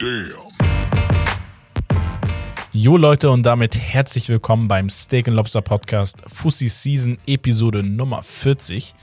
Damn. 0.00 0.32
Jo 2.72 2.96
Leute 2.96 3.30
und 3.30 3.42
damit 3.42 3.76
herzlich 3.76 4.30
willkommen 4.30 4.66
beim 4.66 4.88
Steak 4.88 5.26
Lobster 5.26 5.60
Podcast 5.60 6.16
Fussi 6.26 6.68
Season 6.68 7.18
Episode 7.26 7.82
Nummer 7.82 8.22
40. 8.22 8.94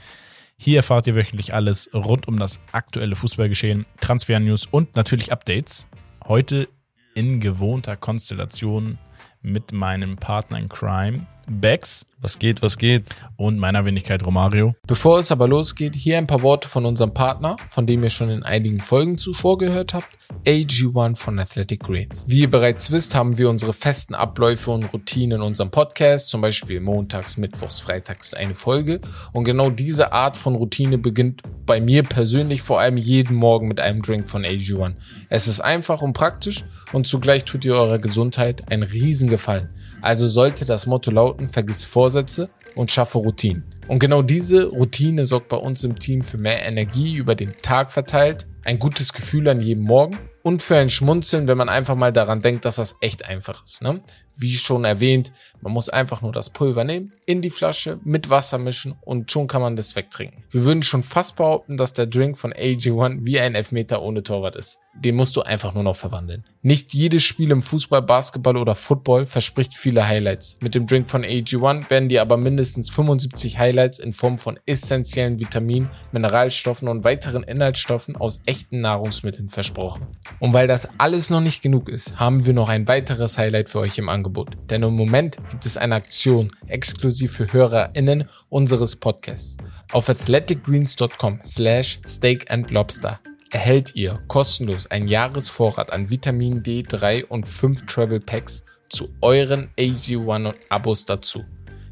Hier 0.56 0.78
erfahrt 0.78 1.06
ihr 1.06 1.14
wöchentlich 1.14 1.54
alles 1.54 1.88
rund 1.94 2.26
um 2.26 2.36
das 2.36 2.58
aktuelle 2.72 3.14
Fußballgeschehen, 3.14 3.86
Transfer-News 4.00 4.66
und 4.72 4.96
natürlich 4.96 5.30
Updates. 5.30 5.86
Heute 6.26 6.68
in 7.14 7.38
gewohnter 7.38 7.96
Konstellation 7.96 8.98
mit 9.40 9.70
meinem 9.70 10.16
Partner 10.16 10.58
in 10.58 10.68
Crime, 10.68 11.26
Bex 11.48 12.04
Was 12.20 12.38
geht, 12.38 12.62
was 12.62 12.78
geht? 12.78 13.04
und 13.36 13.58
meiner 13.58 13.84
Wenigkeit 13.84 14.24
Romario. 14.24 14.74
Bevor 14.86 15.18
es 15.18 15.30
aber 15.30 15.46
losgeht, 15.46 15.94
hier 15.94 16.18
ein 16.18 16.26
paar 16.26 16.42
Worte 16.42 16.68
von 16.68 16.84
unserem 16.84 17.14
Partner, 17.14 17.56
von 17.70 17.86
dem 17.86 18.02
ihr 18.02 18.10
schon 18.10 18.30
in 18.30 18.42
einigen 18.42 18.80
Folgen 18.80 19.18
zuvor 19.18 19.58
gehört 19.58 19.94
habt, 19.94 20.08
AG1 20.44 21.16
von 21.16 21.38
Athletic 21.38 21.84
Greens. 21.84 22.24
Wie 22.26 22.40
ihr 22.40 22.50
bereits 22.50 22.90
wisst, 22.90 23.14
haben 23.14 23.38
wir 23.38 23.48
unsere 23.48 23.72
festen 23.72 24.14
Abläufe 24.14 24.70
und 24.72 24.92
Routinen 24.92 25.38
in 25.38 25.42
unserem 25.42 25.70
Podcast, 25.70 26.28
zum 26.28 26.40
Beispiel 26.40 26.80
montags, 26.80 27.36
mittwochs, 27.36 27.80
freitags 27.80 28.34
eine 28.34 28.54
Folge. 28.54 29.00
Und 29.32 29.44
genau 29.44 29.70
diese 29.70 30.12
Art 30.12 30.36
von 30.36 30.54
Routine 30.54 30.98
beginnt 30.98 31.42
bei 31.64 31.80
mir 31.80 32.02
persönlich 32.02 32.62
vor 32.62 32.80
allem 32.80 32.96
jeden 32.96 33.36
Morgen 33.36 33.68
mit 33.68 33.80
einem 33.80 34.02
Drink 34.02 34.28
von 34.28 34.44
AG1. 34.44 34.94
Es 35.28 35.46
ist 35.46 35.60
einfach 35.60 36.02
und 36.02 36.12
praktisch 36.12 36.64
und 36.92 37.06
zugleich 37.06 37.44
tut 37.44 37.64
ihr 37.64 37.74
eurer 37.74 37.98
Gesundheit 37.98 38.70
einen 38.70 38.82
Riesengefallen. 38.82 39.68
Also 40.00 40.26
sollte 40.26 40.64
das 40.64 40.86
Motto 40.86 41.10
lauten, 41.10 41.48
vergiss 41.48 41.84
Vorsätze 41.84 42.48
und 42.74 42.92
schaffe 42.92 43.18
Routinen. 43.18 43.64
Und 43.88 43.98
genau 43.98 44.22
diese 44.22 44.66
Routine 44.66 45.26
sorgt 45.26 45.48
bei 45.48 45.56
uns 45.56 45.82
im 45.82 45.98
Team 45.98 46.22
für 46.22 46.38
mehr 46.38 46.64
Energie 46.64 47.16
über 47.16 47.34
den 47.34 47.52
Tag 47.62 47.90
verteilt, 47.90 48.46
ein 48.64 48.78
gutes 48.78 49.12
Gefühl 49.12 49.48
an 49.48 49.60
jedem 49.60 49.84
Morgen 49.84 50.18
und 50.42 50.62
für 50.62 50.76
ein 50.76 50.90
Schmunzeln, 50.90 51.48
wenn 51.48 51.58
man 51.58 51.68
einfach 51.68 51.96
mal 51.96 52.12
daran 52.12 52.40
denkt, 52.40 52.64
dass 52.64 52.76
das 52.76 52.96
echt 53.00 53.26
einfach 53.26 53.64
ist. 53.64 53.82
Ne? 53.82 54.02
Wie 54.36 54.54
schon 54.54 54.84
erwähnt, 54.84 55.32
man 55.60 55.72
muss 55.72 55.88
einfach 55.88 56.22
nur 56.22 56.32
das 56.32 56.50
Pulver 56.50 56.84
nehmen, 56.84 57.12
in 57.26 57.42
die 57.42 57.50
Flasche 57.50 57.98
mit 58.04 58.30
Wasser 58.30 58.58
mischen 58.58 58.94
und 59.02 59.30
schon 59.30 59.46
kann 59.46 59.60
man 59.62 59.76
das 59.76 59.96
wegtrinken. 59.96 60.44
Wir 60.50 60.64
würden 60.64 60.82
schon 60.82 61.02
fast 61.02 61.36
behaupten, 61.36 61.76
dass 61.76 61.92
der 61.92 62.06
Drink 62.06 62.38
von 62.38 62.52
AG1 62.52 63.18
wie 63.22 63.38
ein 63.38 63.54
Elfmeter 63.54 64.02
ohne 64.02 64.22
Torwart 64.22 64.56
ist. 64.56 64.78
Den 64.94 65.16
musst 65.16 65.36
du 65.36 65.42
einfach 65.42 65.74
nur 65.74 65.82
noch 65.82 65.96
verwandeln. 65.96 66.44
Nicht 66.62 66.92
jedes 66.92 67.22
Spiel 67.22 67.50
im 67.52 67.62
Fußball, 67.62 68.02
Basketball 68.02 68.56
oder 68.56 68.74
Football 68.74 69.26
verspricht 69.26 69.76
viele 69.76 70.08
Highlights. 70.08 70.58
Mit 70.60 70.74
dem 70.74 70.86
Drink 70.86 71.08
von 71.08 71.24
AG1 71.24 71.88
werden 71.88 72.08
dir 72.08 72.20
aber 72.20 72.36
mindestens 72.36 72.90
75 72.90 73.58
Highlights 73.58 74.00
in 74.00 74.12
Form 74.12 74.38
von 74.38 74.58
essentiellen 74.66 75.38
Vitaminen, 75.38 75.88
Mineralstoffen 76.12 76.88
und 76.88 77.04
weiteren 77.04 77.44
Inhaltsstoffen 77.44 78.16
aus 78.16 78.40
echten 78.46 78.80
Nahrungsmitteln 78.80 79.48
versprochen. 79.48 80.08
Und 80.40 80.52
weil 80.52 80.66
das 80.66 80.88
alles 80.98 81.30
noch 81.30 81.40
nicht 81.40 81.62
genug 81.62 81.88
ist, 81.88 82.18
haben 82.18 82.44
wir 82.44 82.54
noch 82.54 82.68
ein 82.68 82.88
weiteres 82.88 83.38
Highlight 83.38 83.68
für 83.68 83.78
euch 83.78 83.96
im 83.98 84.08
Angebot. 84.08 84.50
Denn 84.68 84.82
im 84.82 84.94
Moment 84.94 85.36
gibt 85.48 85.66
es 85.66 85.76
eine 85.76 85.96
Aktion 85.96 86.50
exklusiv 86.66 87.32
für 87.32 87.52
HörerInnen 87.52 88.28
unseres 88.48 88.96
Podcasts. 88.96 89.56
Auf 89.92 90.08
athleticgreens.com 90.08 91.40
slash 91.44 92.00
steak 92.06 92.50
and 92.50 92.70
lobster 92.70 93.20
erhält 93.50 93.94
ihr 93.94 94.20
kostenlos 94.28 94.86
einen 94.88 95.08
Jahresvorrat 95.08 95.92
an 95.92 96.10
Vitamin 96.10 96.62
D3 96.62 97.24
und 97.24 97.48
5 97.48 97.86
Travel 97.86 98.20
Packs 98.20 98.64
zu 98.88 99.08
euren 99.20 99.70
AG1 99.78 100.54
Abos 100.68 101.04
dazu. 101.04 101.44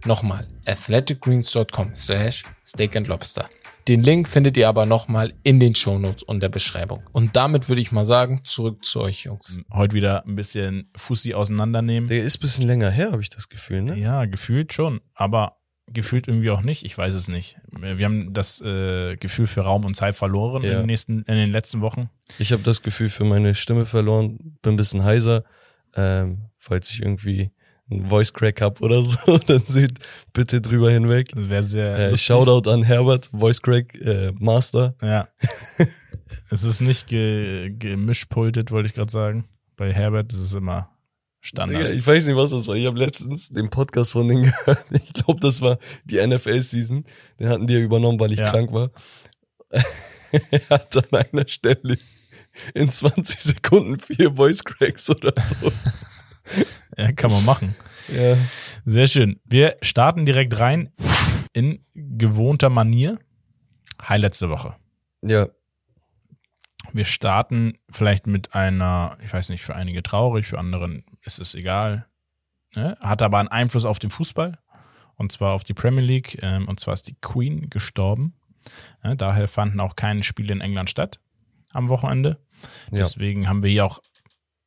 Nochmal, 0.05 0.47
athleticgreens.com 0.67 1.95
slash 1.95 2.45
steak 2.65 2.97
and 2.97 3.09
lobster. 3.09 3.49
Den 3.89 4.03
Link 4.03 4.27
findet 4.29 4.57
ihr 4.57 4.69
aber 4.69 4.85
nochmal 4.85 5.33
in 5.45 5.61
den 5.61 5.75
Shownotes 5.77 6.25
und 6.25 6.43
der 6.43 6.49
Beschreibung. 6.49 7.05
Und 7.13 7.37
damit 7.37 7.69
würde 7.69 7.81
ich 7.81 7.93
mal 7.93 8.05
sagen, 8.05 8.41
zurück 8.43 8.85
zu 8.85 9.01
euch 9.01 9.25
Jungs. 9.25 9.61
Heute 9.73 9.95
wieder 9.95 10.25
ein 10.27 10.35
bisschen 10.35 10.91
Fussi 10.97 11.35
auseinandernehmen. 11.35 12.09
Der 12.09 12.23
ist 12.25 12.39
ein 12.39 12.41
bisschen 12.41 12.67
länger 12.67 12.91
her, 12.91 13.13
habe 13.13 13.23
ich 13.23 13.31
das 13.31 13.49
Gefühl, 13.49 13.83
ne? 13.83 13.97
Ja, 13.97 14.25
gefühlt 14.25 14.73
schon, 14.73 15.01
aber 15.15 15.59
gefühlt 15.87 16.27
irgendwie 16.27 16.51
auch 16.51 16.63
nicht. 16.63 16.85
Ich 16.85 16.99
weiß 16.99 17.15
es 17.15 17.29
nicht. 17.29 17.59
Wir 17.71 18.05
haben 18.07 18.33
das 18.33 18.61
äh, 18.61 19.17
Gefühl 19.19 19.47
für 19.47 19.61
Raum 19.61 19.85
und 19.85 19.95
Zeit 19.95 20.17
verloren 20.17 20.65
in, 20.65 20.71
Ja. 20.73 20.79
den 20.79 20.87
nächsten, 20.87 21.23
in 21.23 21.37
den 21.37 21.53
letzten 21.53 21.81
Wochen. 21.81 22.11
Ich 22.41 22.51
habe 22.53 22.65
das 22.65 22.83
Gefühl 22.83 23.09
für 23.09 23.23
meine 23.25 23.55
Stimme 23.55 23.87
verloren, 23.87 24.59
bin 24.63 24.75
ein 24.75 24.77
bisschen 24.77 25.05
heiser. 25.05 25.45
Ähm, 25.95 26.47
falls 26.57 26.91
ich 26.91 27.03
irgendwie 27.03 27.53
einen 27.91 28.09
Voice 28.09 28.33
Crack 28.33 28.61
hab 28.61 28.81
oder 28.81 29.03
so, 29.03 29.39
dann 29.47 29.63
seht 29.63 29.99
bitte 30.33 30.61
drüber 30.61 30.91
hinweg. 30.91 31.31
Wäre 31.35 31.63
sehr. 31.63 32.13
Äh. 32.13 32.17
Shoutout 32.17 32.69
an 32.71 32.83
Herbert, 32.83 33.31
Voice 33.33 33.63
Crack 33.63 33.95
äh, 33.95 34.33
Master. 34.39 34.95
Ja. 35.03 35.29
es 36.51 36.65
ist 36.65 36.81
nicht 36.81 37.07
ge 37.07 37.71
gemischpultet, 37.79 38.71
wollte 38.71 38.89
ich 38.89 38.95
gerade 38.95 39.13
sagen. 39.13 39.49
Bei 39.77 39.93
Herbert 39.93 40.33
ist 40.33 40.39
es 40.41 40.55
immer 40.55 40.91
Standard. 41.41 41.79
Digga, 41.81 41.91
ich 41.91 42.05
weiß 42.07 42.27
nicht, 42.27 42.37
was 42.37 42.51
das 42.51 42.67
war. 42.67 42.75
Ich 42.75 42.87
habe 42.87 42.99
letztens 42.99 43.51
den 43.51 43.71
Podcast 43.71 44.13
von 44.13 44.27
denen 44.27 44.43
gehört. 44.67 44.87
Ich 44.91 45.13
glaube, 45.13 45.39
das 45.41 45.61
war 45.61 45.79
die 46.05 46.25
NFL-Season. 46.27 47.05
Den 47.39 47.49
hatten 47.49 47.67
die 47.67 47.75
ja 47.75 47.81
übernommen, 47.81 48.19
weil 48.19 48.33
ich 48.33 48.39
Ja. 48.41 48.51
krank 48.51 48.73
war. 48.73 48.91
er 50.51 50.69
hat 50.71 50.97
an 50.97 51.21
einer 51.31 51.47
Stelle 51.47 51.99
in 52.75 52.91
20 52.91 53.41
Sekunden 53.41 53.99
vier 53.99 54.35
Voice 54.35 54.65
Cracks 54.65 55.09
oder 55.11 55.33
so. 55.41 55.71
Ja, 56.97 57.13
kann 57.13 57.31
man 57.31 57.45
machen. 57.45 57.75
ja. 58.09 58.37
Sehr 58.85 59.09
schön. 59.09 59.41
Wir 59.45 59.77
starten 59.83 60.27
direkt 60.27 60.59
rein 60.61 60.93
in 61.53 61.85
gewohnter 61.95 62.71
Manier. 62.71 63.19
Highlights 64.09 64.39
der 64.39 64.51
Woche. 64.51 64.77
Ja, 65.23 65.49
Wir 66.93 67.05
starten 67.05 67.79
vielleicht 67.91 68.27
mit 68.27 68.55
einer, 68.55 69.17
ich 69.25 69.33
weiß 69.33 69.49
nicht, 69.49 69.63
für 69.63 69.75
einige 69.75 70.03
traurig, 70.03 70.47
für 70.47 70.59
anderen 70.59 71.05
ist 71.23 71.41
es 71.41 71.55
egal. 71.55 72.07
Ne? 72.75 72.97
Hat 73.01 73.23
aber 73.23 73.39
einen 73.39 73.49
Einfluss 73.49 73.85
auf 73.85 73.99
den 73.99 74.11
Fußball. 74.11 74.59
Und 75.17 75.33
zwar 75.33 75.53
auf 75.55 75.65
die 75.65 75.75
Premier 75.75 76.05
League. 76.05 76.39
Ähm, 76.43 76.69
und 76.69 76.79
zwar 76.79 76.95
ist 76.95 77.09
die 77.09 77.17
Queen 77.21 77.69
gestorben. 77.71 78.35
Ne? 79.03 79.17
Daher 79.17 79.49
fanden 79.49 79.81
auch 79.81 79.97
keine 79.97 80.23
Spiele 80.23 80.53
in 80.53 80.61
England 80.61 80.91
statt 80.91 81.19
am 81.73 81.89
Wochenende. 81.89 82.39
Ja. 82.93 82.99
Deswegen 83.01 83.49
haben 83.49 83.63
wir 83.63 83.71
hier 83.71 83.85
auch 83.87 84.01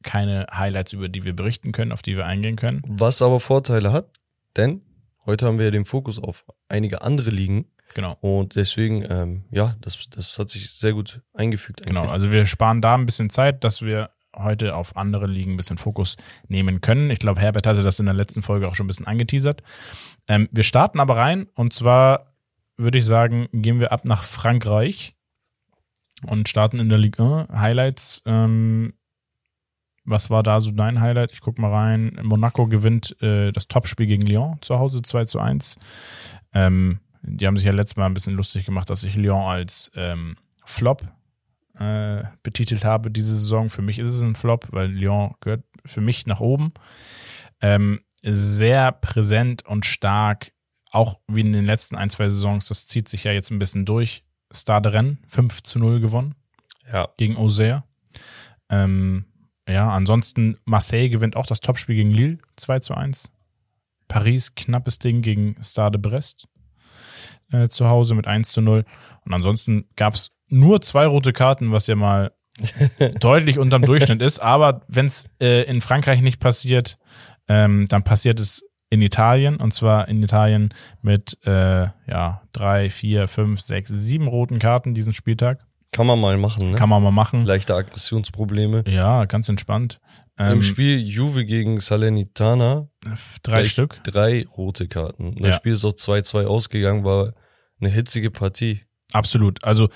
keine 0.04 0.48
Highlights, 0.52 0.94
über 0.94 1.10
die 1.10 1.24
wir 1.24 1.36
berichten 1.36 1.72
können, 1.72 1.92
auf 1.92 2.02
die 2.02 2.16
wir 2.16 2.26
eingehen 2.26 2.56
können. 2.56 2.82
Was 2.88 3.22
aber 3.22 3.40
Vorteile 3.40 3.92
hat, 3.92 4.08
denn 4.56 4.82
heute 5.26 5.46
haben 5.46 5.60
wir 5.60 5.66
ja 5.66 5.72
den 5.72 5.86
Fokus 5.86 6.20
auf 6.20 6.46
einige 6.68 7.02
andere 7.02 7.30
Ligen 7.30 7.66
Genau. 7.96 8.16
und 8.22 8.56
deswegen, 8.56 9.04
ähm, 9.10 9.46
ja, 9.52 9.76
das, 9.82 10.10
das 10.12 10.38
hat 10.38 10.50
sich 10.50 10.70
sehr 10.72 10.94
gut 10.94 11.22
eingefügt. 11.34 11.86
Genau, 11.86 12.02
eigentlich. 12.02 12.14
also 12.14 12.32
wir 12.32 12.46
sparen 12.46 12.82
da 12.82 12.94
ein 12.96 13.06
bisschen 13.06 13.30
Zeit, 13.30 13.64
dass 13.64 13.82
wir 13.82 14.12
heute 14.36 14.76
auf 14.76 14.96
andere 14.96 15.26
Ligen 15.26 15.52
ein 15.54 15.58
bisschen 15.58 15.80
Fokus 15.80 16.16
nehmen 16.48 16.82
können. 16.82 17.10
Ich 17.10 17.20
glaube, 17.20 17.42
Herbert 17.42 17.66
hatte 17.66 17.82
das 17.82 18.00
in 18.00 18.06
der 18.06 18.14
letzten 18.14 18.44
Folge 18.44 18.68
auch 18.68 18.76
schon 18.76 18.86
ein 18.86 18.88
bisschen 18.88 19.08
angeteasert. 19.08 19.64
Ähm, 20.28 20.48
wir 20.52 20.64
starten 20.64 21.00
aber 21.00 21.18
rein 21.18 21.48
und 21.56 21.74
zwar 21.74 22.34
würde 22.78 23.00
ich 23.00 23.06
sagen, 23.06 23.48
gehen 23.52 23.80
wir 23.80 23.92
ab 23.92 24.06
nach 24.06 24.24
Frankreich 24.24 25.16
und 26.28 26.48
starten 26.48 26.80
in 26.80 26.90
der 26.90 26.98
Ligue 26.98 27.48
1. 27.50 27.60
Highlights, 27.60 28.22
ähm, 28.26 28.94
was 30.06 30.30
war 30.30 30.44
da 30.44 30.62
so 30.62 30.72
dein 30.72 31.02
Highlight? 31.02 31.32
Ich 31.32 31.42
guck 31.42 31.60
mal 31.60 31.72
rein. 31.72 32.20
Monaco 32.24 32.68
gewinnt 32.68 33.16
äh, 33.22 33.52
das 33.52 33.68
Topspiel 33.68 34.08
gegen 34.08 34.26
Lyon 34.26 34.58
zu 34.62 34.80
Hause 34.80 35.02
2 35.02 35.26
zu 35.26 35.40
1. 35.40 35.78
Ähm, 36.54 37.00
die 37.22 37.46
haben 37.46 37.58
sich 37.58 37.66
ja 37.66 37.74
letztes 37.74 37.98
Mal 37.98 38.06
ein 38.06 38.14
bisschen 38.14 38.36
lustig 38.36 38.66
gemacht, 38.66 38.90
dass 38.90 39.04
ich 39.04 39.16
Lyon 39.16 39.42
als 39.42 39.92
ähm, 39.96 40.38
Flop 40.66 41.08
äh, 41.78 42.24
betitelt 42.44 42.86
habe 42.86 43.12
diese 43.12 43.34
Saison. 43.34 43.70
Für 43.70 43.82
mich 43.82 44.00
ist 44.00 44.12
es 44.12 44.22
ein 44.22 44.36
Flop, 44.36 44.68
weil 44.72 44.88
Lyon 44.88 45.36
gehört 45.42 45.64
für 45.86 46.02
mich 46.02 46.26
nach 46.26 46.40
oben. 46.40 46.74
Ähm, 47.62 48.02
sehr 48.22 48.92
präsent 48.92 49.66
und 49.66 49.86
stark, 49.86 50.52
auch 50.92 51.20
wie 51.28 51.42
in 51.42 51.54
den 51.54 51.66
letzten 51.66 51.96
ein, 51.96 52.10
zwei 52.10 52.30
Saisons. 52.30 52.68
Das 52.68 52.88
zieht 52.88 53.08
sich 53.08 53.24
ja 53.24 53.32
jetzt 53.32 53.52
ein 53.52 53.60
bisschen 53.60 53.86
durch. 53.86 54.24
Stade 54.52 54.94
Rennes 54.94 55.18
5 55.28 55.62
zu 55.62 55.80
0 55.80 56.00
gewonnen 56.00 56.36
ja, 56.92 57.10
gegen 57.18 57.38
Auxerre. 57.38 57.84
Ähm, 58.70 59.26
ja, 59.70 59.90
ansonsten 59.90 60.58
Marseille 60.66 61.10
gewinnt 61.10 61.36
auch 61.36 61.46
das 61.46 61.62
Topspiel 61.62 61.96
gegen 61.96 62.12
Lille 62.12 62.40
2 62.56 62.80
zu 62.80 62.96
1. 62.96 63.32
Paris 64.08 64.56
knappes 64.56 65.00
Ding 65.00 65.22
gegen 65.22 65.56
Stade 65.62 66.00
Brest 66.00 66.48
äh, 67.52 67.68
zu 67.68 67.88
Hause 67.88 68.16
mit 68.16 68.28
1 68.28 68.52
zu 68.52 68.62
0. 68.62 68.84
Und 69.26 69.34
ansonsten 69.34 69.86
gab 69.96 70.16
es 70.16 70.32
nur 70.48 70.82
zwei 70.82 71.06
rote 71.06 71.34
Karten, 71.34 71.72
was 71.72 71.88
ja 71.88 71.96
mal 71.96 72.32
deutlich 73.20 73.60
unterm 73.60 73.84
Durchschnitt 73.84 74.22
ist. 74.22 74.40
Aber 74.40 74.82
wenn 74.88 75.06
es 75.06 75.30
äh, 75.40 75.64
in 75.64 75.82
Frankreich 75.82 76.22
nicht 76.22 76.40
passiert, 76.40 76.98
ähm, 77.48 77.86
dann 77.88 78.04
passiert 78.04 78.40
es 78.40 78.64
in 78.90 79.02
Italien. 79.02 79.58
Und 79.58 79.74
zwar 79.74 80.08
in 80.08 80.24
Italien 80.24 80.74
mit 81.02 81.38
äh, 81.46 81.88
ja, 82.08 82.42
drei, 82.52 82.90
vier, 82.90 83.28
fünf, 83.28 83.62
sechs, 83.62 83.90
sieben 83.90 84.28
roten 84.28 84.60
Karten 84.60 84.96
diesen 84.96 85.14
Spieltag. 85.14 85.66
Kann 85.92 86.06
man 86.08 86.20
mal 86.20 86.38
machen, 86.38 86.72
ne? 86.72 86.76
Kann 86.78 86.90
man 86.90 87.02
mal 87.02 87.12
machen. 87.12 87.46
Leichte 87.46 87.76
Aggressionsprobleme. 87.76 88.84
Ja, 88.88 89.26
ganz 89.26 89.50
entspannt. 89.50 90.00
Ähm, 90.38 90.54
Im 90.54 90.62
Spiel 90.62 91.00
Juve 91.00 91.46
gegen 91.46 91.80
Salernitana 91.82 92.88
drei 93.44 93.64
Stück. 93.64 94.02
Drei 94.04 94.46
rote 94.58 94.88
Karten. 94.88 95.36
Das 95.36 95.48
Ja. 95.50 95.54
Spiel 95.54 95.74
ist 95.74 95.84
auch 95.86 95.92
2-2 95.94 96.46
ausgegangen, 96.46 97.04
war 97.04 97.34
eine 97.82 97.90
hitzige 97.90 98.32
Partie. 98.32 98.82
Absolut. 99.12 99.64
Also 99.64 99.90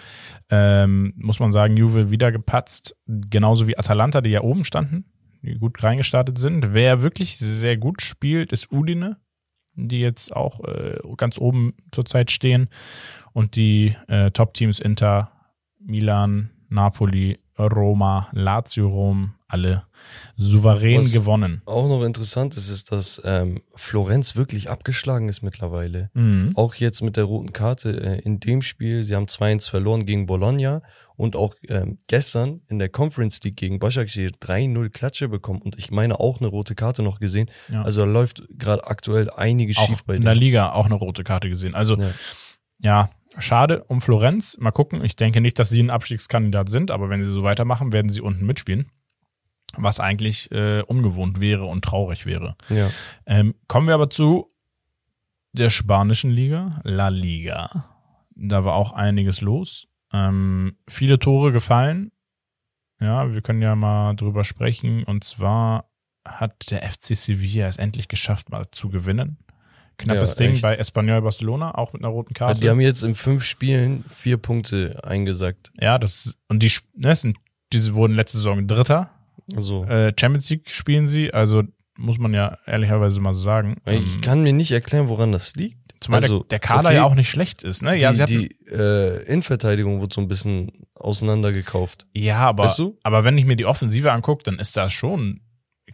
ähm, 0.49 1.13
muss 1.17 1.39
man 1.39 1.51
sagen, 1.51 1.77
Juve 1.77 2.09
wieder 2.09 2.31
gepatzt, 2.31 2.95
genauso 3.05 3.67
wie 3.67 3.77
Atalanta, 3.77 4.21
die 4.21 4.31
ja 4.31 4.41
oben 4.41 4.65
standen, 4.65 5.05
die 5.43 5.55
gut 5.59 5.81
reingestartet 5.83 6.37
sind. 6.39 6.73
Wer 6.73 7.03
wirklich 7.03 7.37
sehr 7.37 7.77
gut 7.77 8.01
spielt, 8.01 8.51
ist 8.51 8.71
Udine, 8.71 9.17
die 9.75 9.99
jetzt 9.99 10.35
auch 10.35 10.61
äh, 10.65 10.97
ganz 11.15 11.37
oben 11.37 11.73
zurzeit 11.91 12.31
stehen. 12.31 12.69
Und 13.33 13.55
die 13.55 13.95
äh, 14.07 14.31
Top-Teams 14.31 14.79
Inter, 14.79 15.31
Milan, 15.85 16.49
Napoli, 16.69 17.39
Roma, 17.57 18.29
Lazio 18.31 18.87
Rom, 18.89 19.35
alle 19.47 19.83
souverän 20.37 20.99
Was- 20.99 21.11
gewonnen. 21.13 21.61
Auch 21.65 21.87
noch 21.87 22.03
interessant 22.03 22.57
ist, 22.57 22.67
ist, 22.69 22.91
dass 22.91 23.21
ähm, 23.23 23.61
Florenz 23.75 24.35
wirklich 24.35 24.69
abgeschlagen 24.69 25.29
ist 25.29 25.43
mittlerweile. 25.43 26.09
Mhm. 26.15 26.53
Auch 26.55 26.73
jetzt 26.75 27.01
mit 27.03 27.15
der 27.15 27.25
roten 27.25 27.53
Karte 27.53 27.91
äh, 28.01 28.19
in 28.21 28.39
dem 28.39 28.61
Spiel. 28.63 29.03
Sie 29.03 29.15
haben 29.15 29.27
2-1 29.27 29.69
verloren 29.69 30.05
gegen 30.07 30.25
Bologna 30.25 30.81
und 31.15 31.35
auch 31.35 31.53
ähm, 31.67 31.99
gestern 32.07 32.61
in 32.69 32.79
der 32.79 32.89
Conference 32.89 33.39
League 33.43 33.57
gegen 33.57 33.77
Başakşehir 33.79 34.31
3-0 34.31 34.89
Klatsche 34.89 35.29
bekommen 35.29 35.61
und 35.61 35.77
ich 35.77 35.91
meine 35.91 36.19
auch 36.19 36.39
eine 36.39 36.47
rote 36.47 36.73
Karte 36.73 37.03
noch 37.03 37.19
gesehen. 37.19 37.49
Ja. 37.71 37.83
Also 37.83 38.01
da 38.01 38.07
läuft 38.07 38.43
gerade 38.57 38.87
aktuell 38.87 39.29
einiges 39.29 39.77
Auch 39.77 39.85
schief 39.85 40.03
bei 40.05 40.15
in 40.15 40.23
der 40.23 40.33
denen. 40.33 40.41
Liga 40.41 40.71
auch 40.71 40.85
eine 40.87 40.95
rote 40.95 41.23
Karte 41.23 41.49
gesehen. 41.49 41.75
Also 41.75 41.97
Ja. 41.97 42.09
ja, 42.81 43.09
schade 43.37 43.83
um 43.85 44.01
Florenz. 44.01 44.57
Mal 44.59 44.71
gucken. 44.71 45.03
Ich 45.03 45.15
denke 45.15 45.41
nicht, 45.41 45.59
dass 45.59 45.69
sie 45.69 45.81
ein 45.81 45.89
Abstiegskandidat 45.89 46.69
sind, 46.69 46.91
aber 46.91 47.09
wenn 47.09 47.23
sie 47.23 47.31
so 47.31 47.43
weitermachen, 47.43 47.93
werden 47.93 48.09
sie 48.09 48.21
unten 48.21 48.45
mitspielen. 48.45 48.91
Was 49.75 49.99
eigentlich 49.99 50.51
äh, 50.51 50.81
ungewohnt 50.81 51.39
wäre 51.39 51.65
und 51.65 51.83
traurig 51.83 52.25
wäre. 52.25 52.55
Ja. 52.69 52.89
Ähm, 53.25 53.55
kommen 53.67 53.87
wir 53.87 53.95
aber 53.95 54.09
zu 54.09 54.51
der 55.53 55.69
spanischen 55.69 56.31
Liga, 56.31 56.81
La 56.83 57.09
Liga. 57.09 57.89
Da 58.35 58.65
war 58.65 58.75
auch 58.75 58.93
einiges 58.93 59.41
los. 59.41 59.87
Ähm, 60.11 60.77
viele 60.87 61.19
Tore 61.19 61.51
gefallen. 61.51 62.11
Ja, 62.99 63.31
wir 63.31 63.41
können 63.41 63.61
ja 63.61 63.75
mal 63.75 64.15
drüber 64.15 64.43
sprechen. 64.43 65.03
Und 65.03 65.23
zwar 65.23 65.89
hat 66.25 66.71
der 66.71 66.83
FC 66.83 67.15
Sevilla 67.15 67.67
es 67.67 67.77
endlich 67.77 68.07
geschafft, 68.07 68.49
mal 68.49 68.65
zu 68.71 68.89
gewinnen. 68.89 69.37
Knappes 69.97 70.31
Ja, 70.31 70.35
Ding 70.45 70.53
echt. 70.53 70.61
bei 70.61 70.75
Espanyol 70.75 71.21
Barcelona, 71.21 71.75
auch 71.75 71.93
mit 71.93 72.01
einer 72.01 72.09
roten 72.11 72.33
Karte. 72.33 72.59
Die 72.59 72.69
haben 72.69 72.81
jetzt 72.81 73.03
in 73.03 73.15
fünf 73.15 73.43
Spielen 73.43 74.03
vier 74.09 74.37
Punkte 74.37 74.99
eingesackt. 75.03 75.71
ja, 75.79 75.97
das 75.97 76.37
und 76.49 76.63
die, 76.63 76.71
ne, 76.95 77.15
sind, 77.15 77.37
diese 77.71 77.93
wurden 77.93 78.15
letzte 78.15 78.37
Saison 78.37 78.67
Dritter. 78.67 79.09
Also 79.55 79.83
Äh, 79.85 80.13
Champions 80.19 80.49
League 80.49 80.69
spielen 80.69 81.07
sie, 81.07 81.33
also 81.33 81.63
muss 81.95 82.17
man 82.17 82.33
ja 82.33 82.57
ehrlicherweise 82.65 83.19
mal 83.19 83.33
so 83.33 83.41
sagen. 83.41 83.77
ich 83.85 84.15
Ähm, 84.15 84.21
kann 84.21 84.43
mir 84.43 84.53
nicht 84.53 84.71
erklären, 84.71 85.07
woran 85.09 85.31
das 85.31 85.55
liegt. 85.55 85.77
Zumal 85.99 86.21
also, 86.21 86.39
der, 86.39 86.47
der 86.47 86.59
Kader 86.59 86.89
okay. 86.89 86.95
ja 86.95 87.03
auch 87.03 87.15
nicht 87.15 87.29
schlecht 87.29 87.63
ist, 87.63 87.81
ne? 87.83 87.97
Ja, 87.99 88.11
die 88.11 88.15
sie 88.17 88.23
hatten, 88.23 88.33
die 88.39 88.55
äh, 88.69 89.23
Innenverteidigung 89.25 90.01
wurde 90.01 90.13
so 90.13 90.21
ein 90.21 90.27
bisschen 90.27 90.71
auseinandergekauft. 90.95 92.07
ja 92.13 92.37
aber, 92.39 92.65
Weißt 92.65 92.79
du? 92.79 92.97
aber 93.03 93.23
wenn 93.23 93.37
ich 93.37 93.45
mir 93.45 93.55
die 93.55 93.65
Offensive 93.65 94.11
angucke, 94.11 94.43
dann 94.43 94.59
ist 94.59 94.75
da 94.75 94.89
schon 94.89 95.41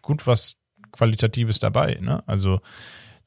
gut 0.01 0.25
was 0.25 0.57
Qualitatives 0.92 1.60
dabei, 1.60 1.98
ne? 2.01 2.24
Also 2.28 2.62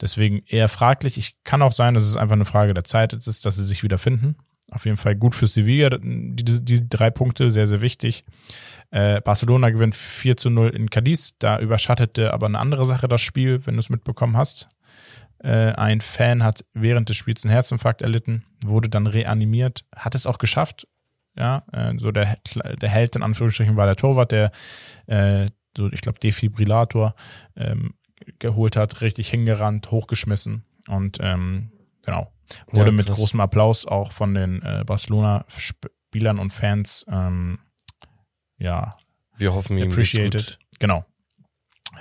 deswegen 0.02 0.42
eher 0.46 0.68
fraglich. 0.68 1.16
Ich 1.16 1.36
kann 1.44 1.62
auch 1.62 1.72
sein, 1.72 1.94
dass 1.94 2.02
es 2.02 2.16
einfach 2.16 2.34
eine 2.34 2.44
Frage 2.44 2.74
der 2.74 2.84
Zeit 2.84 3.12
ist, 3.12 3.46
dass 3.46 3.56
sie 3.56 3.64
sich 3.64 3.82
wieder 3.82 3.98
finden. 3.98 4.36
Auf 4.70 4.84
jeden 4.84 4.96
Fall 4.96 5.14
gut 5.16 5.34
für 5.34 5.46
Sevilla, 5.46 5.98
die, 6.00 6.64
die 6.64 6.88
drei 6.88 7.10
Punkte, 7.10 7.50
sehr, 7.50 7.66
sehr 7.66 7.80
wichtig. 7.80 8.24
Äh, 8.90 9.20
Barcelona 9.20 9.70
gewinnt 9.70 9.94
4 9.94 10.36
zu 10.36 10.50
0 10.50 10.70
in 10.70 10.90
Cadiz. 10.90 11.36
Da 11.38 11.58
überschattete 11.58 12.32
aber 12.32 12.46
eine 12.46 12.58
andere 12.58 12.84
Sache 12.84 13.06
das 13.08 13.20
Spiel, 13.20 13.64
wenn 13.66 13.74
du 13.74 13.80
es 13.80 13.90
mitbekommen 13.90 14.36
hast. 14.36 14.68
Äh, 15.38 15.72
ein 15.72 16.00
Fan 16.00 16.42
hat 16.42 16.64
während 16.72 17.08
des 17.08 17.16
Spiels 17.16 17.44
einen 17.44 17.52
Herzinfarkt 17.52 18.00
erlitten, 18.00 18.44
wurde 18.64 18.88
dann 18.88 19.06
reanimiert, 19.06 19.84
hat 19.94 20.14
es 20.14 20.26
auch 20.26 20.38
geschafft. 20.38 20.86
Ja, 21.36 21.64
äh, 21.72 21.94
so 21.98 22.10
der, 22.12 22.38
der 22.80 22.88
Held 22.88 23.16
in 23.16 23.22
Anführungsstrichen 23.22 23.76
war 23.76 23.86
der 23.86 23.96
Torwart, 23.96 24.32
der 24.32 24.52
äh, 25.06 25.50
so, 25.76 25.90
ich 25.90 26.02
glaube, 26.02 26.18
Defibrillator 26.18 27.14
ähm, 27.56 27.94
geholt 28.38 28.76
hat, 28.76 29.00
richtig 29.00 29.28
hingerannt, 29.28 29.90
hochgeschmissen 29.90 30.64
und 30.88 31.18
ähm, 31.20 31.72
genau. 32.02 32.32
Wurde 32.68 32.86
Ja, 32.90 32.92
mit 32.92 33.06
großem 33.06 33.40
Applaus 33.40 33.86
auch 33.86 34.12
von 34.12 34.34
den 34.34 34.60
äh, 34.62 34.84
Barcelona-Spielern 34.86 36.38
und 36.38 36.52
Fans 36.52 37.04
ähm, 37.08 37.58
ja, 38.58 38.90
Wir 39.36 39.54
hoffen 39.54 39.78
ihm 39.78 39.90
appreciated. 39.90 40.58
gut. 40.58 40.58
Genau. 40.78 41.04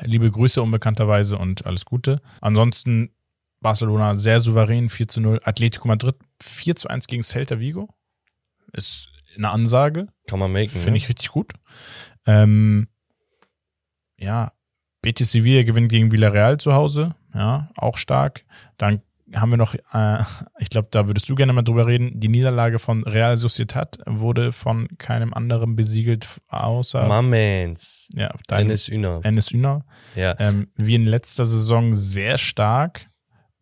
Liebe 0.01 0.29
Grüße 0.29 0.61
unbekannterweise 0.61 1.37
und 1.37 1.65
alles 1.65 1.85
Gute. 1.85 2.21
Ansonsten 2.41 3.13
Barcelona 3.61 4.15
sehr 4.15 4.39
souverän, 4.39 4.89
4 4.89 5.07
zu 5.07 5.21
0. 5.21 5.39
Atletico 5.43 5.87
Madrid 5.87 6.15
4 6.41 6.75
zu 6.75 6.89
1 6.89 7.07
gegen 7.07 7.23
Celta 7.23 7.59
Vigo. 7.59 7.89
Ist 8.73 9.09
eine 9.37 9.49
Ansage. 9.51 10.07
Kann 10.27 10.39
man 10.39 10.51
machen. 10.51 10.69
Finde 10.69 10.97
ich 10.97 11.07
richtig 11.09 11.29
gut. 11.29 11.53
Ähm, 12.25 12.87
ja, 14.19 14.51
Betis 15.01 15.31
Sevilla 15.31 15.63
gewinnt 15.63 15.89
gegen 15.89 16.11
Villarreal 16.11 16.57
zu 16.57 16.73
Hause. 16.73 17.15
Ja, 17.33 17.69
auch 17.77 17.97
stark. 17.97 18.43
Dann 18.77 19.01
haben 19.33 19.49
wir 19.51 19.57
noch, 19.57 19.73
äh, 19.93 20.23
ich 20.59 20.69
glaube, 20.69 20.89
da 20.91 21.07
würdest 21.07 21.29
du 21.29 21.35
gerne 21.35 21.53
mal 21.53 21.61
drüber 21.61 21.87
reden. 21.87 22.19
Die 22.19 22.27
Niederlage 22.27 22.79
von 22.79 23.03
Real 23.05 23.37
Sociedad 23.37 23.97
wurde 24.05 24.51
von 24.51 24.87
keinem 24.97 25.33
anderen 25.33 25.75
besiegelt, 25.75 26.27
außer 26.49 27.07
Mamens. 27.07 28.09
ja, 28.13 28.33
dein 28.47 28.65
Eines 28.67 28.89
Üner. 28.89 29.21
Enes 29.23 29.51
Üner. 29.51 29.85
Ja. 30.15 30.35
Ähm, 30.39 30.67
wie 30.75 30.95
in 30.95 31.05
letzter 31.05 31.45
Saison 31.45 31.93
sehr 31.93 32.37
stark 32.37 33.07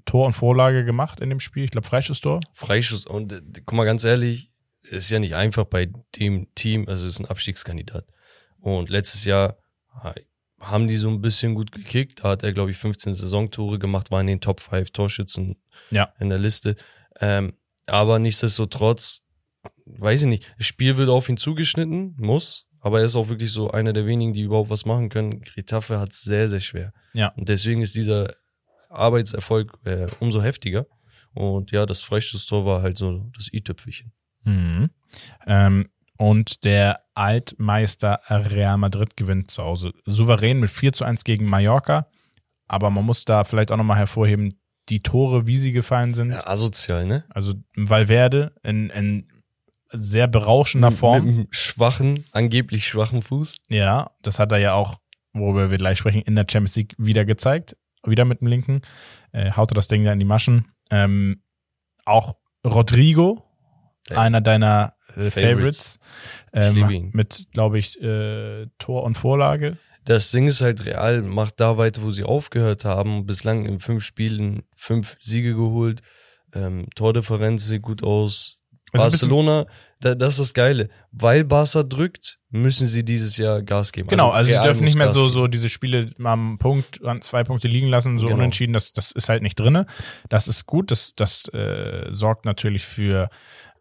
Tor 0.05 0.25
und 0.25 0.33
Vorlage 0.33 0.83
gemacht 0.85 1.19
in 1.21 1.29
dem 1.29 1.39
Spiel. 1.39 1.63
Ich 1.65 1.71
glaube, 1.71 1.85
Freischusstor. 1.85 2.39
Freischuss. 2.53 3.05
Und 3.05 3.31
äh, 3.31 3.41
guck 3.63 3.73
mal, 3.77 3.85
ganz 3.85 4.03
ehrlich, 4.03 4.51
ist 4.81 5.11
ja 5.11 5.19
nicht 5.19 5.35
einfach 5.35 5.65
bei 5.65 5.91
dem 6.17 6.47
Team, 6.55 6.85
also 6.87 7.07
ist 7.07 7.19
ein 7.19 7.27
Abstiegskandidat. 7.27 8.05
Und 8.59 8.89
letztes 8.89 9.23
Jahr 9.25 9.57
ha- 10.03 10.15
haben 10.59 10.87
die 10.87 10.97
so 10.97 11.09
ein 11.09 11.21
bisschen 11.21 11.55
gut 11.55 11.71
gekickt. 11.71 12.23
Da 12.23 12.29
hat 12.29 12.43
er, 12.43 12.53
glaube 12.53 12.71
ich, 12.71 12.77
15 12.77 13.13
Saisontore 13.13 13.79
gemacht, 13.79 14.11
war 14.11 14.21
in 14.21 14.27
den 14.27 14.41
Top 14.41 14.59
5 14.59 14.91
Torschützen 14.91 15.55
Ja. 15.89 16.13
in 16.19 16.29
der 16.29 16.39
Liste. 16.39 16.75
Ähm, 17.21 17.53
aber 17.85 18.19
nichtsdestotrotz, 18.19 19.23
weiß 19.85 20.21
ich 20.21 20.27
nicht, 20.27 20.53
das 20.57 20.67
Spiel 20.67 20.97
wird 20.97 21.09
auf 21.09 21.29
ihn 21.29 21.37
zugeschnitten, 21.37 22.15
muss. 22.19 22.67
Aber 22.81 22.99
er 22.99 23.05
ist 23.05 23.15
auch 23.17 23.27
wirklich 23.27 23.51
so 23.51 23.71
einer 23.71 23.91
der 23.91 24.05
wenigen, 24.05 24.31
die 24.33 24.41
überhaupt 24.43 24.69
was 24.69 24.85
machen 24.85 25.09
können. 25.09 25.41
Getafe 25.55 25.99
hat 25.99 26.11
es 26.11 26.21
sehr, 26.21 26.47
sehr 26.47 26.61
schwer. 26.61 26.93
Ja. 27.13 27.27
Und 27.35 27.49
deswegen 27.49 27.81
ist 27.81 27.95
dieser 27.95 28.33
Arbeitserfolg 28.89 29.77
äh, 29.85 30.07
umso 30.19 30.41
heftiger. 30.41 30.85
Und 31.33 31.71
ja, 31.71 31.85
das 31.85 32.01
Freistoßtor 32.01 32.65
war 32.65 32.81
halt 32.81 32.97
so 32.97 33.29
das 33.35 33.51
i-Tüpfelchen. 33.53 34.11
Mhm. 34.43 34.89
Ähm, 35.45 35.89
und 36.19 36.65
der 36.65 36.99
Altmeister 37.15 38.19
Real 38.29 38.77
Madrid 38.77 39.15
gewinnt 39.17 39.49
zu 39.49 39.63
Hause 39.63 39.93
souverän 40.05 40.59
mit 40.59 40.69
4 40.69 40.93
zu 40.93 41.05
1 41.05 41.23
gegen 41.23 41.45
Mallorca. 41.45 42.07
Aber 42.67 42.91
man 42.91 43.05
muss 43.05 43.25
da 43.25 43.43
vielleicht 43.45 43.71
auch 43.71 43.77
nochmal 43.77 43.97
hervorheben, 43.97 44.53
die 44.89 45.01
Tore, 45.01 45.47
wie 45.47 45.57
sie 45.57 45.71
gefallen 45.71 46.13
sind. 46.13 46.31
Ja, 46.31 46.45
asozial, 46.45 47.05
ne? 47.05 47.23
Also 47.29 47.53
Valverde 47.75 48.53
in, 48.63 48.89
in 48.91 49.27
sehr 49.91 50.27
berauschender 50.27 50.91
Form. 50.91 51.25
Mit 51.25 51.35
einem 51.35 51.47
schwachen, 51.51 52.25
angeblich 52.31 52.87
schwachen 52.87 53.21
Fuß. 53.21 53.55
Ja, 53.69 54.11
das 54.21 54.37
hat 54.39 54.51
er 54.51 54.59
ja 54.59 54.73
auch, 54.73 54.99
worüber 55.33 55.71
wir 55.71 55.77
gleich 55.77 55.99
sprechen, 55.99 56.21
in 56.23 56.35
der 56.35 56.45
Champions 56.49 56.75
League 56.75 56.95
wieder 56.97 57.25
gezeigt. 57.25 57.75
Wieder 58.05 58.25
mit 58.25 58.41
dem 58.41 58.47
linken. 58.47 58.81
Äh, 59.31 59.51
haute 59.53 59.73
das 59.73 59.87
Ding 59.87 60.03
da 60.03 60.11
in 60.13 60.19
die 60.19 60.25
Maschen. 60.25 60.71
Ähm, 60.91 61.41
auch 62.05 62.35
Rodrigo, 62.65 63.43
Ja. 64.09 64.17
einer 64.19 64.41
deiner 64.41 64.93
äh, 65.19 65.31
Favorites, 65.31 65.99
ähm, 66.53 67.11
mit, 67.13 67.47
glaube 67.53 67.79
ich, 67.79 68.01
äh, 68.01 68.67
Tor 68.77 69.03
und 69.03 69.17
Vorlage. 69.17 69.77
Das 70.05 70.31
Ding 70.31 70.47
ist 70.47 70.61
halt 70.61 70.85
real, 70.85 71.21
macht 71.21 71.59
da 71.59 71.77
weiter, 71.77 72.01
wo 72.01 72.09
sie 72.09 72.23
aufgehört 72.23 72.85
haben. 72.85 73.25
Bislang 73.25 73.65
in 73.65 73.79
fünf 73.79 74.03
Spielen 74.03 74.63
fünf 74.75 75.17
Siege 75.19 75.53
geholt. 75.53 76.01
Ähm, 76.53 76.87
Tordifferenz 76.95 77.67
sieht 77.67 77.83
gut 77.83 78.01
aus. 78.01 78.59
Also 78.91 79.03
Barcelona, 79.03 79.65
da, 79.99 80.15
das 80.15 80.33
ist 80.33 80.39
das 80.39 80.53
Geile. 80.53 80.89
Weil 81.11 81.43
Barca 81.43 81.83
drückt, 81.83 82.39
müssen 82.49 82.87
sie 82.87 83.05
dieses 83.05 83.37
Jahr 83.37 83.61
Gas 83.61 83.91
geben. 83.91 84.07
Genau, 84.07 84.31
also, 84.31 84.49
sie 84.49 84.55
Real 84.55 84.63
dürfen 84.63 84.83
nicht 84.83 84.95
mehr 84.95 85.07
Gas 85.07 85.15
so, 85.15 85.27
so 85.27 85.47
diese 85.47 85.69
Spiele 85.69 86.07
mal 86.17 86.33
einen 86.33 86.57
Punkt, 86.57 87.05
an 87.05 87.21
zwei 87.21 87.43
Punkte 87.43 87.67
liegen 87.67 87.87
lassen, 87.87 88.17
so 88.17 88.25
Genau. 88.27 88.37
unentschieden, 88.39 88.73
das, 88.73 88.93
das 88.93 89.11
ist 89.11 89.29
halt 89.29 89.43
nicht 89.43 89.59
drinne. 89.59 89.85
Das 90.29 90.47
ist 90.47 90.65
gut, 90.65 90.89
das, 90.89 91.13
das 91.15 91.47
äh, 91.53 92.07
sorgt 92.09 92.45
natürlich 92.45 92.85
für 92.85 93.29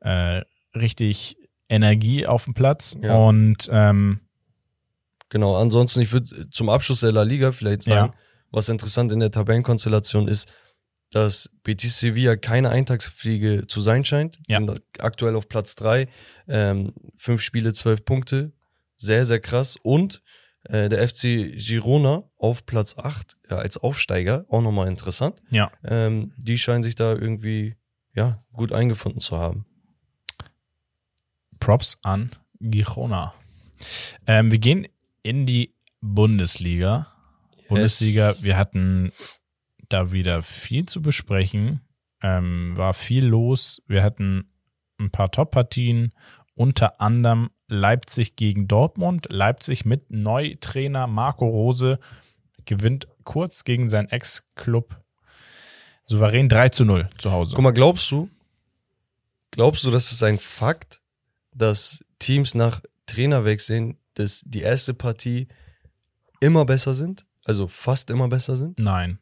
äh, 0.03 0.43
richtig 0.75 1.37
Energie 1.69 2.27
auf 2.27 2.45
dem 2.45 2.55
Platz. 2.55 2.97
Ja. 3.03 3.15
Und 3.17 3.69
ähm, 3.71 4.21
Genau, 5.31 5.57
ansonsten, 5.57 6.01
ich 6.01 6.11
würde 6.13 6.49
zum 6.51 6.71
Abschluss 6.71 7.01
der 7.01 7.13
La 7.13 7.23
Liga 7.23 7.53
vielleicht 7.53 7.83
sagen, 7.83 8.13
Ja. 8.15 8.19
was 8.51 8.71
interessant 8.71 9.13
in 9.13 9.21
der 9.21 9.31
Tabellenkonstellation 9.31 10.27
ist, 10.27 10.51
dass 11.11 11.51
Betis 11.65 11.99
Sevilla 12.01 12.37
keine 12.37 12.71
Eintagsfliege 12.71 13.67
zu 13.67 13.81
sein 13.83 14.05
scheint. 14.07 14.39
Ja. 14.49 14.57
sind 14.59 14.81
aktuell 14.99 15.37
auf 15.37 15.49
Platz 15.49 15.75
drei, 15.75 16.09
ähm, 16.49 16.95
fünf 17.17 17.43
Spiele, 17.43 17.75
zwölf 17.75 18.05
Punkte. 18.07 18.53
Sehr, 18.97 19.27
sehr 19.27 19.41
krass. 19.41 19.77
Und 19.83 20.23
äh, 20.65 20.89
der 20.89 21.07
FC 21.07 21.53
Girona 21.57 22.25
auf 22.39 22.65
Platz 22.65 22.97
acht 22.97 23.37
ja, 23.51 23.59
als 23.59 23.77
Aufsteiger, 23.77 24.47
auch 24.49 24.63
nochmal 24.63 24.89
interessant. 24.89 25.41
ja, 25.51 25.71
Ähm, 25.85 26.33
die 26.39 26.57
scheinen 26.57 26.83
sich 26.83 26.95
da 26.95 27.13
irgendwie 27.13 27.77
ja, 28.15 28.39
gut 28.53 28.73
eingefunden 28.73 29.21
zu 29.21 29.37
haben. 29.37 29.67
Props 31.59 31.99
an 32.03 32.31
Girona. 32.61 33.35
Ähm, 34.27 34.51
wir 34.51 34.59
gehen 34.59 34.87
in 35.23 35.47
die 35.47 35.75
Bundesliga. 36.01 37.09
Bundesliga, 37.69 38.35
wir 38.43 38.57
hatten 38.57 39.13
da 39.89 40.13
wieder 40.13 40.43
viel 40.43 40.87
zu 40.87 41.03
besprechen. 41.03 41.81
Ähm, 42.23 42.77
war 42.77 42.95
viel 42.95 43.25
los. 43.25 43.83
Wir 43.87 44.03
hatten 44.03 44.51
ein 44.99 45.11
paar 45.11 45.31
Top-Partien, 45.31 46.13
unter 46.55 47.01
anderem 47.01 47.51
Leipzig 47.69 48.37
gegen 48.37 48.67
Dortmund. 48.67 49.27
Leipzig 49.31 49.85
mit 49.85 50.11
Neutrainer 50.11 51.07
Marco 51.07 51.47
Rose 51.47 51.99
gewinnt 52.65 53.09
kurz 53.25 53.65
gegen 53.65 53.89
seinen 53.89 54.09
Ex-Club 54.09 55.01
souverän 56.09 56.49
3 56.49 56.71
zu 56.71 56.85
0 56.85 57.09
zu 57.19 57.31
Hause. 57.31 57.55
Guck 57.55 57.63
mal, 57.63 57.73
glaubst 57.73 58.11
du, 58.11 58.31
glaubst 59.51 59.85
du, 59.85 59.91
das 59.91 60.11
ist 60.11 60.23
ein 60.23 60.39
Fakt, 60.39 61.01
dass 61.55 62.05
Teams 62.19 62.55
nach 62.55 62.81
Trainer 63.07 63.45
wechseln, 63.45 63.99
dass 64.15 64.43
die 64.45 64.61
erste 64.61 64.95
Partie 64.95 65.49
immer 66.41 66.65
besser 66.65 66.95
sind? 66.95 67.25
Also 67.45 67.67
fast 67.67 68.11
immer 68.11 68.29
besser 68.29 68.57
sind? 68.57 68.79
Nein. 68.79 69.19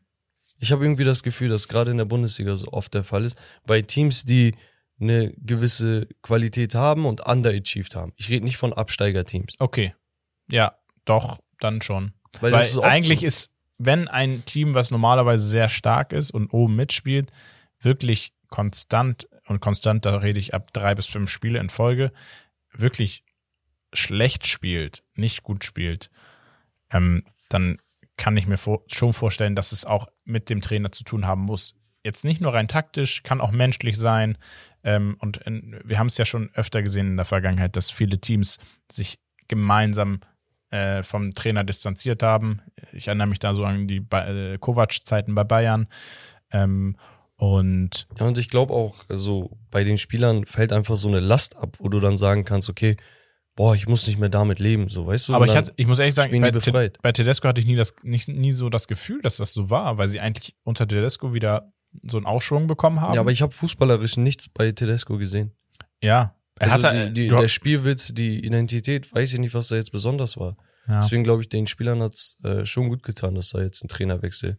Ich 0.58 0.72
habe 0.72 0.84
irgendwie 0.84 1.04
das 1.04 1.22
Gefühl, 1.22 1.48
dass 1.48 1.68
gerade 1.68 1.90
in 1.90 1.98
der 1.98 2.06
Bundesliga 2.06 2.56
so 2.56 2.68
oft 2.72 2.94
der 2.94 3.04
Fall 3.04 3.24
ist, 3.24 3.38
bei 3.66 3.82
Teams, 3.82 4.24
die 4.24 4.54
eine 4.98 5.32
gewisse 5.34 6.08
Qualität 6.22 6.74
haben 6.74 7.04
und 7.04 7.20
underachieved 7.20 7.94
haben. 7.94 8.12
Ich 8.16 8.30
rede 8.30 8.44
nicht 8.44 8.56
von 8.56 8.72
Absteigerteams. 8.72 9.56
Okay. 9.58 9.94
Ja, 10.50 10.78
doch, 11.04 11.40
dann 11.60 11.82
schon. 11.82 12.12
Weil 12.40 12.52
Weil, 12.52 12.62
ist 12.62 12.78
eigentlich 12.78 13.20
so. 13.20 13.26
ist, 13.26 13.52
wenn 13.78 14.08
ein 14.08 14.44
Team, 14.46 14.74
was 14.74 14.90
normalerweise 14.90 15.46
sehr 15.46 15.68
stark 15.68 16.12
ist 16.12 16.30
und 16.30 16.52
oben 16.52 16.76
mitspielt, 16.76 17.30
wirklich 17.80 18.32
konstant, 18.48 19.28
und 19.46 19.60
konstant, 19.60 20.04
da 20.04 20.16
rede 20.16 20.40
ich 20.40 20.54
ab 20.54 20.72
drei 20.72 20.94
bis 20.94 21.06
fünf 21.06 21.30
Spiele 21.30 21.58
in 21.58 21.70
Folge, 21.70 22.12
wirklich 22.72 23.24
schlecht 23.92 24.46
spielt, 24.46 25.02
nicht 25.14 25.42
gut 25.42 25.64
spielt, 25.64 26.10
ähm, 26.90 27.24
dann 27.48 27.78
kann 28.16 28.36
ich 28.36 28.46
mir 28.46 28.58
vor, 28.58 28.82
schon 28.86 29.12
vorstellen, 29.12 29.56
dass 29.56 29.72
es 29.72 29.84
auch 29.84 30.08
mit 30.24 30.50
dem 30.50 30.60
Trainer 30.60 30.92
zu 30.92 31.04
tun 31.04 31.26
haben 31.26 31.42
muss. 31.42 31.74
Jetzt 32.02 32.24
nicht 32.24 32.40
nur 32.40 32.54
rein 32.54 32.68
taktisch, 32.68 33.22
kann 33.22 33.40
auch 33.40 33.50
menschlich 33.50 33.96
sein. 33.98 34.38
Ähm, 34.84 35.16
und 35.18 35.38
in, 35.38 35.80
wir 35.84 35.98
haben 35.98 36.06
es 36.06 36.18
ja 36.18 36.24
schon 36.24 36.50
öfter 36.54 36.82
gesehen 36.82 37.08
in 37.08 37.16
der 37.16 37.26
Vergangenheit, 37.26 37.76
dass 37.76 37.90
viele 37.90 38.20
Teams 38.20 38.58
sich 38.90 39.18
gemeinsam 39.48 40.20
äh, 40.70 41.02
vom 41.02 41.32
Trainer 41.34 41.64
distanziert 41.64 42.22
haben. 42.22 42.62
Ich 42.92 43.08
erinnere 43.08 43.28
mich 43.28 43.38
da 43.38 43.54
so 43.54 43.64
an 43.64 43.86
die 43.86 44.04
äh, 44.10 44.58
Kovac-Zeiten 44.58 45.34
bei 45.34 45.44
Bayern. 45.44 45.88
Ähm, 46.50 46.96
und 47.36 48.08
Ja, 48.18 48.26
und 48.26 48.38
ich 48.38 48.48
glaube 48.48 48.72
auch, 48.72 48.94
so 49.08 49.58
bei 49.70 49.84
den 49.84 49.98
Spielern 49.98 50.46
fällt 50.46 50.72
einfach 50.72 50.96
so 50.96 51.08
eine 51.08 51.20
Last 51.20 51.56
ab, 51.56 51.76
wo 51.78 51.88
du 51.88 52.00
dann 52.00 52.16
sagen 52.16 52.44
kannst, 52.44 52.68
okay, 52.68 52.96
boah, 53.56 53.74
ich 53.74 53.88
muss 53.88 54.06
nicht 54.06 54.18
mehr 54.18 54.28
damit 54.28 54.58
leben, 54.58 54.88
so, 54.88 55.06
weißt 55.06 55.28
du? 55.28 55.34
aber 55.34 55.46
ich, 55.46 55.56
hatte, 55.56 55.72
ich 55.76 55.86
muss 55.86 55.98
ehrlich 55.98 56.14
sagen, 56.14 56.40
bei, 56.40 56.50
befreit. 56.50 56.98
bei 57.02 57.12
Tedesco 57.12 57.48
hatte 57.48 57.60
ich 57.60 57.66
nie, 57.66 57.76
das, 57.76 57.94
nicht, 58.02 58.28
nie 58.28 58.52
so 58.52 58.68
das 58.68 58.86
Gefühl, 58.86 59.20
dass 59.22 59.36
das 59.36 59.52
so 59.52 59.70
war, 59.70 59.98
weil 59.98 60.08
sie 60.08 60.20
eigentlich 60.20 60.54
unter 60.62 60.86
Tedesco 60.86 61.32
wieder 61.32 61.72
so 62.02 62.18
einen 62.18 62.26
Aufschwung 62.26 62.66
bekommen 62.66 63.00
haben. 63.00 63.14
Ja, 63.14 63.20
aber 63.20 63.32
ich 63.32 63.42
habe 63.42 63.52
fußballerisch 63.52 64.18
nichts 64.18 64.48
bei 64.48 64.72
Tedesco 64.72 65.16
gesehen. 65.16 65.52
ja, 66.02 66.34
er 66.58 66.72
Also 66.72 66.88
hatte, 66.88 67.10
die, 67.10 67.24
die, 67.24 67.28
der 67.28 67.48
Spielwitz, 67.48 68.14
die 68.14 68.44
Identität, 68.44 69.14
weiß 69.14 69.34
ich 69.34 69.38
nicht, 69.38 69.54
was 69.54 69.68
da 69.68 69.76
jetzt 69.76 69.92
besonders 69.92 70.38
war. 70.38 70.56
ja, 70.88 71.00
Deswegen 71.00 71.22
glaube 71.22 71.42
ich, 71.42 71.50
den 71.50 71.66
Spielern 71.66 72.02
hat's 72.02 72.38
äh, 72.44 72.64
schon 72.64 72.88
gut 72.88 73.02
getan, 73.02 73.34
dass 73.34 73.50
da 73.50 73.60
jetzt 73.60 73.84
ein 73.84 73.88
Trainerwechsel 73.88 74.56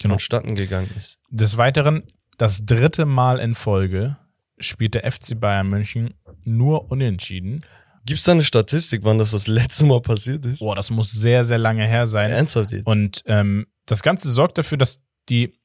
Genau. 0.00 0.14
vonstatten 0.14 0.54
gegangen 0.54 0.90
ist. 0.96 1.18
des 1.30 1.56
Weiteren, 1.56 2.02
das 2.36 2.66
dritte 2.66 3.06
Mal 3.06 3.38
in 3.38 3.54
Folge 3.54 4.16
spielt 4.58 4.94
der 4.94 5.10
FC 5.10 5.38
Bayern 5.38 5.68
München 5.68 6.14
nur 6.44 6.90
unentschieden. 6.90 7.64
Gibt's 8.06 8.24
da 8.24 8.32
eine 8.32 8.44
Statistik, 8.44 9.02
wann 9.04 9.18
das 9.18 9.30
das 9.30 9.46
letzte 9.46 9.86
Mal 9.86 10.00
passiert 10.00 10.44
ist? 10.44 10.58
Boah, 10.58 10.74
das 10.74 10.90
muss 10.90 11.10
sehr, 11.10 11.44
sehr 11.44 11.58
lange 11.58 11.86
her 11.86 12.06
sein. 12.06 12.30
Ernsthaft 12.30 12.72
jetzt? 12.72 12.86
Und 12.86 13.22
ähm, 13.26 13.66
das 13.86 14.02
Ganze 14.02 14.30
sorgt 14.30 14.58
dafür, 14.58 14.78
dass 14.78 15.00
die 15.28 15.58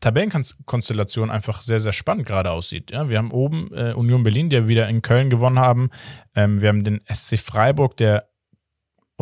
Tabellenkonstellation 0.00 1.30
einfach 1.30 1.60
sehr, 1.60 1.78
sehr 1.78 1.92
spannend 1.92 2.26
gerade 2.26 2.50
aussieht. 2.50 2.90
Ja, 2.90 3.08
wir 3.08 3.18
haben 3.18 3.30
oben 3.30 3.72
äh, 3.72 3.92
Union 3.92 4.24
Berlin, 4.24 4.50
die 4.50 4.56
ja 4.56 4.66
wieder 4.66 4.88
in 4.88 5.00
Köln 5.00 5.30
gewonnen 5.30 5.60
haben. 5.60 5.90
Ähm, 6.34 6.60
wir 6.60 6.68
haben 6.68 6.82
den 6.82 7.00
SC 7.08 7.38
Freiburg, 7.38 7.96
der 7.96 8.28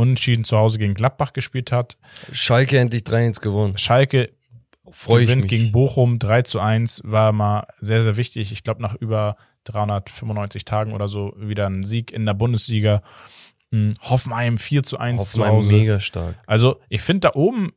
unentschieden 0.01 0.45
zu 0.45 0.57
Hause 0.57 0.79
gegen 0.79 0.95
Gladbach 0.95 1.33
gespielt 1.33 1.73
hat. 1.73 1.97
Schalke 2.33 2.79
endlich 2.79 3.03
3-1 3.03 3.41
gewonnen. 3.41 3.77
Schalke 3.77 4.31
Freue 4.93 5.23
ich 5.23 5.29
gewinnt 5.29 5.49
gegen 5.49 5.73
Bochum 5.73 6.19
3 6.19 6.43
zu 6.43 6.59
1, 6.59 7.03
war 7.05 7.33
mal 7.33 7.67
sehr, 7.81 8.03
sehr 8.03 8.17
wichtig. 8.17 8.51
Ich 8.53 8.65
glaube, 8.65 8.83
nach 8.83 8.95
über 8.95 9.37
395 9.65 10.65
Tagen 10.65 10.93
oder 10.93 11.09
so 11.09 11.33
wieder 11.37 11.69
ein 11.69 11.85
Sieg 11.85 12.13
in 12.13 12.27
der 12.27 12.35
Bundesliga. 12.35 13.03
Hm, 13.73 13.93
Hoffenheim 14.03 14.59
4 14.59 14.83
zu 14.83 14.99
1 14.99 15.31
zu 15.31 15.41
Hoffenheim 15.41 15.57
Hause. 15.59 15.73
mega 15.73 16.01
stark. 16.01 16.37
Also 16.47 16.81
ich 16.89 17.03
finde 17.03 17.29
da 17.29 17.35
oben, 17.35 17.73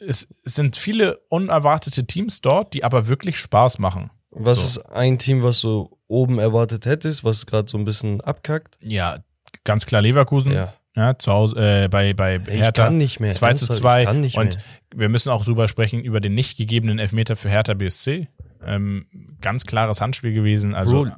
es, 0.00 0.26
es 0.44 0.54
sind 0.54 0.74
viele 0.76 1.20
unerwartete 1.28 2.06
Teams 2.06 2.40
dort, 2.40 2.74
die 2.74 2.82
aber 2.82 3.06
wirklich 3.08 3.36
Spaß 3.36 3.78
machen. 3.78 4.10
Was 4.30 4.74
So. 4.74 4.80
ist 4.80 4.86
ein 4.88 5.18
Team, 5.18 5.42
was 5.42 5.60
du 5.60 5.96
oben 6.08 6.38
erwartet 6.38 6.86
hättest, 6.86 7.22
was 7.22 7.46
gerade 7.46 7.70
so 7.70 7.78
ein 7.78 7.84
bisschen 7.84 8.20
abkackt? 8.22 8.78
Ja, 8.80 9.22
ganz 9.64 9.86
klar 9.86 10.02
Leverkusen. 10.02 10.52
Ja. 10.52 10.74
Ja. 10.94 11.18
zu 11.18 11.32
Hause, 11.32 11.56
äh, 11.84 11.88
bei, 11.88 12.12
bei 12.12 12.36
Ich 12.36 12.46
Hertha. 12.48 12.84
kann 12.84 12.96
nicht 12.98 13.18
mehr. 13.20 13.30
2 13.30 13.54
zu 13.54 13.64
Ernsthaft, 13.66 13.80
2. 13.80 14.00
Ich 14.00 14.06
kann 14.06 14.20
nicht 14.20 14.36
Und 14.36 14.44
mehr. 14.56 14.64
wir 14.94 15.08
müssen 15.08 15.30
auch 15.30 15.44
drüber 15.44 15.66
sprechen, 15.68 16.00
über 16.00 16.20
den 16.20 16.34
nicht 16.34 16.56
gegebenen 16.58 16.98
Elfmeter 16.98 17.36
für 17.36 17.48
Hertha 17.48 17.74
BSC. 17.74 18.28
Ähm, 18.64 19.06
ganz 19.40 19.64
klares 19.66 20.00
Handspiel 20.00 20.32
gewesen. 20.34 20.74
Also, 20.74 21.04
Bro, 21.04 21.12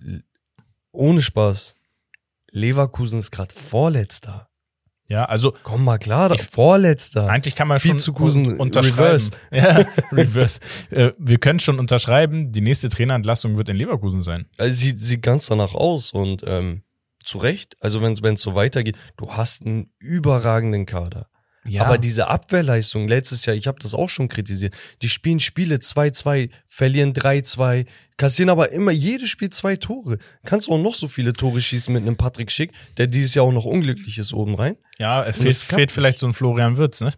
ohne 0.92 1.20
Spaß. 1.22 1.74
Leverkusen 2.50 3.18
ist 3.18 3.30
gerade 3.32 3.52
Vorletzter. 3.54 4.48
ja, 5.08 5.24
also 5.24 5.52
Komm 5.64 5.84
mal 5.84 5.98
klar, 5.98 6.30
Ich- 6.32 6.42
Vorletzter. 6.42 7.28
eigentlich 7.28 7.56
kann 7.56 7.66
man 7.68 7.80
schon 7.80 7.94
Vizekusen 7.94 8.46
un 8.46 8.60
unterschreiben. 8.60 8.96
reverse. 9.04 9.32
Ja, 9.50 9.84
reverse. 10.12 10.60
Äh, 10.90 11.12
wir 11.18 11.38
können 11.38 11.58
schon 11.58 11.78
unterschreiben, 11.80 12.52
die 12.52 12.60
nächste 12.60 12.88
Trainerentlassung 12.88 13.56
wird 13.56 13.68
in 13.68 13.76
Leverkusen 13.76 14.20
sein. 14.20 14.46
Also 14.56 14.76
sieht, 14.76 15.00
sieht 15.00 15.20
ganz 15.22 15.46
danach 15.46 15.74
aus 15.74 16.12
und 16.12 16.42
ähm, 16.46 16.82
zu 17.24 17.38
Recht. 17.38 17.76
Also 17.80 18.00
wenn 18.02 18.12
es 18.34 18.40
so 18.42 18.54
weitergeht, 18.54 18.96
du 19.16 19.32
hast 19.32 19.64
einen 19.66 19.90
überragenden 19.98 20.86
Kader. 20.86 21.28
Ja, 21.66 21.86
Aber 21.86 21.96
diese 21.96 22.28
Abwehrleistung 22.28 23.08
letztes 23.08 23.46
Jahr, 23.46 23.56
ich 23.56 23.66
habe 23.66 23.78
das 23.80 23.94
auch 23.94 24.10
schon 24.10 24.28
kritisiert. 24.28 24.74
Die 25.00 25.08
spielen 25.08 25.40
Spiele 25.40 25.76
2-2, 25.76 26.50
verlieren 26.66 27.14
3-2, 27.14 27.86
kassieren 28.18 28.50
aber 28.50 28.72
immer 28.72 28.90
jedes 28.90 29.30
Spiel 29.30 29.48
zwei 29.48 29.76
Tore. 29.76 30.18
Kannst 30.44 30.66
du 30.66 30.72
auch 30.72 30.82
noch 30.82 30.94
so 30.94 31.08
viele 31.08 31.32
Tore 31.32 31.62
schießen 31.62 31.92
mit 31.94 32.02
einem 32.02 32.16
Patrick 32.16 32.50
Schick, 32.52 32.72
der 32.98 33.06
dieses 33.06 33.34
Jahr 33.34 33.46
auch 33.46 33.52
noch 33.52 33.64
unglücklich 33.64 34.18
ist 34.18 34.34
oben 34.34 34.54
rein. 34.56 34.76
ja 34.98 35.22
fehlt, 35.32 35.56
fehlt 35.56 35.90
vielleicht 35.90 36.18
so 36.18 36.26
ein 36.26 36.34
Florian 36.34 36.76
Wirtz, 36.76 37.00
ne? 37.00 37.12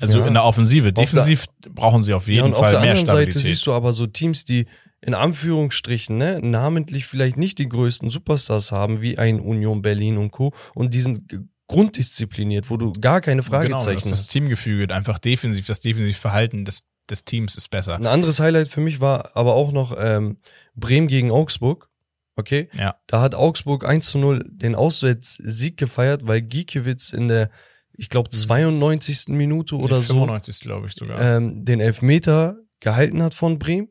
Also 0.00 0.20
Ja. 0.20 0.26
in 0.28 0.34
der 0.34 0.44
Offensive. 0.44 0.92
der- 0.92 1.04
Defensiv 1.04 1.46
brauchen 1.70 2.04
sie 2.04 2.14
auf 2.14 2.28
jeden 2.28 2.38
ja, 2.38 2.44
und 2.44 2.52
auf 2.54 2.60
Fall 2.60 2.70
der 2.72 2.80
mehr 2.80 2.90
anderen 2.90 3.06
Stabilität. 3.08 3.34
Seite 3.34 3.46
siehst 3.46 3.66
du 3.66 3.72
aber 3.72 3.92
so 3.92 4.06
Teams, 4.06 4.44
die 4.44 4.66
in 5.00 5.14
Anführungsstrichen, 5.14 6.18
ne, 6.18 6.40
namentlich 6.42 7.06
vielleicht 7.06 7.36
nicht 7.36 7.58
die 7.58 7.68
größten 7.68 8.10
Superstars 8.10 8.72
haben, 8.72 9.00
wie 9.00 9.18
ein 9.18 9.40
Union 9.40 9.82
Berlin 9.82 10.18
und 10.18 10.30
Co. 10.32 10.52
Und 10.74 10.94
die 10.94 11.00
sind 11.00 11.22
grunddiszipliniert, 11.68 12.70
wo 12.70 12.76
du 12.76 12.92
gar 12.92 13.20
keine 13.20 13.42
genau, 13.42 13.50
Fragezeichen 13.52 14.10
das 14.10 14.20
hast. 14.20 14.28
Teamgefüge, 14.28 14.92
einfach 14.92 15.18
defensiv, 15.18 15.66
das 15.66 15.80
defensive 15.80 16.18
Verhalten 16.18 16.64
des, 16.64 16.82
des 17.10 17.24
Teams 17.24 17.56
ist 17.56 17.68
besser. 17.68 17.94
Ein 17.94 18.06
anderes 18.06 18.40
Highlight 18.40 18.68
für 18.68 18.80
mich 18.80 19.00
war 19.00 19.36
aber 19.36 19.54
auch 19.54 19.70
noch 19.70 19.94
ähm, 19.98 20.38
Bremen 20.74 21.08
gegen 21.08 21.30
Augsburg. 21.30 21.88
Okay. 22.36 22.68
Ja. 22.72 22.96
Da 23.06 23.20
hat 23.20 23.34
Augsburg 23.34 23.84
1 23.84 24.08
zu 24.08 24.18
0 24.18 24.44
den 24.48 24.74
Auswärtssieg 24.74 25.76
gefeiert, 25.76 26.26
weil 26.26 26.40
Giekewitz 26.40 27.12
in 27.12 27.28
der, 27.28 27.50
ich 27.92 28.08
glaube, 28.08 28.30
92. 28.30 29.28
Minute 29.28 29.76
oder 29.76 29.96
Nee, 29.96 30.02
so 30.02 30.14
95, 30.14 30.60
glaube 30.60 30.86
ich 30.86 30.94
sogar. 30.94 31.20
ähm, 31.20 31.64
den 31.64 31.80
Elfmeter 31.80 32.56
gehalten 32.80 33.22
hat 33.22 33.34
von 33.34 33.58
Bremen. 33.58 33.88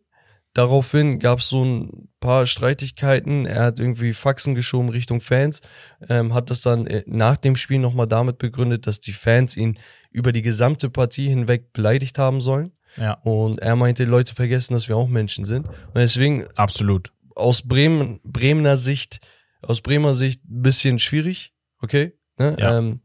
Daraufhin 0.58 1.20
gab 1.20 1.38
es 1.38 1.50
so 1.50 1.64
ein 1.64 2.10
paar 2.20 2.48
Streitigkeiten. 2.48 3.46
Er 3.46 3.66
hat 3.66 3.80
irgendwie 3.80 4.16
Faxen 4.16 4.56
geschoben 4.56 4.90
Richtung 4.90 5.22
Fans, 5.22 5.62
ähm, 6.10 6.34
hat 6.34 6.50
das 6.50 6.62
dann 6.62 6.88
äh, 6.88 7.04
nach 7.06 7.38
dem 7.38 7.56
Spiel 7.56 7.78
nochmal 7.78 8.08
damit 8.08 8.40
begründet, 8.40 8.88
dass 8.88 9.00
die 9.00 9.12
Fans 9.12 9.56
ihn 9.56 9.78
über 10.10 10.32
die 10.32 10.42
gesamte 10.42 10.90
Partie 10.90 11.30
hinweg 11.30 11.74
beleidigt 11.74 12.18
haben 12.18 12.42
sollen. 12.42 12.72
ja, 12.96 13.20
Und 13.22 13.60
er 13.60 13.76
meinte, 13.76 14.06
Leute 14.06 14.34
vergessen, 14.34 14.74
dass 14.74 14.88
wir 14.88 14.98
auch 14.98 15.08
Menschen 15.08 15.46
sind. 15.46 15.68
Und 15.68 15.98
deswegen 15.98 16.48
absolut. 16.56 17.14
aus 17.36 17.62
Bremen, 17.62 18.20
Bremener 18.24 18.78
Sicht, 18.78 19.20
aus 19.62 19.82
Bremer 19.82 20.16
Sicht 20.16 20.44
ein 20.44 20.64
bisschen 20.64 20.98
schwierig, 20.98 21.54
okay? 21.84 22.14
Ne? 22.40 22.58
Ja. 22.60 22.80
Ähm, 22.80 23.02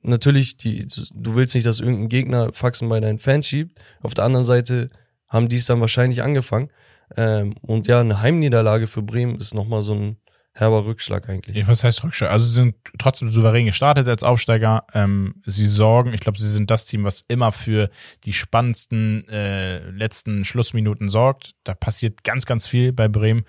natürlich, 0.00 0.56
die, 0.56 0.86
du 1.12 1.34
willst 1.34 1.54
nicht, 1.54 1.66
dass 1.66 1.80
irgendein 1.80 2.08
Gegner 2.08 2.54
Faxen 2.54 2.88
bei 2.88 3.00
deinen 3.00 3.18
Fans 3.18 3.46
schiebt. 3.46 3.78
Auf 4.00 4.14
der 4.14 4.24
anderen 4.24 4.46
Seite 4.46 4.88
haben 5.34 5.48
die 5.48 5.56
es 5.56 5.66
dann 5.66 5.80
wahrscheinlich 5.80 6.22
angefangen. 6.22 6.70
Ähm, 7.16 7.54
und 7.60 7.88
ja, 7.88 8.00
eine 8.00 8.22
Heimniederlage 8.22 8.86
für 8.86 9.02
Bremen 9.02 9.36
ist 9.36 9.52
nochmal 9.52 9.82
so 9.82 9.94
ein 9.94 10.16
herber 10.52 10.86
Rückschlag 10.86 11.28
eigentlich. 11.28 11.66
Was 11.66 11.82
heißt 11.82 12.04
Rückschlag? 12.04 12.30
Also 12.30 12.46
sie 12.46 12.52
sind 12.54 12.76
trotzdem 12.98 13.28
souverän 13.28 13.66
gestartet 13.66 14.08
als 14.08 14.22
Aufsteiger. 14.22 14.84
Ähm, 14.94 15.42
sie 15.44 15.66
sorgen, 15.66 16.12
ich 16.14 16.20
glaube, 16.20 16.38
sie 16.38 16.48
sind 16.48 16.70
das 16.70 16.86
Team, 16.86 17.02
was 17.02 17.24
immer 17.26 17.50
für 17.50 17.90
die 18.24 18.32
spannendsten 18.32 19.28
äh, 19.28 19.90
letzten 19.90 20.44
Schlussminuten 20.44 21.08
sorgt. 21.08 21.52
Da 21.64 21.74
passiert 21.74 22.22
ganz, 22.22 22.46
ganz 22.46 22.68
viel 22.68 22.92
bei 22.92 23.08
Bremen. 23.08 23.44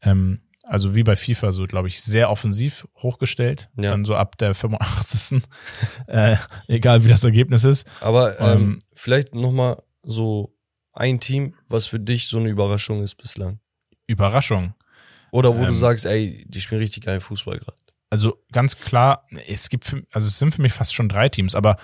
Ähm, 0.00 0.40
also 0.62 0.94
wie 0.94 1.02
bei 1.02 1.16
FIFA, 1.16 1.52
so 1.52 1.66
glaube 1.66 1.88
ich, 1.88 2.00
sehr 2.00 2.30
offensiv 2.30 2.88
hochgestellt. 2.96 3.68
Ja. 3.76 3.90
Dann 3.90 4.06
so 4.06 4.14
ab 4.14 4.38
der 4.38 4.54
85. 4.54 5.42
äh, 6.06 6.36
egal 6.66 7.04
wie 7.04 7.08
das 7.08 7.24
Ergebnis 7.24 7.64
ist. 7.64 7.86
Aber 8.00 8.40
ähm, 8.40 8.48
Ähm, 8.48 8.78
vielleicht 8.94 9.34
nochmal 9.34 9.82
so 10.02 10.54
ein 10.98 11.20
Team, 11.20 11.54
was 11.68 11.86
für 11.86 12.00
dich 12.00 12.26
so 12.28 12.38
eine 12.38 12.48
Überraschung 12.48 13.02
ist 13.02 13.14
bislang. 13.16 13.60
Überraschung. 14.06 14.74
Oder 15.30 15.56
wo 15.56 15.62
du 15.62 15.68
Ähm. 15.68 15.76
sagst, 15.76 16.06
ey, 16.06 16.44
die 16.48 16.60
spielen 16.60 16.80
richtig 16.80 17.04
geilen 17.04 17.20
Fußball 17.20 17.58
gerade. 17.58 17.76
Also 18.10 18.42
ganz 18.52 18.78
klar, 18.78 19.26
es 19.48 19.68
gibt, 19.68 19.84
für, 19.84 20.02
also 20.12 20.26
es 20.28 20.38
sind 20.38 20.54
für 20.54 20.62
mich 20.62 20.72
fast 20.72 20.94
schon 20.94 21.08
drei 21.10 21.28
Teams, 21.28 21.54
aber 21.54 21.76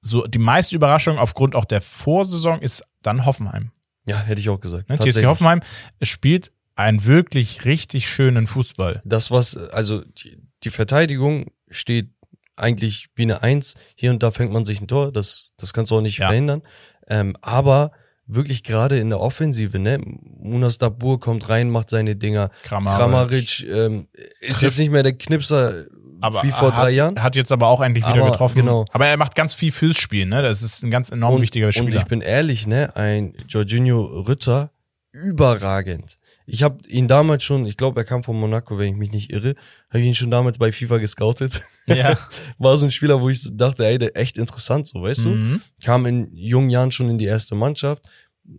so 0.00 0.26
die 0.26 0.38
meiste 0.38 0.74
Überraschung 0.76 1.18
aufgrund 1.18 1.54
auch 1.54 1.64
der 1.66 1.80
Vorsaison 1.82 2.60
ist 2.62 2.82
dann 3.02 3.26
Hoffenheim. 3.26 3.70
Ja, 4.06 4.18
hätte 4.18 4.40
ich 4.40 4.48
auch 4.48 4.60
gesagt. 4.60 4.88
Ne? 4.88 4.96
TSG. 4.98 5.26
Hoffenheim 5.26 5.60
spielt 6.00 6.52
einen 6.74 7.04
wirklich 7.04 7.64
richtig 7.64 8.08
schönen 8.08 8.46
Fußball. 8.46 9.02
Das, 9.04 9.30
was, 9.30 9.56
also 9.56 10.02
die, 10.04 10.38
die 10.64 10.70
Verteidigung 10.70 11.50
steht 11.68 12.10
eigentlich 12.56 13.08
wie 13.14 13.22
eine 13.22 13.42
Eins. 13.42 13.74
Hier 13.96 14.10
und 14.10 14.22
da 14.22 14.30
fängt 14.30 14.52
man 14.52 14.64
sich 14.64 14.80
ein 14.80 14.88
Tor, 14.88 15.12
das, 15.12 15.52
das 15.58 15.74
kannst 15.74 15.90
du 15.90 15.96
auch 15.96 16.00
nicht 16.02 16.18
Ja. 16.18 16.28
verhindern. 16.28 16.62
Ähm, 17.08 17.36
aber 17.42 17.92
wirklich 18.26 18.62
gerade 18.62 18.98
in 18.98 19.10
der 19.10 19.20
Offensive, 19.20 19.78
ne? 19.78 19.98
Munas 20.38 20.78
Dabur 20.78 21.20
kommt 21.20 21.48
rein, 21.48 21.70
macht 21.70 21.90
seine 21.90 22.16
Dinger. 22.16 22.50
Kramaric. 22.62 22.98
Kramaric 22.98 23.66
ähm, 23.68 24.08
ist 24.40 24.62
jetzt 24.62 24.78
nicht 24.78 24.90
mehr 24.90 25.02
der 25.02 25.12
Knipser 25.14 25.86
aber 26.20 26.42
wie 26.42 26.50
vor 26.50 26.74
hat, 26.74 26.84
drei 26.84 26.90
Jahren. 26.90 27.22
Hat 27.22 27.36
jetzt 27.36 27.52
aber 27.52 27.68
auch 27.68 27.82
endlich 27.82 28.06
wieder 28.06 28.22
Aber, 28.22 28.30
getroffen. 28.32 28.56
genau. 28.56 28.84
Aber 28.92 29.06
er 29.06 29.16
macht 29.16 29.34
ganz 29.34 29.54
viel 29.54 29.72
fürs 29.72 29.98
Spiel, 29.98 30.26
ne? 30.26 30.42
Das 30.42 30.62
ist 30.62 30.82
ein 30.82 30.90
ganz 30.90 31.10
enorm 31.10 31.40
wichtiger 31.40 31.66
und 31.66 31.72
Spieler. 31.72 32.00
ich 32.00 32.06
bin 32.06 32.20
ehrlich, 32.20 32.66
ne, 32.66 32.94
ein 32.96 33.34
Jorginho 33.48 34.02
Rütter, 34.26 34.70
überragend. 35.12 36.16
Ich 36.46 36.62
habe 36.62 36.78
ihn 36.88 37.08
damals 37.08 37.42
schon, 37.42 37.66
ich 37.66 37.76
glaube, 37.76 38.00
er 38.00 38.04
kam 38.04 38.22
von 38.22 38.38
Monaco, 38.38 38.78
wenn 38.78 38.90
ich 38.90 38.96
mich 38.96 39.10
nicht 39.10 39.32
irre, 39.32 39.56
habe 39.90 40.00
ich 40.00 40.06
ihn 40.06 40.14
schon 40.14 40.30
damals 40.30 40.58
bei 40.58 40.70
FIFA 40.70 40.98
gescoutet. 40.98 41.60
ja. 41.86 42.16
War 42.58 42.76
so 42.76 42.86
ein 42.86 42.92
Spieler, 42.92 43.20
wo 43.20 43.28
ich 43.28 43.46
dachte, 43.52 43.84
ey, 43.84 43.98
der 43.98 44.16
echt 44.16 44.38
interessant, 44.38 44.86
so, 44.86 45.02
weißt 45.02 45.24
du? 45.24 45.28
Mhm. 45.30 45.60
Kam 45.82 46.06
in 46.06 46.28
jungen 46.32 46.70
Jahren 46.70 46.92
schon 46.92 47.10
in 47.10 47.18
die 47.18 47.24
erste 47.24 47.56
Mannschaft, 47.56 48.04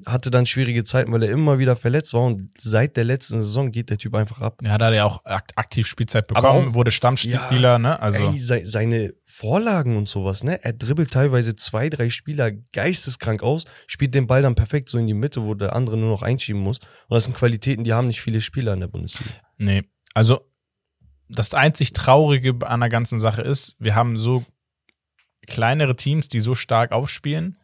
hatte 0.06 0.32
dann 0.32 0.46
schwierige 0.46 0.84
Zeiten, 0.84 1.12
weil 1.12 1.24
er 1.24 1.30
immer 1.32 1.60
wieder 1.60 1.76
verletzt 1.76 2.14
war 2.14 2.24
und 2.24 2.50
seit 2.60 2.98
der 2.98 3.04
letzten 3.06 3.40
Saison 3.40 3.72
geht 3.72 3.90
der 3.90 3.98
Typ 3.98 4.16
einfach 4.16 4.42
ab. 4.42 4.60
Ja, 4.64 4.78
da 4.78 4.88
hat 4.88 4.94
er 4.94 5.06
auch 5.06 5.24
akt 5.26 5.58
aktiv 5.58 5.88
Spielzeit 5.88 6.28
bekommen, 6.28 6.70
auch- 6.70 6.74
wurde 6.74 6.92
Stammspieler, 6.92 7.80
ne? 7.80 8.00
Also 8.02 8.32
Ey, 8.32 8.40
sei, 8.40 8.66
seine 8.66 9.14
Vorlagen 9.26 9.96
und 9.96 10.10
sowas, 10.10 10.44
ne? 10.44 10.64
Er 10.64 10.74
dribbelt 10.74 11.12
teilweise 11.12 11.56
zwei, 11.56 11.90
drei 11.90 12.10
Spieler 12.10 12.52
geisteskrank 12.52 13.42
aus, 13.44 13.66
spielt 13.88 14.14
den 14.14 14.28
Ball 14.28 14.42
dann 14.42 14.56
perfekt 14.56 14.90
so 14.90 14.98
in 14.98 15.08
die 15.08 15.14
Mitte, 15.14 15.46
wo 15.46 15.54
der 15.54 15.74
andere 15.76 15.98
nur 15.98 16.10
noch 16.10 16.22
einschieben 16.22 16.62
muss. 16.62 16.80
Und 16.80 17.16
das 17.16 17.24
sind 17.26 17.36
Qualitäten, 17.38 17.84
die 17.84 17.94
haben 17.94 18.08
nicht 18.08 18.22
viele 18.22 18.42
Spieler 18.42 18.74
in 18.74 18.82
der 18.82 18.88
Bundesliga. 18.88 19.32
Nee, 19.58 19.84
also 20.14 20.42
das 21.30 21.54
einzig 21.54 21.94
Traurige 21.94 22.56
an 22.68 22.80
der 22.82 22.90
ganzen 22.90 23.20
Sache 23.20 23.42
ist, 23.42 23.76
wir 23.80 23.96
haben 23.96 24.18
so 24.18 24.46
kleinere 25.48 25.96
Teams, 25.96 26.28
die 26.28 26.40
so 26.40 26.56
stark 26.56 26.92
aufspielen, 26.92 27.58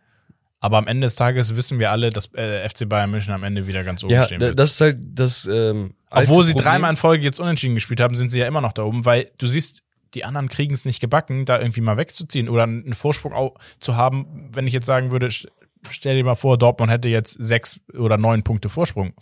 aber 0.63 0.77
am 0.77 0.87
Ende 0.87 1.05
des 1.07 1.15
Tages 1.15 1.57
wissen 1.57 1.77
wir 1.77 1.91
alle, 1.91 2.09
dass 2.09 2.33
äh, 2.35 2.67
FC 2.69 2.87
Bayern 2.87 3.11
München 3.11 3.33
am 3.33 3.43
Ende 3.43 3.67
wieder 3.67 3.83
ganz 3.83 4.01
oben 4.03 4.13
Ja, 4.13 4.23
stehen 4.23 4.39
wird. 4.39 4.57
das 4.57 4.71
ist 4.71 4.81
halt 4.81 4.97
das. 5.05 5.45
Ähm, 5.45 5.93
Obwohl 6.09 6.43
sie 6.45 6.53
Problem. 6.53 6.63
dreimal 6.71 6.91
in 6.91 6.95
Folge 6.97 7.23
jetzt 7.25 7.39
unentschieden 7.41 7.75
gespielt 7.75 7.99
haben, 7.99 8.15
sind 8.15 8.29
sie 8.31 8.39
ja 8.39 8.47
immer 8.47 8.61
noch 8.61 8.71
da 8.71 8.83
oben, 8.83 9.03
weil 9.05 9.29
du 9.37 9.47
siehst, 9.47 9.83
die 10.13 10.23
anderen 10.23 10.47
kriegen 10.47 10.73
es 10.73 10.85
nicht 10.85 10.99
gebacken, 11.01 11.45
da 11.45 11.59
irgendwie 11.59 11.81
mal 11.81 11.97
wegzuziehen 11.97 12.47
oder 12.47 12.63
einen 12.63 12.93
Vorsprung 12.93 13.33
auch 13.33 13.55
zu 13.79 13.95
haben. 13.97 14.49
Wenn 14.53 14.65
ich 14.65 14.73
jetzt 14.73 14.85
sagen 14.85 15.11
würde, 15.11 15.27
st- 15.27 15.47
stell 15.89 16.15
dir 16.15 16.23
mal 16.23 16.35
vor, 16.35 16.57
Dortmund 16.57 16.89
hätte 16.91 17.09
jetzt 17.09 17.33
sechs 17.43 17.79
oder 17.97 18.17
neun 18.17 18.43
Punkte 18.43 18.69
Vorsprung. 18.69 19.13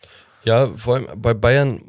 Ja, 0.44 0.72
vor 0.76 0.96
allem 0.98 1.08
bei 1.16 1.34
Bayern, 1.34 1.82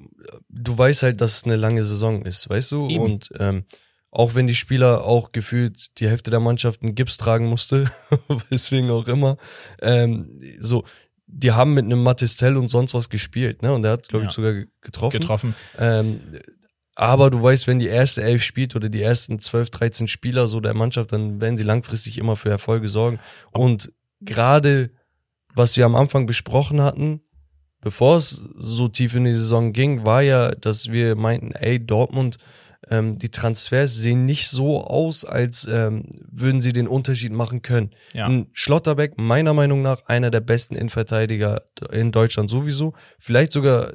du 0.49 0.79
weißt 0.79 1.03
halt, 1.03 1.21
dass 1.21 1.37
es 1.39 1.45
eine 1.45 1.57
lange 1.57 1.83
Saison 1.83 2.23
ist, 2.23 2.49
weißt 2.49 2.73
du? 2.73 2.89
Eben. 2.89 3.03
Und 3.03 3.29
ähm, 3.39 3.65
auch 4.13 4.35
wenn 4.37 4.47
die 4.47 4.55
Spieler 4.55 5.05
auch 5.05 5.33
gefühlt 5.33 5.99
die 5.99 6.07
Hälfte 6.09 6.31
der 6.31 6.39
Mannschaft 6.39 6.83
einen 6.83 6.95
Gips 6.95 7.17
tragen 7.17 7.47
musste, 7.47 7.91
weswegen 8.51 8.91
auch 8.91 9.09
immer, 9.09 9.37
ähm, 9.81 10.39
so, 10.61 10.85
die 11.27 11.51
haben 11.53 11.73
mit 11.75 11.87
einem 11.87 12.03
Matistel 12.03 12.57
und 12.59 12.69
sonst 12.71 12.93
was 12.95 13.09
gespielt, 13.09 13.63
ne? 13.63 13.73
Und 13.73 13.83
der 13.83 13.93
hat, 13.93 14.09
glaube 14.09 14.25
Ja. 14.25 14.29
ich, 14.29 14.35
sogar 14.35 14.53
ge- 14.53 14.67
getroffen. 14.83 15.19
Getroffen. 15.21 15.55
Ähm, 15.79 16.21
aber 16.95 17.31
du 17.31 17.43
weißt, 17.43 17.67
wenn 17.67 17.79
die 17.79 17.87
erste 17.87 18.23
Elf 18.23 18.43
spielt 18.43 18.77
oder 18.77 18.91
die 18.91 19.01
ersten 19.01 19.39
12, 19.39 19.71
13 19.71 20.09
Spieler 20.09 20.47
so 20.47 20.61
der 20.61 20.75
Mannschaft, 20.75 21.11
dann 21.13 21.41
werden 21.41 21.57
sie 21.57 21.65
langfristig 21.65 22.19
immer 22.19 22.37
für 22.37 22.51
Erfolge 22.51 22.89
sorgen. 22.89 23.19
Und 23.51 23.93
gerade, 24.21 24.91
was 25.55 25.75
wir 25.79 25.87
am 25.87 25.95
Anfang 25.97 26.27
besprochen 26.27 26.83
hatten, 26.83 27.23
bevor 27.81 28.19
es 28.19 28.29
so 28.59 28.89
tief 28.89 29.15
in 29.15 29.25
die 29.25 29.33
Saison 29.33 29.73
ging, 29.73 30.05
war 30.05 30.21
ja, 30.21 30.51
dass 30.55 30.93
wir 30.93 31.17
meinten, 31.17 31.53
ey, 31.53 31.85
Dortmund, 31.85 32.37
ähm, 32.91 33.19
die 33.19 33.31
Transfers 33.31 33.95
sehen 33.95 34.25
nicht 34.25 34.49
so 34.49 34.85
aus, 34.85 35.25
als 35.25 35.69
ähm, 35.71 36.05
würden 36.31 36.61
sie 36.61 36.73
den 36.73 36.89
Unterschied 36.89 37.33
machen 37.33 37.63
können. 37.63 37.91
Ja. 38.13 38.27
Ein 38.27 38.49
Schlotterbeck, 38.53 39.19
meiner 39.19 39.55
Meinung 39.55 39.83
nach, 39.83 40.07
einer 40.07 40.31
der 40.31 40.41
besten 40.41 40.75
Innenverteidiger 40.75 41.63
in 41.93 42.13
Deutschland 42.13 42.51
sowieso. 42.51 42.95
Vielleicht 43.19 43.53
sogar, 43.53 43.93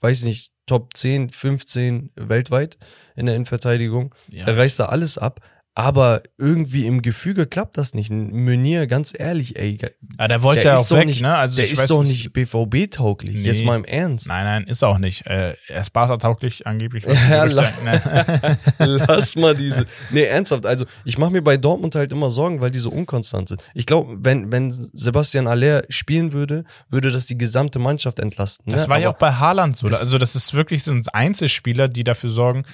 weiß 0.00 0.24
nicht, 0.24 0.52
Top 0.66 0.96
10, 0.96 1.30
15 1.30 2.12
weltweit 2.14 2.78
in 3.16 3.26
der 3.26 3.34
Innenverteidigung. 3.34 4.14
Ja. 4.28 4.44
Der 4.44 4.56
reißt 4.56 4.78
da 4.78 4.86
alles 4.86 5.18
ab. 5.18 5.40
Aber 5.82 6.22
irgendwie 6.38 6.86
im 6.86 7.02
Gefüge 7.02 7.46
klappt 7.46 7.76
das 7.78 7.94
nicht. 7.94 8.10
Ein 8.10 8.44
Meunier, 8.44 8.86
ganz 8.86 9.12
ehrlich, 9.16 9.56
ey, 9.58 9.78
Ja, 10.18 10.28
der 10.28 10.42
wollte 10.42 10.66
ja 10.66 10.74
ist 10.74 10.80
auch 10.80 10.88
doch 10.88 10.96
weg, 10.98 11.06
nicht, 11.06 11.22
ne? 11.22 11.36
Also 11.36 11.56
der 11.56 11.68
ist 11.70 11.78
weiß, 11.82 11.88
doch 11.88 12.02
nicht 12.02 12.32
BVB-tauglich. 12.32 13.34
Nee. 13.36 13.42
Jetzt 13.42 13.64
mal 13.64 13.76
im 13.76 13.84
Ernst. 13.84 14.28
Nein, 14.28 14.44
nein, 14.44 14.64
ist 14.64 14.82
auch 14.84 14.98
nicht. 14.98 15.26
Äh, 15.26 15.54
er 15.68 15.80
ist 15.80 15.90
Barca-tauglich 15.92 16.66
angeblich. 16.66 17.04
Ja, 17.30 17.44
Gerüchte- 17.44 17.84
ne? 17.84 18.58
Lass 19.08 19.36
mal 19.36 19.54
diese. 19.54 19.86
Nee, 20.10 20.24
ernsthaft. 20.24 20.66
Also, 20.66 20.84
ich 21.04 21.18
mache 21.18 21.30
mir 21.30 21.42
bei 21.42 21.56
Dortmund 21.56 21.94
halt 21.94 22.12
immer 22.12 22.30
Sorgen, 22.30 22.60
weil 22.60 22.70
die 22.70 22.78
so 22.78 22.90
unkonstant 22.90 23.48
sind. 23.48 23.62
Ich 23.74 23.86
glaube, 23.86 24.16
wenn, 24.20 24.50
wenn 24.52 24.70
Sebastian 24.92 25.46
Aller 25.46 25.84
spielen 25.88 26.32
würde, 26.32 26.64
würde 26.88 27.10
das 27.10 27.26
die 27.26 27.38
gesamte 27.38 27.78
Mannschaft 27.78 28.18
entlasten. 28.18 28.72
Das 28.72 28.84
ne? 28.84 28.90
war 28.90 28.98
ja 28.98 29.08
Aber- 29.08 29.16
auch 29.16 29.20
bei 29.20 29.32
Haaland 29.34 29.76
so. 29.76 29.86
Also 29.86 30.18
das 30.18 30.34
ist 30.36 30.54
wirklich 30.54 30.86
ein 30.86 31.02
Einzelspieler, 31.12 31.88
die 31.88 32.04
dafür 32.04 32.30
sorgen. 32.30 32.64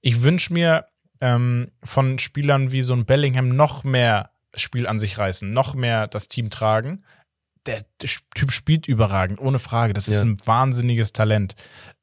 Ich 0.00 0.22
wünsche 0.22 0.52
mir 0.52 0.84
ähm, 1.22 1.70
von 1.84 2.18
Spielern 2.18 2.72
wie 2.72 2.82
so 2.82 2.92
ein 2.94 3.06
Bellingham 3.06 3.48
noch 3.50 3.84
mehr 3.84 4.30
Spiel 4.54 4.86
an 4.86 4.98
sich 4.98 5.16
reißen, 5.16 5.50
noch 5.50 5.74
mehr 5.74 6.08
das 6.08 6.28
Team 6.28 6.50
tragen. 6.50 7.04
Der, 7.64 7.82
der 8.02 8.10
Typ 8.34 8.50
spielt 8.50 8.88
überragend, 8.88 9.40
ohne 9.40 9.60
Frage. 9.60 9.92
Das 9.94 10.08
ist 10.08 10.16
Ja. 10.22 10.28
ein 10.28 10.36
wahnsinniges 10.44 11.12
Talent. 11.12 11.54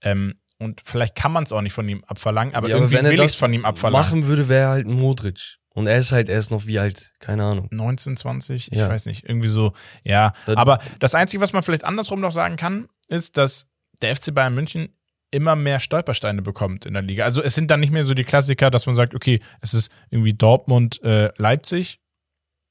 Ähm, 0.01 0.35
und 0.57 0.81
vielleicht 0.85 1.15
kann 1.15 1.31
man 1.33 1.43
es 1.43 1.51
auch 1.51 1.61
nicht 1.61 1.73
von 1.73 1.87
ihm 1.87 2.03
abverlangen, 2.07 2.55
aber 2.55 2.69
Ja, 2.69 2.75
irgendwie 2.77 2.95
wenn 2.95 3.05
er 3.05 3.11
will 3.11 3.19
ich 3.19 3.25
es 3.27 3.35
von 3.35 3.53
ihm 3.53 3.65
abverlangen. 3.65 4.07
machen 4.21 4.25
würde, 4.27 4.47
wäre 4.49 4.61
er 4.63 4.69
halt 4.69 4.87
ein 4.87 4.93
Modric. 4.93 5.57
Und 5.75 5.87
er 5.87 5.97
ist 5.97 6.11
halt 6.13 6.29
erst 6.29 6.49
noch 6.51 6.65
wie 6.65 6.79
alt, 6.79 7.13
keine 7.19 7.43
Ahnung. 7.43 7.67
19, 7.71 8.17
20, 8.17 8.71
ich 8.71 8.77
Ja. 8.79 8.89
weiß 8.89 9.05
nicht, 9.05 9.25
irgendwie 9.27 9.47
so, 9.49 9.73
ja. 10.03 10.33
Dann- 10.45 10.57
Aber 10.57 10.79
das 10.99 11.13
Einzige, 11.13 11.41
was 11.41 11.53
man 11.53 11.61
vielleicht 11.61 11.83
andersrum 11.83 12.19
noch 12.21 12.31
sagen 12.31 12.55
kann, 12.55 12.87
ist, 13.09 13.37
dass 13.37 13.67
der 14.01 14.15
FC 14.15 14.31
Bayern 14.33 14.53
München 14.55 14.89
immer 15.31 15.55
mehr 15.55 15.79
Stolpersteine 15.79 16.41
bekommt 16.41 16.85
in 16.85 16.93
der 16.93 17.03
Liga. 17.03 17.23
Also 17.23 17.41
es 17.43 17.55
sind 17.55 17.69
dann 17.71 17.79
nicht 17.79 17.91
mehr 17.91 18.03
so 18.03 18.13
die 18.13 18.23
Klassiker, 18.23 18.71
dass 18.71 18.85
man 18.85 18.95
sagt, 18.95 19.13
okay, 19.13 19.39
es 19.61 19.73
ist 19.73 19.91
irgendwie 20.09 20.33
Dortmund, 20.33 21.01
äh, 21.03 21.31
Leipzig 21.37 21.99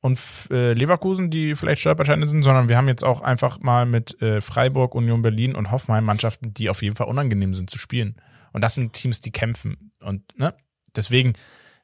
und 0.00 0.20
äh, 0.50 0.72
Leverkusen, 0.72 1.30
die 1.30 1.54
vielleicht 1.54 1.80
Stolpersteine 1.80 2.26
sind, 2.26 2.42
sondern 2.42 2.68
wir 2.68 2.76
haben 2.76 2.88
jetzt 2.88 3.04
auch 3.04 3.20
einfach 3.20 3.60
mal 3.60 3.86
mit 3.86 4.20
äh, 4.22 4.40
Freiburg, 4.40 4.94
Union 4.94 5.22
Berlin 5.22 5.54
und 5.54 5.70
Hoffenheim 5.70 6.04
Mannschaften, 6.04 6.54
die 6.54 6.70
auf 6.70 6.82
jeden 6.82 6.96
Fall 6.96 7.08
unangenehm 7.08 7.54
sind 7.54 7.70
zu 7.70 7.78
spielen. 7.78 8.16
Und 8.52 8.62
das 8.62 8.74
sind 8.74 8.92
Teams, 8.92 9.20
die 9.20 9.32
kämpfen. 9.32 9.92
Und 10.00 10.22
ne, 10.36 10.54
deswegen 10.94 11.34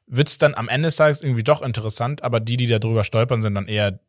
wird 0.07 0.29
es 0.29 0.37
dann 0.37 0.55
am 0.55 0.69
Ende 0.69 0.87
des 0.87 0.97
Tages 0.97 1.21
irgendwie 1.21 1.43
doch 1.43 1.61
interessant, 1.61 2.23
aber 2.23 2.39
die, 2.39 2.57
die 2.57 2.67
da 2.67 2.79
drüber 2.79 3.03
stolpern, 3.03 3.41
sind 3.41 3.55
dann 3.55 3.67
eher 3.67 3.99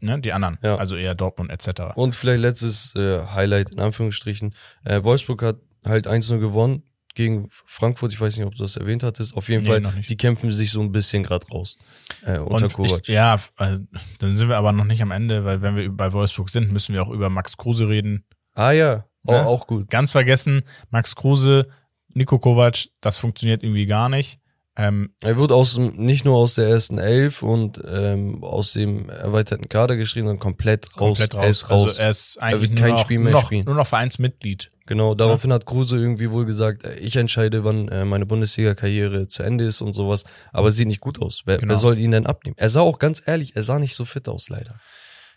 ne, 0.00 0.20
die 0.20 0.32
anderen. 0.32 0.58
Ja. 0.62 0.76
Also 0.76 0.96
eher 0.96 1.14
Dortmund 1.14 1.50
etc. 1.50 1.94
Und 1.94 2.14
vielleicht 2.14 2.40
letztes 2.40 2.94
äh, 2.96 3.24
Highlight 3.26 3.74
in 3.74 3.80
Anführungsstrichen. 3.80 4.54
Äh, 4.84 5.02
Wolfsburg 5.02 5.42
hat 5.42 5.56
halt 5.86 6.06
1-0 6.06 6.38
gewonnen 6.38 6.82
gegen 7.14 7.48
Frankfurt. 7.50 8.12
Ich 8.12 8.20
weiß 8.20 8.36
nicht, 8.36 8.46
ob 8.46 8.54
du 8.54 8.62
das 8.62 8.76
erwähnt 8.76 9.02
hattest. 9.02 9.36
Auf 9.36 9.48
jeden 9.48 9.62
Nee, 9.64 9.80
Fall, 9.80 10.02
die 10.08 10.16
kämpfen 10.16 10.50
sich 10.50 10.70
so 10.70 10.80
ein 10.80 10.92
bisschen 10.92 11.22
gerade 11.22 11.46
raus. 11.48 11.76
Äh, 12.22 12.38
unter 12.38 12.64
Und 12.66 12.72
Kovac. 12.72 13.00
ich, 13.02 13.08
ja, 13.08 13.38
also, 13.56 13.82
dann 14.18 14.36
sind 14.36 14.48
wir 14.48 14.56
aber 14.56 14.72
noch 14.72 14.84
nicht 14.84 15.02
am 15.02 15.10
Ende, 15.10 15.44
weil 15.44 15.60
wenn 15.62 15.76
wir 15.76 15.90
bei 15.90 16.12
Wolfsburg 16.12 16.50
sind, 16.50 16.72
müssen 16.72 16.94
wir 16.94 17.02
auch 17.02 17.10
über 17.10 17.28
Max 17.30 17.56
Kruse 17.56 17.88
reden. 17.88 18.24
ah 18.54 18.70
ja, 18.72 19.04
oh, 19.26 19.32
Ja. 19.32 19.44
auch 19.46 19.66
gut. 19.66 19.90
Ganz 19.90 20.10
vergessen, 20.12 20.62
Max 20.90 21.14
Kruse, 21.16 21.68
Nico 22.14 22.38
Kovac, 22.38 22.88
das 23.00 23.16
funktioniert 23.16 23.62
irgendwie 23.62 23.86
gar 23.86 24.08
nicht. 24.08 24.39
Ähm, 24.80 25.12
Er 25.20 25.36
wird 25.36 25.52
aus 25.52 25.74
dem, 25.74 25.92
nicht 25.96 26.24
nur 26.24 26.36
aus 26.36 26.54
der 26.54 26.68
ersten 26.68 26.98
Elf 26.98 27.42
und 27.42 27.80
ähm, 27.86 28.42
aus 28.42 28.72
dem 28.72 29.08
erweiterten 29.10 29.68
Kader 29.68 29.96
geschrieben, 29.96 30.26
sondern 30.28 30.40
komplett 30.42 30.86
raus. 30.98 31.18
komplett 31.18 31.34
raus. 31.34 31.42
Er 31.44 31.48
ist 31.50 31.70
raus. 31.70 31.82
Also 31.90 32.02
er 32.02 32.10
ist 32.10 32.38
eigentlich 32.42 32.60
wird 32.62 32.70
nur, 32.72 32.80
kein 32.80 32.90
noch, 32.92 32.98
Spiel 33.00 33.18
mehr 33.18 33.32
nur, 33.32 33.40
noch, 33.40 33.46
spielen. 33.46 33.64
nur 33.66 33.74
noch 33.74 33.86
Vereinsmitglied. 33.86 34.70
Genau, 34.86 35.14
daraufhin 35.14 35.52
hat 35.52 35.66
Kruse 35.66 35.98
irgendwie 35.98 36.30
wohl 36.32 36.46
gesagt, 36.46 36.84
äh, 36.84 36.94
ich 36.96 37.14
entscheide, 37.16 37.62
wann 37.62 37.88
äh, 37.88 38.04
meine 38.04 38.26
Bundesliga-Karriere 38.26 39.28
zu 39.28 39.42
Ende 39.42 39.64
ist 39.64 39.82
und 39.82 39.92
sowas. 39.92 40.24
Aber 40.52 40.68
es 40.68 40.76
sieht 40.76 40.88
nicht 40.88 41.00
gut 41.00 41.20
aus. 41.20 41.42
Wer, 41.44 41.58
Genau. 41.58 41.70
wer 41.70 41.76
soll 41.76 41.98
ihn 41.98 42.10
denn 42.10 42.26
abnehmen? 42.26 42.56
Er 42.58 42.70
sah 42.70 42.80
auch 42.80 42.98
ganz 42.98 43.22
ehrlich, 43.24 43.54
er 43.56 43.62
sah 43.62 43.78
nicht 43.78 43.94
so 43.94 44.04
fit 44.04 44.28
aus, 44.28 44.48
leider. 44.48 44.80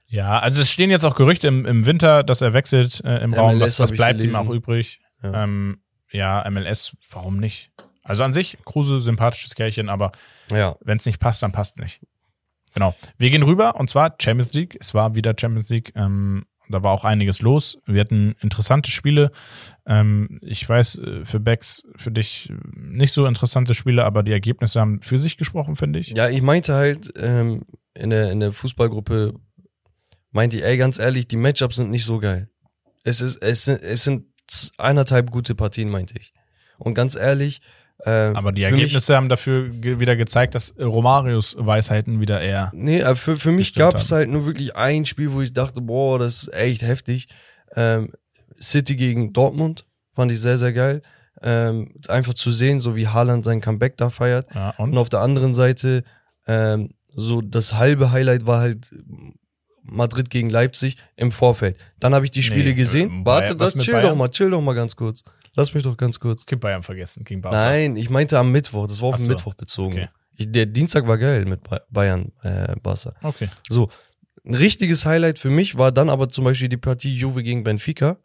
Ja, 0.07 0.39
also 0.39 0.61
es 0.61 0.69
stehen 0.71 0.89
jetzt 0.89 1.05
auch 1.05 1.15
Gerüchte 1.15 1.47
im, 1.47 1.65
im 1.65 1.85
Winter, 1.85 2.23
dass 2.23 2.41
er 2.41 2.53
wechselt 2.53 3.01
äh, 3.03 3.23
im 3.23 3.31
MLS 3.31 3.39
Raum. 3.39 3.59
Was 3.61 3.79
ich 3.91 3.97
bleibt 3.97 4.23
ihm 4.23 4.35
auch 4.35 4.49
übrig? 4.49 4.99
Ja. 5.21 5.43
Ähm, 5.43 5.79
ja, 6.11 6.47
MLS, 6.49 6.95
warum 7.11 7.39
nicht? 7.39 7.71
Also 8.03 8.23
an 8.23 8.33
sich, 8.33 8.57
Kruse, 8.65 8.99
sympathisches 8.99 9.55
Kerlchen, 9.55 9.89
aber 9.89 10.11
Ja, 10.51 10.75
wenn 10.81 10.97
es 10.97 11.05
nicht 11.05 11.19
passt, 11.19 11.41
dann 11.41 11.51
passt 11.51 11.79
nicht. 11.79 12.01
Genau. 12.73 12.95
Wir 13.17 13.29
gehen 13.29 13.43
rüber 13.43 13.75
und 13.75 13.89
zwar 13.89 14.15
Champions 14.19 14.53
League. 14.53 14.77
Es 14.79 14.93
war 14.93 15.15
wieder 15.15 15.33
Champions 15.39 15.69
League. 15.69 15.93
Ähm, 15.95 16.45
da 16.69 16.81
war 16.81 16.91
auch 16.91 17.05
einiges 17.05 17.41
los. 17.41 17.77
Wir 17.85 18.01
hatten 18.01 18.35
interessante 18.41 18.89
Spiele. 18.89 19.31
Ähm, 19.85 20.39
ich 20.41 20.67
weiß, 20.67 20.97
äh, 20.97 21.25
für 21.25 21.39
Becks, 21.39 21.83
für 21.95 22.11
dich 22.11 22.49
äh, 22.49 22.53
nicht 22.73 23.13
so 23.13 23.25
interessante 23.25 23.73
Spiele, 23.73 24.05
aber 24.05 24.23
die 24.23 24.31
Ergebnisse 24.31 24.79
haben 24.79 25.01
für 25.01 25.17
sich 25.17 25.37
gesprochen, 25.37 25.75
finde 25.75 25.99
ich. 25.99 26.09
Ja, 26.09 26.29
ich 26.29 26.41
meinte 26.41 26.73
halt, 26.73 27.13
ähm, 27.17 27.63
in, 27.93 28.09
der, 28.09 28.31
in 28.31 28.39
der 28.39 28.53
Fußballgruppe, 28.53 29.33
meinte 30.31 30.57
ich, 30.57 30.63
ey, 30.63 30.77
ganz 30.77 30.99
ehrlich, 30.99 31.27
die 31.27 31.35
Matchups 31.35 31.75
sind 31.75 31.91
nicht 31.91 32.05
so 32.05 32.19
geil. 32.19 32.49
Es, 33.03 33.21
ist, 33.21 33.41
es, 33.43 33.65
sind, 33.65 33.81
es 33.83 34.03
sind 34.03 34.25
eineinhalb 34.77 35.31
gute 35.31 35.55
Partien, 35.55 35.89
meinte 35.89 36.15
ich. 36.17 36.33
Und 36.79 36.95
ganz 36.95 37.15
ehrlich, 37.15 37.61
ähm, 38.05 38.35
Aber 38.35 38.51
die 38.51 38.63
für 38.65 38.71
mich- 38.71 38.81
Ergebnisse 38.81 39.15
haben 39.15 39.29
dafür 39.29 39.69
ge 39.69 39.99
wieder 39.99 40.15
gezeigt, 40.15 40.55
dass 40.55 40.73
Romarios 40.79 41.55
Weisheiten 41.57 42.19
wieder 42.19 42.41
eher. 42.41 42.71
Nee, 42.73 43.01
für, 43.15 43.35
für 43.37 43.51
mich 43.51 43.73
gab 43.73 43.95
es 43.95 44.11
halt 44.11 44.29
nur 44.29 44.45
wirklich 44.45 44.75
ein 44.75 45.05
Spiel, 45.05 45.31
wo 45.31 45.41
ich 45.41 45.53
dachte, 45.53 45.81
boah, 45.81 46.19
das 46.19 46.43
ist 46.43 46.53
echt 46.53 46.81
heftig. 46.81 47.27
Ähm, 47.75 48.11
City 48.59 48.95
gegen 48.95 49.33
Dortmund 49.33 49.85
fand 50.13 50.31
ich 50.31 50.39
sehr, 50.39 50.57
sehr 50.57 50.73
geil. 50.73 51.01
Ähm, 51.41 51.95
einfach 52.07 52.33
zu 52.35 52.51
sehen, 52.51 52.79
so 52.79 52.95
wie 52.95 53.07
Haaland 53.07 53.43
sein 53.43 53.59
Comeback 53.61 53.97
da 53.97 54.09
feiert. 54.09 54.47
Ja, 54.53 54.69
Und 54.77 54.91
und? 54.91 54.97
auf 54.97 55.09
der 55.09 55.19
anderen 55.21 55.53
Seite, 55.53 56.03
ähm, 56.47 56.91
so 57.15 57.41
das 57.41 57.73
halbe 57.73 58.11
Highlight 58.11 58.47
war 58.47 58.59
halt 58.59 58.91
Madrid 59.81 60.29
gegen 60.29 60.49
Leipzig 60.49 60.97
im 61.15 61.31
Vorfeld. 61.31 61.77
Dann 61.99 62.13
habe 62.15 62.25
ich 62.25 62.31
die 62.31 62.43
Spiele 62.43 62.69
Nee, 62.69 62.73
gesehen. 62.75 63.21
äh, 63.21 63.25
Warte, 63.25 63.55
das, 63.55 63.75
chill 63.77 64.01
doch 64.01 64.15
mal, 64.15 64.29
chill 64.29 64.49
doch 64.49 64.61
mal 64.61 64.73
ganz 64.73 64.95
kurz. 64.95 65.23
Lass 65.55 65.73
mich 65.73 65.83
doch 65.83 65.95
ganz 65.97 66.19
kurz. 66.19 66.45
Kind 66.45 66.61
Bayern 66.61 66.83
vergessen 66.83 67.23
gegen 67.23 67.41
Barca. 67.41 67.63
Nein, 67.63 67.95
ich 67.95 68.09
meinte 68.09 68.37
am 68.39 68.51
Mittwoch. 68.51 68.87
Das 68.87 69.01
war 69.01 69.09
auf 69.09 69.15
Ach 69.15 69.19
den 69.19 69.25
so. 69.25 69.31
Mittwoch 69.33 69.53
bezogen. 69.53 69.93
Okay. 69.93 70.09
Ich, 70.35 70.51
der 70.51 70.65
Dienstag 70.65 71.07
war 71.07 71.17
geil 71.19 71.45
mit 71.45 71.63
Ba- 71.63 71.81
Bayern, 71.91 72.31
äh, 72.41 72.75
Barca. 72.81 73.13
Okay. 73.21 73.49
So, 73.69 73.89
ein 74.45 74.55
richtiges 74.55 75.05
Highlight 75.05 75.37
für 75.37 75.51
mich 75.51 75.77
war 75.77 75.91
dann 75.91 76.09
aber 76.09 76.27
zum 76.29 76.43
Beispiel 76.45 76.69
die 76.69 76.77
Partie 76.77 77.13
Juve 77.13 77.43
gegen 77.43 77.63
Benfica. 77.63 78.17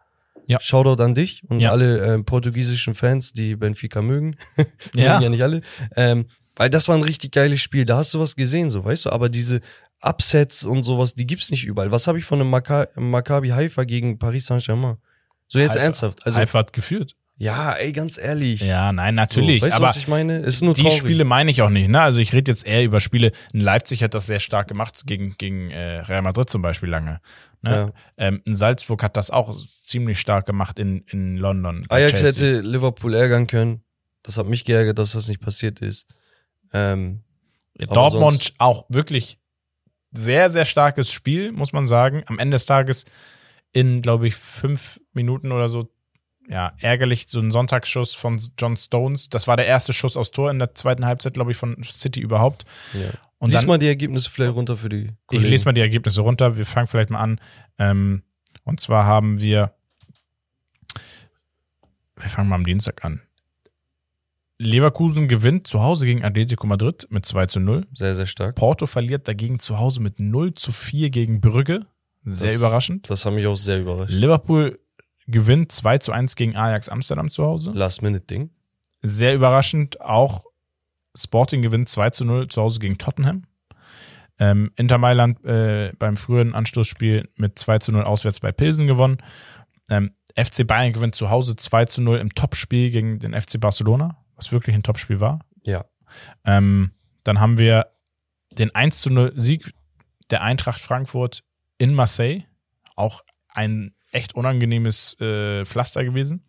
Ja. 0.47 0.59
Shoutout 0.61 1.03
an 1.03 1.15
dich 1.15 1.43
und 1.51 1.61
Ja. 1.61 1.71
alle 1.73 1.99
äh, 2.15 2.23
portugiesischen 2.23 2.95
Fans, 2.95 3.35
die 3.35 3.57
Benfica 3.57 4.01
mögen. 4.01 4.35
Ja. 4.95 5.13
Mögen 5.21 5.23
ja 5.25 5.29
nicht 5.29 5.43
alle. 5.43 5.61
Ähm, 5.97 6.27
weil 6.57 6.71
das 6.71 6.89
war 6.89 6.97
ein 6.97 7.03
richtig 7.05 7.33
geiles 7.33 7.61
Spiel. 7.61 7.85
Da 7.85 7.99
hast 7.99 8.15
du 8.15 8.21
was 8.21 8.35
gesehen, 8.37 8.71
so, 8.71 8.85
weißt 8.85 9.05
du, 9.07 9.11
aber 9.11 9.29
diese 9.29 9.61
Upsets 10.01 10.65
und 10.65 10.83
sowas, 10.85 11.15
die 11.15 11.27
gibt's 11.27 11.51
nicht 11.51 11.65
überall. 11.67 11.91
Was 11.93 12.07
habe 12.09 12.19
ich 12.19 12.25
von 12.25 12.41
einem 12.41 12.49
Macca 12.51 12.89
Maccabi 12.97 13.51
Haifa 13.51 13.85
gegen 13.85 14.19
Paris 14.19 14.47
Saint-Germain? 14.47 14.97
So 15.49 15.59
jetzt 15.59 15.73
Haifa- 15.77 15.81
ernsthaft. 15.81 16.25
Also, 16.27 16.39
Haifa 16.39 16.59
hat 16.61 16.73
geführt. 16.73 17.17
ja, 17.37 17.73
ey, 17.73 17.93
ganz 17.93 18.19
ehrlich. 18.19 18.61
Ja, 18.61 18.93
nein, 18.93 19.15
so, 19.15 19.21
natürlich. 19.21 19.63
weißt 19.63 19.79
du, 19.79 19.83
was 19.83 19.97
ich 19.97 20.09
meine? 20.09 20.39
Ist 20.41 20.63
nur 20.63 20.75
die 20.75 20.83
traurig. 20.83 20.99
Spiele 20.99 21.25
meine 21.25 21.51
ich 21.51 21.63
auch 21.63 21.71
nicht. 21.71 21.89
Ne? 21.89 22.01
Also 22.01 22.19
ich 22.21 22.33
rede 22.33 22.51
jetzt 22.51 22.67
eher 22.67 22.85
über 22.85 23.01
Spiele. 23.01 23.33
In 23.53 23.61
Leipzig 23.61 24.03
hat 24.03 24.15
das 24.15 24.27
sehr 24.27 24.41
stark 24.41 24.69
gemacht 24.69 25.03
gegen, 25.07 25.37
gegen 25.39 25.71
äh, 25.71 26.01
Real 26.01 26.23
Madrid 26.23 26.51
zum 26.51 26.63
Beispiel 26.63 26.89
lange. 26.89 27.21
Ne? 27.63 27.71
Ja. 27.71 27.93
Ähm, 28.27 28.43
in 28.45 28.55
Salzburg 28.57 29.03
hat 29.03 29.17
das 29.17 29.31
auch 29.31 29.57
ziemlich 29.85 30.21
stark 30.21 30.47
gemacht 30.47 30.79
in, 30.79 31.05
in 31.09 31.37
London. 31.37 31.87
Ajax 31.89 32.21
Chelsea. 32.21 32.47
hätte 32.57 32.61
Liverpool 32.61 33.15
ärgern 33.15 33.47
können. 33.47 33.83
Das 34.23 34.37
hat 34.37 34.47
mich 34.47 34.65
geärgert, 34.65 34.99
dass 34.99 35.13
das 35.13 35.29
nicht 35.29 35.41
passiert 35.41 35.81
ist. 35.81 36.07
Ähm, 36.73 37.23
Dortmund 37.79 38.53
auch 38.59 38.85
wirklich 38.89 39.39
sehr, 40.13 40.51
sehr 40.51 40.65
starkes 40.65 41.13
Spiel, 41.13 41.53
muss 41.53 41.73
man 41.73 41.87
sagen. 41.87 42.25
Am 42.27 42.39
Ende 42.39 42.57
des 42.57 42.67
Tages 42.67 43.05
in, 43.73 44.03
glaube 44.03 44.29
ich, 44.29 44.37
fünf 44.37 45.01
Minuten 45.13 45.53
oder 45.53 45.69
so, 45.69 45.89
ja, 46.49 46.73
ärgerlich, 46.79 47.27
so 47.29 47.41
ein 47.41 47.51
Sonntagsschuss 47.51 48.15
von 48.15 48.41
John 48.59 48.77
Stones. 48.77 49.29
Das 49.29 49.47
war 49.47 49.57
der 49.57 49.67
erste 49.67 49.93
Schuss 49.93 50.17
aufs 50.17 50.31
Tor 50.31 50.51
in 50.51 50.59
der 50.59 50.75
zweiten 50.75 51.05
Halbzeit, 51.05 51.35
glaube 51.35 51.51
ich, 51.51 51.57
von 51.57 51.83
City 51.85 52.21
überhaupt. 52.21 52.65
ja. 52.95 53.11
Und 53.41 53.51
Lies 53.53 53.61
dann, 53.61 53.69
mal 53.69 53.79
die 53.79 53.87
Ergebnisse 53.87 54.31
vielleicht 54.31 54.55
runter 54.55 54.77
für 54.77 54.89
die 54.89 55.05
ich 55.05 55.27
Kollegen. 55.29 55.49
lese 55.49 55.65
mal 55.67 55.73
die 55.73 55.81
Ergebnisse 55.81 56.23
runter. 56.23 56.57
Wir 56.57 56.67
fangen 56.67 56.89
vielleicht 56.89 57.11
mal 57.11 57.21
an. 57.21 57.41
Ähm, 57.79 58.25
und 58.65 58.81
zwar 58.81 59.05
haben 59.07 59.41
wir, 59.41 59.75
wir 62.17 62.29
fangen 62.29 62.49
mal 62.49 62.57
am 62.57 62.65
Dienstag 62.65 63.05
an. 63.05 63.23
Leverkusen 64.59 65.29
gewinnt 65.29 65.69
zu 65.69 65.81
Hause 65.83 66.05
gegen 66.05 66.25
Atletico 66.25 66.67
Madrid 66.67 67.07
mit 67.11 67.25
2 67.25 67.47
zu 67.47 67.61
0. 67.61 67.87
Sehr, 67.95 68.17
sehr 68.17 68.27
stark. 68.27 68.57
Porto 68.57 68.87
verliert 68.87 69.29
dagegen 69.29 69.61
zu 69.61 69.79
Hause 69.79 70.03
mit 70.03 70.19
0 70.19 70.55
zu 70.55 70.73
4 70.73 71.11
gegen 71.11 71.41
Brügge. 71.41 71.87
Sehr 72.29 72.51
Das- 72.51 72.59
überraschend. 72.59 73.11
Das 73.11 73.25
hat 73.25 73.33
mich 73.33 73.47
auch 73.47 73.55
sehr 73.57 73.81
überrascht. 73.81 74.13
Liverpool 74.13 74.79
gewinnt 75.27 75.73
2 75.73 75.99
zu 75.99 76.13
1 76.13 76.37
gegen 76.37 76.57
Ajax 76.57 76.89
Amsterdam 76.89 77.31
zu 77.31 77.45
Hause. 77.45 77.71
Last-Minute-Ding. 77.73 78.51
Sehr 79.03 79.35
überraschend 79.35 80.01
auch 80.01 80.45
Sporting 81.17 81.63
gewinnt 81.63 81.89
2 81.89 82.11
zu 82.11 82.25
0 82.25 82.49
zu 82.49 82.63
Hause 82.63 82.81
gegen 82.81 82.99
Tottenham. 82.99 83.45
Ähm, 84.39 84.71
Inter 84.77 84.99
Mailand 84.99 85.45
äh, 85.45 85.93
beim 85.99 86.17
früheren 86.17 86.55
Anschlussspiel 86.55 87.29
mit 87.37 87.59
2 87.59 87.79
zu 87.81 87.93
0 87.93 88.05
auswärts 88.05 88.41
bei 88.41 88.53
Pilsen 88.53 88.87
gewonnen. 88.87 89.19
Ähm, 89.91 90.13
FC 90.37 90.67
Bayern 90.67 90.93
gewinnt 90.93 91.15
zu 91.17 91.29
Hause 91.31 91.57
2 91.57 91.87
zu 91.87 92.03
0 92.03 92.19
im 92.19 92.35
Topspiel 92.35 92.91
gegen 92.91 93.19
den 93.19 93.33
FC 93.39 93.59
Barcelona, 93.61 94.17
was 94.37 94.53
wirklich 94.53 94.77
ein 94.77 94.83
Topspiel 94.85 95.19
war. 95.21 95.41
Ja. 95.65 95.85
Ähm, 96.45 96.93
dann 97.25 97.41
haben 97.41 97.59
wir 97.59 97.89
den 98.53 98.73
1 98.75 99.01
zu 99.01 99.11
0 99.11 99.33
Sieg 99.37 99.73
der 100.31 100.43
Eintracht 100.43 100.81
Frankfurt 100.81 101.43
in 101.79 101.95
Marseille. 101.95 102.45
Auch 102.97 103.23
ein 103.49 103.95
echt 104.13 104.35
unangenehmes 104.35 105.19
äh, 105.21 105.65
Pflaster 105.65 106.05
gewesen. 106.05 106.45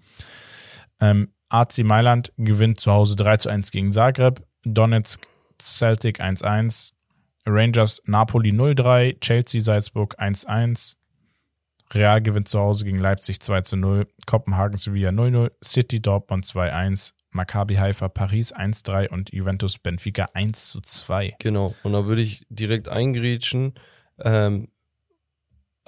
Ähm, 1.00 1.34
AC 1.50 1.80
Mailand 1.80 2.32
gewinnt 2.38 2.80
zu 2.80 2.92
Hause 2.92 3.16
3 3.16 3.38
zu 3.38 3.50
1 3.50 3.72
gegen 3.72 3.92
Zagreb. 3.92 4.44
Donetsk 4.64 5.22
Celtic 5.60 6.20
1-1. 6.20 6.94
Rangers 7.46 8.02
Napoli 8.06 8.52
0-3. 8.52 9.20
Chelsea 9.20 9.62
Salzburg 9.62 10.20
1-1. 10.20 10.96
Real 11.92 12.22
gewinnt 12.22 12.48
zu 12.48 12.60
Hause 12.60 12.86
gegen 12.86 13.00
Leipzig 13.00 13.40
2 13.40 13.62
zu 13.62 13.78
0. 13.78 14.08
Kopenhagen 14.28 14.78
Sevilla 14.78 15.10
0-0. 15.10 15.52
City 15.64 16.02
Dortmund 16.02 16.46
2-1. 16.46 17.14
Maccabi 17.32 17.76
Haifa 17.76 18.10
Paris 18.10 18.56
1-3 18.56 19.10
und 19.10 19.34
Juventus 19.34 19.78
Benfica 19.80 20.28
1 20.34 20.72
zu 20.72 20.82
2. 20.82 21.36
Genau. 21.40 21.76
Und 21.84 21.94
da 21.94 22.06
würde 22.06 22.22
ich 22.22 22.46
direkt 22.50 22.90
eingrätschen. 22.90 23.74
Ähm, 24.20 24.70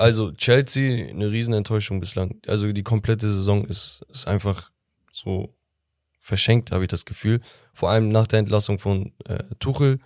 also 0.02 0.32
Chelsea, 0.34 1.08
eine 1.10 1.32
Riesenenttäuschung 1.32 2.00
bislang. 2.00 2.40
Also 2.48 2.72
die 2.72 2.84
komplette 2.84 3.30
Saison 3.32 3.66
ist, 3.66 4.04
ist 4.10 4.28
einfach 4.28 4.72
so 5.12 5.54
verschenkt, 6.20 6.72
habe 6.72 6.84
ich 6.84 6.90
das 6.90 7.06
Gefühl. 7.06 7.42
Vor 7.74 7.90
allem 7.90 8.10
nach 8.10 8.28
der 8.28 8.40
Entlassung 8.40 8.80
von 8.80 9.14
äh, 9.26 9.44
Tuchel 9.60 10.00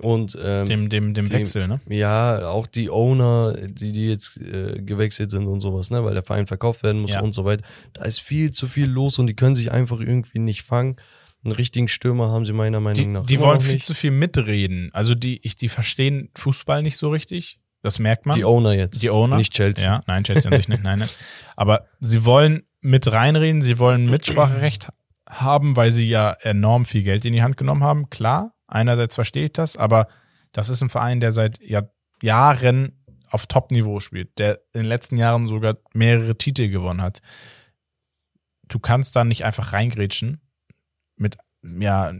und 0.00 0.38
ähm, 0.40 0.66
Dem, 0.66 0.88
dem, 0.90 1.12
dem 1.14 1.28
Wechsel, 1.30 1.66
ne? 1.66 1.80
Ja, 1.88 2.48
auch 2.48 2.68
die 2.68 2.88
Owner, 2.88 3.54
die, 3.54 3.90
die 3.92 4.06
jetzt 4.08 4.36
äh, 4.36 4.80
gewechselt 4.80 5.30
sind 5.32 5.46
und 5.48 5.60
sowas, 5.60 5.90
ne, 5.90 6.04
weil 6.04 6.14
der 6.14 6.22
Verein 6.22 6.46
verkauft 6.46 6.84
werden 6.84 7.00
muss 7.00 7.10
Ja. 7.10 7.20
und 7.20 7.32
so 7.34 7.44
weiter. 7.44 7.64
Da 7.94 8.04
ist 8.04 8.20
viel 8.20 8.52
zu 8.52 8.68
viel 8.68 8.86
los 8.86 9.18
und 9.18 9.26
die 9.26 9.34
können 9.34 9.56
sich 9.56 9.72
einfach 9.72 9.98
irgendwie 9.98 10.38
nicht 10.38 10.62
fangen. 10.62 10.96
Einen 11.42 11.52
richtigen 11.52 11.88
Stürmer 11.88 12.28
haben 12.30 12.46
sie 12.46 12.52
meiner 12.52 12.78
Meinung 12.80 12.96
Die, 12.96 13.06
nach. 13.06 13.26
die 13.26 13.40
wollen 13.40 13.60
viel 13.60 13.80
zu 13.82 13.92
viel 13.94 14.10
mitreden. 14.12 14.90
Also 14.92 15.14
die, 15.16 15.40
ich, 15.42 15.56
die 15.56 15.68
verstehen 15.68 16.30
Fußball 16.36 16.82
nicht 16.82 16.96
so 16.96 17.10
richtig. 17.10 17.58
Das 17.82 17.98
merkt 17.98 18.26
man. 18.26 18.36
Die 18.36 18.44
Owner 18.44 18.72
jetzt. 18.72 19.02
Die 19.02 19.10
Owner? 19.10 19.36
Nicht 19.36 19.52
Chelsea. 19.52 19.84
Ja, 19.84 20.02
nein, 20.06 20.24
Chelsea 20.24 20.50
natürlich 20.50 20.68
nicht, 20.68 20.82
nein, 20.82 20.98
nein. 21.00 21.08
Aber 21.56 21.86
sie 22.00 22.24
wollen 22.24 22.64
mit 22.80 23.10
reinreden, 23.12 23.62
sie 23.62 23.78
wollen 23.78 24.06
Mitspracherecht 24.10 24.88
haben, 25.28 25.76
weil 25.76 25.92
sie 25.92 26.08
ja 26.08 26.32
enorm 26.40 26.86
viel 26.86 27.02
Geld 27.02 27.24
in 27.24 27.32
die 27.32 27.42
Hand 27.42 27.56
genommen 27.56 27.84
haben. 27.84 28.10
Klar, 28.10 28.52
einerseits 28.66 29.14
verstehe 29.14 29.46
ich 29.46 29.52
das, 29.52 29.76
aber 29.76 30.08
das 30.52 30.68
ist 30.68 30.82
ein 30.82 30.88
Verein, 30.88 31.20
der 31.20 31.32
seit 31.32 31.60
Jahr, 31.60 31.90
Jahren 32.22 32.92
auf 33.30 33.46
Top-Niveau 33.46 34.00
spielt, 34.00 34.38
der 34.38 34.60
in 34.72 34.82
den 34.82 34.86
letzten 34.88 35.16
Jahren 35.16 35.46
sogar 35.46 35.76
mehrere 35.92 36.36
Titel 36.36 36.68
gewonnen 36.68 37.02
hat. 37.02 37.20
Du 38.66 38.78
kannst 38.78 39.16
da 39.16 39.24
nicht 39.24 39.44
einfach 39.44 39.72
reingrätschen 39.72 40.40
mit, 41.16 41.36
ja, 41.62 42.12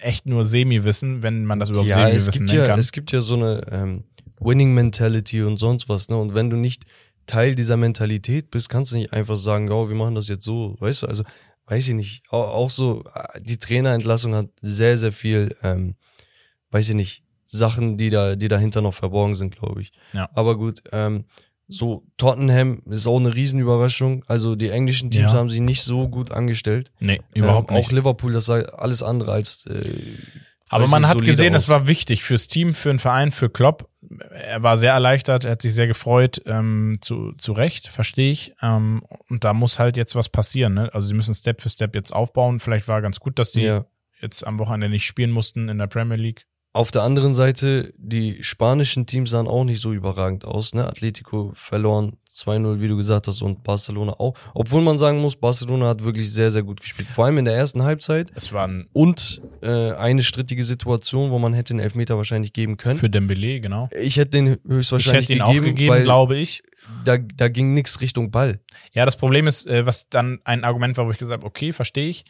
echt 0.00 0.26
nur 0.26 0.44
Semi-Wissen, 0.44 1.22
wenn 1.22 1.44
man 1.46 1.58
das 1.58 1.70
überhaupt 1.70 1.88
Ja, 1.88 1.96
Semi-Wissen 1.96 2.44
nennen 2.46 2.58
ja, 2.58 2.66
kann. 2.66 2.78
es 2.78 2.92
gibt 2.92 3.12
ja 3.12 3.20
so 3.20 3.34
eine 3.34 3.66
ähm, 3.70 4.04
Winning 4.40 4.74
Mentality 4.74 5.42
und 5.42 5.58
sonst 5.58 5.88
was, 5.88 6.08
ne? 6.08 6.16
Und 6.16 6.34
wenn 6.34 6.50
du 6.50 6.56
nicht 6.56 6.84
Teil 7.26 7.54
dieser 7.54 7.76
Mentalität 7.76 8.50
bist, 8.50 8.68
kannst 8.68 8.92
du 8.92 8.96
nicht 8.96 9.12
einfach 9.12 9.36
sagen, 9.36 9.70
oh, 9.70 9.88
wir 9.88 9.96
machen 9.96 10.14
das 10.14 10.28
jetzt 10.28 10.44
so, 10.44 10.76
weißt 10.78 11.02
du? 11.02 11.06
Also, 11.08 11.24
weiß 11.66 11.88
ich 11.88 11.94
nicht. 11.94 12.22
Auch, 12.30 12.48
auch 12.54 12.70
so, 12.70 13.04
äh, 13.14 13.40
die 13.40 13.58
Trainerentlassung 13.58 14.34
hat 14.34 14.48
sehr, 14.60 14.96
sehr 14.96 15.12
viel, 15.12 15.56
ähm, 15.62 15.96
weiß 16.70 16.88
ich 16.90 16.94
nicht, 16.94 17.22
Sachen, 17.44 17.96
die 17.96 18.10
da, 18.10 18.36
die 18.36 18.48
dahinter 18.48 18.80
noch 18.80 18.94
verborgen 18.94 19.34
sind, 19.34 19.56
glaube 19.56 19.80
ich. 19.80 19.92
Ja. 20.12 20.28
Aber 20.34 20.56
gut, 20.56 20.82
ähm, 20.92 21.24
so 21.68 22.04
Tottenham 22.16 22.82
ist 22.90 23.06
auch 23.08 23.18
eine 23.18 23.34
Riesenüberraschung. 23.34 24.24
Also 24.28 24.54
die 24.54 24.68
englischen 24.70 25.10
Teams 25.10 25.32
Ja. 25.32 25.38
haben 25.38 25.50
sie 25.50 25.60
nicht 25.60 25.82
so 25.82 26.08
gut 26.08 26.30
angestellt. 26.30 26.92
nee, 27.00 27.20
überhaupt 27.34 27.70
ähm, 27.70 27.76
nicht. 27.78 27.86
Auch 27.86 27.92
Liverpool, 27.92 28.32
das 28.32 28.46
sei 28.46 28.64
alles 28.68 29.02
andere 29.02 29.32
als 29.32 29.66
äh, 29.66 29.82
Aber 30.68 30.88
man 30.88 31.06
hat 31.08 31.22
gesehen, 31.22 31.54
aus. 31.54 31.62
es 31.64 31.68
war 31.68 31.86
wichtig 31.86 32.24
fürs 32.24 32.48
Team, 32.48 32.74
für 32.74 32.88
den 32.88 32.98
Verein, 32.98 33.30
für 33.32 33.48
Klopp. 33.48 33.88
Er 34.30 34.62
war 34.62 34.76
sehr 34.76 34.92
erleichtert, 34.92 35.44
er 35.44 35.52
hat 35.52 35.62
sich 35.62 35.74
sehr 35.74 35.86
gefreut, 35.86 36.42
ähm, 36.46 36.98
zu, 37.00 37.32
zu 37.38 37.52
Recht, 37.52 37.88
verstehe 37.88 38.32
ich. 38.32 38.54
Ähm, 38.62 39.02
und 39.28 39.44
da 39.44 39.54
muss 39.54 39.78
halt 39.78 39.96
jetzt 39.96 40.14
was 40.16 40.28
passieren. 40.28 40.74
Ne? 40.74 40.90
Also 40.92 41.06
sie 41.08 41.14
müssen 41.14 41.34
Step 41.34 41.60
für 41.60 41.68
Step 41.70 41.94
jetzt 41.94 42.12
aufbauen. 42.12 42.58
Vielleicht 42.60 42.88
war 42.88 43.00
ganz 43.02 43.20
gut, 43.20 43.38
dass 43.38 43.52
sie 43.52 43.62
Ja. 43.64 43.84
jetzt 44.20 44.46
am 44.46 44.58
Wochenende 44.58 44.88
nicht 44.88 45.04
spielen 45.06 45.30
mussten 45.30 45.68
in 45.68 45.78
der 45.78 45.86
Premier 45.86 46.16
League. 46.16 46.46
Auf 46.76 46.90
der 46.90 47.04
anderen 47.04 47.32
Seite, 47.32 47.94
die 47.96 48.42
spanischen 48.42 49.06
Teams 49.06 49.30
sahen 49.30 49.48
auch 49.48 49.64
nicht 49.64 49.80
so 49.80 49.94
überragend 49.94 50.44
aus. 50.44 50.74
Ne? 50.74 50.86
Atletico 50.86 51.52
verloren 51.54 52.18
2-0, 52.30 52.82
wie 52.82 52.88
du 52.88 52.98
gesagt 52.98 53.28
hast, 53.28 53.40
und 53.40 53.64
Barcelona 53.64 54.12
auch. 54.12 54.34
Obwohl 54.52 54.82
man 54.82 54.98
sagen 54.98 55.22
muss, 55.22 55.36
Barcelona 55.36 55.88
hat 55.88 56.04
wirklich 56.04 56.30
sehr, 56.30 56.50
sehr 56.50 56.62
gut 56.62 56.82
gespielt. 56.82 57.08
Vor 57.08 57.24
allem 57.24 57.38
in 57.38 57.46
der 57.46 57.54
ersten 57.56 57.82
Halbzeit. 57.82 58.30
Es 58.34 58.52
war 58.52 58.68
ein 58.68 58.90
Und 58.92 59.40
äh, 59.62 59.92
eine 59.92 60.22
strittige 60.22 60.62
Situation, 60.64 61.30
wo 61.30 61.38
man 61.38 61.54
hätte 61.54 61.72
den 61.72 61.80
Elfmeter 61.80 62.18
wahrscheinlich 62.18 62.52
geben 62.52 62.76
können. 62.76 62.98
für 62.98 63.08
Dembele, 63.08 63.58
genau. 63.60 63.88
ich 63.98 64.18
hätte 64.18 64.32
den 64.32 64.46
Ich 64.46 64.58
höchstwahrscheinlich 64.68 65.30
hätte 65.30 65.32
ihn 65.32 65.46
gegeben, 65.46 65.64
auch 65.64 65.68
gegeben, 65.70 65.90
weil 65.90 66.02
glaube 66.02 66.36
ich. 66.36 66.62
da, 67.06 67.16
da 67.16 67.48
ging 67.48 67.72
nichts 67.72 68.02
Richtung 68.02 68.30
Ball. 68.30 68.60
Ja, 68.92 69.06
das 69.06 69.16
Problem 69.16 69.46
ist, 69.46 69.66
äh, 69.66 69.86
was 69.86 70.10
dann 70.10 70.40
ein 70.44 70.62
Argument 70.62 70.98
war, 70.98 71.06
wo 71.06 71.10
ich 71.10 71.16
gesagt 71.16 71.40
habe, 71.40 71.46
okay, 71.46 71.72
verstehe 71.72 72.10
ich. 72.10 72.26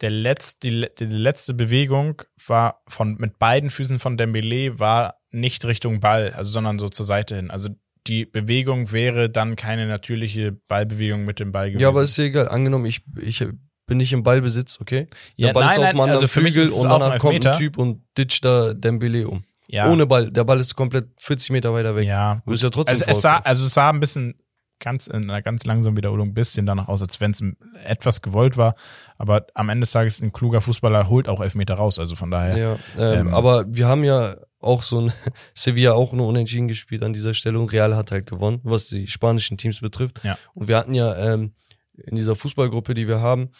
Der 0.00 0.10
letzte, 0.10 0.68
die, 0.68 0.86
die 0.98 1.04
letzte 1.04 1.54
Bewegung 1.54 2.22
war 2.46 2.82
von 2.88 3.16
mit 3.18 3.38
beiden 3.38 3.70
Füßen 3.70 3.98
von 3.98 4.16
Dembele 4.16 4.78
war 4.78 5.16
nicht 5.30 5.64
Richtung 5.64 6.00
Ball, 6.00 6.32
also 6.34 6.50
sondern 6.50 6.78
so 6.78 6.88
zur 6.88 7.06
Seite 7.06 7.36
hin. 7.36 7.50
Also 7.50 7.68
die 8.06 8.24
Bewegung 8.24 8.92
wäre 8.92 9.30
dann 9.30 9.56
keine 9.56 9.86
natürliche 9.86 10.52
Ballbewegung 10.68 11.24
mit 11.24 11.40
dem 11.40 11.52
Ball 11.52 11.68
gewesen. 11.68 11.82
Ja, 11.82 11.88
aber 11.88 12.02
ist 12.02 12.16
ja 12.16 12.24
egal. 12.24 12.48
Angenommen, 12.48 12.86
ich, 12.86 13.02
ich 13.20 13.44
bin 13.86 13.98
nicht 13.98 14.12
im 14.12 14.22
Ballbesitz, 14.22 14.78
okay? 14.80 15.08
Ja, 15.36 15.48
der 15.48 15.54
Ball 15.54 15.66
ist 15.66 15.76
nein, 15.76 15.84
auf 15.84 15.90
dem 15.90 15.96
nein, 15.96 16.02
anderen 16.04 16.22
also 16.22 16.28
Flügel 16.28 16.62
ist 16.64 16.72
und 16.72 16.88
danach 16.88 17.18
kommt 17.18 17.46
ein. 17.46 17.58
Typ 17.58 17.78
und 17.78 18.02
ditcht 18.16 18.44
da 18.44 18.74
Dembele 18.74 19.28
um. 19.28 19.44
ja, 19.68 19.88
Ohne 19.90 20.06
Ball. 20.06 20.30
Der 20.30 20.44
Ball 20.44 20.60
ist 20.60 20.74
komplett 20.74 21.06
40 21.18 21.50
Meter 21.50 21.72
weiter 21.72 21.96
weg. 21.96 22.04
ja. 22.04 22.42
Du 22.44 22.50
bist 22.50 22.62
ja 22.62 22.70
trotzdem 22.70 22.94
Also 22.94 23.04
es 23.06 23.20
sah, 23.22 23.38
also 23.38 23.66
es 23.66 23.74
sah 23.74 23.90
ein 23.90 24.00
bisschen 24.00 24.34
ganz 24.80 25.06
in 25.06 25.30
einer 25.30 25.42
ganz 25.42 25.64
langsamen 25.64 25.96
Wiederholung 25.96 26.28
ein 26.28 26.34
bisschen 26.34 26.66
danach 26.66 26.88
aus, 26.88 27.02
als 27.02 27.20
wenn 27.20 27.30
es 27.30 27.42
etwas 27.84 28.22
gewollt 28.22 28.56
war. 28.56 28.74
Aber 29.18 29.46
am 29.54 29.68
Ende 29.68 29.82
des 29.82 29.92
Tages 29.92 30.20
ein 30.20 30.32
kluger 30.32 30.60
Fußballer 30.60 31.08
holt 31.08 31.28
auch 31.28 31.40
Elfmeter 31.40 31.74
raus. 31.74 31.98
Also 31.98 32.16
von 32.16 32.30
daher. 32.30 32.56
Ja, 32.56 32.78
ähm, 32.98 33.28
Ähm, 33.28 33.34
aber 33.34 33.64
wir 33.68 33.86
haben 33.86 34.04
ja 34.04 34.36
auch 34.60 34.82
so 34.82 35.00
ein 35.00 35.12
Sevilla 35.54 35.92
auch 35.92 36.12
nur 36.12 36.26
unentschieden 36.26 36.68
gespielt 36.68 37.02
an 37.02 37.12
dieser 37.12 37.34
Stelle 37.34 37.58
und 37.58 37.72
Real 37.72 37.96
hat 37.96 38.10
halt 38.10 38.26
gewonnen, 38.26 38.60
was 38.64 38.88
die 38.88 39.06
spanischen 39.06 39.56
Teams 39.56 39.80
betrifft. 39.80 40.22
Ja. 40.24 40.38
Und 40.54 40.68
wir 40.68 40.76
hatten 40.76 40.94
ja 40.94 41.16
ähm, 41.16 41.52
in 41.96 42.16
dieser 42.16 42.36
Fußballgruppe, 42.36 42.94
die 42.94 43.08
wir 43.08 43.20
haben, 43.20 43.50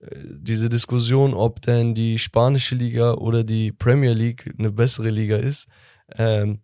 äh, 0.00 0.16
diese 0.22 0.68
Diskussion, 0.68 1.34
ob 1.34 1.62
denn 1.62 1.94
die 1.94 2.18
spanische 2.18 2.74
Liga 2.74 3.14
oder 3.14 3.44
die 3.44 3.72
Premier 3.72 4.12
League 4.12 4.54
eine 4.58 4.70
bessere 4.70 5.10
Liga 5.10 5.36
ist. 5.36 5.68
Ähm, 6.16 6.60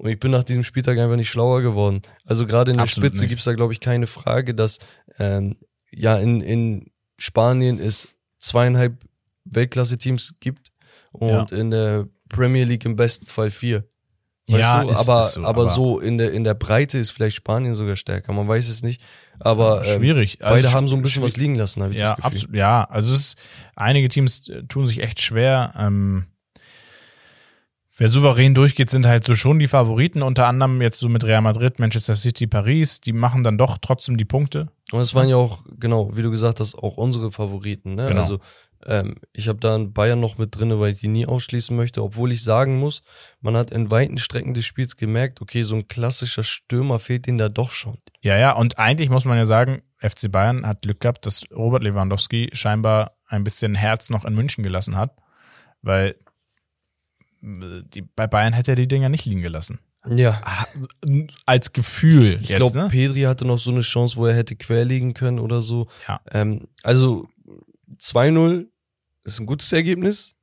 und 0.00 0.10
ich 0.10 0.18
bin 0.18 0.30
nach 0.30 0.44
diesem 0.44 0.64
Spieltag 0.64 0.98
einfach 0.98 1.16
nicht 1.16 1.28
schlauer 1.28 1.60
geworden. 1.62 2.02
Also 2.24 2.46
gerade 2.46 2.70
in 2.70 2.78
der 2.78 2.84
Absolut 2.84 3.08
Spitze 3.10 3.22
nicht. 3.22 3.28
gibt's 3.30 3.44
da, 3.44 3.52
glaube 3.54 3.72
ich, 3.72 3.80
keine 3.80 4.06
Frage, 4.06 4.54
dass 4.54 4.78
ähm, 5.18 5.56
ja 5.90 6.16
in, 6.16 6.40
in 6.40 6.90
Spanien 7.18 7.78
es 7.78 8.08
zweieinhalb 8.38 8.94
Weltklasse-Teams 9.44 10.36
gibt 10.40 10.72
und 11.12 11.52
in 11.52 11.70
der 11.70 12.08
Premier 12.28 12.64
League 12.64 12.84
im 12.84 12.96
besten 12.96 13.26
Fall 13.26 13.50
vier. 13.50 13.84
Weißt 14.48 14.60
Ja, 14.62 14.82
du? 14.84 14.90
ist- 14.90 14.96
aber, 14.96 15.20
ist 15.20 15.32
so, 15.34 15.40
aber 15.40 15.48
aber- 15.62 15.68
so 15.68 16.00
in 16.00 16.18
der, 16.18 16.32
in 16.32 16.44
der 16.44 16.54
Breite 16.54 16.98
ist 16.98 17.10
vielleicht 17.10 17.36
Spanien 17.36 17.74
sogar 17.74 17.96
stärker. 17.96 18.32
Man 18.32 18.48
weiß 18.48 18.68
es 18.68 18.82
nicht. 18.82 19.02
Aber 19.38 19.84
ähm, 19.86 19.98
schwierig. 20.00 20.38
beide 20.40 20.54
Also 20.66 20.72
haben 20.72 20.88
so 20.88 20.96
ein 20.96 21.02
bisschen 21.02 21.20
schwierig. 21.20 21.32
was 21.32 21.36
liegen 21.38 21.54
lassen, 21.54 21.82
habe 21.82 21.92
ich 21.92 21.98
ja, 22.00 22.06
das 22.06 22.16
Gefühl. 22.16 22.26
absolut. 22.26 22.56
Ja, 22.56 22.84
also 22.84 23.14
es 23.14 23.20
ist, 23.20 23.38
einige 23.76 24.08
Teams 24.08 24.48
äh, 24.48 24.62
tun 24.64 24.86
sich 24.86 25.02
echt 25.02 25.22
schwer. 25.22 25.72
Ähm, 25.78 26.26
wer 28.00 28.08
souverän 28.08 28.54
durchgeht, 28.54 28.88
sind 28.88 29.06
halt 29.06 29.24
so 29.24 29.34
schon 29.34 29.58
die 29.58 29.68
Favoriten, 29.68 30.22
unter 30.22 30.46
anderem 30.46 30.80
jetzt 30.80 30.98
so 30.98 31.08
mit 31.10 31.22
Real 31.22 31.42
Madrid, 31.42 31.78
Manchester 31.78 32.16
City, 32.16 32.46
Paris. 32.46 33.02
Die 33.02 33.12
machen 33.12 33.44
dann 33.44 33.58
doch 33.58 33.76
trotzdem 33.78 34.16
die 34.16 34.24
Punkte. 34.24 34.68
Und 34.90 35.00
es 35.00 35.14
waren 35.14 35.28
ja 35.28 35.36
auch, 35.36 35.62
genau, 35.78 36.16
wie 36.16 36.22
du 36.22 36.30
gesagt 36.30 36.60
hast, 36.60 36.74
auch 36.74 36.96
unsere 36.96 37.30
Favoriten. 37.30 37.96
Ne? 37.96 38.06
Genau. 38.08 38.22
Also 38.22 38.38
ähm, 38.86 39.16
ich 39.34 39.48
habe 39.48 39.60
da 39.60 39.76
Bayern 39.76 40.18
noch 40.18 40.38
mit 40.38 40.56
drinne, 40.56 40.80
weil 40.80 40.92
ich 40.92 41.00
die 41.00 41.08
nie 41.08 41.26
ausschließen 41.26 41.76
möchte, 41.76 42.02
obwohl 42.02 42.32
ich 42.32 42.42
sagen 42.42 42.78
muss, 42.78 43.02
man 43.42 43.54
hat 43.54 43.70
in 43.70 43.90
weiten 43.90 44.16
Strecken 44.16 44.54
des 44.54 44.64
Spiels 44.64 44.96
gemerkt, 44.96 45.42
okay, 45.42 45.62
so 45.62 45.74
ein 45.76 45.86
klassischer 45.86 46.42
Stürmer 46.42 47.00
fehlt 47.00 47.28
ihnen 47.28 47.36
da 47.36 47.50
doch 47.50 47.70
schon. 47.70 47.98
Ja, 48.22 48.38
ja, 48.38 48.52
und 48.52 48.78
eigentlich 48.78 49.10
muss 49.10 49.26
man 49.26 49.36
ja 49.36 49.44
sagen, 49.44 49.82
FC 49.98 50.32
Bayern 50.32 50.66
hat 50.66 50.80
Glück 50.80 51.00
gehabt, 51.00 51.26
dass 51.26 51.44
Robert 51.54 51.84
Lewandowski 51.84 52.48
scheinbar 52.54 53.18
ein 53.26 53.44
bisschen 53.44 53.74
Herz 53.74 54.08
noch 54.08 54.24
in 54.24 54.34
München 54.34 54.64
gelassen 54.64 54.96
hat, 54.96 55.14
weil 55.82 56.16
die, 57.40 58.02
bei 58.02 58.26
Bayern 58.26 58.52
hätte 58.52 58.72
er 58.72 58.76
die 58.76 58.88
Dinger 58.88 59.08
nicht 59.08 59.24
liegen 59.24 59.42
gelassen. 59.42 59.80
Ja. 60.06 60.40
Ah, 60.44 60.64
Als 61.44 61.72
Gefühl 61.72 62.38
Ich 62.40 62.54
glaube, 62.54 62.78
ne? 62.78 62.88
Pedri 62.88 63.22
hatte 63.22 63.44
noch 63.44 63.58
so 63.58 63.70
eine 63.70 63.82
Chance, 63.82 64.16
wo 64.16 64.26
er 64.26 64.34
hätte 64.34 64.56
querlegen 64.56 65.12
können 65.12 65.38
oder 65.38 65.60
so. 65.60 65.88
Ja. 66.08 66.20
Ähm, 66.30 66.68
also 66.82 67.28
2-0 67.98 68.66
ist 69.24 69.40
ein 69.40 69.46
gutes 69.46 69.72
Ergebnis, 69.72 70.34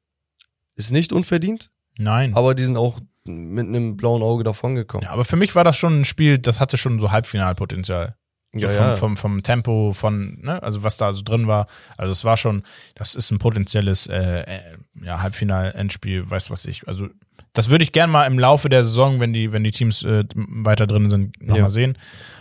ist 0.75 0.91
nicht 0.91 1.11
unverdient, 1.11 1.71
Nein. 1.97 2.35
aber 2.35 2.53
die 2.53 2.65
sind 2.65 2.77
auch 2.77 2.99
mit 3.25 3.67
einem 3.67 3.97
blauen 3.97 4.21
Auge 4.21 4.43
davongekommen. 4.43 5.05
Ja, 5.05 5.11
aber 5.11 5.25
für 5.25 5.35
mich 5.35 5.55
war 5.55 5.63
das 5.63 5.75
schon 5.75 6.01
ein 6.01 6.05
Spiel, 6.05 6.37
das 6.37 6.59
hatte 6.59 6.77
schon 6.77 6.99
so 6.99 7.11
Halbfinalpotenzial. 7.11 8.15
So 8.53 8.59
Ja, 8.59 8.69
vom, 8.69 8.83
ja. 8.85 8.91
Vom, 8.93 9.17
vom 9.17 9.43
Tempo, 9.43 9.91
von, 9.93 10.39
ne, 10.41 10.61
also 10.63 10.83
was 10.83 10.97
da 10.97 11.11
so 11.13 11.21
drin 11.23 11.47
war. 11.47 11.67
Also 11.97 12.11
es 12.13 12.23
war 12.23 12.37
schon, 12.37 12.63
das 12.95 13.13
ist 13.15 13.29
ein 13.31 13.39
potenzielles 13.39 14.07
äh, 14.07 14.41
äh, 14.41 14.59
ja, 15.03 15.21
Halbfinal-Endspiel, 15.21 16.29
weiß 16.29 16.49
was 16.49 16.65
ich. 16.65 16.87
Also 16.87 17.07
das 17.53 17.69
würde 17.69 17.83
ich 17.83 17.91
gern 17.91 18.09
mal 18.09 18.25
im 18.25 18.37
Laufe 18.39 18.69
der 18.69 18.83
Saison, 18.83 19.19
wenn 19.19 19.33
die, 19.33 19.51
wenn 19.51 19.63
die 19.63 19.71
Teams 19.71 20.03
äh, 20.03 20.23
weiter 20.35 20.85
drin 20.87 21.09
sind, 21.09 21.39
nochmal 21.41 21.59
Ja. 21.63 21.69
sehen. 21.69 21.97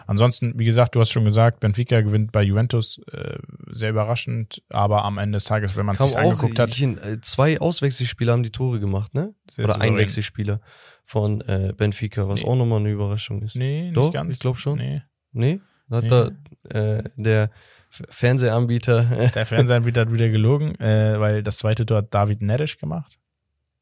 Ansonsten, 0.07 0.57
wie 0.59 0.65
gesagt, 0.65 0.95
du 0.95 1.01
hast 1.01 1.11
schon 1.11 1.25
gesagt, 1.25 1.59
Benfica 1.61 2.01
gewinnt 2.03 2.31
bei 2.33 2.43
Juventus, 2.43 3.01
äh, 3.11 3.39
sehr 3.73 3.91
überraschend, 3.91 4.63
aber 4.71 5.05
am 5.05 5.19
Ende 5.19 5.37
des 5.37 5.45
Tages, 5.45 5.75
wenn 5.75 5.87
man 5.87 5.97
es 5.97 6.03
sich 6.03 6.17
angeguckt 6.17 6.59
hat, 6.59 6.73
hin, 6.75 6.99
äh, 6.99 7.21
zwei 7.21 7.61
Auswechselspieler 7.61 8.33
haben 8.33 8.43
die 8.45 8.53
Tore 8.53 8.79
gemacht, 8.79 9.13
ne? 9.15 9.35
Oder 9.59 9.65
ein 9.67 9.73
souverän. 9.75 9.99
Wechselspieler 9.99 10.61
von 11.05 11.41
äh, 11.43 11.73
Benfica, 11.77 12.29
was 12.29 12.43
Nee. 12.43 12.47
auch 12.49 12.57
nochmal 12.57 12.81
eine 12.81 12.91
Überraschung 12.91 13.43
ist. 13.43 13.57
Nee, 13.57 13.83
nicht 13.85 13.97
Doch, 13.97 14.13
ganz. 14.13 14.33
ich 14.35 14.39
glaub 14.41 14.59
schon. 14.59 14.79
Nee. 14.79 15.03
Nee? 15.33 15.61
Hat 15.91 16.05
Nee. 16.05 16.09
da 16.09 16.31
äh, 16.71 17.03
der 17.17 17.51
Fernsehanbieter 17.91 19.05
Der 19.35 19.47
Fernsehanbieter 19.47 20.03
hat 20.03 20.13
wieder 20.13 20.29
gelogen, 20.29 20.75
äh, 20.81 21.19
weil 21.21 21.43
das 21.43 21.59
zweite 21.59 21.87
Tor 21.87 21.99
hat 21.99 22.13
David 22.13 22.43
Nerisch 22.43 22.79
gemacht. 22.79 23.19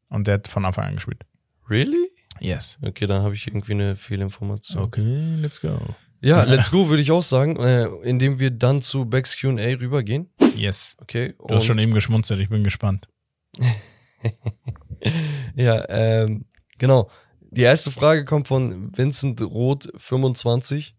Und 0.09 0.27
der 0.27 0.35
hat 0.35 0.49
von 0.49 0.64
Anfang 0.64 0.85
an 0.87 0.95
gespielt. 0.95 1.23
Really? 1.69 2.09
Yes. 2.40 2.79
Okay, 2.83 3.07
dann 3.07 3.23
habe 3.23 3.35
ich 3.35 3.47
irgendwie 3.47 3.73
eine 3.73 3.97
Fehlinformation. 3.97 4.83
Okay, 4.83 5.37
let's 5.40 5.61
go. 5.61 5.79
Ja, 6.21 6.43
let's 6.45 6.71
go, 6.71 6.88
würde 6.88 7.03
ich 7.03 7.11
auch 7.11 7.23
sagen, 7.23 7.57
äh, 7.57 7.85
indem 8.03 8.38
wir 8.38 8.51
dann 8.51 8.81
zu 8.83 9.05
Becks 9.05 9.38
Q&A 9.38 9.55
rübergehen. 9.79 10.31
Yes. 10.57 10.97
Okay. 11.01 11.35
Du 11.47 11.55
hast 11.55 11.67
schon 11.67 11.79
eben 11.79 11.93
geschmunzelt, 11.93 12.40
ich 12.40 12.49
bin 12.49 12.64
gespannt. 12.64 13.09
Ja, 15.55 15.85
ähm, 15.88 16.47
genau. 16.79 17.11
Die 17.51 17.61
erste 17.62 17.90
Frage 17.90 18.25
kommt 18.25 18.49
von 18.49 18.90
Vincent 18.97 19.40
Roth 19.43 19.93
25. 19.97 20.97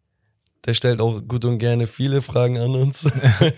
Der 0.65 0.73
stellt 0.73 0.99
auch 0.99 1.21
gut 1.27 1.45
und 1.45 1.59
gerne 1.59 1.85
viele 1.87 2.21
Fragen 2.21 2.57
an 2.57 2.71
uns. 2.71 3.07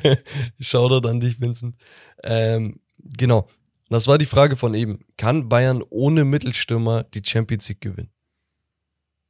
Shoutout 0.60 1.08
an 1.08 1.20
dich, 1.20 1.39
Vincent. 1.39 1.76
Ähm, 2.24 2.80
genau. 2.98 3.48
Das 3.89 4.08
war 4.08 4.17
die 4.17 4.26
Frage 4.26 4.58
von 4.58 4.74
eben. 4.74 5.06
Kann 5.15 5.48
Bayern 5.48 5.82
ohne 5.89 6.26
Mittelstürmer 6.26 7.04
die 7.04 7.22
Champions 7.26 7.70
League 7.70 7.80
gewinnen? 7.82 8.12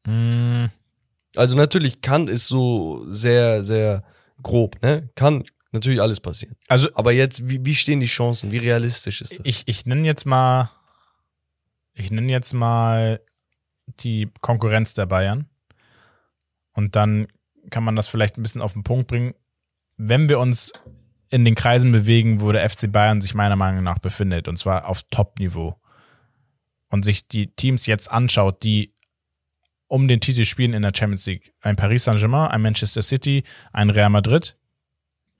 Mm, 0.05 0.65
Also 1.35 1.55
natürlich 1.55 2.01
kann 2.01 2.27
ist 2.27 2.47
so 2.47 3.05
sehr, 3.07 3.63
sehr 3.63 4.03
grob, 4.41 4.81
ne? 4.81 5.09
Kann 5.13 5.43
natürlich 5.71 6.01
alles 6.01 6.19
passieren. 6.19 6.55
Also 6.67 6.89
Aber 6.95 7.11
jetzt, 7.11 7.47
wie, 7.47 7.63
wie 7.63 7.75
stehen 7.75 7.99
die 7.99 8.07
Chancen? 8.07 8.51
Wie 8.51 8.57
realistisch 8.57 9.21
ist 9.21 9.37
das? 9.37 9.45
ich, 9.45 9.63
ich 9.67 9.85
nenne 9.85 10.07
jetzt 10.07 10.25
mal, 10.25 10.71
ich 11.93 12.09
nenne 12.09 12.31
jetzt 12.31 12.53
mal 12.53 13.21
die 13.99 14.29
Konkurrenz 14.41 14.95
der 14.95 15.05
Bayern. 15.05 15.47
Und 16.73 16.95
dann 16.95 17.27
kann 17.69 17.83
man 17.83 17.95
das 17.95 18.07
vielleicht 18.07 18.37
ein 18.37 18.43
bisschen 18.43 18.61
auf 18.61 18.73
den 18.73 18.83
Punkt 18.83 19.07
bringen. 19.07 19.33
Wenn 19.97 20.29
wir 20.29 20.39
uns 20.39 20.71
in 21.29 21.43
den 21.43 21.55
Kreisen 21.55 21.91
bewegen, 21.91 22.41
wo 22.41 22.51
der 22.51 22.67
FC 22.69 22.91
Bayern 22.91 23.21
sich 23.21 23.33
meiner 23.33 23.55
Meinung 23.55 23.83
nach 23.83 23.99
befindet, 23.99 24.47
und 24.47 24.57
zwar 24.57 24.87
auf 24.87 25.03
Top-Niveau, 25.11 25.75
und 26.89 27.03
sich 27.03 27.27
die 27.27 27.47
Teams 27.47 27.85
jetzt 27.85 28.09
anschaut, 28.09 28.63
die 28.63 28.93
um 29.87 30.07
den 30.07 30.19
Titel 30.19 30.45
spielen 30.45 30.73
in 30.73 30.81
der 30.81 30.93
Champions 30.95 31.25
League, 31.25 31.53
ein 31.61 31.75
Paris 31.75 32.05
Saint-Germain, 32.05 32.49
ein 32.49 32.61
Manchester 32.61 33.01
City, 33.01 33.43
ein 33.71 33.89
Real 33.89 34.09
Madrid, 34.09 34.57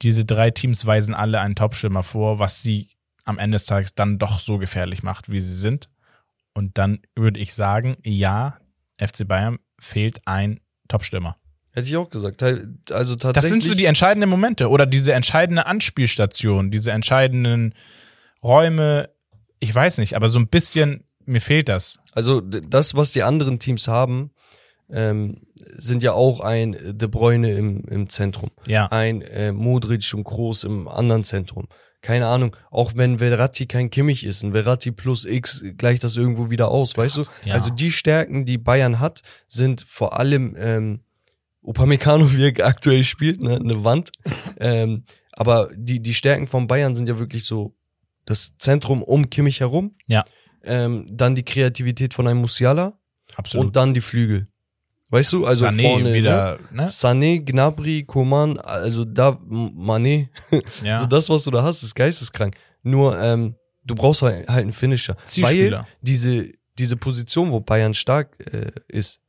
diese 0.02 0.26
drei 0.26 0.52
Teams 0.52 0.86
weisen 0.86 1.13
alle 1.13 1.40
einen 1.42 1.56
Topstürmer 1.56 2.04
vor, 2.04 2.40
was 2.40 2.62
sie 2.62 2.90
am 3.26 3.40
Ende 3.40 3.56
des 3.56 3.66
Tages 3.66 3.96
dann 3.96 4.20
doch 4.20 4.40
so 4.40 4.58
gefährlich 4.58 5.04
macht, 5.04 5.30
wie 5.30 5.40
sie 5.40 5.56
sind. 5.56 5.90
Und 6.54 6.78
dann 6.78 7.02
würde 7.16 7.40
ich 7.40 7.54
sagen, 7.54 7.98
ja, 8.04 8.58
FC 9.00 9.28
Bayern 9.28 9.60
fehlt 9.80 10.22
ein 10.26 10.60
Topstürmer. 10.88 11.38
Hätte 11.78 11.90
ich 11.90 11.98
auch 11.98 12.10
gesagt. 12.10 12.42
Also 12.42 13.16
tatsächlich. 13.16 13.34
Das 13.34 13.50
sind 13.50 13.62
so 13.62 13.76
die 13.76 13.86
entscheidenden 13.86 14.32
Momente 14.32 14.68
oder 14.68 14.88
diese 14.88 15.13
entscheidende 15.13 15.68
Anspielstation, 15.68 16.72
diese 16.72 16.92
entscheidenden 16.92 17.76
Räume, 18.42 19.10
ich 19.60 19.76
weiß 19.76 20.00
nicht, 20.00 20.16
aber 20.16 20.28
so 20.28 20.40
ein 20.40 20.48
bisschen, 20.48 21.04
mir 21.28 21.40
fehlt 21.40 21.70
das. 21.70 22.00
Also 22.13 22.42
das, 22.42 22.96
was 22.96 23.12
die 23.12 23.22
anderen 23.22 23.60
Teams 23.60 23.88
haben, 23.88 24.32
ähm, 24.90 25.42
sind 25.54 26.02
ja 26.02 26.13
auch 26.13 26.40
ein 26.40 26.76
De 26.94 27.08
Bruyne 27.08 27.52
im, 27.54 27.84
im 27.86 28.10
Zentrum, 28.10 28.50
Ja. 28.66 28.88
ein 28.88 29.22
äh, 29.22 29.52
Modric 29.52 30.12
und 30.16 30.24
Kroos 30.24 30.63
im 30.63 30.88
anderen 30.88 31.24
Zentrum. 31.26 31.68
Keine 32.02 32.26
Ahnung, 32.26 32.56
auch 32.72 32.94
wenn 32.96 33.20
Verratti 33.20 33.68
kein 33.68 33.92
Kimmich 33.92 34.24
ist, 34.26 34.42
ein 34.42 34.54
Verratti 34.54 34.90
plus 34.90 35.26
X 35.26 35.63
gleicht 35.78 36.04
das 36.04 36.18
irgendwo 36.18 36.50
wieder 36.50 36.70
aus, 36.70 36.98
weißt 36.98 37.18
du? 37.18 37.24
Ja. 37.46 37.54
Also 37.54 37.70
die 37.70 37.92
Stärken, 37.92 38.46
die 38.46 38.58
Bayern 38.58 39.00
hat, 39.00 39.22
sind 39.48 39.86
vor 39.88 40.20
allem 40.20 40.56
ähm, 40.58 41.02
Upamecano, 41.67 42.34
wie 42.34 42.49
er 42.49 42.65
aktuell 42.65 43.03
spielt, 43.03 43.41
ne, 43.41 43.56
eine 43.58 43.84
Wand. 43.84 44.12
ähm, 44.60 45.03
aber 45.34 45.69
die, 45.75 45.99
die 46.01 46.13
Stärken 46.13 46.47
von 46.47 46.67
Bayern 46.67 46.95
sind 46.95 47.08
ja 47.08 47.19
wirklich 47.19 47.43
so 47.45 47.75
das 48.25 48.58
Zentrum 48.58 49.03
um 49.03 49.30
Kimmich 49.30 49.60
herum. 49.60 49.95
Ja. 50.08 50.25
Ähm, 50.63 51.06
dann 51.12 51.36
die 51.36 51.43
Kreativität 51.43 52.13
von 52.13 52.27
einem 52.27 52.39
Musiala 52.41 52.97
Absolut. 53.36 53.67
und 53.67 53.75
dann 53.75 53.93
die 53.93 54.01
Flügel. 54.01 54.47
Weißt 55.10 55.32
du, 55.32 55.45
also 55.45 55.67
Sané 55.67 55.82
vorne 55.82 56.13
wieder, 56.13 56.60
ne? 56.71 56.84
ne? 56.84 56.88
Sané, 56.89 57.39
Gnabry, 57.39 58.03
Coman, 58.03 58.58
also 58.58 59.06
da 59.06 59.30
Mané, 59.49 60.27
Ja. 60.84 60.95
also 60.95 61.08
das, 61.08 61.30
was 61.30 61.43
du 61.45 61.51
da 61.51 61.63
hast, 61.63 61.84
ist 61.84 61.95
geisteskrank. 61.95 62.56
Nur 62.84 63.17
ähm, 63.19 63.56
du 63.86 63.95
brauchst 63.95 64.21
halt, 64.21 64.47
halt 64.49 64.63
einen 64.63 64.73
Finisher, 64.73 65.15
Zielspieler. 65.23 65.80
weil 65.80 65.86
diese 66.01 66.51
diese 66.80 66.97
Position, 66.97 67.51
wo 67.51 67.60
Bayern 67.60 67.93
stark 67.93 68.38
äh, 68.53 68.71
ist, 68.88 69.21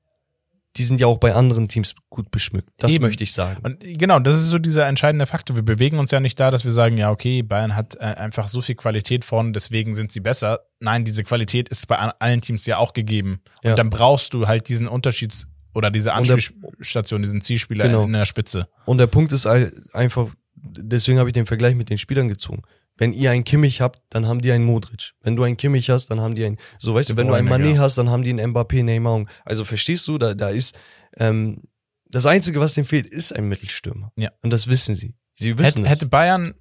die 0.78 0.84
sind 0.84 1.00
ja 1.00 1.06
auch 1.08 1.18
bei 1.18 1.34
anderen 1.34 1.68
Teams 1.68 1.94
gut 2.08 2.30
beschmückt. 2.30 2.70
Das 2.78 2.92
Eben. 2.92 3.02
möchte 3.02 3.24
ich 3.24 3.32
sagen. 3.32 3.60
Und 3.64 3.80
genau, 3.80 4.20
das 4.20 4.40
ist 4.40 4.48
so 4.48 4.58
dieser 4.58 4.86
entscheidende 4.86 5.26
Faktor. 5.26 5.56
Wir 5.56 5.64
bewegen 5.64 5.98
uns 5.98 6.10
ja 6.12 6.20
nicht 6.20 6.38
da, 6.38 6.50
dass 6.50 6.64
wir 6.64 6.70
sagen, 6.70 6.96
ja, 6.96 7.10
okay, 7.10 7.42
Bayern 7.42 7.74
hat 7.74 7.96
äh, 7.96 8.04
einfach 8.04 8.48
so 8.48 8.60
viel 8.62 8.76
Qualität 8.76 9.24
vorne, 9.24 9.52
deswegen 9.52 9.94
sind 9.94 10.12
sie 10.12 10.20
besser. 10.20 10.60
Nein, 10.80 11.04
diese 11.04 11.24
Qualität 11.24 11.68
ist 11.68 11.86
bei 11.88 11.96
allen 11.96 12.40
Teams 12.40 12.64
ja 12.66 12.78
auch 12.78 12.92
gegeben. 12.92 13.40
Ja. 13.62 13.70
Und 13.72 13.78
dann 13.78 13.90
brauchst 13.90 14.34
du 14.34 14.46
halt 14.46 14.68
diesen 14.68 14.86
Unterschieds- 14.88 15.46
oder 15.74 15.90
diese 15.90 16.14
Anspielstation, 16.14 17.22
diesen 17.22 17.40
Zielspieler 17.40 17.84
Genau. 17.86 18.04
in 18.04 18.12
der 18.12 18.24
Spitze. 18.24 18.68
Und 18.84 18.98
der 18.98 19.06
Punkt 19.06 19.32
ist 19.32 19.46
einfach, 19.46 20.28
deswegen 20.54 21.18
habe 21.18 21.28
ich 21.28 21.34
den 21.34 21.46
Vergleich 21.46 21.74
mit 21.74 21.90
den 21.90 21.98
Spielern 21.98 22.28
gezogen. 22.28 22.62
Wenn 22.98 23.12
ihr 23.12 23.30
einen 23.30 23.44
Kimmich 23.44 23.80
habt, 23.80 24.02
dann 24.10 24.26
haben 24.26 24.40
die 24.40 24.52
einen 24.52 24.64
Modric. 24.64 25.12
Wenn 25.22 25.36
du 25.36 25.44
einen 25.44 25.56
Kimmich 25.56 25.88
hast, 25.88 26.08
dann 26.08 26.20
haben 26.20 26.34
die 26.34 26.44
einen, 26.44 26.58
so 26.78 26.94
weißt 26.94 27.10
du, 27.10 27.14
De 27.14 27.18
wenn 27.18 27.28
du 27.28 27.34
einen 27.34 27.48
Mané 27.48 27.74
ja. 27.74 27.80
hast, 27.80 27.96
dann 27.96 28.10
haben 28.10 28.22
die 28.22 28.30
einen 28.30 28.52
Mbappé, 28.52 28.82
Neymar. 28.82 29.24
Also 29.44 29.64
verstehst 29.64 30.06
du, 30.08 30.18
da, 30.18 30.34
da 30.34 30.50
ist, 30.50 30.78
ähm, 31.16 31.62
das 32.10 32.26
Einzige, 32.26 32.60
was 32.60 32.74
denen 32.74 32.86
fehlt, 32.86 33.06
ist 33.06 33.32
ein 33.34 33.48
Mittelstürmer. 33.48 34.12
Ja. 34.16 34.30
Und 34.42 34.50
das 34.50 34.68
wissen 34.68 34.94
sie. 34.94 35.14
Sie 35.36 35.58
wissen 35.58 35.64
Hätte, 35.64 35.82
es. 35.82 35.88
hätte 35.88 36.08
Bayern 36.08 36.54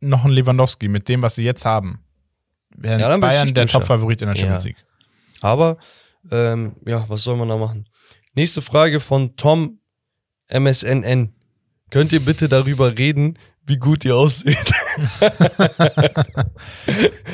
noch 0.00 0.24
einen 0.24 0.34
Lewandowski 0.34 0.88
mit 0.88 1.08
dem, 1.08 1.22
was 1.22 1.36
sie 1.36 1.44
jetzt 1.44 1.64
haben, 1.64 2.04
wäre 2.76 3.00
Ja, 3.00 3.16
Bayern 3.16 3.54
der 3.54 3.66
Top-Favorit 3.66 4.20
in 4.22 4.28
der 4.28 4.34
Champions 4.34 4.64
Ja. 4.64 4.68
League. 4.68 4.84
Aber, 5.40 5.78
ähm, 6.30 6.76
ja, 6.86 7.04
was 7.08 7.22
soll 7.22 7.36
man 7.36 7.48
da 7.48 7.56
machen? 7.56 7.88
Nächste 8.34 8.62
Frage 8.62 8.98
von 8.98 9.36
Tom 9.36 9.78
MSNN. 10.48 11.34
Könnt 11.90 12.12
ihr 12.12 12.20
bitte 12.20 12.48
darüber 12.48 12.98
reden, 12.98 13.38
wie 13.66 13.76
gut 13.76 14.04
ihr 14.04 14.16
aussieht? 14.16 14.72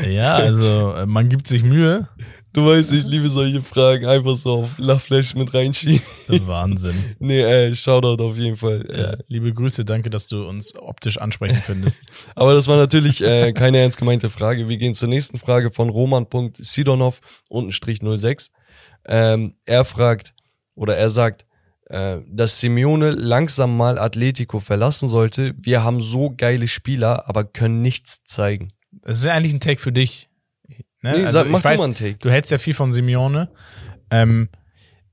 Ja, 0.09 0.37
also 0.37 0.95
äh, 0.95 1.07
man 1.07 1.29
gibt 1.29 1.47
sich 1.47 1.63
Mühe. 1.63 2.09
Du 2.53 2.67
weißt, 2.67 2.93
ich 2.95 3.05
liebe 3.05 3.29
solche 3.29 3.63
Fragen, 3.63 4.07
einfach 4.07 4.35
so 4.35 4.63
auf 4.63 4.79
Lachflash 4.79 5.37
mit 5.37 5.55
reinschieben. 5.55 6.03
Wahnsinn. 6.47 6.97
Nee, 7.21 7.43
ey, 7.43 7.75
Shoutout 7.77 8.21
auf 8.23 8.37
jeden 8.37 8.57
Fall. 8.57 8.85
Ja, 8.93 9.17
liebe 9.29 9.53
Grüße, 9.53 9.85
danke, 9.85 10.11
dass 10.11 10.27
du 10.27 10.49
uns 10.49 10.75
optisch 10.75 11.19
ansprechend 11.19 11.61
findest. 11.61 12.07
Aber 12.35 12.55
das 12.55 12.67
war 12.67 12.77
natürlich 12.77 13.23
äh, 13.23 13.53
keine 13.53 13.79
ernst 13.79 13.99
gemeinte 13.99 14.31
Frage. 14.31 14.69
Wir 14.69 14.79
gehen 14.79 14.95
zur 14.95 15.09
nächsten 15.09 15.39
Frage 15.39 15.71
von 15.71 15.91
Roman.sidonov 15.91 17.21
unten 17.49 17.73
Strich 17.73 18.01
06. 18.03 18.51
Ähm, 19.07 19.55
er 19.65 19.85
fragt 19.85 20.35
oder 20.75 20.97
er 20.97 21.09
sagt, 21.09 21.43
äh, 21.43 21.45
dass 21.91 22.61
Simeone 22.61 23.11
langsam 23.11 23.77
mal 23.77 23.99
Atletico 23.99 24.61
verlassen 24.61 25.09
sollte. 25.09 25.55
Wir 25.59 25.83
haben 25.83 26.01
so 26.01 26.33
geile 26.37 26.69
Spieler, 26.69 27.29
aber 27.29 27.45
können 27.45 27.83
nichts 27.83 28.23
zeigen. 28.25 28.69
Das 28.93 29.19
ist 29.19 29.25
ja 29.25 29.33
eigentlich 29.35 29.55
ein 29.55 29.61
Take 29.61 29.81
für 29.81 29.93
dich. 29.93 30.29
Ne? 31.03 31.19
Nee, 31.19 31.25
also 31.25 31.39
sag, 31.39 31.47
ich 31.47 31.53
mach 31.53 31.65
weiß, 31.65 31.77
du 31.77 31.79
mal 31.79 31.85
einen 31.87 31.95
Take. 31.95 32.19
du 32.19 32.31
hältst 32.31 32.53
ja 32.53 32.59
viel 32.59 32.75
von 32.75 32.93
Simeone. 32.93 33.51
Ähm, 34.11 34.49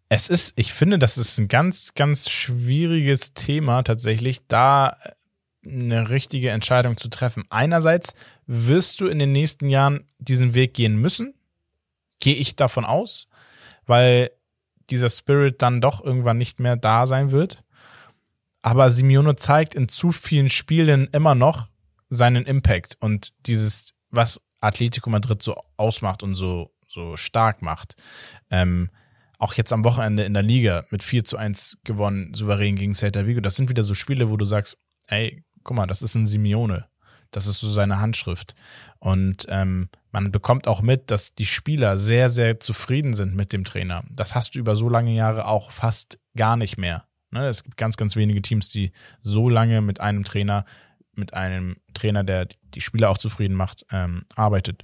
es 0.10 0.30
ist, 0.30 0.54
ich 0.56 0.72
finde, 0.72 1.00
das 1.00 1.18
ist 1.18 1.38
ein 1.38 1.48
ganz, 1.48 1.94
ganz 1.94 2.30
schwieriges 2.30 3.34
Thema 3.34 3.84
tatsächlich, 3.84 4.48
da 4.48 4.98
eine 5.66 6.10
richtige 6.10 6.52
Entscheidung 6.52 6.96
zu 6.98 7.10
treffen. 7.10 7.44
Einerseits 7.50 8.14
wirst 8.46 9.02
du 9.02 9.08
in 9.08 9.20
den 9.20 9.32
nächsten 9.32 9.70
Jahren 9.70 10.08
diesen 10.20 10.54
Weg 10.54 10.74
gehen 10.74 10.96
müssen, 10.96 11.34
gehe 12.20 12.36
ich 12.36 12.56
davon 12.56 12.86
aus, 12.86 13.28
weil 13.86 14.32
dieser 14.90 15.10
Spirit 15.10 15.62
dann 15.62 15.82
doch 15.82 16.04
irgendwann 16.04 16.38
nicht 16.38 16.60
mehr 16.60 16.76
da 16.76 17.08
sein 17.08 17.32
wird. 17.32 17.64
Aber 18.62 18.90
Simeone 18.90 19.36
zeigt 19.36 19.76
in 19.76 19.88
zu 19.88 20.12
vielen 20.12 20.50
Spielen 20.50 21.08
immer 21.12 21.36
noch 21.36 21.68
seinen 22.10 22.46
Impact 22.46 22.98
und 23.00 23.34
dieses, 23.46 23.94
was 24.10 24.42
Atletico 24.62 25.10
Madrid 25.10 25.42
so 25.42 25.56
ausmacht 25.78 26.24
und 26.24 26.36
so, 26.36 26.72
so 26.88 27.16
stark 27.16 27.62
macht. 27.62 27.96
Ähm, 28.50 28.90
auch 29.40 29.54
jetzt 29.54 29.72
am 29.72 29.84
Wochenende 29.84 30.24
in 30.24 30.34
der 30.34 30.44
Liga 30.44 30.86
mit 30.90 31.04
4 31.04 31.24
zu 31.24 31.38
1 31.38 31.80
gewonnen, 31.84 32.34
souverän 32.34 32.76
gegen 32.76 32.94
Celta 32.94 33.28
Vigo. 33.28 33.40
Das 33.40 33.56
sind 33.56 33.70
wieder 33.70 33.84
so 33.84 33.94
Spiele, 33.94 34.30
wo 34.30 34.38
du 34.38 34.46
sagst, 34.46 34.78
ey, 35.08 35.44
guck 35.64 35.78
mal, 35.78 35.86
das 35.86 36.02
ist 36.02 36.16
ein 36.16 36.26
Simeone. 36.26 36.88
Das 37.32 37.46
ist 37.46 37.60
so 37.60 37.70
seine 37.70 38.00
Handschrift. 38.00 38.56
Und 39.00 39.46
ähm, 39.50 39.90
man 40.22 40.32
bekommt 40.32 40.68
auch 40.68 40.82
mit, 40.82 41.12
dass 41.12 41.36
die 41.36 41.46
Spieler 41.46 42.00
sehr, 42.00 42.32
sehr 42.32 42.60
zufrieden 42.60 43.14
sind 43.14 43.36
mit 43.36 43.54
dem 43.54 43.64
Trainer. 43.64 44.04
Das 44.10 44.34
hast 44.34 44.56
du 44.56 44.60
über 44.60 44.76
so 44.76 44.90
lange 44.90 45.14
Jahre 45.14 45.46
auch 45.46 45.72
fast 45.72 46.18
gar 46.36 46.58
nicht 46.58 46.76
mehr. 46.76 47.06
Ne? 47.30 47.48
Es 47.48 47.64
gibt 47.64 47.78
ganz, 47.78 47.98
ganz 47.98 48.16
wenige 48.16 48.42
Teams, 48.42 48.70
die 48.70 48.94
so 49.22 49.48
lange 49.48 49.82
mit 49.82 50.00
einem 50.00 50.24
Trainer, 50.24 50.66
mit 51.14 51.36
einem 51.36 51.78
Trainer, 51.94 52.24
der 52.24 52.48
die 52.74 52.82
Spieler 52.82 53.12
auch 53.12 53.20
zufrieden 53.20 53.54
macht, 53.54 53.86
ähm, 53.92 54.24
arbeitet. 54.36 54.82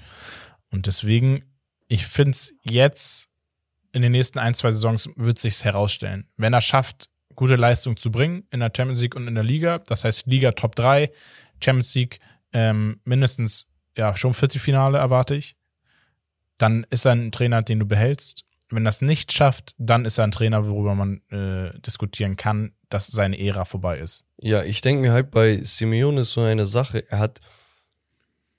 Und 0.70 0.86
deswegen, 0.86 1.46
ich 1.88 2.06
finde 2.06 2.32
es 2.32 2.54
jetzt 2.62 3.30
in 3.92 4.04
den 4.04 4.12
nächsten 4.12 4.38
ein, 4.38 4.54
zwei 4.54 4.70
Saisons 4.70 5.10
wird 5.16 5.40
sich's 5.40 5.64
herausstellen. 5.66 6.28
Wenn 6.38 6.54
er 6.54 6.62
schafft, 6.62 7.10
gute 7.34 7.56
Leistung 7.56 7.98
zu 7.98 8.12
bringen 8.12 8.44
in 8.52 8.60
der 8.60 8.72
Champions 8.76 9.02
League 9.02 9.16
und 9.16 9.28
in 9.28 9.34
der 9.34 9.44
Liga, 9.44 9.80
das 9.80 10.04
heißt 10.04 10.28
Liga 10.28 10.52
Top 10.52 10.76
3, 10.76 11.12
Champions 11.60 11.96
League 11.96 12.20
ähm, 12.54 13.02
mindestens 13.04 13.66
ja 13.98 14.16
schon 14.16 14.34
Viertelfinale 14.34 14.98
erwarte 14.98 15.36
ich, 15.36 15.56
dann 16.58 16.86
ist 16.90 17.06
er 17.06 17.14
ein 17.14 17.32
Trainer, 17.32 17.62
den 17.62 17.80
du 17.80 17.86
behältst. 17.86 18.46
Wenn 18.70 18.86
das 18.86 19.02
nicht 19.02 19.32
schafft, 19.32 19.76
dann 19.78 20.06
ist 20.06 20.18
er 20.18 20.24
ein 20.24 20.32
Trainer, 20.32 20.68
worüber 20.68 20.96
man 20.96 21.22
äh, 21.30 21.80
diskutieren 21.82 22.38
kann, 22.38 22.74
dass 22.90 23.08
seine 23.08 23.40
Ära 23.40 23.66
vorbei 23.66 24.00
ist. 24.00 24.26
Ja, 24.38 24.64
ich 24.64 24.82
denke 24.82 25.02
mir 25.02 25.12
halt 25.12 25.32
bei 25.32 25.60
Simeone 25.62 26.22
ist 26.22 26.34
so 26.34 26.42
eine 26.42 26.66
Sache. 26.66 27.10
Er 27.10 27.20
hat, 27.20 27.40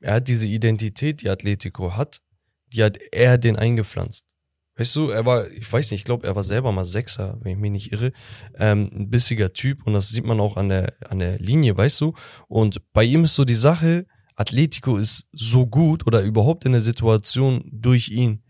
er 0.00 0.14
hat 0.14 0.28
diese 0.28 0.46
Identität, 0.46 1.22
die 1.22 1.30
Atletico 1.30 1.96
hat, 1.96 2.20
die 2.66 2.84
hat 2.84 2.98
er 3.12 3.38
den 3.38 3.56
eingepflanzt. 3.56 4.34
Weißt 4.76 4.96
du, 4.96 5.10
er 5.10 5.24
war, 5.24 5.48
ich 5.50 5.72
weiß 5.72 5.92
nicht, 5.92 6.00
ich 6.00 6.04
glaube, 6.04 6.26
er 6.26 6.34
war 6.34 6.42
selber 6.42 6.72
mal 6.72 6.84
Sechser, 6.84 7.38
wenn 7.40 7.52
ich 7.52 7.58
mich 7.58 7.70
nicht 7.70 7.92
irre, 7.92 8.12
ähm, 8.58 8.90
ein 8.92 9.08
bissiger 9.08 9.52
Typ 9.52 9.86
und 9.86 9.92
das 9.92 10.08
sieht 10.08 10.24
man 10.24 10.40
auch 10.40 10.56
an 10.56 10.68
der, 10.68 10.94
an 11.08 11.20
der 11.20 11.38
Linie, 11.38 11.76
weißt 11.76 12.00
du. 12.00 12.14
Und 12.48 12.80
bei 12.92 13.04
ihm 13.04 13.22
ist 13.22 13.36
so 13.36 13.44
die 13.44 13.54
Sache, 13.54 14.06
Atletico 14.36 14.96
ist 14.96 15.28
so 15.32 15.66
gut 15.66 16.06
oder 16.06 16.22
überhaupt 16.22 16.64
in 16.64 16.72
der 16.72 16.80
Situation 16.80 17.64
durch 17.70 18.08
ihn. 18.08 18.44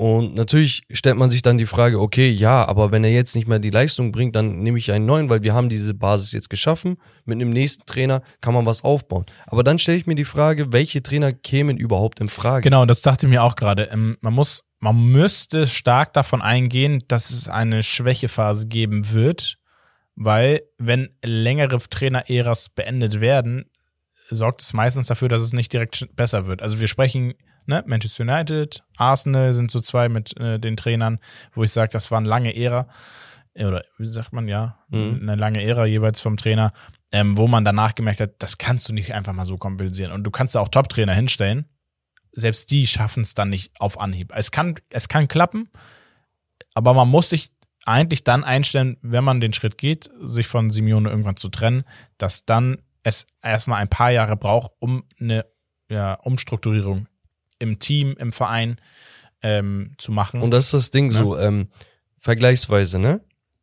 Und 0.00 0.34
natürlich 0.34 0.84
stellt 0.90 1.18
man 1.18 1.28
sich 1.28 1.42
dann 1.42 1.58
die 1.58 1.66
Frage, 1.66 2.00
okay, 2.00 2.30
ja, 2.30 2.66
aber 2.66 2.90
wenn 2.90 3.04
er 3.04 3.12
jetzt 3.12 3.36
nicht 3.36 3.46
mehr 3.46 3.58
die 3.58 3.68
Leistung 3.68 4.12
bringt, 4.12 4.34
dann 4.34 4.62
nehme 4.62 4.78
ich 4.78 4.92
einen 4.92 5.04
neuen, 5.04 5.28
weil 5.28 5.42
wir 5.42 5.52
haben 5.52 5.68
diese 5.68 5.92
Basis 5.92 6.32
jetzt 6.32 6.48
geschaffen. 6.48 6.96
Mit 7.26 7.36
einem 7.36 7.50
nächsten 7.50 7.84
Trainer 7.84 8.22
kann 8.40 8.54
man 8.54 8.64
was 8.64 8.82
aufbauen. 8.82 9.26
Aber 9.46 9.62
dann 9.62 9.78
stelle 9.78 9.98
ich 9.98 10.06
mir 10.06 10.14
die 10.14 10.24
Frage, 10.24 10.72
welche 10.72 11.02
Trainer 11.02 11.32
kämen 11.32 11.76
überhaupt 11.76 12.18
in 12.20 12.28
Frage? 12.28 12.62
Genau, 12.62 12.86
das 12.86 13.02
dachte 13.02 13.26
ich 13.26 13.30
mir 13.30 13.42
auch 13.42 13.56
gerade. 13.56 13.90
Ähm, 13.92 14.16
man 14.22 14.32
muss, 14.32 14.64
man 14.78 14.96
müsste 15.04 15.66
stark 15.66 16.14
davon 16.14 16.40
eingehen, 16.40 17.04
dass 17.08 17.30
es 17.30 17.50
eine 17.50 17.82
Schwächephase 17.82 18.68
geben 18.68 19.12
wird, 19.12 19.58
weil 20.16 20.62
wenn 20.78 21.10
längere 21.22 21.78
Traineräras 21.78 22.70
beendet 22.70 23.20
werden, 23.20 23.69
sorgt 24.30 24.62
es 24.62 24.72
meistens 24.72 25.08
dafür, 25.08 25.28
dass 25.28 25.42
es 25.42 25.52
nicht 25.52 25.72
direkt 25.72 26.08
besser 26.16 26.46
wird. 26.46 26.62
Also 26.62 26.80
wir 26.80 26.88
sprechen, 26.88 27.34
ne, 27.66 27.82
Manchester 27.86 28.22
United, 28.22 28.82
Arsenal 28.96 29.52
sind 29.52 29.70
so 29.70 29.80
zwei 29.80 30.08
mit 30.08 30.38
äh, 30.38 30.58
den 30.58 30.76
Trainern, 30.76 31.18
wo 31.54 31.62
ich 31.64 31.72
sage, 31.72 31.90
das 31.92 32.10
war 32.10 32.18
eine 32.18 32.28
lange 32.28 32.54
Ära, 32.56 32.88
äh, 33.54 33.64
oder 33.64 33.84
wie 33.98 34.06
sagt 34.06 34.32
man, 34.32 34.48
ja, 34.48 34.78
Mhm. 34.90 35.18
eine 35.22 35.36
lange 35.36 35.62
Ära 35.62 35.86
jeweils 35.86 36.20
vom 36.20 36.36
Trainer, 36.36 36.72
ähm, 37.12 37.36
wo 37.36 37.46
man 37.48 37.64
danach 37.64 37.94
gemerkt 37.94 38.20
hat, 38.20 38.34
das 38.38 38.58
kannst 38.58 38.88
du 38.88 38.92
nicht 38.94 39.14
einfach 39.14 39.32
mal 39.32 39.44
so 39.46 39.56
kompensieren. 39.56 40.12
Und 40.12 40.24
du 40.24 40.30
kannst 40.30 40.54
da 40.54 40.60
auch 40.60 40.68
Top-Trainer 40.68 41.14
hinstellen, 41.14 41.66
selbst 42.32 42.70
die 42.70 42.86
schaffen 42.86 43.22
es 43.22 43.34
dann 43.34 43.50
nicht 43.50 43.72
auf 43.80 43.98
Anhieb. 44.00 44.32
Es 44.34 44.52
kann, 44.52 44.76
es 44.90 45.08
kann 45.08 45.26
klappen, 45.26 45.68
aber 46.74 46.94
man 46.94 47.08
muss 47.08 47.30
sich 47.30 47.50
eigentlich 47.86 48.24
dann 48.24 48.44
einstellen, 48.44 48.98
wenn 49.02 49.24
man 49.24 49.40
den 49.40 49.52
Schritt 49.52 49.78
geht, 49.78 50.10
sich 50.22 50.46
von 50.46 50.70
Simeone 50.70 51.08
irgendwann 51.08 51.36
zu 51.36 51.48
trennen, 51.48 51.84
dass 52.18 52.44
dann 52.44 52.82
es 53.02 53.26
erstmal 53.42 53.80
ein 53.80 53.88
paar 53.88 54.10
Jahre 54.10 54.36
braucht, 54.36 54.72
um 54.78 55.04
eine 55.18 55.46
ja, 55.88 56.14
Umstrukturierung 56.14 57.08
im 57.58 57.78
Team, 57.78 58.14
im 58.18 58.32
Verein 58.32 58.80
ähm, 59.42 59.94
zu 59.98 60.12
machen. 60.12 60.40
Und 60.42 60.50
das 60.50 60.66
ist 60.66 60.74
das 60.74 60.90
Ding 60.90 61.06
Ne? 61.06 61.12
so, 61.12 61.38
ähm, 61.38 61.68
vergleichsweise, 62.18 62.98
ne? 62.98 63.20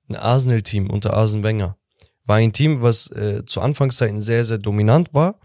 Ein 0.10 0.16
Arsenal-Team 0.16 0.90
unter 0.90 1.14
Arsene 1.14 1.44
Wenger 1.44 1.78
war 2.26 2.38
ein 2.38 2.54
Team, 2.54 2.82
was 2.82 3.10
äh, 3.12 3.44
zu 3.46 3.62
Anfangszeiten 3.62 4.20
sehr, 4.20 4.44
sehr 4.44 4.58
dominant 4.58 5.14
war, 5.14 5.40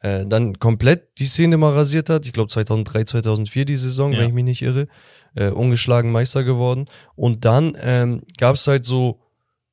äh, 0.00 0.26
dann 0.26 0.58
komplett 0.58 1.18
die 1.18 1.24
Szene 1.26 1.56
mal 1.56 1.72
rasiert 1.72 2.10
hat. 2.10 2.26
Ich 2.26 2.32
glaube 2.32 2.48
2003, 2.50 3.04
2004 3.04 3.64
die 3.64 3.76
Saison, 3.76 4.12
Ja. 4.12 4.18
wenn 4.20 4.28
ich 4.28 4.34
mich 4.34 4.44
nicht 4.44 4.62
irre, 4.62 4.88
äh, 5.34 5.48
ungeschlagen 5.48 6.10
Meister 6.12 6.44
geworden. 6.44 6.86
Und 7.16 7.44
dann 7.44 7.76
ähm, 7.80 8.22
gab 8.38 8.56
es 8.56 8.66
halt 8.66 8.84
so 8.84 9.20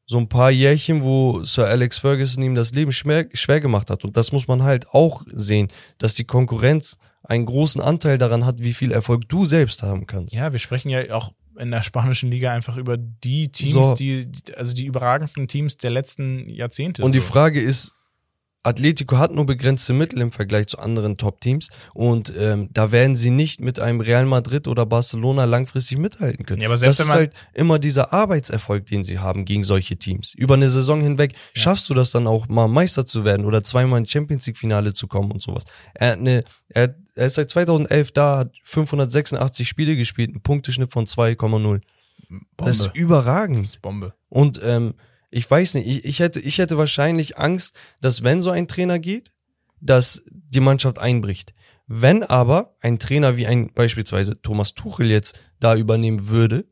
so 0.08 0.18
ein 0.20 0.30
paar 0.30 0.52
Jährchen, 0.52 1.02
wo 1.04 1.44
Sir 1.44 1.68
Alex 1.68 1.98
Ferguson 1.98 2.44
ihm 2.44 2.54
das 2.56 2.74
Leben 2.74 2.92
schwer, 2.92 3.28
schwer 3.34 3.60
gemacht 3.60 3.90
hat. 3.90 4.04
Und 4.04 4.16
das 4.18 4.32
muss 4.32 4.48
man 4.48 4.62
halt 4.64 4.88
auch 4.90 5.24
sehen, 5.34 5.70
dass 5.98 6.14
die 6.14 6.26
Konkurrenz 6.26 6.98
einen 7.24 7.46
großen 7.46 7.82
Anteil 7.82 8.18
daran 8.20 8.46
hat, 8.46 8.60
wie 8.62 8.74
viel 8.74 8.92
Erfolg 8.92 9.28
du 9.30 9.46
selbst 9.46 9.82
haben 9.82 10.06
kannst. 10.06 10.36
ja, 10.36 10.52
wir 10.52 10.60
sprechen 10.60 10.90
ja 10.90 11.12
auch 11.16 11.34
in 11.58 11.72
der 11.72 11.82
spanischen 11.82 12.30
Liga 12.30 12.52
einfach 12.52 12.78
über 12.78 12.98
die 12.98 13.48
Teams, 13.50 13.72
So. 13.72 13.94
die, 13.96 14.26
die- 14.30 14.54
also 14.56 14.74
die 14.74 14.86
überragendsten 14.86 15.48
Teams 15.48 15.78
der 15.78 15.90
letzten 15.90 16.50
Jahrzehnte. 16.50 17.02
Und 17.04 17.14
die 17.16 17.20
so. 17.22 17.26
Frage 17.32 17.60
ist, 17.62 17.94
Atletico 18.66 19.18
hat 19.18 19.32
nur 19.32 19.46
begrenzte 19.46 19.94
Mittel 19.94 20.22
im 20.22 20.32
Vergleich 20.32 20.68
zu 20.68 20.80
anderen 20.80 21.18
Top-Teams 21.18 21.70
und 21.94 22.34
ähm, 22.38 22.70
da 22.74 22.92
werden 22.92 23.16
sie 23.16 23.30
nicht 23.30 23.62
mit 23.62 23.80
einem 23.80 24.02
Real 24.02 24.26
Madrid 24.26 24.68
oder 24.68 24.86
Barcelona 24.86 25.46
langfristig 25.46 25.98
mithalten 25.98 26.46
können. 26.46 26.62
Ja, 26.62 26.68
aber 26.68 26.78
selbst 26.78 27.00
das 27.00 27.08
ist 27.08 27.14
halt 27.14 27.34
immer 27.54 27.78
dieser 27.78 28.12
Arbeitserfolg, 28.12 28.86
den 28.88 29.04
sie 29.04 29.20
haben 29.20 29.46
gegen 29.46 29.64
solche 29.64 29.98
Teams. 29.98 30.34
Über 30.34 30.56
eine 30.56 30.70
Saison 30.70 31.02
hinweg 31.02 31.36
schaffst 31.54 31.90
du 31.90 31.94
das 31.94 32.12
dann 32.12 32.26
auch 32.26 32.48
mal 32.48 32.68
Meister 32.68 33.06
zu 33.06 33.24
werden 33.24 33.46
oder 33.46 33.64
zweimal 33.64 34.00
ins 34.00 34.10
Champions 34.10 34.48
League 34.48 34.58
Finale 34.58 34.94
zu 34.94 35.08
kommen 35.08 35.32
und 35.32 35.42
sowas. 35.42 35.66
Er, 35.94 36.12
hat 36.12 36.20
eine, 36.20 36.44
er, 36.70 36.96
er 37.16 37.26
ist 37.28 37.36
seit 37.36 37.50
2011 37.52 38.12
da, 38.14 38.40
hat 38.40 38.52
586 38.64 39.68
Spiele 39.68 39.96
gespielt, 39.96 40.32
einen 40.32 40.42
Punkteschnitt 40.42 40.92
von 40.92 41.06
2,0. 41.06 41.38
Bombe. 41.48 41.82
Das 42.58 42.78
ist 42.78 42.96
überragend. 42.96 43.60
Das 43.60 43.66
ist 43.66 43.82
Bombe. 43.82 44.14
Und 44.30 44.60
ähm, 44.64 44.96
ich 45.36 45.52
weiß 45.52 45.74
nicht, 45.74 45.86
ich, 45.86 46.06
ich, 46.06 46.20
hätte, 46.20 46.40
ich 46.40 46.60
hätte 46.60 46.78
wahrscheinlich 46.78 47.38
Angst, 47.38 47.78
dass 48.00 48.24
wenn 48.24 48.42
so 48.42 48.52
ein 48.52 48.70
Trainer 48.70 49.00
geht, 49.00 49.34
dass 49.82 50.24
die 50.32 50.62
Mannschaft 50.62 50.98
einbricht. 50.98 51.54
Wenn 51.88 52.24
aber 52.24 52.78
ein 52.80 53.00
Trainer 53.00 53.36
wie 53.36 53.46
ein 53.46 53.74
beispielsweise 53.74 54.42
Thomas 54.42 54.76
Tuchel 54.76 55.12
jetzt 55.12 55.38
da 55.60 55.76
übernehmen 55.76 56.30
würde, 56.30 56.64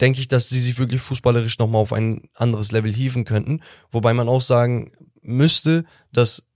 denke 0.00 0.20
ich, 0.20 0.28
dass 0.28 0.48
sie 0.48 0.60
sich 0.60 0.78
wirklich 0.78 1.00
fußballerisch 1.00 1.58
nochmal 1.58 1.82
auf 1.82 1.92
ein 1.92 2.28
anderes 2.34 2.70
Level 2.70 2.94
hieven 2.94 3.24
könnten. 3.24 3.62
Wobei 3.90 4.14
man 4.14 4.28
auch 4.28 4.40
sagen 4.40 4.92
müsste, 5.20 5.84
dass 6.12 6.46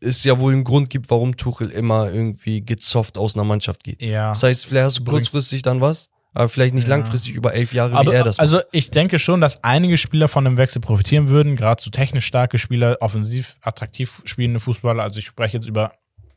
es 0.00 0.24
ja 0.24 0.38
wohl 0.38 0.54
einen 0.54 0.64
Grund 0.64 0.88
gibt, 0.88 1.10
warum 1.10 1.36
Tuchel 1.36 1.68
immer 1.68 2.10
irgendwie 2.10 2.64
gezofft 2.64 3.18
aus 3.18 3.34
einer 3.34 3.44
Mannschaft 3.44 3.84
geht. 3.84 4.00
Ja. 4.00 4.28
Das 4.28 4.42
heißt, 4.42 4.64
vielleicht 4.64 4.86
hast 4.86 4.98
du 5.00 5.04
kurzfristig 5.04 5.60
dann 5.60 5.82
was, 5.82 6.08
aber 6.34 6.48
vielleicht 6.48 6.74
nicht 6.74 6.88
Ja. 6.88 6.96
langfristig 6.96 7.32
über 7.34 7.54
elf 7.54 7.72
Jahre, 7.72 7.92
wie 7.92 7.96
Aber, 7.96 8.14
er 8.14 8.24
das 8.24 8.36
macht. 8.36 8.42
also 8.42 8.60
ich 8.72 8.90
denke 8.90 9.18
schon, 9.18 9.40
dass 9.40 9.64
einige 9.64 9.96
Spieler 9.96 10.28
von 10.28 10.44
dem 10.44 10.56
Wechsel 10.56 10.80
profitieren 10.80 11.28
würden, 11.28 11.56
gerade 11.56 11.80
so 11.82 11.90
technisch 11.90 12.26
starke 12.26 12.58
Spieler, 12.58 12.98
offensiv 13.00 13.56
attraktiv 13.62 14.20
spielende 14.24 14.60
Fußballer. 14.60 15.02
Also 15.02 15.20
ich 15.20 15.26
spreche 15.26 15.56
jetzt 15.56 15.66
über 15.68 15.92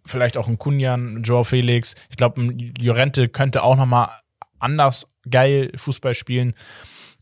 vielleicht 0.06 0.38
auch 0.38 0.48
einen 0.48 0.58
Kunjan, 0.58 1.24
Joao 1.24 1.44
Felix. 1.44 1.96
Ich 2.10 2.16
glaube, 2.16 2.42
ein 2.42 2.74
Llorente 2.80 3.28
könnte 3.28 3.64
auch 3.64 3.76
noch 3.76 3.86
mal 3.86 4.10
anders 4.60 5.08
geil 5.30 5.72
Fußball 5.76 6.14
spielen, 6.14 6.54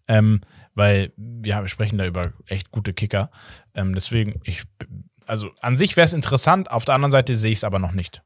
ähm, 0.07 0.41
weil 0.75 1.11
ja, 1.43 1.61
wir 1.61 1.67
sprechen 1.67 1.97
da 1.97 2.05
über 2.05 2.33
echt 2.47 2.69
gute 2.71 2.93
Kicker. 2.93 3.31
Ähm, 3.73 3.95
deswegen, 3.95 4.39
ich, 4.43 4.63
also 5.25 5.49
an 5.61 5.75
sich 5.75 5.97
wäre 5.97 6.05
es 6.05 6.13
interessant. 6.13 6.69
Auf 6.69 6.85
der 6.85 6.95
anderen 6.95 7.11
Seite 7.11 7.35
sehe 7.35 7.51
ich 7.51 7.59
es 7.59 7.63
aber 7.63 7.79
noch 7.79 7.93
nicht. 7.93 8.21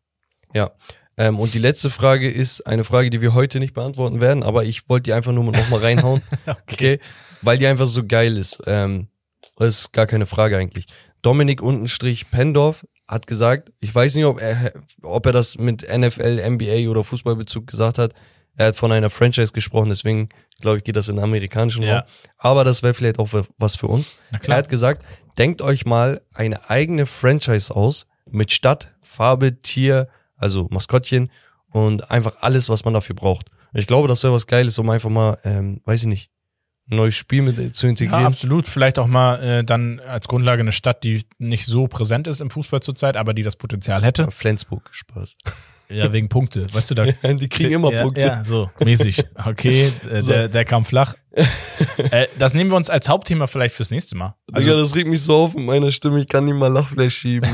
Ja. 0.53 0.71
Ähm, 1.19 1.37
und 1.37 1.53
die 1.53 1.59
letzte 1.59 1.89
Frage 1.89 2.31
ist 2.31 2.61
eine 2.65 2.85
Frage, 2.85 3.09
die 3.09 3.19
wir 3.19 3.33
heute 3.33 3.59
nicht 3.59 3.73
beantworten 3.73 4.21
werden, 4.21 4.41
aber 4.41 4.63
ich 4.63 4.87
wollte 4.87 5.03
die 5.03 5.13
einfach 5.13 5.33
nur 5.33 5.43
noch 5.43 5.69
mal 5.69 5.81
reinhauen. 5.81 6.21
okay. 6.47 6.99
Weil 7.41 7.57
die 7.57 7.67
einfach 7.67 7.87
so 7.87 8.05
geil 8.05 8.37
ist. 8.37 8.61
Ähm, 8.65 9.09
das 9.57 9.79
ist 9.79 9.91
gar 9.91 10.07
keine 10.07 10.25
Frage 10.25 10.57
eigentlich. 10.57 10.85
Dominik 11.21 11.61
Untenstrich 11.61 12.31
Pendorf 12.31 12.87
hat 13.05 13.27
gesagt, 13.27 13.73
ich 13.81 13.93
weiß 13.93 14.15
nicht, 14.15 14.23
ob 14.23 14.39
er, 14.41 14.71
ob 15.01 15.25
er 15.25 15.33
das 15.33 15.57
mit 15.57 15.81
NFL, 15.81 16.41
NBA 16.49 16.89
oder 16.89 17.03
Fußballbezug 17.03 17.67
gesagt 17.67 17.97
hat. 17.97 18.13
Er 18.55 18.67
hat 18.67 18.77
von 18.77 18.93
einer 18.93 19.09
Franchise 19.09 19.51
gesprochen, 19.51 19.89
deswegen 19.89 20.29
glaube 20.61 20.77
ich, 20.77 20.85
geht 20.85 20.95
das 20.95 21.09
in 21.09 21.17
den 21.17 21.23
amerikanischen 21.25 21.83
Ja. 21.83 21.99
Raum. 21.99 22.03
Aber 22.37 22.63
das 22.63 22.81
wäre 22.81 22.93
vielleicht 22.93 23.19
auch 23.19 23.29
was 23.57 23.75
für 23.75 23.87
uns. 23.87 24.17
Er 24.31 24.55
hat 24.55 24.69
gesagt, 24.69 25.05
denkt 25.37 25.61
euch 25.61 25.85
mal 25.85 26.21
eine 26.33 26.69
eigene 26.69 27.05
Franchise 27.05 27.75
aus 27.75 28.07
mit 28.29 28.53
Stadt, 28.53 28.93
Farbe, 29.01 29.61
Tier, 29.61 30.07
also 30.39 30.67
Maskottchen 30.71 31.31
und 31.71 32.09
einfach 32.09 32.37
alles, 32.41 32.69
was 32.69 32.83
man 32.85 32.93
dafür 32.95 33.15
braucht. 33.15 33.47
Ich 33.73 33.85
glaube, 33.85 34.07
das 34.07 34.23
wäre 34.23 34.33
was 34.33 34.47
Geiles, 34.47 34.79
um 34.79 34.89
einfach 34.89 35.09
mal, 35.11 35.37
ähm, 35.43 35.81
weiß 35.85 36.01
ich 36.01 36.07
nicht, 36.07 36.31
ein 36.89 36.95
neues 36.95 37.15
Spiel 37.15 37.43
mit 37.43 37.59
äh, 37.59 37.71
zu 37.71 37.85
Ja, 37.85 37.89
integrieren. 37.91 38.25
absolut. 38.25 38.67
Vielleicht 38.67 38.97
auch 38.97 39.05
mal 39.05 39.35
äh, 39.43 39.63
dann 39.63 39.99
als 39.99 40.27
Grundlage 40.27 40.61
eine 40.61 40.71
Stadt, 40.71 41.03
die 41.03 41.23
nicht 41.37 41.67
so 41.67 41.87
präsent 41.87 42.25
ist 42.25 42.41
im 42.41 42.49
Fußball 42.49 42.79
zurzeit, 42.79 43.15
aber 43.15 43.35
die 43.35 43.43
das 43.43 43.57
Potenzial 43.57 44.03
hätte. 44.03 44.31
Flensburg, 44.31 44.89
Spaß. 44.91 45.35
Ja, 45.91 46.11
wegen 46.13 46.29
Punkte. 46.29 46.71
Weißt 46.73 46.89
du, 46.91 46.95
da 46.95 47.05
die 47.33 47.49
kriegen 47.49 47.73
immer 47.73 47.91
ja, 47.91 48.01
Punkte. 48.01 48.21
Ja, 48.21 48.43
so, 48.43 48.71
mäßig. 48.83 49.23
Okay, 49.45 49.91
äh, 50.11 50.21
So. 50.21 50.31
der, 50.31 50.47
der 50.47 50.65
kam 50.65 50.83
flach. 50.85 51.13
äh, 52.11 52.25
das 52.39 52.55
nehmen 52.55 52.71
wir 52.71 52.77
uns 52.77 52.89
als 52.89 53.07
Hauptthema 53.07 53.45
vielleicht 53.45 53.75
fürs 53.75 53.91
nächste 53.91 54.15
Mal. 54.15 54.35
Digga, 54.49 54.71
Also, 54.71 54.77
das 54.79 54.95
regt 54.95 55.07
mich 55.09 55.21
so 55.21 55.35
auf 55.35 55.53
mit 55.55 55.65
meiner 55.65 55.91
Stimme, 55.91 56.19
ich 56.19 56.27
kann 56.27 56.45
nicht 56.45 56.55
mal 56.55 56.71
Lachfleisch 56.73 57.15
schieben. 57.17 57.49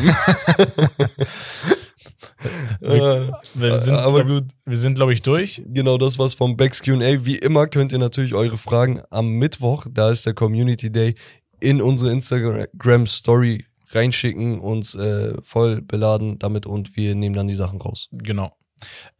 Äh, 2.82 3.32
wir 3.56 3.78
sind, 3.78 3.96
aber 3.96 4.24
glaub, 4.24 4.44
gut. 4.44 4.52
wir 4.66 4.78
sind, 4.78 4.96
glaube 4.96 5.14
ich, 5.14 5.22
durch. 5.22 5.64
Genau, 5.68 5.98
das 5.98 6.20
war's 6.20 6.34
vom 6.34 6.56
Becks 6.56 6.84
Q&A. 6.84 7.26
Wie 7.26 7.38
immer 7.38 7.68
könnt 7.68 7.92
ihr 7.92 7.98
natürlich 7.98 8.34
eure 8.34 8.58
Fragen 8.58 9.02
am 9.10 9.30
Mittwoch, 9.32 9.88
da 9.90 10.12
ist 10.12 10.26
der 10.26 10.34
Community 10.34 10.92
Day, 10.92 11.16
in 11.60 11.82
unsere 11.82 12.12
Instagram 12.12 13.08
Story 13.08 13.66
reinschicken, 13.90 14.60
uns 14.60 14.96
äh, 14.96 15.34
voll 15.42 15.82
beladen 15.82 16.38
damit 16.38 16.66
und 16.66 16.96
wir 16.96 17.16
nehmen 17.16 17.36
dann 17.36 17.48
die 17.48 17.56
Sachen 17.56 17.82
raus. 17.82 18.10
Genau. 18.12 18.56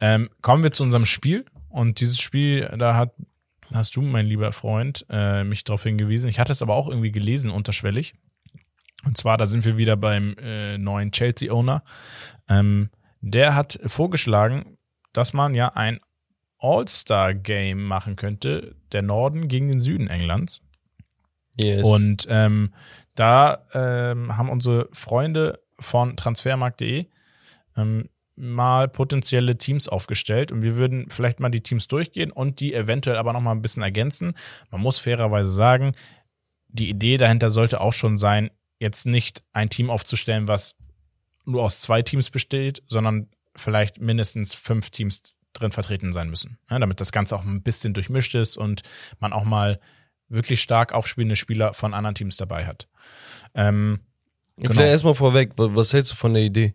Ähm, 0.00 0.28
kommen 0.42 0.62
wir 0.62 0.72
zu 0.72 0.82
unserem 0.82 1.06
Spiel. 1.06 1.44
Und 1.68 2.00
dieses 2.00 2.20
Spiel, 2.20 2.68
da 2.78 2.96
hat, 2.96 3.14
hast 3.72 3.96
du, 3.96 4.02
mein 4.02 4.26
lieber 4.26 4.52
Freund, 4.52 5.04
äh, 5.10 5.44
mich 5.44 5.64
darauf 5.64 5.82
hingewiesen. 5.82 6.28
Ich 6.28 6.38
hatte 6.38 6.52
es 6.52 6.62
aber 6.62 6.74
auch 6.74 6.88
irgendwie 6.88 7.12
gelesen, 7.12 7.50
unterschwellig. 7.50 8.14
Und 9.06 9.16
zwar, 9.16 9.36
da 9.36 9.46
sind 9.46 9.64
wir 9.64 9.76
wieder 9.76 9.96
beim 9.96 10.34
äh, 10.38 10.76
neuen 10.78 11.12
Chelsea-Owner. 11.12 11.84
Ähm, 12.48 12.90
der 13.20 13.54
hat 13.54 13.78
vorgeschlagen, 13.86 14.76
dass 15.12 15.32
man 15.32 15.54
ja 15.54 15.68
ein 15.68 16.00
All-Star-Game 16.58 17.82
machen 17.84 18.16
könnte, 18.16 18.74
der 18.92 19.02
Norden 19.02 19.46
gegen 19.46 19.68
den 19.68 19.80
Süden 19.80 20.08
Englands. 20.08 20.60
Yes. 21.56 21.86
Und 21.86 22.26
ähm, 22.28 22.74
da 23.14 23.66
ähm, 23.72 24.36
haben 24.36 24.50
unsere 24.50 24.88
Freunde 24.92 25.60
von 25.78 26.16
transfermarkt.de 26.16 27.06
ähm, 27.76 28.08
mal 28.34 28.88
potenzielle 28.88 29.56
Teams 29.56 29.88
aufgestellt 29.88 30.52
und 30.52 30.62
wir 30.62 30.76
würden 30.76 31.06
vielleicht 31.08 31.40
mal 31.40 31.48
die 31.48 31.62
Teams 31.62 31.88
durchgehen 31.88 32.30
und 32.30 32.60
die 32.60 32.74
eventuell 32.74 33.16
aber 33.16 33.32
noch 33.32 33.40
mal 33.40 33.52
ein 33.52 33.62
bisschen 33.62 33.82
ergänzen. 33.82 34.34
Man 34.70 34.82
muss 34.82 34.98
fairerweise 34.98 35.50
sagen, 35.50 35.94
die 36.68 36.90
Idee 36.90 37.16
dahinter 37.16 37.48
sollte 37.50 37.80
auch 37.80 37.94
schon 37.94 38.18
sein, 38.18 38.50
jetzt 38.78 39.06
nicht 39.06 39.42
ein 39.52 39.70
Team 39.70 39.90
aufzustellen, 39.90 40.48
was 40.48 40.76
nur 41.44 41.62
aus 41.62 41.80
zwei 41.80 42.02
Teams 42.02 42.30
besteht, 42.30 42.82
sondern 42.88 43.28
vielleicht 43.54 44.00
mindestens 44.00 44.54
fünf 44.54 44.90
Teams 44.90 45.22
drin 45.52 45.72
vertreten 45.72 46.12
sein 46.12 46.28
müssen, 46.28 46.58
ja, 46.70 46.78
damit 46.78 47.00
das 47.00 47.12
Ganze 47.12 47.36
auch 47.36 47.42
ein 47.44 47.62
bisschen 47.62 47.94
durchmischt 47.94 48.34
ist 48.34 48.56
und 48.58 48.82
man 49.20 49.32
auch 49.32 49.44
mal 49.44 49.80
wirklich 50.28 50.60
stark 50.60 50.92
aufspielende 50.92 51.36
Spieler 51.36 51.72
von 51.72 51.94
anderen 51.94 52.14
Teams 52.14 52.36
dabei 52.36 52.66
hat. 52.66 52.88
Ähm, 53.54 54.00
Vielleicht 54.56 54.72
genau. 54.76 54.86
erstmal 54.88 55.14
vorweg, 55.14 55.52
wa- 55.56 55.70
was 55.74 55.92
hältst 55.92 56.12
du 56.12 56.16
von 56.16 56.34
der 56.34 56.42
Idee? 56.42 56.74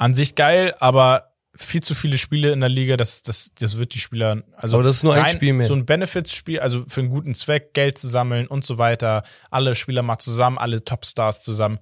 an 0.00 0.14
sich 0.14 0.36
geil, 0.36 0.74
aber 0.78 1.27
viel 1.54 1.82
zu 1.82 1.94
viele 1.94 2.18
Spiele 2.18 2.52
in 2.52 2.60
der 2.60 2.68
Liga, 2.68 2.96
das, 2.96 3.22
das, 3.22 3.50
das 3.58 3.78
wird 3.78 3.94
die 3.94 4.00
Spieler, 4.00 4.42
also 4.56 4.76
Aber 4.76 4.84
das 4.84 4.96
ist 4.96 5.02
nur 5.02 5.14
ein 5.14 5.22
rein 5.22 5.34
Spiel 5.34 5.52
mehr. 5.52 5.66
So 5.66 5.74
ein 5.74 5.86
Benefits-Spiel, 5.86 6.60
also 6.60 6.84
für 6.86 7.00
einen 7.00 7.10
guten 7.10 7.34
Zweck, 7.34 7.74
Geld 7.74 7.98
zu 7.98 8.08
sammeln 8.08 8.46
und 8.46 8.64
so 8.64 8.78
weiter, 8.78 9.24
alle 9.50 9.74
Spieler 9.74 10.02
mal 10.02 10.18
zusammen, 10.18 10.58
alle 10.58 10.84
Topstars 10.84 11.42
zusammen. 11.42 11.80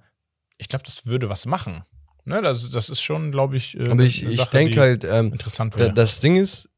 Ich 0.57 0.67
glaube, 0.67 0.83
das 0.85 1.05
würde 1.05 1.29
was 1.29 1.45
machen. 1.45 1.83
Ne, 2.25 2.41
das, 2.41 2.69
das 2.71 2.89
ist 2.89 3.01
schon, 3.01 3.31
glaube 3.31 3.55
ich, 3.55 3.79
äh, 3.79 3.89
Aber 3.89 4.03
ich, 4.03 4.23
eine 4.23 4.31
ich 4.31 4.37
Sache, 4.37 4.49
denke 4.51 4.81
halt, 4.81 5.05
ähm, 5.05 5.31
interessant 5.31 5.77
wäre. 5.77 5.93
das 5.93 6.19
Ding 6.19 6.35
ist, 6.35 6.69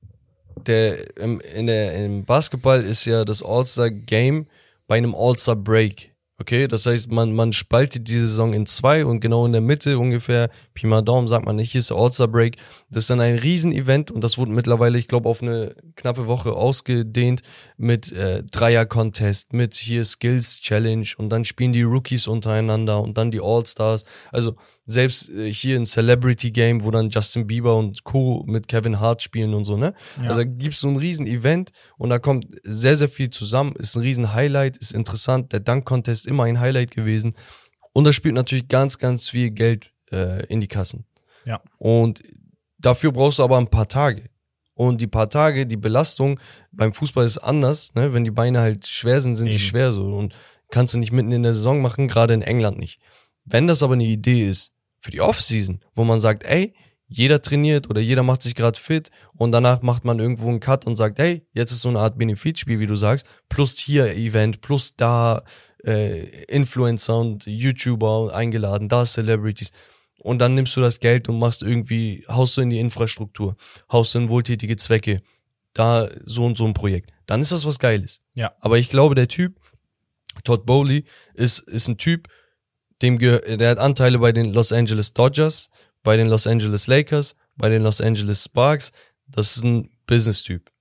der, 0.68 1.18
im, 1.18 1.40
in 1.40 1.68
der, 1.68 1.94
im 1.94 2.26
Basketball 2.26 2.84
ist 2.84 3.06
ja 3.06 3.26
das 3.26 3.42
All-Star-Game 3.42 4.48
bei 4.88 4.98
einem 4.98 5.16
All-Star-Break. 5.16 6.09
Okay, 6.42 6.70
das 6.70 6.86
heißt, 6.86 7.12
man, 7.12 7.36
man 7.36 7.52
spaltet 7.52 8.08
die 8.08 8.18
Saison 8.18 8.54
in 8.54 8.66
zwei 8.66 9.06
und 9.06 9.20
genau 9.20 9.46
in 9.46 9.52
der 9.52 9.60
Mitte 9.60 10.00
ungefähr, 10.00 10.50
Pi 10.74 10.88
mal 10.88 11.02
Daumen, 11.02 11.28
sagt 11.28 11.46
man 11.46 11.58
nicht, 11.58 11.74
hier 11.74 11.80
ist 11.80 11.90
der 11.90 11.98
All-Star-Break. 11.98 12.56
Das 12.90 13.04
ist 13.04 13.10
dann 13.10 13.20
ein 13.20 13.36
Riesen-Event 13.36 14.10
und 14.10 14.24
das 14.24 14.38
wurde 14.38 14.52
mittlerweile, 14.52 14.98
ich 14.98 15.10
glaube, 15.10 15.28
auf 15.28 15.42
eine 15.42 15.76
knappe 15.98 16.28
Woche 16.28 16.54
ausgedehnt 16.54 17.42
mit 17.76 18.14
äh, 18.14 18.42
Dreier-Contest, 18.44 19.52
mit 19.52 19.74
hier 19.76 20.06
Skills-Challenge 20.06 21.08
und 21.18 21.28
dann 21.28 21.44
spielen 21.44 21.74
die 21.74 21.84
Rookies 21.84 22.26
untereinander 22.26 23.02
und 23.02 23.18
dann 23.18 23.32
die 23.32 23.42
All-Stars. 23.42 24.06
Also 24.32 24.56
Selbst 24.92 25.30
äh, 25.30 25.54
hier 25.54 25.78
in 25.78 25.86
Celebrity 25.86 26.52
Game, 26.52 26.84
wo 26.84 26.90
dann 26.90 27.10
Justin 27.10 27.46
Bieber 27.46 27.78
und 27.78 28.04
Co. 28.04 28.44
mit 28.48 28.68
Kevin 28.68 29.00
Hart 29.00 29.22
spielen 29.22 29.54
und 29.54 29.66
so, 29.66 29.78
ne? 29.78 29.94
Ja. 30.22 30.30
Also 30.30 30.42
gibt's 30.46 30.80
so 30.80 30.88
ein 30.88 30.98
riesen 30.98 31.28
Event 31.28 31.72
und 31.98 32.10
da 32.10 32.18
kommt 32.18 32.48
sehr, 32.64 32.96
sehr 32.96 33.10
viel 33.10 33.30
zusammen. 33.30 33.76
Ist 33.76 33.96
ein 33.96 34.02
riesen 34.02 34.34
Highlight, 34.34 34.78
ist 34.78 34.94
interessant. 34.94 35.54
Der 35.54 35.60
Dunk-Contest 35.60 36.26
immer 36.26 36.46
ein 36.46 36.60
Highlight 36.60 36.92
gewesen. 36.92 37.36
Und 37.94 38.06
da 38.06 38.14
spielt 38.14 38.34
natürlich 38.34 38.68
ganz, 38.68 38.98
ganz 38.98 39.30
viel 39.30 39.52
Geld 39.52 39.92
äh, 40.12 40.46
in 40.48 40.60
die 40.60 40.68
Kassen. 40.68 41.06
Ja. 41.46 41.62
Und 41.78 42.24
dafür 42.80 43.12
brauchst 43.12 43.40
du 43.40 43.44
aber 43.44 43.58
ein 43.58 43.70
paar 43.70 43.88
Tage. 43.88 44.30
Und 44.74 45.02
die 45.02 45.08
paar 45.08 45.30
Tage, 45.30 45.68
die 45.68 45.78
Belastung 45.78 46.40
beim 46.72 46.94
Fußball 46.94 47.26
ist 47.26 47.38
anders, 47.38 47.94
ne? 47.96 48.14
Wenn 48.14 48.24
die 48.24 48.32
Beine 48.32 48.62
halt 48.62 48.88
schwer 48.88 49.20
sind, 49.20 49.36
sind 49.36 49.52
die 49.52 49.58
Eben. 49.58 49.64
schwer 49.64 49.92
so. 49.92 50.16
Und 50.16 50.34
kannst 50.72 50.94
du 50.94 51.00
nicht 51.00 51.12
mitten 51.12 51.32
in 51.32 51.44
der 51.44 51.54
Saison 51.54 51.82
machen, 51.82 52.08
gerade 52.08 52.34
in 52.34 52.42
England 52.42 52.80
nicht. 52.80 53.00
Wenn 53.44 53.68
das 53.68 53.84
aber 53.84 53.96
eine 53.96 54.06
Idee 54.06 54.48
ist 54.48 54.74
für 55.00 55.12
die 55.12 55.22
Offseason, 55.22 55.80
wo 55.94 56.04
man 56.04 56.20
sagt, 56.20 56.44
ey, 56.44 56.74
jeder 57.08 57.42
trainiert 57.42 57.90
oder 57.90 58.02
jeder 58.02 58.22
macht 58.22 58.44
sich 58.44 58.54
gerade 58.54 58.80
fit 58.80 59.10
und 59.36 59.52
danach 59.52 59.82
macht 59.82 60.06
man 60.06 60.20
irgendwo 60.20 60.48
einen 60.48 60.60
Cut 60.60 60.86
und 60.86 60.96
sagt, 60.96 61.18
hey, 61.18 61.46
jetzt 61.54 61.72
ist 61.72 61.82
so 61.82 61.90
eine 61.90 62.00
Art 62.00 62.18
Benefizspiel, 62.18 62.80
wie 62.80 62.86
du 62.86 62.96
sagst, 62.96 63.28
plus 63.50 63.80
hier 63.80 64.16
Event, 64.16 64.62
plus 64.62 64.96
da 64.96 65.44
äh, 65.84 66.44
Influencer 66.46 67.18
und 67.18 67.46
YouTuber 67.48 68.34
eingeladen, 68.34 68.90
da 68.90 69.04
Celebrities. 69.06 69.72
Und 70.20 70.40
dann 70.40 70.54
nimmst 70.54 70.76
du 70.78 70.82
das 70.82 71.00
Geld 71.00 71.30
und 71.30 71.40
machst 71.40 71.64
irgendwie, 71.64 72.26
haust 72.28 72.58
du 72.58 72.62
in 72.62 72.70
die 72.70 72.80
Infrastruktur, 72.80 73.56
haust 73.92 74.14
du 74.14 74.20
in 74.20 74.30
wohltätige 74.30 74.76
Zwecke, 74.78 75.18
da 75.74 76.10
so 76.24 76.46
und 76.46 76.58
so 76.58 76.66
ein 76.66 76.74
Projekt. 76.74 77.12
Dann 77.26 77.42
ist 77.42 77.52
das 77.52 77.66
was 77.66 77.80
Geiles. 77.80 78.22
Ja. 78.36 78.54
Aber 78.60 78.78
ich 78.78 78.90
glaube, 78.90 79.16
der 79.16 79.28
Typ, 79.28 79.60
Todd 80.44 80.66
Bowley, 80.66 81.06
ist, 81.34 81.60
ist 81.60 81.88
ein 81.88 81.98
Typ, 81.98 82.28
dem 83.02 83.20
der 83.20 83.70
hat 83.72 83.78
Anteile 83.80 84.20
bei 84.20 84.32
den 84.32 84.54
Los 84.54 84.72
Angeles 84.72 85.14
Dodgers, 85.14 85.70
bei 86.04 86.18
den 86.18 86.28
Los 86.28 86.48
Angeles 86.48 86.88
Lakers, 86.88 87.36
bei 87.56 87.70
den 87.70 87.84
Los 87.84 88.02
Angeles 88.02 88.44
Sparks. 88.46 88.92
Das 89.28 89.56
ist 89.58 89.64
ein 89.64 89.90
Business-Typ. 90.08 90.72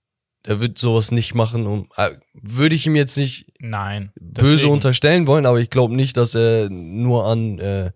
Der 0.46 0.60
wird 0.60 0.78
sowas 0.78 1.10
nicht 1.10 1.34
machen, 1.34 1.66
um, 1.66 1.88
äh, 1.96 2.10
würde 2.32 2.74
ich 2.74 2.86
ihm 2.86 2.96
jetzt 2.96 3.16
nicht 3.16 3.52
Nein. 3.58 4.12
böse 4.18 4.52
Deswegen- 4.56 4.72
unterstellen 4.72 5.26
wollen, 5.26 5.44
aber 5.46 5.60
ich 5.60 5.68
glaube 5.70 5.94
nicht, 5.94 6.16
dass 6.16 6.34
er 6.34 6.70
nur 6.70 7.26
an, 7.26 7.58
äh, 7.58 7.90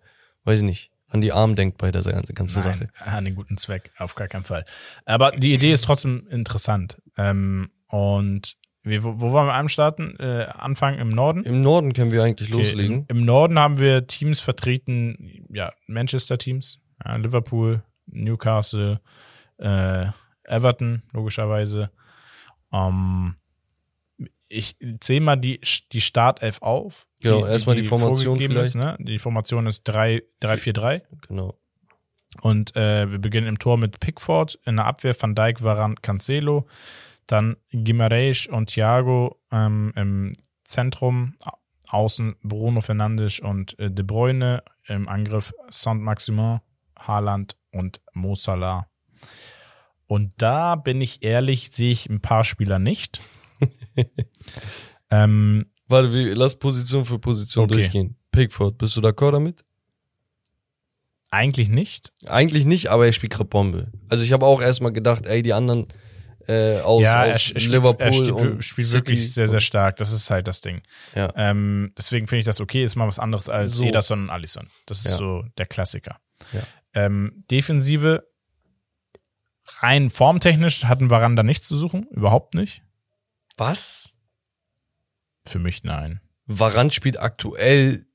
weiß 0.45 0.59
ich 0.61 0.65
nicht, 0.67 0.91
an 1.09 1.21
die 1.21 1.33
Armen 1.33 1.57
denkt 1.57 1.79
bei 1.79 1.91
der 1.93 2.03
ganzen 2.03 2.35
ganzen 2.35 2.63
Sache. 2.63 2.79
Nein, 2.79 2.91
an 3.15 3.25
den 3.25 3.35
guten 3.37 3.57
Zweck, 3.57 3.93
auf 3.99 4.15
gar 4.15 4.29
keinen 4.29 4.45
Fall. 4.45 4.65
Aber 5.05 5.31
die 5.31 5.55
Idee 5.55 5.73
ist 5.73 5.85
trotzdem 5.85 6.27
interessant. 6.31 7.01
Ähm, 7.17 7.71
und 7.89 8.57
wir, 8.83 9.05
wo, 9.05 9.21
wo 9.21 9.33
wollen 9.33 9.47
wir 9.47 9.55
anstarten? 9.55 10.17
Äh, 10.19 10.47
anfangen 10.53 10.99
im 10.99 11.09
Norden? 11.09 11.45
Im 11.45 11.61
Norden 11.61 11.93
können 11.93 12.11
wir 12.11 12.23
eigentlich 12.23 12.53
Okay, 12.53 12.59
loslegen. 12.59 13.07
Im, 13.09 13.19
Im 13.19 13.25
Norden 13.25 13.59
haben 13.59 13.79
wir 13.79 14.07
Teams 14.07 14.41
vertreten, 14.41 15.47
ja, 15.51 15.73
Manchester-Teams, 15.87 16.81
ja, 17.05 17.17
Liverpool, 17.17 17.83
Newcastle, 18.07 19.01
äh, 19.59 20.07
Everton, 20.45 21.03
logischerweise. 21.13 21.91
Ähm, 22.73 23.37
ich 24.49 24.77
zähle 25.01 25.21
mal 25.21 25.37
die, 25.37 25.61
die 25.93 26.01
Startelf 26.01 26.61
auf. 26.61 27.07
Genau, 27.23 27.47
erstmal 27.47 27.77
die 27.77 27.85
Formation 27.85 28.39
vorgegeben 28.39 28.61
Ist, 28.61 28.75
ne? 28.75 28.97
Die 29.01 29.19
Formation 29.19 29.67
ist 29.67 29.89
3-4-3. 29.89 31.03
Genau. 31.29 31.59
Und 32.41 32.75
äh, 32.77 33.11
wir 33.11 33.19
beginnen 33.19 33.47
im 33.47 33.59
Tor 33.59 33.79
mit 33.79 34.01
Pickford, 34.01 34.59
in 34.65 34.77
der 34.77 34.87
Abwehr 34.87 35.15
Van 35.19 35.35
Dijk, 35.35 35.63
Varane, 35.63 35.95
Cancelo, 36.01 36.67
dann 37.27 37.57
Guimaraes 37.73 38.47
und 38.47 38.67
Thiago 38.71 39.39
ähm, 39.51 39.93
im 39.97 40.33
Zentrum, 40.65 41.35
au- 41.45 41.57
außen 41.89 42.37
Bruno 42.43 42.81
Fernandes 42.81 43.41
und 43.41 43.79
äh, 43.79 43.91
De 43.91 44.05
Bruyne, 44.05 44.63
im 44.89 45.09
Angriff 45.09 45.53
Saint-Maximin, 45.69 46.61
Haaland 46.99 47.57
und 47.73 48.01
Mo 48.15 48.35
Salah. 48.35 48.87
Und 50.07 50.33
da 50.39 50.75
bin 50.77 51.01
ich 51.01 51.23
ehrlich, 51.23 51.71
sehe 51.73 51.91
ich 51.93 52.09
ein 52.09 52.21
paar 52.21 52.45
Spieler 52.45 52.79
nicht. 52.79 53.21
ähm, 55.11 55.67
Warte, 55.89 56.13
wir, 56.13 56.35
lass 56.35 56.59
Position 56.59 57.05
für 57.05 57.19
Position 57.19 57.65
Okay. 57.67 57.75
durchgehen. 57.75 58.17
Pickford, 58.31 58.79
bist 58.79 58.97
du 58.97 59.01
d'accord 59.01 59.33
damit? 59.33 59.65
eigentlich 61.35 61.71
nicht. 61.71 62.13
Eigentlich 62.27 62.67
nicht, 62.67 62.89
aber 62.89 63.07
er 63.07 63.13
spielt 63.13 63.33
gerade 63.33 63.49
Bombe. 63.49 63.91
Also 64.11 64.23
ich 64.23 64.33
habe 64.33 64.45
auch 64.45 64.61
erstmal 64.61 64.93
gedacht, 64.93 65.25
ey, 65.25 65.41
die 65.43 65.55
anderen 65.55 65.87
äh, 66.49 66.81
aus, 66.81 67.05
ja, 67.05 67.23
aus 67.23 67.27
er 67.35 67.39
spielt, 67.39 67.67
Liverpool 67.67 68.07
er 68.07 68.13
spielt, 68.13 68.31
und 68.33 68.65
spielt 68.65 68.87
City. 68.89 68.97
wirklich 69.13 69.35
sehr, 69.35 69.49
sehr 69.49 69.61
stark. 69.61 69.97
Das 69.97 70.13
ist 70.13 70.31
halt 70.31 70.47
das 70.49 70.61
Ding. 70.61 70.83
Ja. 71.15 71.33
Ähm, 71.37 71.93
deswegen 71.97 72.27
finde 72.27 72.41
ich 72.41 72.47
das 72.47 72.61
okay, 72.61 72.83
ist 72.85 72.97
mal 72.97 73.07
was 73.07 73.19
anderes 73.19 73.49
als 73.49 73.73
So. 73.73 73.85
Ederson 73.85 74.23
und 74.23 74.31
Alisson. 74.31 74.69
Das 74.87 74.99
ist 75.01 75.13
Ja. 75.13 75.17
so 75.17 75.45
der 75.59 75.67
Klassiker. 75.67 76.19
Ähm, 76.95 77.45
Defensive, 77.51 78.27
rein 79.81 80.11
formtechnisch 80.11 80.85
hatten 80.85 81.09
Varane 81.11 81.35
da 81.37 81.43
nichts 81.43 81.69
zu 81.69 81.77
suchen, 81.77 82.07
überhaupt 82.11 82.55
nicht. 82.55 82.83
Was? 83.57 84.17
Für 85.47 85.59
mich 85.59 85.85
nein. 85.85 86.21
Varan 86.47 86.91
spielt 86.91 87.19
aktuell, 87.19 88.07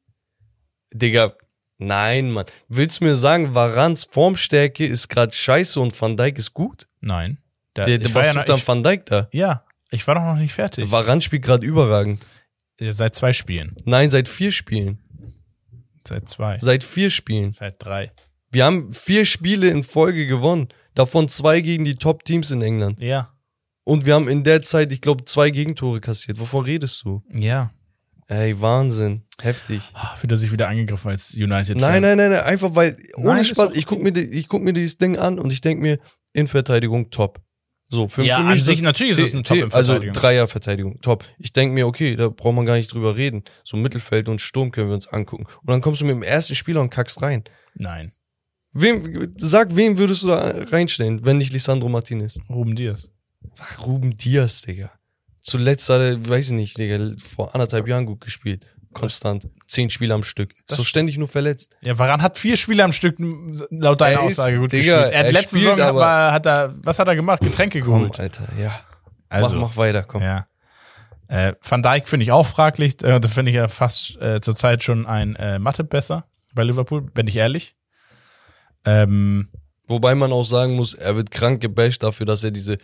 Digga, 0.94 1.36
nein, 1.78 2.32
Mann. 2.32 2.46
Willst 2.68 3.02
du 3.02 3.06
mir 3.06 3.16
sagen, 3.16 3.56
Varans 3.56 4.06
Formstärke 4.12 4.86
ist 4.86 5.08
gerade 5.10 5.32
scheiße 5.34 5.80
und 5.80 6.00
Van 6.00 6.18
Dijk 6.18 6.38
ist 6.38 6.54
gut? 6.54 6.88
Nein. 7.00 7.40
Der, 7.78 7.86
Der, 7.86 7.98
der 8.00 8.14
war 8.16 8.22
was 8.22 8.28
ja, 8.28 8.34
noch, 8.34 8.44
dann 8.46 8.58
ich, 8.58 8.68
Van 8.68 8.84
Dijk 8.84 9.06
da? 9.06 9.30
ja, 9.32 9.64
ich 9.90 10.06
war 10.06 10.16
doch 10.16 10.24
noch 10.24 10.36
nicht 10.36 10.54
fertig. 10.54 10.92
Varan 10.92 11.22
spielt 11.22 11.44
gerade 11.44 11.66
überragend. 11.66 12.26
Seit 12.80 13.16
zwei 13.16 13.34
Spielen. 13.34 13.76
Nein, 13.86 14.10
seit 14.12 14.28
vier 14.28 14.52
Spielen. 14.52 15.00
Seit 16.08 16.28
zwei. 16.30 16.60
Seit 16.60 16.84
vier 16.84 17.10
Spielen. 17.10 17.52
Seit 17.52 17.84
drei. 17.84 18.12
Wir 18.52 18.66
haben 18.66 18.92
vier 18.92 19.26
Spiele 19.26 19.70
in 19.70 19.84
Folge 19.84 20.28
gewonnen. 20.28 20.68
Davon 20.94 21.30
zwei 21.30 21.62
gegen 21.62 21.86
die 21.86 21.96
Top-Teams 21.96 22.52
in 22.52 22.62
England. 22.62 23.00
Ja. 23.00 23.34
Und 23.84 24.06
wir 24.06 24.16
haben 24.16 24.28
in 24.28 24.44
der 24.44 24.62
Zeit, 24.62 24.92
ich 24.92 25.02
glaube, 25.02 25.24
zwei 25.26 25.50
Gegentore 25.50 26.02
kassiert. 26.02 26.40
Wovon 26.40 26.66
redest 26.66 27.04
du? 27.04 27.24
Ja. 27.32 27.72
Ey, 28.28 28.60
Wahnsinn. 28.62 29.24
Heftig. 29.42 29.82
Ah, 29.94 30.16
Fühlt 30.18 30.32
er 30.32 30.38
sich 30.38 30.52
wieder 30.52 30.68
angegriffen 30.68 31.10
als 31.10 31.34
United. 31.34 31.78
Nein, 31.78 32.02
nein, 32.02 32.18
nein, 32.18 32.32
nein, 32.32 32.44
einfach 32.44 32.76
weil, 32.76 32.98
ohne 33.16 33.28
Nein, 33.28 33.46
Spaß, 33.46 33.72
ich 33.76 33.86
guck 33.86 34.02
mir, 34.02 34.10
ich 34.18 34.50
guck 34.50 34.62
mir 34.62 34.74
dieses 34.74 34.98
Ding 34.98 35.18
an 35.18 35.40
und 35.40 35.52
ich 35.52 35.62
denk 35.62 35.80
mir, 35.80 36.00
Innenverteidigung 36.34 37.10
top. 37.10 37.40
So, 37.90 38.08
für, 38.10 38.24
Ja, 38.24 38.36
für 38.36 38.42
an 38.42 38.48
mich 38.48 38.58
ist 38.58 38.66
sich 38.66 38.78
das 38.78 38.84
natürlich 38.84 39.18
ist 39.18 39.28
es 39.30 39.34
eine 39.34 39.44
T- 39.44 39.54
T- 39.54 39.60
Top-Innenverteidigung. 39.62 40.10
Also 40.10 40.20
Dreierverteidigung, 40.22 41.02
top. 41.02 41.24
Ich 41.40 41.54
denk 41.54 41.74
mir, 41.74 41.88
okay, 41.88 42.16
da 42.18 42.28
braucht 42.30 42.56
man 42.56 42.66
gar 42.66 42.76
nicht 42.76 42.92
drüber 42.92 43.16
reden. 43.16 43.44
So 43.64 43.78
Mittelfeld 43.78 44.28
und 44.28 44.42
Sturm 44.42 44.72
können 44.72 44.90
wir 44.90 44.96
uns 44.96 45.08
angucken. 45.08 45.46
Und 45.62 45.70
dann 45.70 45.82
kommst 45.82 46.02
du 46.02 46.06
mit 46.06 46.14
dem 46.16 46.24
ersten 46.24 46.56
Spieler 46.56 46.82
und 46.82 46.90
kackst 46.90 47.22
rein. 47.22 47.44
Nein. 47.76 48.12
Wem, 48.74 49.34
sag, 49.38 49.76
wen 49.76 49.98
würdest 49.98 50.24
du 50.24 50.28
da 50.28 50.54
reinstellen, 50.70 51.26
wenn 51.26 51.38
nicht 51.38 51.54
Lisandro 51.54 51.88
Martinez? 51.90 52.38
Ruben 52.50 52.76
Diaz. 52.76 53.10
Ach, 53.60 53.86
Ruben 53.88 54.16
Diaz, 54.18 54.62
Digga. 54.62 54.92
Zuletzt 55.40 55.90
hat 55.90 56.02
er, 56.02 56.28
weiß 56.30 56.48
ich 56.48 56.54
nicht, 56.54 56.78
Digga, 56.78 57.14
vor 57.24 57.56
anderthalb 57.56 57.88
Jahren 57.88 58.06
gut 58.06 58.20
gespielt. 58.22 58.66
Konstant. 59.00 59.48
Zehn 59.68 59.90
Spiele 59.90 60.14
am 60.14 60.24
Stück. 60.24 60.54
Das 60.68 60.78
so 60.78 60.84
ständig 60.84 61.18
nur 61.18 61.28
verletzt. 61.28 61.76
Ja, 61.82 61.98
Varane 62.00 62.22
hat 62.24 62.38
vier 62.38 62.58
Spiele 62.58 62.84
am 62.84 62.92
Stück 62.94 63.18
laut 63.20 64.02
deiner 64.02 64.20
Er 64.20 64.24
Aussage 64.24 64.58
gut 64.60 64.72
Digga, 64.72 64.96
gespielt. 64.98 65.14
Er 65.14 65.20
hat 65.20 65.26
er 65.28 65.32
letzte 65.34 65.58
spielt 65.58 65.76
Saison 65.78 65.90
aber- 65.90 66.32
hat 66.32 66.46
er, 66.46 66.74
was 66.84 67.00
hat 67.00 67.08
er 67.08 67.16
gemacht? 67.16 67.42
Getränke 67.42 67.82
Komm, 67.82 67.94
geholt. 67.94 68.20
Alter, 68.20 68.48
ja. 68.60 68.80
Also, 69.30 69.56
mach, 69.56 69.70
mach 69.70 69.78
weiter, 69.78 70.04
komm. 70.04 70.22
ja. 70.24 70.48
Äh, 71.30 71.54
Van 71.62 71.84
Dijk 71.84 72.08
finde 72.08 72.24
ich 72.24 72.32
auch 72.32 72.46
fraglich. 72.48 73.04
Äh, 73.04 73.20
da 73.20 73.28
finde 73.28 73.52
ich 73.52 73.56
ja 73.58 73.68
fast 73.68 74.16
äh, 74.22 74.40
zurzeit 74.40 74.84
schon 74.84 75.06
ein 75.06 75.36
äh, 75.36 75.60
Mathe 75.60 75.84
besser 75.84 76.26
bei 76.54 76.64
Liverpool, 76.64 77.02
bin 77.02 77.28
ich 77.28 77.36
ehrlich. 77.36 77.76
Ähm, 78.86 79.50
Wobei 79.90 80.16
man 80.16 80.32
auch 80.34 80.44
sagen 80.44 80.76
muss, 80.76 80.94
er 80.94 81.16
wird 81.16 81.32
krank 81.32 81.62
gebasht 81.62 82.04
dafür, 82.04 82.26
dass 82.26 82.44
er 82.44 82.52
diese 82.52 82.78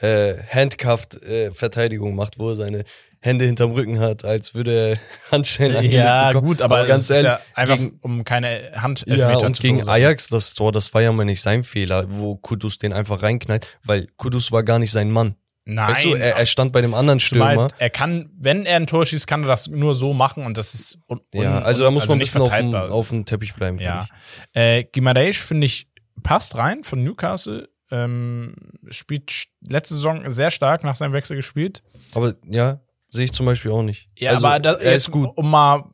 äh, 0.00 0.34
Handcuffed-Verteidigung 0.52 2.14
macht, 2.14 2.38
wo 2.38 2.50
er 2.50 2.56
seine 2.56 2.84
Hände 3.22 3.44
hinterm 3.44 3.72
Rücken 3.72 4.00
hat, 4.00 4.24
als 4.24 4.54
würde 4.54 4.72
er 4.72 4.98
Handschellen 5.30 5.90
ja, 5.90 6.32
gut, 6.32 6.62
aber, 6.62 6.86
ganz 6.86 7.10
es 7.10 7.18
ist 7.18 7.22
ja 7.22 7.32
ehrlich, 7.32 7.42
einfach, 7.54 7.76
gegen, 7.76 7.98
um 8.00 8.24
keine 8.24 8.72
Hand 8.76 9.04
ja, 9.06 9.36
und 9.36 9.56
zu 9.56 9.62
gegen. 9.62 9.86
Ajax 9.86 10.28
das 10.28 10.54
Tor, 10.54 10.72
das 10.72 10.92
war 10.94 11.02
ja 11.02 11.12
mal 11.12 11.24
nicht 11.24 11.42
sein 11.42 11.62
Fehler, 11.62 12.06
wo 12.08 12.36
Kudus 12.36 12.78
den 12.78 12.92
einfach 12.92 13.22
reinknallt, 13.22 13.66
weil 13.84 14.08
Kudus 14.16 14.52
war 14.52 14.62
gar 14.62 14.78
nicht 14.78 14.90
sein 14.90 15.10
Mann. 15.10 15.36
Nein, 15.66 15.90
weißt 15.90 16.04
du, 16.04 16.14
er, 16.14 16.36
er 16.36 16.46
stand 16.46 16.72
bei 16.72 16.80
dem 16.80 16.94
anderen 16.94 17.20
zumal 17.20 17.52
Stürmer. 17.52 17.68
er 17.78 17.90
kann, 17.90 18.30
wenn 18.38 18.64
er 18.64 18.76
ein 18.76 18.86
Tor 18.86 19.04
schießt, 19.04 19.26
kann 19.26 19.44
er 19.44 19.48
das 19.48 19.68
nur 19.68 19.94
so 19.94 20.14
machen 20.14 20.46
und 20.46 20.56
das 20.56 20.74
ist 20.74 20.98
un, 21.06 21.20
Ja, 21.34 21.60
also 21.60 21.84
da 21.84 21.90
muss 21.90 22.08
man 22.08 22.16
ein 22.16 22.20
bisschen 22.20 22.40
auf 22.40 22.56
dem, 22.56 22.74
auf 22.74 23.10
dem 23.10 23.26
Teppich 23.26 23.54
bleiben. 23.54 23.78
Ja. 23.78 24.06
ich. 24.54 24.60
Äh, 24.60 24.84
Gimareis 24.84 25.36
finde 25.36 25.66
ich 25.66 25.88
passt 26.22 26.56
rein 26.56 26.84
von 26.84 27.04
Newcastle. 27.04 27.68
Ähm, 27.92 28.54
spielt 28.88 29.48
letzte 29.68 29.94
Saison 29.94 30.30
sehr 30.30 30.50
stark 30.50 30.84
nach 30.84 30.94
seinem 30.94 31.12
Wechsel 31.12 31.36
gespielt. 31.36 31.82
Aber 32.14 32.34
ja, 32.48 32.80
sehe 33.10 33.24
ich 33.24 33.32
zum 33.32 33.46
Beispiel 33.46 33.70
auch 33.70 33.82
nicht. 33.82 34.08
Ja, 34.18 34.30
also, 34.30 34.46
aber 34.46 34.58
das, 34.60 34.78
er 34.78 34.92
jetzt, 34.92 35.08
ist 35.08 35.10
gut. 35.10 35.30
Um 35.36 35.50
mal, 35.50 35.84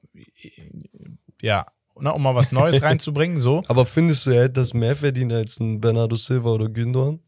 ja, 1.41 1.67
ne, 1.99 2.13
um 2.13 2.23
mal 2.23 2.35
was 2.35 2.53
Neues 2.53 2.83
reinzubringen, 2.83 3.41
so. 3.41 3.65
Aber 3.69 3.87
findest 3.87 4.27
du, 4.27 4.31
er 4.31 4.45
hätte 4.45 4.55
das 4.55 4.75
mehr 4.75 4.95
verdient 4.95 5.33
als 5.33 5.59
ein 5.59 5.81
Bernardo 5.81 6.17
Silva 6.17 6.51
oder 6.51 6.69
Gündogan? 6.69 7.21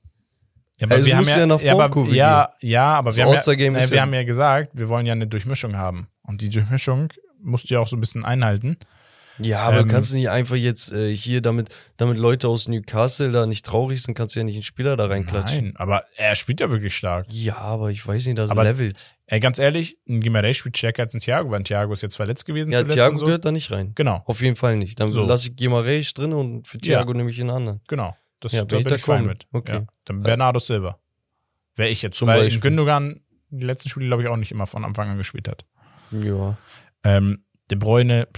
Ja, 0.78 0.86
aber 0.86 0.94
Also 0.94 1.06
wir 1.06 1.16
haben 1.16 1.24
ja, 1.26 1.38
ja 1.38 1.46
nach 1.46 1.60
ja, 1.60 1.72
aber, 1.72 2.06
ja, 2.12 2.52
ja, 2.60 2.84
aber 2.94 3.16
wir, 3.16 3.24
haben 3.24 3.32
ja, 3.32 3.78
äh, 3.78 3.90
wir 3.90 4.00
haben 4.00 4.14
ja 4.14 4.22
gesagt, 4.22 4.78
wir 4.78 4.88
wollen 4.88 5.06
ja 5.06 5.12
eine 5.12 5.26
Durchmischung 5.26 5.76
haben. 5.76 6.08
Und 6.22 6.40
die 6.40 6.50
Durchmischung 6.50 7.12
musst 7.42 7.68
du 7.68 7.74
ja 7.74 7.80
auch 7.80 7.88
so 7.88 7.96
ein 7.96 8.00
bisschen 8.00 8.24
einhalten. 8.24 8.76
Ja, 9.40 9.60
aber 9.60 9.78
Ähm, 9.80 9.88
du 9.88 9.94
kannst 9.94 10.12
nicht 10.14 10.28
einfach 10.30 10.56
jetzt 10.56 10.92
äh, 10.92 11.14
hier, 11.14 11.40
damit, 11.40 11.68
damit 11.96 12.18
Leute 12.18 12.48
aus 12.48 12.66
Newcastle 12.68 13.30
da 13.30 13.46
nicht 13.46 13.64
traurig 13.64 14.02
sind, 14.02 14.14
kannst 14.14 14.34
du 14.34 14.40
ja 14.40 14.44
nicht 14.44 14.56
einen 14.56 14.62
Spieler 14.62 14.96
da 14.96 15.06
reinklatschen. 15.06 15.64
Nein, 15.66 15.76
aber 15.76 16.04
er 16.16 16.34
spielt 16.36 16.60
ja 16.60 16.70
wirklich 16.70 16.96
stark. 16.96 17.26
Ja, 17.30 17.56
aber 17.56 17.90
ich 17.90 18.06
weiß 18.06 18.26
nicht, 18.26 18.38
da 18.38 18.46
sind 18.46 18.58
Aber- 18.58 18.64
Levels. 18.68 19.14
Ey, 19.26 19.40
ganz 19.40 19.58
ehrlich, 19.58 19.98
ein 20.08 20.20
Gimarães 20.22 20.54
spielt 20.54 20.76
stärker 20.78 21.02
als 21.02 21.14
ein 21.14 21.20
Thiago, 21.20 21.50
weil 21.50 21.60
ein 21.60 21.64
Thiago 21.64 21.92
ist 21.92 22.02
jetzt 22.02 22.16
verletzt 22.16 22.46
gewesen 22.46 22.72
Ja, 22.72 22.82
Thiago 22.82 23.16
so. 23.18 23.26
gehört 23.26 23.44
da 23.44 23.52
nicht 23.52 23.70
rein. 23.70 23.92
Genau, 23.94 24.22
Auf 24.26 24.40
jeden 24.42 24.56
Fall 24.56 24.76
nicht. 24.76 24.98
Dann 25.00 25.10
So. 25.10 25.22
lasse 25.24 25.48
ich 25.50 25.56
Gimareis 25.56 26.14
drin 26.14 26.32
und 26.32 26.66
für 26.66 26.78
Thiago 26.78 27.12
Ja. 27.12 27.16
nehme 27.16 27.30
ich 27.30 27.40
einen 27.40 27.50
anderen. 27.50 27.80
genau. 27.88 28.16
Das, 28.40 28.52
Ja, 28.52 28.60
da 28.60 28.66
bin 28.66 28.78
ich 28.78 28.84
bin 28.86 28.94
ich 28.94 29.02
fein 29.02 29.26
mit. 29.26 29.46
Okay. 29.52 29.72
Ja. 29.72 29.86
Dann 30.04 30.20
Bernardo 30.22 30.60
Silva. 30.60 30.98
Wäre 31.74 31.88
ich 31.88 32.02
jetzt. 32.02 32.16
Zum 32.16 32.28
weil 32.28 32.42
Beispiel. 32.44 32.60
Gündogan 32.60 33.20
die 33.50 33.66
letzten 33.66 33.88
Spiele, 33.88 34.06
glaube 34.06 34.22
ich, 34.22 34.28
auch 34.28 34.36
nicht 34.36 34.52
immer 34.52 34.66
von 34.68 34.84
Anfang 34.84 35.08
an 35.10 35.16
gespielt 35.18 35.48
hat. 35.48 35.64
Ja. 36.12 36.56
Ähm, 37.04 37.42
De 37.70 37.76
Bruyne, 37.76 38.28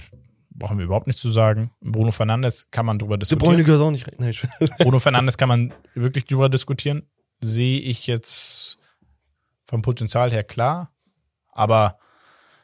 brauchen 0.51 0.77
wir 0.77 0.85
überhaupt 0.85 1.07
nicht 1.07 1.19
zu 1.19 1.31
sagen. 1.31 1.71
Bruno 1.81 2.11
Fernandes 2.11 2.69
kann 2.71 2.85
man 2.85 2.99
drüber 2.99 3.17
De 3.17 3.21
diskutieren. 3.21 3.51
Bruyne 3.51 3.63
gehört 3.63 3.81
auch 3.81 3.91
nicht 3.91 4.07
rein. 4.07 4.33
Bruno 4.79 4.99
Fernandes 4.99 5.37
kann 5.37 5.49
man 5.49 5.73
wirklich 5.93 6.25
drüber 6.25 6.49
diskutieren. 6.49 7.03
Sehe 7.39 7.79
ich 7.79 8.07
jetzt 8.07 8.77
vom 9.65 9.81
Potenzial 9.81 10.31
her 10.31 10.43
klar. 10.43 10.91
Aber 11.51 11.97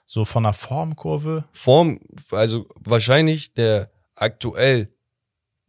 so 0.06 0.24
von 0.26 0.44
der 0.44 0.54
Formkurve, 0.54 1.46
Form, 1.52 2.00
also 2.32 2.68
wahrscheinlich 2.76 3.54
der 3.54 3.92
aktuell 4.16 4.90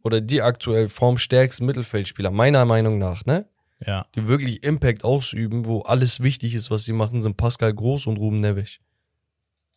oder 0.03 0.21
die 0.21 0.41
aktuell 0.41 0.87
formstärksten 0.87 1.65
Mittelfeldspieler, 1.65 2.31
meiner 2.31 2.65
Meinung 2.65 2.99
nach, 2.99 3.25
ne? 3.25 3.49
ja. 3.85 4.05
Die 4.15 4.27
wirklich 4.27 4.63
Impact 4.63 5.03
ausüben, 5.03 5.65
wo 5.65 5.81
alles 5.81 6.21
wichtig 6.21 6.55
ist, 6.55 6.71
was 6.71 6.85
sie 6.85 6.93
machen, 6.93 7.21
sind 7.21 7.37
Pascal 7.37 7.73
Groß 7.73 8.07
und 8.07 8.17
Ruben 8.17 8.39
Neves. 8.39 8.79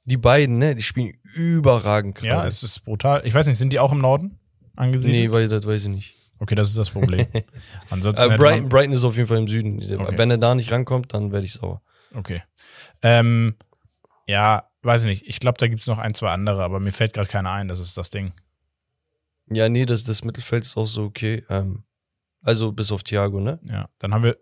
Die 0.05 0.17
beiden, 0.17 0.59
ne, 0.59 0.75
die 0.75 0.83
spielen 0.83 1.13
überragend 1.35 2.17
gerade. 2.17 2.29
Ja, 2.29 2.47
es 2.47 2.63
ist 2.63 2.81
brutal. 2.81 3.23
Ich 3.25 3.35
weiß 3.35 3.47
nicht, 3.47 3.59
sind 3.59 3.73
die 3.73 3.79
auch 3.79 3.93
im 3.93 3.99
Norden 3.99 4.39
angesiedelt? 4.75 5.31
Nee, 5.31 5.31
weiß, 5.31 5.49
das 5.49 5.67
weiß 5.67 5.83
ich 5.83 5.89
nicht. 5.89 6.15
Okay, 6.41 6.57
das 6.57 6.71
ist 6.71 6.79
das 6.79 6.91
Problem. 6.91 7.27
Ansonsten 7.91 8.33
Äh, 8.33 8.37
Brighton, 8.37 8.69
Brighton 8.69 8.93
ist 8.93 9.05
auf 9.05 9.17
jeden 9.17 9.29
Fall 9.29 9.39
im 9.39 9.47
Süden. 9.47 9.81
Okay. 9.81 10.19
Wenn 10.19 10.31
er 10.31 10.39
da 10.39 10.57
nicht 10.57 10.73
rankommt, 10.73 11.15
dann 11.15 11.31
werde 11.31 11.47
ich 11.47 11.53
sauer. 11.53 11.83
Okay. 12.15 12.43
Ähm, 13.03 13.55
ja, 14.27 14.69
weiß 14.83 15.03
ich 15.03 15.07
nicht. 15.09 15.29
Ich 15.29 15.39
glaube, 15.39 15.59
da 15.59 15.69
gibt 15.69 15.83
es 15.83 15.87
noch 15.87 15.99
ein, 15.99 16.15
zwei 16.15 16.31
andere, 16.31 16.65
aber 16.65 16.81
mir 16.81 16.91
fällt 16.93 17.13
gerade 17.13 17.29
keiner 17.29 17.53
ein. 17.53 17.69
Das 17.69 17.79
ist 17.79 17.97
das 17.97 18.11
Ding. 18.11 18.33
Ja, 19.51 19.69
nee, 19.69 19.87
das, 19.87 20.03
das 20.03 20.25
Mittelfeld 20.25 20.65
ist 20.65 20.77
auch 20.77 20.87
so 20.87 21.05
okay. 21.05 21.45
Ähm, 21.49 21.85
also 22.41 22.73
bis 22.73 22.91
auf 22.91 23.05
Thiago, 23.05 23.39
ne? 23.41 23.61
Ja. 23.71 23.89
Dann 24.01 24.13
haben 24.13 24.25
wir 24.25 24.37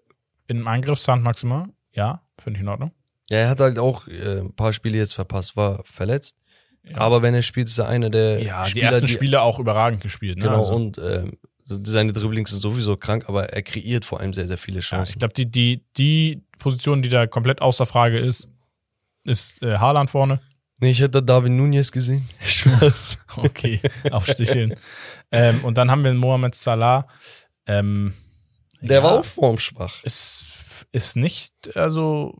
im 0.47 0.67
Angriff 0.67 0.99
Saint 0.99 1.23
Maximin. 1.23 1.75
Ja, 1.93 2.23
finde 2.39 2.59
ich 2.59 2.63
in 2.63 2.69
Ordnung. 2.69 2.93
Ja, 3.31 3.39
er 3.39 3.49
hat 3.49 3.61
halt 3.61 3.79
auch 3.79 4.07
äh, 4.09 4.41
ein 4.41 4.53
paar 4.55 4.73
Spiele 4.73 4.99
jetzt 4.99 5.15
verpasst, 5.15 5.57
war 5.57 5.83
verletzt. 5.85 6.37
Ja. 6.83 6.97
Aber 6.99 7.23
wenn 7.23 7.35
er 7.35 7.43
spielt, 7.43 7.69
ist 7.69 7.79
er 7.79 7.89
einer 7.89 8.11
der 8.11 8.43
ja, 8.43 8.65
die 8.65 8.71
Spieler, 8.71 8.87
ersten 8.87 9.09
Spiele 9.09 9.43
auch 9.43 9.59
überragend 9.59 10.03
gespielt. 10.03 10.39
Ne? 10.39 10.45
Genau, 10.45 10.57
Also, 10.57 10.73
und 10.75 10.99
ähm, 10.99 11.39
seine 11.63 12.13
Dribblings 12.13 12.51
sind 12.51 12.61
sowieso 12.61 12.97
krank, 12.97 13.25
aber 13.29 13.51
er 13.51 13.63
kreiert 13.63 14.05
vor 14.05 14.19
allem 14.21 14.33
sehr, 14.33 14.49
sehr 14.49 14.59
viele 14.59 14.79
ja, 14.79 14.83
Chancen. 14.83 15.13
ich 15.13 15.19
glaube, 15.19 15.35
die, 15.35 15.47
die, 15.51 15.85
die 15.97 16.43
Position, 16.59 17.03
die 17.03 17.09
da 17.09 17.27
komplett 17.27 17.63
außer 17.63 17.87
Frage 17.87 18.19
ist, 18.19 18.49
ist 19.25 19.63
äh, 19.63 19.77
Haaland 19.77 20.11
vorne. 20.11 20.41
nee, 20.79 20.91
ich 20.91 21.01
hätte 21.01 21.11
da 21.11 21.21
David 21.21 21.53
Nunez 21.53 21.93
gesehen. 21.93 22.29
Spaß. 22.41 23.27
Okay, 23.37 23.81
auf 24.11 24.27
Sticheln. 24.27 24.75
ähm, 25.31 25.63
und 25.65 25.77
dann 25.79 25.91
haben 25.91 26.03
wir 26.03 26.13
Mohamed 26.15 26.55
Salah. 26.55 27.07
Ähm, 27.67 28.15
Der 28.81 28.97
ja, 28.99 29.03
war 29.05 29.21
auch 29.21 29.25
formschwach. 29.25 30.03
Ist, 30.03 30.87
ist 30.91 31.15
nicht, 31.17 31.77
also, 31.77 32.37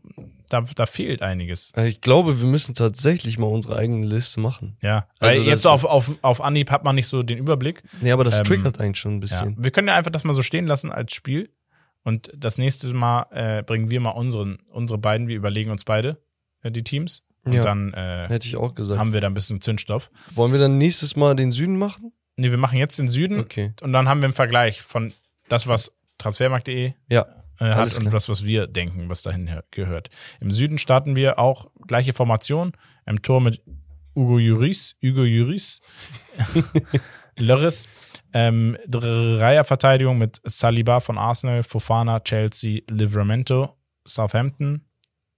da, 0.53 0.61
da 0.61 0.85
fehlt 0.85 1.21
einiges. 1.21 1.71
Ich 1.77 2.01
glaube, 2.01 2.41
wir 2.41 2.47
müssen 2.47 2.75
tatsächlich 2.75 3.37
mal 3.37 3.47
unsere 3.47 3.75
eigene 3.77 4.05
Liste 4.05 4.39
machen. 4.39 4.77
Ja, 4.81 5.07
Also 5.19 5.39
weil 5.39 5.47
jetzt 5.47 5.61
so 5.63 5.69
auf, 5.69 5.85
auf, 5.85 6.11
auf 6.21 6.41
Anhieb 6.41 6.69
hat 6.71 6.83
man 6.83 6.95
nicht 6.95 7.07
so 7.07 7.23
den 7.23 7.37
Überblick. 7.37 7.83
Nee, 8.01 8.11
aber 8.11 8.23
das 8.23 8.39
Ähm, 8.39 8.45
triggert 8.45 8.79
einen 8.79 8.95
schon 8.95 9.13
ein 9.13 9.15
Ja. 9.15 9.19
bisschen. 9.21 9.55
Wir 9.63 9.71
können 9.71 9.87
ja 9.87 9.95
einfach 9.95 10.11
das 10.11 10.23
mal 10.23 10.33
so 10.33 10.41
stehen 10.41 10.67
lassen 10.67 10.91
als 10.91 11.13
Spiel. 11.13 11.49
Und 12.03 12.31
das 12.35 12.57
nächste 12.57 12.87
Mal 12.93 13.27
äh, 13.31 13.63
bringen 13.63 13.91
wir 13.91 13.99
mal 13.99 14.09
unseren, 14.11 14.57
unsere 14.71 14.97
beiden, 14.97 15.27
wir 15.27 15.35
überlegen 15.35 15.69
uns 15.71 15.83
beide 15.85 16.17
äh, 16.63 16.71
die 16.71 16.83
Teams. 16.83 17.23
Und 17.43 17.53
Ja. 17.53 17.61
dann 17.63 17.93
äh, 17.93 18.27
Hätte 18.27 18.47
ich 18.47 18.55
auch 18.57 18.73
gesagt. 18.75 18.99
haben 18.99 19.13
wir 19.13 19.21
da 19.21 19.27
ein 19.27 19.33
bisschen 19.33 19.61
Zündstoff. 19.61 20.11
Wollen 20.35 20.51
wir 20.51 20.59
dann 20.59 20.77
nächstes 20.77 21.15
Mal 21.15 21.35
den 21.35 21.51
Süden 21.51 21.77
machen? 21.77 22.11
Nee, 22.37 22.49
wir 22.51 22.57
machen 22.57 22.77
jetzt 22.79 22.97
den 22.97 23.07
Süden 23.07 23.39
Okay. 23.39 23.73
und 23.81 23.93
dann 23.93 24.07
haben 24.09 24.21
wir 24.21 24.25
einen 24.25 24.33
Vergleich 24.33 24.81
von 24.81 25.13
das, 25.49 25.67
was 25.67 25.91
transfermarkt.de 26.17 26.93
Ja. 27.09 27.25
Äh, 27.61 27.75
hat 27.75 27.97
und 27.97 28.11
das, 28.11 28.27
was 28.27 28.45
wir 28.45 28.67
denken, 28.67 29.09
was 29.09 29.21
dahin 29.21 29.49
gehört. 29.71 30.09
Im 30.39 30.51
Süden 30.51 30.77
starten 30.77 31.15
wir 31.15 31.39
auch 31.39 31.71
gleiche 31.87 32.13
Formation. 32.13 32.73
Im 33.05 33.21
Tor 33.21 33.41
mit 33.41 33.61
Hugo 34.15 34.39
Juris, 34.39 34.95
Hugo 35.01 35.23
Juris, 35.23 35.79
Loris. 37.37 37.87
Ähm, 38.33 38.77
Dreierverteidigung 38.87 40.17
mit 40.17 40.39
Saliba 40.45 41.01
von 41.01 41.17
Arsenal, 41.17 41.63
Fofana, 41.63 42.21
Chelsea, 42.21 42.79
Livramento, 42.89 43.75
Southampton. 44.05 44.85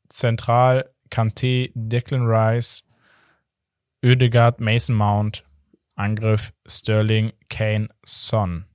Zentral 0.09 0.91
Kanté, 1.09 1.71
Declan 1.73 2.27
Rice, 2.27 2.83
Oedegaard, 4.05 4.59
Mason 4.59 4.95
Mount. 4.95 5.43
Angriff 5.95 6.53
Sterling, 6.67 7.33
Kane, 7.49 7.89
Son. 8.05 8.65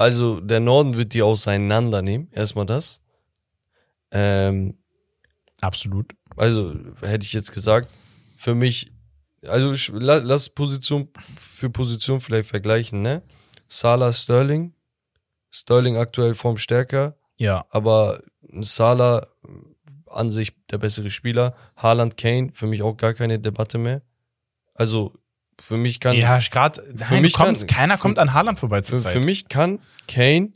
Also 0.00 0.40
der 0.40 0.60
Norden 0.60 0.96
wird 0.96 1.12
die 1.12 1.20
auseinandernehmen. 1.20 2.30
Erstmal 2.32 2.64
das. 2.64 3.02
Ähm, 4.10 4.78
Absolut. 5.60 6.14
also 6.36 6.74
hätte 7.02 7.26
ich 7.26 7.34
jetzt 7.34 7.52
gesagt, 7.52 7.86
für 8.38 8.54
mich, 8.54 8.92
also 9.46 9.72
ich, 9.72 9.88
la, 9.92 10.16
lass 10.16 10.48
Position 10.48 11.10
für 11.36 11.68
Position 11.68 12.22
vielleicht 12.22 12.48
vergleichen, 12.48 13.02
ne? 13.02 13.20
Salah, 13.68 14.14
Sterling. 14.14 14.72
Sterling 15.50 15.98
aktuell 15.98 16.34
Form 16.34 16.56
stärker, 16.56 17.18
Ja, 17.36 17.66
aber 17.68 18.22
Salah 18.62 19.26
an 20.06 20.30
sich 20.30 20.54
der 20.70 20.78
bessere 20.78 21.10
Spieler. 21.10 21.54
Haaland, 21.76 22.16
Kane, 22.16 22.52
für 22.54 22.66
mich 22.66 22.80
auch 22.80 22.96
gar 22.96 23.12
keine 23.12 23.38
Debatte 23.38 23.76
mehr. 23.76 24.00
Also 24.72 25.12
für 25.60 25.76
mich 25.76 26.00
kann 26.00 26.16
ja, 26.16 26.38
gerade. 26.38 26.82
für 26.96 27.20
mich 27.20 27.34
kommt, 27.34 27.68
keiner 27.68 27.98
kommt 27.98 28.18
an 28.18 28.32
Haaland 28.32 28.58
vorbei 28.58 28.80
zur 28.80 28.98
Für, 28.98 29.04
Zeit. 29.04 29.12
für 29.12 29.20
mich 29.20 29.48
kann 29.48 29.80
Kane 30.08 30.52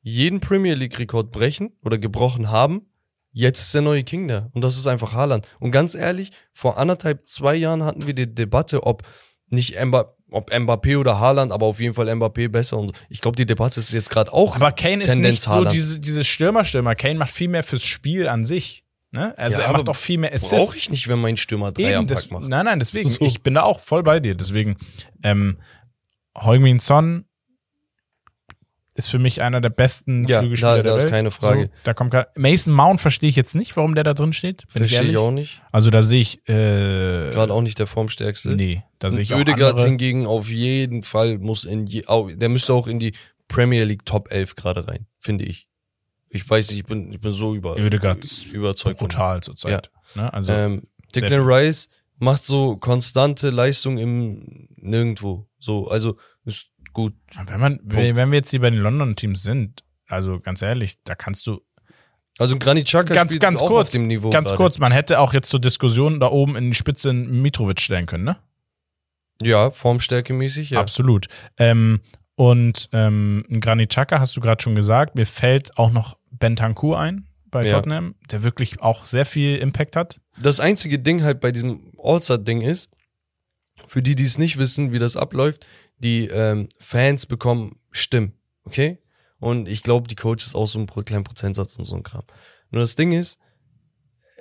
jeden 0.00 0.40
Premier 0.40 0.74
League 0.74 0.98
Rekord 0.98 1.30
brechen 1.30 1.72
oder 1.84 1.98
gebrochen 1.98 2.50
haben. 2.50 2.82
Jetzt 3.30 3.60
ist 3.60 3.74
der 3.74 3.82
neue 3.82 4.04
King 4.04 4.26
da 4.26 4.50
und 4.52 4.62
das 4.62 4.76
ist 4.76 4.86
einfach 4.86 5.12
Haaland. 5.12 5.46
Und 5.60 5.70
ganz 5.70 5.94
ehrlich, 5.94 6.30
vor 6.52 6.78
anderthalb, 6.78 7.26
zwei 7.26 7.54
Jahren 7.54 7.84
hatten 7.84 8.06
wir 8.06 8.14
die 8.14 8.32
Debatte, 8.32 8.84
ob 8.84 9.02
nicht 9.48 9.78
Mba, 9.82 10.14
ob 10.30 10.52
Mbappé 10.52 10.98
oder 10.98 11.20
Haaland, 11.20 11.52
aber 11.52 11.66
auf 11.66 11.80
jeden 11.80 11.94
Fall 11.94 12.08
Mbappé 12.08 12.48
besser. 12.48 12.78
Und 12.78 12.92
ich 13.08 13.20
glaube, 13.20 13.36
die 13.36 13.46
Debatte 13.46 13.80
ist 13.80 13.92
jetzt 13.92 14.10
gerade 14.10 14.32
auch. 14.32 14.56
Aber 14.56 14.72
Kane 14.72 15.02
ist 15.02 15.10
Tendenz 15.10 15.34
nicht 15.34 15.42
so 15.42 15.50
Haaland. 15.50 15.72
diese, 15.72 16.00
diese 16.00 16.24
Stürmer-Stürmer. 16.24 16.94
Kane 16.94 17.14
macht 17.14 17.30
viel 17.30 17.48
mehr 17.48 17.62
fürs 17.62 17.84
Spiel 17.84 18.28
an 18.28 18.44
sich. 18.44 18.84
Ne? 19.10 19.36
Also 19.38 19.60
Ja, 19.62 19.68
er 19.68 19.72
macht 19.72 19.88
auch 19.88 19.96
viel 19.96 20.18
mehr 20.18 20.32
Assists. 20.34 20.54
Brauche 20.54 20.76
ich 20.76 20.90
nicht, 20.90 21.08
wenn 21.08 21.18
mein 21.20 21.36
Stürmer 21.38 21.72
drei 21.72 21.84
Eben, 21.90 21.94
am 22.00 22.06
das, 22.06 22.24
Tag 22.24 22.32
macht. 22.32 22.48
nein, 22.48 22.64
nein, 22.66 22.78
deswegen. 22.78 23.08
So. 23.08 23.24
Ich 23.24 23.42
bin 23.42 23.54
da 23.54 23.62
auch 23.62 23.80
voll 23.80 24.02
bei 24.02 24.20
dir. 24.20 24.34
Deswegen, 24.34 24.76
ähm, 25.22 25.58
Heung-Min 26.36 26.78
Son 26.78 27.24
ist 28.94 29.08
für 29.10 29.18
mich 29.20 29.40
einer 29.42 29.60
der 29.60 29.70
besten 29.70 30.24
Ja, 30.24 30.40
Flügelspieler 30.40 30.76
da- 30.78 30.82
der 30.82 30.92
da 30.92 30.96
ist 30.96 31.04
Welt. 31.04 31.12
keine 31.14 31.30
Frage. 31.30 31.62
So, 31.62 31.70
da 31.84 31.94
kommt 31.94 32.14
Mason 32.36 32.74
Mount 32.74 33.00
verstehe 33.00 33.28
ich 33.28 33.36
jetzt 33.36 33.54
nicht, 33.54 33.76
warum 33.76 33.94
der 33.94 34.02
da 34.02 34.12
drin 34.12 34.32
steht. 34.32 34.64
Ich 34.66 34.72
Verstehe 34.72 34.98
ehrlich. 34.98 35.12
ich 35.12 35.18
auch 35.18 35.30
nicht. 35.30 35.62
Also 35.70 35.90
da 35.90 36.02
sehe 36.02 36.20
ich 36.20 36.40
äh, 36.48 37.30
Gerade 37.30 37.52
auch 37.54 37.62
nicht 37.62 37.78
der 37.78 37.86
Formstärkste. 37.86 38.50
Nee, 38.56 38.82
da 38.98 39.10
sehe 39.10 39.22
ich 39.22 39.32
auch 39.32 39.38
Oedegaard 39.38 39.74
andere. 39.74 39.86
hingegen 39.86 40.26
auf 40.26 40.48
jeden 40.50 41.02
Fall 41.04 41.38
muss 41.38 41.64
in 41.64 41.86
je, 41.86 42.02
der 42.34 42.48
müsste 42.48 42.72
auch 42.74 42.88
in 42.88 42.98
die 42.98 43.12
Premier 43.46 43.84
League 43.84 44.04
Top 44.04 44.32
11 44.32 44.56
gerade 44.56 44.86
rein, 44.88 45.06
finde 45.20 45.44
ich. 45.44 45.68
Ich 46.30 46.48
weiß 46.48 46.70
nicht, 46.70 46.80
ich 46.80 46.86
bin, 46.86 47.12
ich 47.12 47.20
bin 47.20 47.32
so 47.32 47.54
über, 47.54 47.76
Oedegaard 47.76 48.24
ist 48.24 48.46
überzeugt. 48.46 48.98
brutal 48.98 49.42
zurzeit. 49.42 49.90
Ne? 50.14 50.32
Also 50.32 50.52
Ähm, 50.52 50.82
Declan 51.14 51.40
Rice 51.40 51.88
macht 52.18 52.44
so 52.44 52.76
konstante 52.76 53.50
Leistung 53.50 53.98
im 53.98 54.68
Nirgendwo. 54.76 55.48
So, 55.58 55.88
also 55.88 56.18
ist 56.44 56.68
gut. 56.92 57.14
wenn 57.46 57.60
man, 57.60 57.80
wenn 57.82 58.16
wenn 58.16 58.30
wir 58.30 58.38
jetzt 58.38 58.50
hier 58.50 58.60
bei 58.60 58.70
den 58.70 58.80
London-Teams 58.80 59.42
sind, 59.42 59.84
also 60.06 60.40
ganz 60.40 60.62
ehrlich, 60.62 60.94
da 61.04 61.14
kannst 61.14 61.46
du 61.46 61.60
Also 62.38 62.58
Granit 62.58 62.86
Xhaka 62.86 63.14
ganz, 63.14 63.30
spielt 63.30 63.42
ganz 63.42 63.60
auch 63.60 63.68
kurz, 63.68 63.88
auf 63.88 63.92
dem 63.92 64.06
Niveau 64.06 64.30
ganz 64.30 64.48
gerade. 64.48 64.56
kurz, 64.56 64.78
man 64.78 64.92
hätte 64.92 65.20
auch 65.20 65.32
jetzt 65.32 65.48
zur 65.48 65.60
Diskussion 65.60 66.20
da 66.20 66.28
oben 66.28 66.56
in 66.56 66.70
die 66.70 66.74
Spitze 66.74 67.10
einen 67.10 67.40
Mitrovic 67.42 67.80
stellen 67.80 68.06
können, 68.06 68.24
ne? 68.24 68.36
Ja, 69.40 69.70
formstärkemäßig, 69.70 70.70
ja. 70.70 70.80
Absolut. 70.80 71.28
Ähm, 71.56 72.00
und 72.34 72.88
ähm, 72.92 73.44
ein 73.50 73.60
Granit 73.60 73.90
Xhaka 73.90 74.20
hast 74.20 74.36
du 74.36 74.40
gerade 74.40 74.62
schon 74.62 74.74
gesagt. 74.74 75.14
Mir 75.14 75.26
fällt 75.26 75.76
auch 75.78 75.90
noch 75.90 76.17
Bentancur 76.38 76.98
ein 76.98 77.26
bei 77.50 77.64
Ja. 77.66 77.72
Tottenham, 77.72 78.14
der 78.30 78.42
wirklich 78.42 78.80
auch 78.80 79.04
sehr 79.04 79.24
viel 79.24 79.56
Impact 79.56 79.96
hat. 79.96 80.20
Das 80.40 80.60
einzige 80.60 80.98
Ding 80.98 81.22
halt 81.22 81.40
bei 81.40 81.50
diesem 81.52 81.92
All-Star-Ding 81.98 82.60
ist, 82.60 82.90
für 83.86 84.02
die, 84.02 84.14
die 84.14 84.24
es 84.24 84.38
nicht 84.38 84.58
wissen, 84.58 84.92
wie 84.92 84.98
das 84.98 85.16
abläuft, 85.16 85.66
die 85.98 86.26
ähm, 86.26 86.68
Fans 86.78 87.26
bekommen 87.26 87.78
Stimmen, 87.90 88.32
okay? 88.64 88.98
Und 89.40 89.68
ich 89.68 89.82
glaube, 89.82 90.08
die 90.08 90.16
Coaches 90.16 90.54
auch 90.54 90.66
so 90.66 90.78
einen 90.78 90.86
kleinen 90.88 91.24
Prozentsatz 91.24 91.78
und 91.78 91.84
so 91.84 91.96
ein 91.96 92.02
Kram. 92.02 92.24
Nur 92.70 92.82
das 92.82 92.96
Ding 92.96 93.12
ist, 93.12 93.38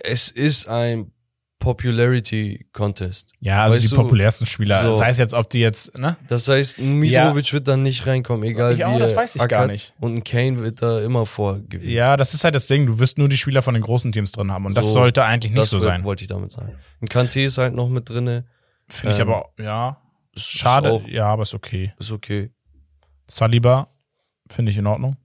es 0.04 0.30
ist 0.30 0.68
ein 0.68 1.12
Popularity 1.60 2.68
Contest. 2.72 3.34
Ja, 3.40 3.64
also 3.64 3.76
Weißt 3.76 3.86
die 3.86 3.90
du, 3.90 3.96
populärsten 3.96 4.46
Spieler. 4.46 4.82
so- 4.82 4.90
Das 4.90 5.02
heißt 5.02 5.20
jetzt, 5.20 5.34
ob 5.34 5.50
die 5.50 5.60
jetzt, 5.60 5.98
ne? 5.98 6.16
Das 6.28 6.48
heißt, 6.48 6.78
ein 6.80 7.00
Mitrovic 7.00 7.52
wird 7.52 7.68
dann 7.68 7.84
nicht 7.84 8.06
reinkommen, 8.08 8.44
egal 8.44 8.74
Ich 8.74 8.80
wie 8.80 8.84
auch, 8.86 9.00
das 9.00 9.16
weiß 9.16 9.36
ich 9.36 9.48
gar 9.48 9.68
nicht. 9.68 9.94
Und 10.00 10.16
ein 10.16 10.24
Kane 10.24 10.60
wird 10.60 10.82
da 10.82 11.02
immer 11.02 11.26
vorgewinnen. 11.26 11.90
Ja, 11.90 12.16
das 12.16 12.34
ist 12.34 12.44
halt 12.44 12.56
das 12.56 12.68
Ding. 12.68 12.86
Du 12.86 13.00
wirst 13.00 13.18
nur 13.18 13.28
die 13.28 13.38
Spieler 13.38 13.62
von 13.62 13.74
den 13.74 13.84
großen 13.84 14.12
Teams 14.12 14.32
drin 14.32 14.52
haben. 14.52 14.66
Und 14.66 14.78
das 14.78 14.86
So, 14.88 14.94
sollte 14.94 15.24
eigentlich 15.24 15.52
nicht 15.52 15.62
das 15.62 15.70
so 15.72 15.78
woll- 15.78 15.84
sein. 15.84 16.04
wollte 16.04 16.24
ich 16.24 16.28
damit 16.28 16.52
sagen. 16.52 16.76
Ein 17.02 17.08
Kanté 17.08 17.46
ist 17.46 17.58
halt 17.58 17.74
noch 17.74 17.90
mit 17.90 18.10
drinne. 18.10 18.46
Finde 18.88 19.16
ich 19.16 19.22
ähm, 19.22 19.30
aber, 19.30 19.50
ja. 19.60 19.98
Schade. 20.36 20.92
Auch, 20.92 21.08
ja, 21.08 21.26
aber 21.26 21.42
ist 21.42 21.54
okay. 21.56 21.94
ist 22.00 22.12
okay. 22.12 22.52
Saliba 23.26 23.88
finde 24.50 24.72
ich 24.72 24.78
in 24.78 24.88
Ordnung. 24.88 25.18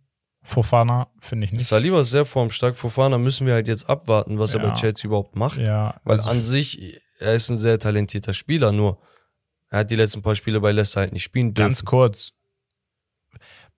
Fofana 0.42 1.08
finde 1.18 1.46
ich 1.46 1.52
nicht. 1.52 1.66
Saliba 1.66 2.00
ist 2.00 2.10
sehr 2.10 2.24
formstark. 2.24 2.76
Fofana 2.76 3.16
müssen 3.18 3.46
wir 3.46 3.54
halt 3.54 3.68
jetzt 3.68 3.88
abwarten, 3.88 4.38
was 4.38 4.54
er 4.54 4.62
Ja. 4.62 4.68
bei 4.70 4.74
Chelsea 4.74 5.06
überhaupt 5.06 5.36
macht. 5.36 5.58
Ja, 5.60 6.00
Weil 6.04 6.16
also 6.18 6.30
an 6.30 6.40
sich, 6.42 7.00
er 7.20 7.34
ist 7.34 7.48
ein 7.50 7.58
sehr 7.58 7.78
talentierter 7.78 8.32
Spieler, 8.32 8.72
nur 8.72 8.98
er 9.70 9.80
hat 9.80 9.90
die 9.90 9.96
letzten 9.96 10.20
paar 10.22 10.34
Spiele 10.34 10.60
bei 10.60 10.72
Leicester 10.72 11.00
halt 11.00 11.12
nicht 11.12 11.22
spielen 11.22 11.54
dürfen. 11.54 11.68
ganz 11.70 11.84
kurz. 11.84 12.32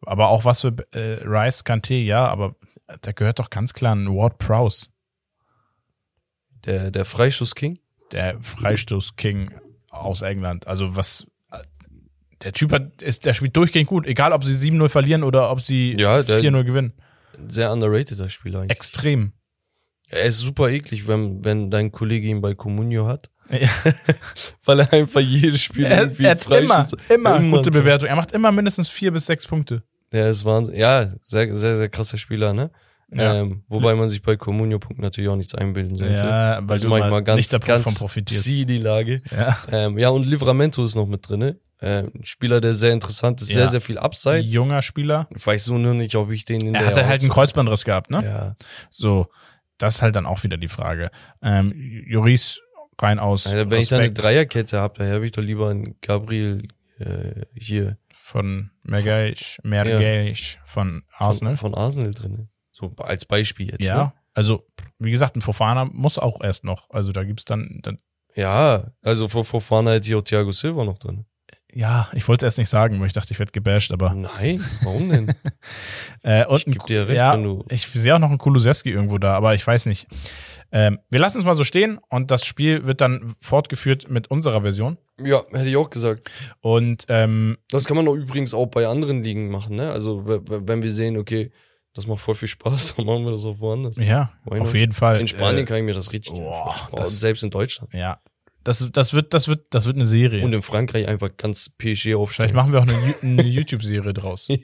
Aber 0.06 0.28
auch 0.28 0.44
was 0.44 0.62
für 0.62 0.74
äh, 0.92 1.22
Rice 1.22 1.64
Kanté, 1.64 2.02
ja, 2.02 2.26
aber 2.28 2.54
da 3.02 3.12
gehört 3.12 3.38
doch 3.38 3.50
ganz 3.50 3.72
klar 3.74 3.94
ein 3.94 4.08
Ward 4.08 4.38
Prowse, 4.38 4.86
Der, 6.64 6.90
der 6.90 7.04
Freistoß-King. 7.04 7.78
der 8.12 8.40
Freistoß-King 8.42 9.52
aus 9.90 10.22
England. 10.22 10.66
Also 10.66 10.96
was 10.96 11.26
der 12.42 12.52
Typ 12.52 12.72
hat, 12.72 13.02
ist, 13.02 13.26
der 13.26 13.34
spielt 13.34 13.56
durchgehend 13.56 13.88
gut, 13.88 14.06
egal 14.06 14.32
ob 14.32 14.44
sie 14.44 14.52
7-0 14.54 14.88
verlieren 14.88 15.22
oder 15.22 15.50
ob 15.50 15.60
sie 15.60 15.94
Ja, 15.98 16.22
der- 16.22 16.40
4-0 16.40 16.64
gewinnen. 16.64 16.92
Sehr 17.48 17.72
underrateder 17.72 18.28
Spieler 18.28 18.60
eigentlich. 18.60 18.76
Extrem. 18.76 19.32
Er 20.08 20.22
ist 20.24 20.38
super 20.38 20.68
eklig, 20.68 21.08
wenn, 21.08 21.44
wenn 21.44 21.70
dein 21.70 21.90
Kollege 21.90 22.28
ihn 22.28 22.40
bei 22.40 22.54
Comunio 22.54 23.06
hat. 23.06 23.30
Ja. 23.50 23.68
Weil 24.64 24.80
er 24.80 24.92
einfach 24.92 25.20
jedes 25.20 25.60
Spiel 25.60 25.84
Er, 25.84 26.02
irgendwie 26.02 26.24
er 26.24 26.30
hat 26.32 26.46
immer, 26.46 26.86
immer, 27.08 27.36
Immer 27.36 27.56
gute 27.58 27.70
drin. 27.70 27.82
Bewertung. 27.82 28.08
Er 28.08 28.16
macht 28.16 28.32
immer 28.32 28.52
mindestens 28.52 28.88
vier 28.88 29.10
bis 29.12 29.26
sechs 29.26 29.46
Punkte. 29.46 29.82
Der 30.12 30.30
ist 30.30 30.44
Wahnsinn. 30.44 30.76
Ja, 30.76 31.12
sehr, 31.22 31.54
sehr, 31.54 31.76
sehr 31.76 31.88
krasser 31.88 32.16
Spieler, 32.16 32.52
ne? 32.52 32.70
Ja. 33.12 33.34
Ähm, 33.40 33.64
wobei 33.68 33.94
man 33.94 34.08
sich 34.10 34.22
bei 34.22 34.36
Comunio-Punkten 34.36 35.02
natürlich 35.02 35.28
auch 35.28 35.36
nichts 35.36 35.54
einbilden 35.54 35.96
sollte. 35.96 36.14
Ja, 36.14 36.58
weil 36.62 36.70
also 36.72 36.88
du 36.88 36.90
manchmal 36.90 37.22
ganz, 37.22 37.36
nicht 37.36 37.52
davon 37.52 37.66
ganz 37.82 37.98
profitierst. 37.98 38.46
die 38.46 38.78
Lage. 38.78 39.22
Ja. 39.30 39.58
Ähm, 39.70 39.98
ja, 39.98 40.08
und 40.08 40.26
Livramento 40.26 40.82
ist 40.84 40.94
noch 40.94 41.06
mit 41.06 41.28
drinne. 41.28 41.58
Ähm, 41.84 42.10
ein 42.14 42.24
Spieler, 42.24 42.60
der 42.60 42.74
sehr 42.74 42.92
interessant 42.92 43.42
ist, 43.42 43.50
Ja. 43.50 43.54
sehr, 43.56 43.66
sehr 43.68 43.80
viel 43.80 43.98
Upside. 43.98 44.38
Junger 44.40 44.80
Spieler. 44.82 45.28
Ich 45.36 45.46
weiß 45.46 45.64
so 45.66 45.76
nur 45.78 45.94
nicht, 45.94 46.14
ob 46.16 46.30
ich 46.30 46.44
den 46.44 46.60
in 46.62 46.74
Er 46.74 46.86
hatte 46.86 47.06
halt 47.06 47.20
einen 47.20 47.30
Kreuzbandriss 47.30 47.84
gehabt, 47.84 48.10
ne? 48.10 48.24
Ja. 48.24 48.56
So, 48.90 49.26
das 49.78 49.96
ist 49.96 50.02
halt 50.02 50.16
dann 50.16 50.24
auch 50.26 50.42
wieder 50.44 50.56
die 50.56 50.68
Frage. 50.68 51.10
Ähm, 51.42 51.72
Joris 52.06 52.60
rein 53.00 53.18
aus 53.18 53.46
Also, 53.46 53.70
wenn 53.70 53.80
ich 53.80 53.88
da 53.88 53.96
eine 53.96 54.04
Respekt 54.04 54.22
Dreierkette 54.22 54.80
habe, 54.80 54.94
daher 54.98 55.14
habe 55.16 55.26
ich 55.26 55.32
doch 55.32 55.42
lieber 55.42 55.68
einen 55.70 55.96
Gabriel 56.00 56.68
äh, 56.98 57.42
hier 57.54 57.98
von 58.12 58.70
Mergeisch, 58.82 59.58
Mergeisch 59.62 60.60
von 60.64 61.02
Arsenal. 61.16 61.56
Von, 61.56 61.72
von 61.74 61.82
Arsenal 61.82 62.12
drin. 62.14 62.48
So 62.70 62.92
als 62.98 63.24
Beispiel 63.24 63.70
jetzt. 63.72 63.84
ja, 63.84 64.04
Ne? 64.04 64.12
also 64.32 64.64
wie 64.98 65.10
gesagt, 65.10 65.36
ein 65.36 65.40
Fofana 65.42 65.84
muss 65.84 66.18
auch 66.18 66.40
erst 66.42 66.64
noch. 66.64 66.88
Also 66.90 67.12
da 67.12 67.24
gibt's 67.24 67.44
dann, 67.44 67.80
dann 67.82 67.98
Ja, 68.34 68.92
also 69.02 69.28
vor 69.28 69.44
Fofana 69.44 69.92
hätte 69.92 70.06
ich 70.08 70.14
auch 70.14 70.22
Thiago 70.22 70.50
Silva 70.52 70.84
noch 70.84 70.98
drin. 70.98 71.26
Ja, 71.74 72.08
ich 72.12 72.26
wollte 72.28 72.46
es 72.46 72.50
erst 72.52 72.58
nicht 72.58 72.68
sagen, 72.68 73.00
weil 73.00 73.06
ich 73.08 73.12
dachte, 73.12 73.32
ich 73.32 73.38
werde 73.38 73.52
gebasht, 73.52 73.92
aber 73.92 74.14
Nein, 74.14 74.64
warum 74.82 75.08
denn? 75.10 75.34
äh, 76.22 76.46
und 76.46 76.58
Ich 76.58 76.64
geb 76.66 76.86
dir 76.86 77.08
recht, 77.08 77.18
ja, 77.18 77.32
wenn 77.34 77.42
du- 77.44 77.64
ich 77.68 77.86
sehe 77.86 78.14
auch 78.14 78.18
noch 78.18 78.28
einen 78.28 78.38
Kulusewski 78.38 78.90
irgendwo 78.90 79.18
da, 79.18 79.34
aber 79.34 79.54
ich 79.54 79.66
weiß 79.66 79.86
nicht. 79.86 80.06
Ähm, 80.72 80.98
wir 81.10 81.20
lassen 81.20 81.38
es 81.38 81.44
mal 81.44 81.54
so 81.54 81.62
stehen 81.62 81.98
und 82.08 82.30
das 82.30 82.44
Spiel 82.44 82.84
wird 82.86 83.00
dann 83.00 83.34
fortgeführt 83.40 84.10
mit 84.10 84.28
unserer 84.30 84.62
Version. 84.62 84.98
ja, 85.20 85.42
hätte 85.52 85.68
ich 85.68 85.76
auch 85.76 85.90
gesagt. 85.90 86.30
Und 86.60 87.04
ähm, 87.08 87.58
Das 87.70 87.84
kann 87.84 87.96
man 87.96 88.08
auch 88.08 88.14
übrigens 88.14 88.54
auch 88.54 88.66
bei 88.66 88.86
anderen 88.86 89.22
Ligen 89.22 89.50
machen, 89.50 89.76
ne? 89.76 89.90
Also 89.92 90.22
wenn 90.26 90.82
wir 90.82 90.90
sehen, 90.90 91.16
okay, 91.16 91.52
das 91.94 92.08
macht 92.08 92.20
voll 92.20 92.34
viel 92.34 92.48
Spaß, 92.48 92.94
dann 92.96 93.06
machen 93.06 93.24
wir 93.24 93.30
das 93.32 93.44
auch 93.44 93.60
woanders. 93.60 93.98
ja, 93.98 94.32
Why 94.46 94.58
auf 94.60 94.66
not? 94.68 94.74
jeden 94.74 94.92
Fall. 94.92 95.20
In 95.20 95.28
Spanien 95.28 95.62
äh, 95.62 95.66
kann 95.66 95.76
ich 95.76 95.84
mir 95.84 95.94
das 95.94 96.12
richtig 96.12 96.34
vorstellen. 96.34 96.96
das- 96.96 97.20
Selbst 97.20 97.44
in 97.44 97.50
Deutschland. 97.50 97.92
Ja, 97.94 98.20
das, 98.64 98.90
das 98.92 99.12
wird, 99.14 99.32
das 99.34 99.46
wird, 99.48 99.66
das 99.70 99.86
wird 99.86 99.96
eine 99.96 100.06
Serie. 100.06 100.44
Und 100.44 100.52
in 100.52 100.62
Frankreich 100.62 101.06
einfach 101.06 101.30
ganz 101.36 101.68
PSG 101.70 102.14
aufstellen. 102.14 102.48
Vielleicht 102.48 102.54
machen 102.54 102.72
wir 102.72 102.80
auch 102.80 102.86
eine, 102.88 103.14
eine 103.22 103.42
YouTube-Serie 103.42 104.12
draus. 104.14 104.48
ja. 104.48 104.56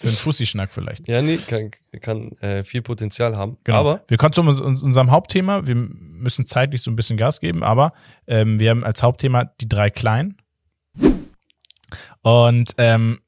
Für 0.00 0.06
einen 0.06 0.16
Fussi-Schnack 0.16 0.70
vielleicht. 0.70 1.08
ja, 1.08 1.20
nee, 1.20 1.38
kann, 1.38 1.72
kann 2.00 2.30
äh, 2.38 2.62
viel 2.62 2.82
Potenzial 2.82 3.36
haben. 3.36 3.58
Genau. 3.64 3.78
Aber 3.78 4.04
wir 4.06 4.16
kommen 4.16 4.32
zu 4.32 4.42
uns- 4.42 4.60
uns- 4.60 4.80
unserem 4.82 5.10
Hauptthema. 5.10 5.66
Wir 5.66 5.74
müssen 5.74 6.46
zeitlich 6.46 6.82
so 6.82 6.90
ein 6.92 6.94
bisschen 6.96 7.16
Gas 7.16 7.40
geben, 7.40 7.64
aber 7.64 7.92
ähm, 8.28 8.60
wir 8.60 8.70
haben 8.70 8.84
als 8.84 9.02
Hauptthema 9.02 9.46
die 9.60 9.68
drei 9.68 9.90
Kleinen. 9.90 10.36
Und 12.22 12.74
ähm, 12.78 13.20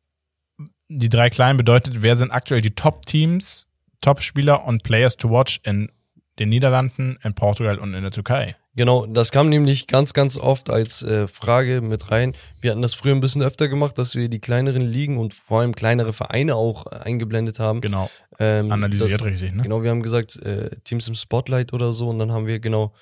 die 0.88 1.08
drei 1.08 1.30
Kleinen 1.30 1.56
bedeutet, 1.56 2.02
wer 2.02 2.16
sind 2.16 2.30
aktuell 2.30 2.60
die 2.62 2.74
Top-Teams, 2.74 3.66
Top-Spieler 4.00 4.64
und 4.64 4.82
Players 4.82 5.16
to 5.16 5.30
watch 5.30 5.60
in 5.64 5.90
den 6.38 6.48
Niederlanden, 6.48 7.18
in 7.22 7.34
Portugal 7.34 7.78
und 7.78 7.94
in 7.94 8.02
der 8.02 8.12
Türkei. 8.12 8.56
Genau, 8.80 9.04
das 9.04 9.30
kam 9.30 9.50
nämlich 9.50 9.88
ganz, 9.88 10.14
ganz 10.14 10.38
oft 10.38 10.70
als 10.70 11.02
äh, 11.02 11.28
Frage 11.28 11.82
mit 11.82 12.10
rein. 12.10 12.34
Wir 12.62 12.70
hatten 12.70 12.80
das 12.80 12.94
früher 12.94 13.14
ein 13.14 13.20
bisschen 13.20 13.42
öfter 13.42 13.68
gemacht, 13.68 13.98
dass 13.98 14.14
wir 14.14 14.30
die 14.30 14.38
kleineren 14.38 14.80
Ligen 14.80 15.18
und 15.18 15.34
vor 15.34 15.60
allem 15.60 15.74
kleinere 15.74 16.14
Vereine 16.14 16.54
auch 16.54 16.86
eingeblendet 16.86 17.58
haben. 17.58 17.82
Genau. 17.82 18.08
Ähm, 18.38 18.72
Analysiert 18.72 19.20
das, 19.20 19.26
richtig, 19.26 19.52
ne? 19.52 19.64
Genau, 19.64 19.82
wir 19.82 19.90
haben 19.90 20.02
gesagt, 20.02 20.36
äh, 20.36 20.70
Teams 20.84 21.06
im 21.08 21.14
Spotlight 21.14 21.74
oder 21.74 21.92
so 21.92 22.08
und 22.08 22.18
dann 22.18 22.32
haben 22.32 22.46
wir 22.46 22.58
genau 22.58 22.94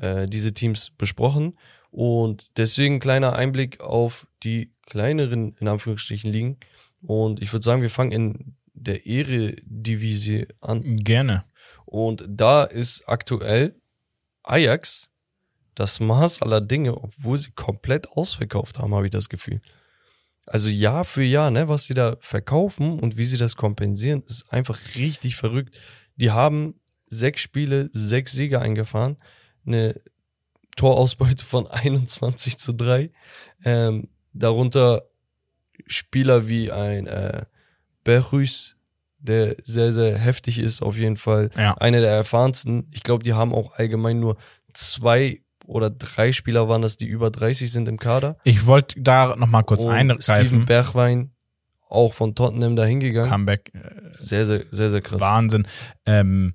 äh, 0.00 0.24
diese 0.24 0.54
Teams 0.54 0.92
besprochen. 0.96 1.58
Und 1.90 2.56
deswegen 2.56 2.98
kleiner 2.98 3.34
Einblick 3.34 3.80
auf 3.80 4.26
die 4.42 4.72
kleineren, 4.86 5.54
in 5.60 5.68
Anführungsstrichen, 5.68 6.32
Ligen. 6.32 6.56
Und 7.02 7.42
ich 7.42 7.52
würde 7.52 7.64
sagen, 7.64 7.82
wir 7.82 7.90
fangen 7.90 8.12
in 8.12 8.56
der 8.72 9.06
Eredivisie 9.06 10.46
an. 10.62 10.96
Gerne. 10.96 11.44
Und 11.84 12.24
da 12.26 12.64
ist 12.64 13.06
aktuell 13.06 13.74
Ajax 14.42 15.10
das 15.78 16.00
Maß 16.00 16.42
aller 16.42 16.60
Dinge, 16.60 16.96
obwohl 16.96 17.38
sie 17.38 17.52
komplett 17.52 18.08
ausverkauft 18.10 18.80
haben, 18.80 18.94
habe 18.94 19.06
ich 19.06 19.12
das 19.12 19.28
Gefühl. 19.28 19.60
Also 20.44 20.70
Jahr 20.70 21.04
für 21.04 21.22
Jahr, 21.22 21.52
ne, 21.52 21.68
was 21.68 21.86
sie 21.86 21.94
da 21.94 22.16
verkaufen 22.20 22.98
und 22.98 23.16
wie 23.16 23.24
sie 23.24 23.36
das 23.36 23.54
kompensieren, 23.54 24.22
ist 24.26 24.52
einfach 24.52 24.78
richtig 24.96 25.36
verrückt. 25.36 25.80
Die 26.16 26.32
haben 26.32 26.74
sechs 27.06 27.42
Spiele, 27.42 27.90
sechs 27.92 28.32
Siege 28.32 28.60
eingefahren, 28.60 29.18
eine 29.64 30.00
Torausbeute 30.74 31.44
von 31.44 31.66
21 31.70 32.58
zu 32.58 32.72
3. 32.72 33.10
Ähm, 33.64 34.08
darunter 34.32 35.04
Spieler 35.86 36.48
wie 36.48 36.72
ein 36.72 37.06
äh, 37.06 37.44
Berrus, 38.02 38.74
der 39.18 39.56
sehr, 39.62 39.92
sehr 39.92 40.18
heftig 40.18 40.58
ist, 40.58 40.82
auf 40.82 40.96
jeden 40.96 41.16
Fall. 41.16 41.50
Ja. 41.56 41.74
Einer 41.74 42.00
der 42.00 42.10
erfahrensten. 42.10 42.88
Ich 42.92 43.04
glaube, 43.04 43.22
die 43.22 43.34
haben 43.34 43.54
auch 43.54 43.74
allgemein 43.74 44.18
nur 44.18 44.36
zwei 44.72 45.42
oder 45.68 45.90
drei 45.90 46.32
Spieler 46.32 46.68
waren 46.68 46.80
das, 46.82 46.96
die 46.96 47.06
über 47.06 47.30
30 47.30 47.70
sind 47.70 47.88
im 47.88 47.98
Kader. 47.98 48.38
Ich 48.42 48.66
wollte 48.66 49.00
da 49.02 49.36
noch 49.36 49.46
mal 49.48 49.62
kurz 49.62 49.82
Und 49.84 49.90
eingreifen. 49.92 50.22
Steven 50.46 50.64
Bergwein, 50.64 51.32
auch 51.88 52.14
von 52.14 52.34
Tottenham 52.34 52.74
da 52.74 52.84
hingegangen. 52.84 53.30
Comeback. 53.30 53.70
Äh, 53.74 53.80
Sehr, 54.12 54.46
sehr, 54.46 54.64
sehr, 54.70 54.88
sehr 54.90 55.02
krass. 55.02 55.20
Wahnsinn. 55.20 55.66
Ähm, 56.06 56.54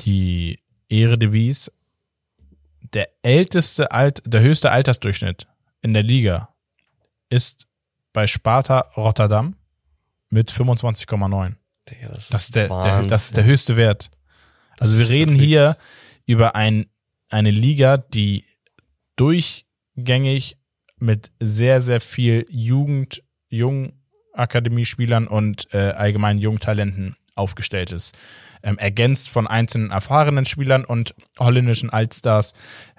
die 0.00 0.60
Eredivisie, 0.88 1.72
der 2.94 3.08
älteste 3.22 3.90
Alt, 3.90 4.22
der 4.24 4.40
höchste 4.40 4.70
Altersdurchschnitt 4.70 5.48
in 5.82 5.92
der 5.92 6.02
Liga 6.04 6.54
ist 7.28 7.66
bei 8.12 8.26
Sparta 8.28 8.80
Rotterdam 8.96 9.56
mit 10.30 10.52
25,9. 10.52 11.54
Digga, 11.90 12.08
das, 12.08 12.28
Das 12.28 12.44
ist 12.44 12.54
der, 12.54 12.68
der, 12.68 13.02
das 13.02 13.24
ist 13.26 13.36
der 13.36 13.44
höchste 13.44 13.76
Wert. 13.76 14.10
Also 14.78 14.98
wir 15.00 15.08
reden 15.08 15.32
verrückt. 15.34 15.44
hier 15.48 15.76
über 16.26 16.54
ein, 16.54 16.86
eine 17.36 17.50
Liga, 17.50 17.98
die 17.98 18.44
durchgängig 19.16 20.56
mit 20.98 21.30
sehr, 21.38 21.82
sehr 21.82 22.00
viel 22.00 22.46
Jugend, 22.48 23.22
Jungakademiespielern 23.50 25.28
und 25.28 25.66
äh, 25.74 25.90
allgemein 25.90 26.38
Jungtalenten 26.38 27.14
aufgestellt 27.34 27.92
ist. 27.92 28.16
Ähm, 28.62 28.78
ergänzt 28.78 29.28
von 29.28 29.46
einzelnen 29.46 29.90
erfahrenen 29.90 30.46
Spielern 30.46 30.86
und 30.86 31.14
holländischen 31.38 31.90
Altstars, 31.90 32.54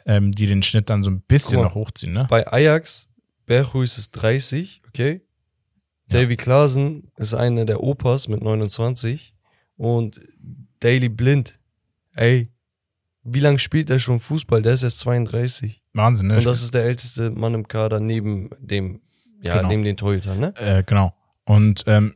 ähm, 0.05 0.31
die 0.31 0.45
den 0.45 0.61
Schnitt 0.61 0.91
dann 0.91 1.01
so 1.01 1.09
ein 1.09 1.21
bisschen 1.21 1.57
mal. 1.57 1.65
noch 1.65 1.73
hochziehen. 1.73 2.13
Ne? 2.13 2.27
Bei 2.29 2.45
Ajax, 2.45 3.09
Berghuis 3.47 3.97
ist 3.97 4.11
30, 4.11 4.83
okay? 4.88 5.21
Davy 6.09 6.38
Klaasen 6.38 7.11
ist 7.17 7.33
einer 7.33 7.65
der 7.65 7.81
Opas 7.81 8.27
mit 8.27 8.43
29 8.43 9.33
und 9.77 10.21
Daily 10.79 11.09
Blind, 11.09 11.59
ey, 12.13 12.51
wie 13.30 13.39
lange 13.39 13.59
spielt 13.59 13.89
er 13.89 13.99
schon 13.99 14.19
Fußball? 14.19 14.61
Der 14.61 14.73
ist 14.73 14.84
erst 14.84 14.99
32. 14.99 15.82
Wahnsinn, 15.93 16.28
ne? 16.28 16.38
Und 16.38 16.45
das 16.45 16.61
ist 16.61 16.73
der 16.73 16.84
älteste 16.86 17.30
Mann 17.32 17.53
im 17.53 17.67
Kader 17.67 17.99
neben 17.99 18.49
dem, 18.59 19.01
ja, 19.41 19.57
Genau. 19.57 19.67
neben 19.69 19.84
den 19.84 19.97
Torhütern, 19.97 20.39
ne? 20.39 20.53
Äh, 20.57 20.84
genau. 20.84 21.13
Und 21.45 21.84
ähm, 21.88 22.15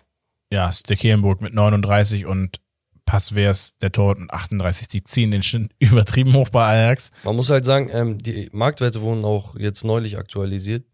ja, 0.52 0.72
Stekelenburg 0.72 1.42
mit 1.42 1.54
39 1.54 2.26
und 2.26 2.60
Passwers, 3.06 3.76
der 3.82 3.92
Tor 3.92 4.16
und 4.16 4.32
38, 4.32 4.88
die 4.88 5.04
ziehen 5.04 5.32
den 5.32 5.44
Schnitt 5.44 5.72
übertrieben 5.80 6.34
hoch 6.34 6.50
bei 6.50 6.66
Ajax. 6.66 7.12
Man 7.24 7.36
muss 7.36 7.50
halt 7.50 7.66
sagen, 7.66 7.90
ähm, 7.92 8.18
die 8.18 8.50
Marktwerte 8.54 9.02
wurden 9.02 9.26
auch 9.26 9.56
jetzt 9.58 9.84
neulich 9.84 10.18
aktualisiert. 10.18 10.86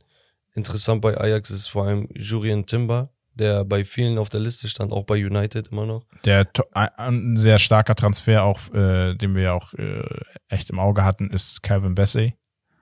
Interessant 0.54 1.02
bei 1.02 1.16
Ajax 1.20 1.52
ist 1.52 1.68
vor 1.68 1.86
allem 1.86 2.10
Julian 2.16 2.66
Timber, 2.66 3.12
der 3.40 3.64
bei 3.66 3.86
vielen 3.86 4.18
auf 4.18 4.30
der 4.30 4.40
Liste 4.40 4.68
stand, 4.68 4.92
auch 4.92 5.04
bei 5.06 5.16
United 5.26 5.70
immer 5.70 5.86
noch. 5.86 6.04
Der 6.26 6.48
ein- 6.74 7.38
sehr 7.38 7.60
starker 7.60 7.96
Transfer, 7.96 8.44
auch 8.44 8.74
äh, 8.74 9.16
den 9.16 9.36
wir 9.36 9.44
ja 9.44 9.54
auch 9.54 9.74
äh, 9.74 10.04
echt 10.50 10.70
im 10.70 10.80
Auge 10.80 11.04
hatten, 11.04 11.30
ist 11.30 11.64
Calvin 11.64 11.96
Bassey 11.96 12.34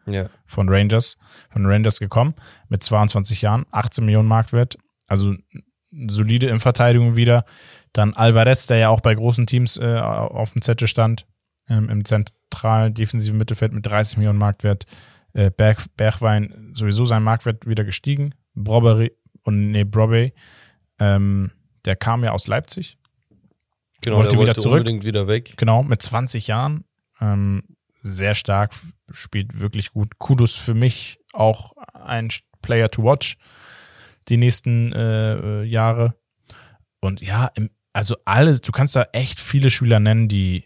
Ja, 0.08 0.30
von 0.45 0.70
Rangers, 0.70 1.18
von 1.51 1.66
Rangers 1.66 1.99
gekommen, 1.99 2.34
mit 2.70 2.84
22 2.84 3.41
Jahren, 3.41 3.66
18 3.72 4.06
Millionen 4.06 4.28
Marktwert, 4.28 4.78
also 5.08 5.34
solide 6.08 6.47
in 6.47 6.60
Verteidigung 6.60 7.16
wieder. 7.16 7.45
Dann 7.93 8.14
Alvarez, 8.14 8.68
der 8.68 8.78
ja 8.78 8.89
auch 8.89 9.01
bei 9.01 9.14
großen 9.16 9.45
Teams 9.47 9.78
äh, 9.78 9.97
auf 9.99 10.51
dem 10.53 10.62
Zettel 10.62 10.88
stand, 10.88 11.26
ähm, 11.70 11.89
im 11.89 12.03
zentralen 12.06 12.93
defensiven 12.93 13.38
Mittelfeld 13.38 13.72
mit 13.72 13.86
30 13.86 14.18
Millionen 14.18 14.38
Marktwert. 14.39 14.86
Äh, 15.34 15.49
Berg, 15.51 15.86
Bergwein 15.97 16.72
sowieso 16.76 17.06
sein 17.06 17.24
Marktwert 17.24 17.66
wieder 17.68 17.84
gestiegen. 17.84 18.36
Brobbery 18.53 19.12
und 19.45 19.71
nee, 19.71 19.85
Brobey, 19.85 20.33
ähm, 20.99 21.51
der 21.85 21.95
kam 21.95 22.23
ja 22.23 22.31
aus 22.31 22.47
Leipzig, 22.47 22.97
genau, 24.01 24.17
Wollte 24.17 24.31
der 24.31 24.39
wieder 24.39 24.47
wollte 24.47 24.61
zurück. 24.61 24.79
unbedingt 24.79 25.03
wieder 25.05 25.27
weg. 25.27 25.53
Genau, 25.57 25.83
mit 25.83 26.01
20 26.01 26.47
Jahren. 26.47 26.83
Ähm, 27.21 27.63
sehr 28.01 28.35
stark, 28.35 28.73
spielt 29.09 29.59
wirklich 29.59 29.91
gut. 29.91 30.19
Kudos 30.19 30.53
für 30.55 30.73
mich 30.73 31.19
auch 31.33 31.73
ein 31.93 32.29
Player 32.61 32.89
to 32.89 33.03
watch 33.03 33.37
die 34.27 34.37
nächsten 34.37 34.91
äh, 34.93 35.63
Jahre. 35.63 36.15
Und 36.99 37.21
ja, 37.21 37.51
im, 37.55 37.69
also 37.93 38.15
alles, 38.25 38.61
du 38.61 38.71
kannst 38.71 38.95
da 38.95 39.07
echt 39.13 39.39
viele 39.39 39.69
Spieler 39.69 39.99
nennen, 39.99 40.27
die, 40.27 40.65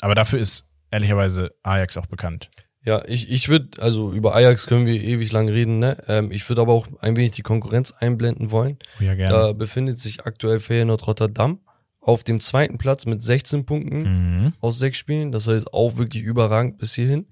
aber 0.00 0.14
dafür 0.14 0.40
ist 0.40 0.66
ehrlicherweise 0.90 1.54
Ajax 1.62 1.96
auch 1.96 2.06
bekannt. 2.06 2.48
Ja, 2.84 3.02
ich, 3.06 3.28
ich 3.30 3.48
würde, 3.48 3.82
also 3.82 4.12
über 4.12 4.34
Ajax 4.34 4.66
können 4.66 4.86
wir 4.86 5.02
ewig 5.02 5.32
lang 5.32 5.48
reden, 5.48 5.78
ne? 5.78 5.98
Ähm, 6.08 6.30
ich 6.30 6.48
würde 6.48 6.62
aber 6.62 6.72
auch 6.72 6.86
ein 7.00 7.16
wenig 7.16 7.32
die 7.32 7.42
Konkurrenz 7.42 7.92
einblenden 7.92 8.50
wollen. 8.50 8.78
Oh 9.00 9.04
Ja, 9.04 9.14
gerne. 9.14 9.34
Da 9.34 9.52
befindet 9.52 9.98
sich 9.98 10.24
aktuell 10.24 10.60
Feyenoord 10.60 11.06
Rotterdam 11.06 11.60
auf 12.00 12.24
dem 12.24 12.40
zweiten 12.40 12.78
Platz 12.78 13.04
mit 13.04 13.20
16 13.20 13.66
Punkten 13.66 14.02
Mhm. 14.44 14.52
aus 14.60 14.78
sechs 14.78 14.96
Spielen. 14.96 15.32
Das 15.32 15.48
heißt 15.48 15.72
auch 15.74 15.96
wirklich 15.96 16.22
überragend 16.22 16.78
bis 16.78 16.94
hierhin. 16.94 17.26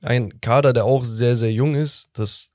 Ein 0.00 0.40
Kader, 0.40 0.72
der 0.72 0.84
auch 0.84 1.04
sehr, 1.04 1.34
sehr 1.36 1.52
jung 1.52 1.74
ist. 1.74 2.08
Das 2.14 2.52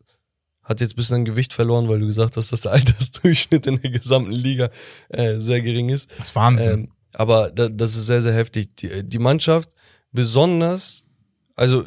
hat 0.63 0.81
jetzt 0.81 0.93
ein 0.93 0.95
bisschen 0.95 1.15
an 1.17 1.25
Gewicht 1.25 1.53
verloren, 1.53 1.87
weil 1.89 1.99
du 1.99 2.05
gesagt 2.05 2.37
hast, 2.37 2.51
dass 2.51 2.61
der 2.61 2.71
Altersdurchschnitt 2.73 3.67
in 3.67 3.81
der 3.81 3.91
gesamten 3.91 4.31
Liga 4.31 4.69
äh, 5.09 5.39
sehr 5.39 5.61
gering 5.61 5.89
ist. 5.89 6.09
Das 6.17 6.29
ist 6.29 6.35
Wahnsinn. 6.35 6.71
Ähm, 6.71 6.91
aber 7.13 7.51
da, 7.51 7.69
das 7.69 7.95
ist 7.95 8.05
sehr, 8.07 8.21
sehr 8.21 8.33
heftig. 8.33 8.75
Die, 8.77 9.03
die 9.03 9.19
Mannschaft, 9.19 9.69
besonders, 10.11 11.05
also 11.55 11.85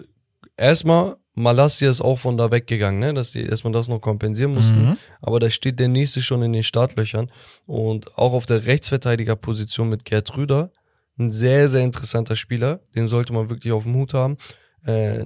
erstmal, 0.62 1.16
Malassia 1.34 1.88
ist 1.88 2.02
auch 2.02 2.18
von 2.18 2.36
da 2.36 2.50
weggegangen, 2.50 3.00
ne? 3.00 3.14
dass 3.14 3.32
die 3.32 3.44
erstmal 3.44 3.72
das 3.72 3.88
noch 3.88 4.00
kompensieren 4.00 4.54
mussten. 4.54 4.84
Mhm. 4.90 4.96
Aber 5.20 5.40
da 5.40 5.48
steht 5.50 5.80
der 5.80 5.88
nächste 5.88 6.20
schon 6.20 6.42
in 6.42 6.52
den 6.52 6.62
Startlöchern. 6.62 7.30
Und 7.66 8.16
auch 8.18 8.32
auf 8.34 8.46
der 8.46 8.66
Rechtsverteidigerposition 8.66 9.88
mit 9.88 10.04
Gerd 10.04 10.36
Rüder, 10.36 10.70
ein 11.18 11.30
sehr, 11.30 11.68
sehr 11.68 11.82
interessanter 11.82 12.36
Spieler. 12.36 12.80
Den 12.94 13.06
sollte 13.06 13.32
man 13.32 13.48
wirklich 13.48 13.72
auf 13.72 13.84
dem 13.84 13.94
Hut 13.94 14.14
haben. 14.14 14.36
Äh, 14.84 15.24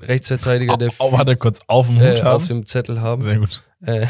Rechtsverteidiger, 0.00 0.76
der 0.76 0.90
oh, 0.98 1.12
warte 1.12 1.36
kurz, 1.36 1.60
auf 1.66 1.86
dem 1.86 1.96
Hut 1.96 2.18
äh, 2.18 2.22
haben. 2.22 2.36
auf 2.36 2.46
dem 2.46 2.66
Zettel 2.66 3.00
haben. 3.00 3.22
Sehr 3.22 3.38
gut. 3.38 3.62
Äh, 3.82 4.06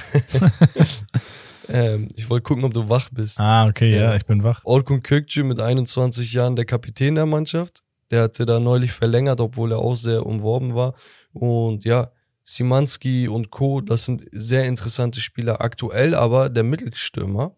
ähm, 1.69 2.09
ich 2.17 2.29
wollte 2.29 2.43
gucken, 2.43 2.65
ob 2.65 2.75
du 2.75 2.89
wach 2.89 3.09
bist. 3.13 3.39
Ah, 3.39 3.67
okay, 3.67 3.95
ja, 3.95 4.03
Ja. 4.11 4.17
ich 4.17 4.27
bin 4.27 4.43
wach. 4.43 4.61
Orkun 4.65 5.03
Kökçü 5.03 5.45
mit 5.45 5.61
21 5.61 6.33
Jahren 6.33 6.57
der 6.57 6.65
Kapitän 6.65 7.15
der 7.15 7.27
Mannschaft. 7.27 7.83
Der 8.11 8.25
hatte 8.25 8.47
da 8.47 8.59
neulich 8.59 8.93
verlängert, 8.93 9.41
obwohl 9.41 9.73
er 9.73 9.79
auch 9.79 9.95
sehr 9.95 10.27
umworben 10.27 10.75
war. 10.75 10.95
Und 11.33 11.85
ja, 11.85 12.11
Simanski 12.43 13.29
und 13.29 13.51
Co., 13.51 13.81
das 13.81 14.05
sind 14.07 14.25
sehr 14.33 14.67
interessante 14.67 15.21
Spieler 15.21 15.61
aktuell, 15.61 16.15
aber 16.15 16.49
der 16.49 16.65
Mittelstürmer, 16.65 17.55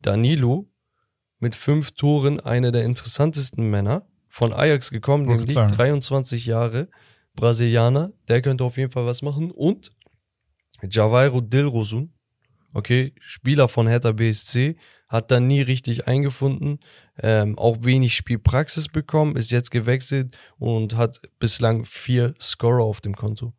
Danilo, 0.00 0.68
mit 1.40 1.56
fünf 1.56 1.92
Toren 1.92 2.38
einer 2.38 2.70
der 2.70 2.84
interessantesten 2.84 3.68
Männer, 3.68 4.06
von 4.28 4.54
Ajax 4.54 4.90
gekommen, 4.90 5.26
nämlich 5.26 5.52
sagen. 5.52 5.74
23 5.74 6.46
Jahre, 6.46 6.88
Brasilianer, 7.34 8.12
der 8.28 8.40
könnte 8.40 8.64
auf 8.64 8.78
jeden 8.78 8.90
Fall 8.90 9.04
was 9.04 9.20
machen. 9.20 9.50
Und 9.50 9.92
Javairo 10.88 11.42
Dilrosun, 11.42 12.11
okay, 12.72 13.12
Spieler 13.20 13.68
von 13.68 13.86
Hertha 13.86 14.12
BSC, 14.12 14.76
hat 15.08 15.30
da 15.30 15.40
nie 15.40 15.60
richtig 15.60 16.08
eingefunden, 16.08 16.80
ähm, 17.22 17.58
auch 17.58 17.78
wenig 17.82 18.16
Spielpraxis 18.16 18.88
bekommen, 18.88 19.36
ist 19.36 19.50
jetzt 19.50 19.70
gewechselt 19.70 20.36
und 20.58 20.96
hat 20.96 21.20
bislang 21.38 21.84
vier 21.84 22.34
Scorer 22.40 22.82
auf 22.82 23.00
dem 23.00 23.14
Konto. 23.14 23.52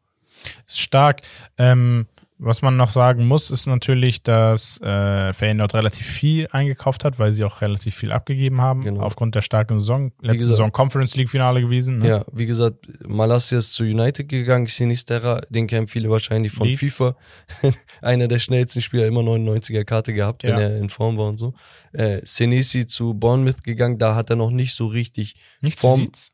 Ist 0.68 0.82
stark. 0.82 1.22
Ähm, 1.58 2.08
was 2.44 2.62
man 2.62 2.76
noch 2.78 2.94
sagen 2.94 3.26
muss, 3.26 3.50
ist 3.52 3.68
natürlich, 3.68 4.22
dass 4.24 4.80
äh, 4.82 5.34
Feyenoord 5.34 5.74
relativ 5.74 6.06
viel 6.06 6.48
eingekauft 6.52 7.06
hat, 7.06 7.18
weil 7.20 7.32
sie 7.34 7.44
auch 7.44 7.62
relativ 7.62 7.96
viel 7.96 8.12
abgegeben 8.12 8.62
haben, 8.62 8.82
Genau. 8.84 9.02
aufgrund 9.02 9.36
der 9.36 9.42
starken 9.42 9.80
Saison. 9.80 10.12
Letzte 10.22 10.38
gesagt- 10.38 10.52
Saison 10.58 10.72
Conference 10.72 11.16
League 11.16 11.30
Finale 11.30 11.62
gewesen. 11.62 12.00
Ne? 12.00 12.08
Ja, 12.08 12.26
wie 12.32 12.46
gesagt, 12.46 12.88
Malasia 13.08 13.58
ist 13.58 13.74
zu 13.74 13.84
United 13.84 14.28
gegangen, 14.28 14.68
Sinisterra, 14.68 15.42
den 15.50 15.68
kennen 15.68 15.88
viele 15.88 16.10
wahrscheinlich 16.10 16.52
von 16.52 16.68
Leeds. 16.68 16.80
FIFA. 16.80 17.16
Einer 18.02 18.28
der 18.28 18.40
schnellsten 18.40 18.82
Spieler, 18.82 19.08
immer 19.08 19.22
99er 19.22 19.86
Karte 19.86 20.14
gehabt, 20.14 20.44
wenn 20.44 20.52
Ja. 20.52 20.60
er 20.60 20.78
in 20.78 20.90
Form 20.90 21.18
war 21.18 21.28
und 21.30 21.38
so. 21.38 21.54
Äh, 21.94 22.20
Senesi 22.24 22.86
zu 22.86 23.14
Bournemouth 23.14 23.64
gegangen, 23.64 23.98
da 23.98 24.16
hat 24.16 24.30
er 24.30 24.36
noch 24.36 24.52
nicht 24.52 24.76
so 24.76 24.88
richtig 24.88 25.36
Nicht 25.62 25.80
Form- 25.80 26.00
zu 26.02 26.06
Leeds? 26.06 26.33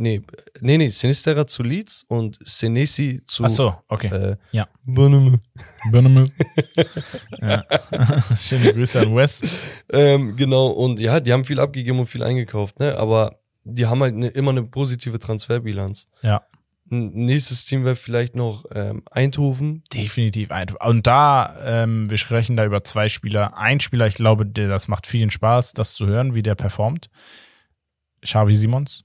Nee, 0.00 0.22
nee, 0.60 0.78
nee, 0.78 0.88
Sinisterra 0.90 1.44
zu 1.44 1.64
Leeds 1.64 2.04
und 2.06 2.38
Senesi 2.44 3.20
zu 3.24 3.42
Ach 3.44 3.48
so, 3.48 3.74
okay. 3.88 4.06
äh, 4.06 4.36
Ja. 4.52 4.68
Bournemouth. 4.84 5.40
Bournemouth. 5.90 6.30
ja. 7.40 7.64
Schöne 8.40 8.74
Grüße 8.74 9.00
an 9.00 9.16
Wes. 9.16 9.40
Ähm, 9.90 10.36
genau, 10.36 10.68
und 10.68 11.00
ja, 11.00 11.18
die 11.18 11.32
haben 11.32 11.44
viel 11.44 11.58
abgegeben 11.58 11.98
und 11.98 12.06
viel 12.06 12.22
eingekauft, 12.22 12.78
ne? 12.78 12.96
Aber 12.96 13.40
die 13.64 13.86
haben 13.86 14.00
halt 14.00 14.14
ne, 14.14 14.28
immer 14.28 14.52
eine 14.52 14.62
positive 14.62 15.18
Transferbilanz. 15.18 16.06
Ja. 16.22 16.42
Nächstes 16.90 17.64
Team 17.64 17.84
wäre 17.84 17.96
vielleicht 17.96 18.36
noch 18.36 18.66
ähm, 18.72 19.02
Eindhoven. 19.10 19.82
Definitiv 19.92 20.52
einfach. 20.52 20.86
Und 20.86 21.08
da, 21.08 21.56
ähm, 21.64 22.08
wir 22.08 22.18
sprechen 22.18 22.56
da 22.56 22.64
über 22.64 22.84
zwei 22.84 23.08
Spieler. 23.08 23.58
Ein 23.58 23.80
Spieler, 23.80 24.06
ich 24.06 24.14
glaube, 24.14 24.46
der, 24.46 24.68
das 24.68 24.86
macht 24.86 25.08
vielen 25.08 25.32
Spaß, 25.32 25.72
das 25.72 25.94
zu 25.94 26.06
hören, 26.06 26.36
wie 26.36 26.42
der 26.42 26.54
performt. 26.54 27.10
Xavi 28.22 28.54
Simons. 28.54 29.04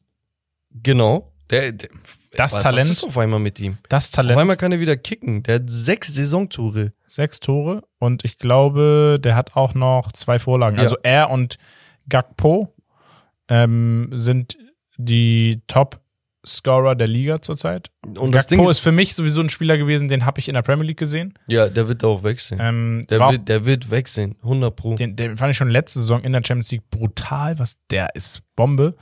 Genau. 0.82 1.32
Der, 1.49 1.71
der, 1.71 1.89
Das 2.36 2.53
was 2.53 2.63
Talent. 2.63 2.89
ist 2.89 3.03
auf 3.03 3.17
einmal 3.17 3.39
mit 3.39 3.59
ihm? 3.59 3.78
Das 3.89 4.11
Auf 4.13 4.19
einmal 4.19 4.36
Talent. 4.45 4.59
kann 4.59 4.71
er 4.71 4.80
wieder 4.80 4.97
kicken. 4.97 5.43
Der 5.43 5.55
hat 5.55 5.63
sechs 5.67 6.13
Saisontore. 6.15 6.93
Sechs 7.07 7.39
Tore. 7.39 7.84
Und 7.99 8.26
ich 8.26 8.38
glaube, 8.39 9.17
der 9.24 9.36
hat 9.36 9.55
auch 9.55 9.76
noch 9.76 10.11
zwei 10.13 10.39
Vorlagen. 10.39 10.78
Ja. 10.78 10.84
Also 10.84 10.97
er 11.03 11.30
und 11.30 11.57
Gakpo 12.09 12.74
ähm, 13.49 14.09
sind 14.13 14.57
die 14.97 15.61
Top-Scorer 15.67 16.95
der 16.95 17.07
Liga 17.07 17.41
zurzeit. 17.41 17.91
Und 18.17 18.32
das 18.34 18.47
Gakpo 18.47 18.63
Ding 18.63 18.63
ist 18.71 18.78
ist, 18.78 18.80
für 18.80 18.91
mich 18.91 19.13
sowieso 19.15 19.41
ein 19.41 19.49
Spieler 19.49 19.78
gewesen, 19.78 20.07
den 20.07 20.26
habe 20.26 20.39
ich 20.39 20.47
in 20.47 20.55
der 20.55 20.61
Premier 20.63 20.86
League 20.88 20.97
gesehen. 20.97 21.34
ja, 21.47 21.69
der 21.69 21.88
wird 21.88 22.03
auch 22.03 22.24
wechseln. 22.24 22.59
Ähm, 22.61 23.01
der, 23.09 23.19
wird, 23.19 23.47
der 23.49 23.65
wird 23.65 23.91
wechseln. 23.91 24.36
100 24.41 24.76
Pro. 24.76 24.95
Den, 24.95 25.15
den 25.15 25.38
fand 25.38 25.51
ich 25.51 25.57
schon 25.57 25.69
letzte 25.69 25.99
Saison 25.99 26.21
in 26.24 26.32
der 26.34 26.41
Champions 26.43 26.71
League 26.71 26.89
brutal, 26.89 27.59
was 27.59 27.78
der 27.89 28.15
ist 28.15 28.41
Bombe. 28.55 28.95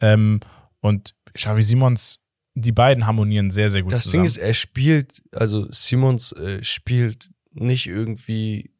Ähm, 0.00 0.40
und 0.86 1.14
Xavi 1.34 1.62
Simons, 1.62 2.18
die 2.54 2.72
beiden 2.72 3.06
harmonieren 3.06 3.50
sehr, 3.50 3.68
sehr 3.70 3.82
gut 3.82 3.92
Das 3.92 4.04
zusammen. 4.04 4.24
Ding 4.24 4.30
ist, 4.30 4.36
er 4.38 4.54
spielt, 4.54 5.22
also 5.32 5.66
Simons 5.70 6.32
äh, 6.32 6.62
spielt 6.62 7.30
nicht 7.52 7.86
irgendwie 7.86 8.70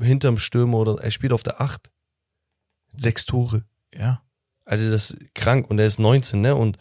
hinterm 0.00 0.38
Stürmer 0.38 0.78
oder 0.78 1.02
er 1.02 1.10
spielt 1.10 1.32
auf 1.32 1.42
der 1.42 1.60
Acht. 1.60 1.90
Sechs 2.96 3.24
Tore. 3.24 3.64
ja. 3.94 4.22
Also 4.64 4.88
das 4.90 5.10
ist 5.10 5.34
krank 5.34 5.68
und 5.70 5.80
er 5.80 5.86
ist 5.86 5.98
19, 5.98 6.40
ne? 6.40 6.54
Und 6.54 6.78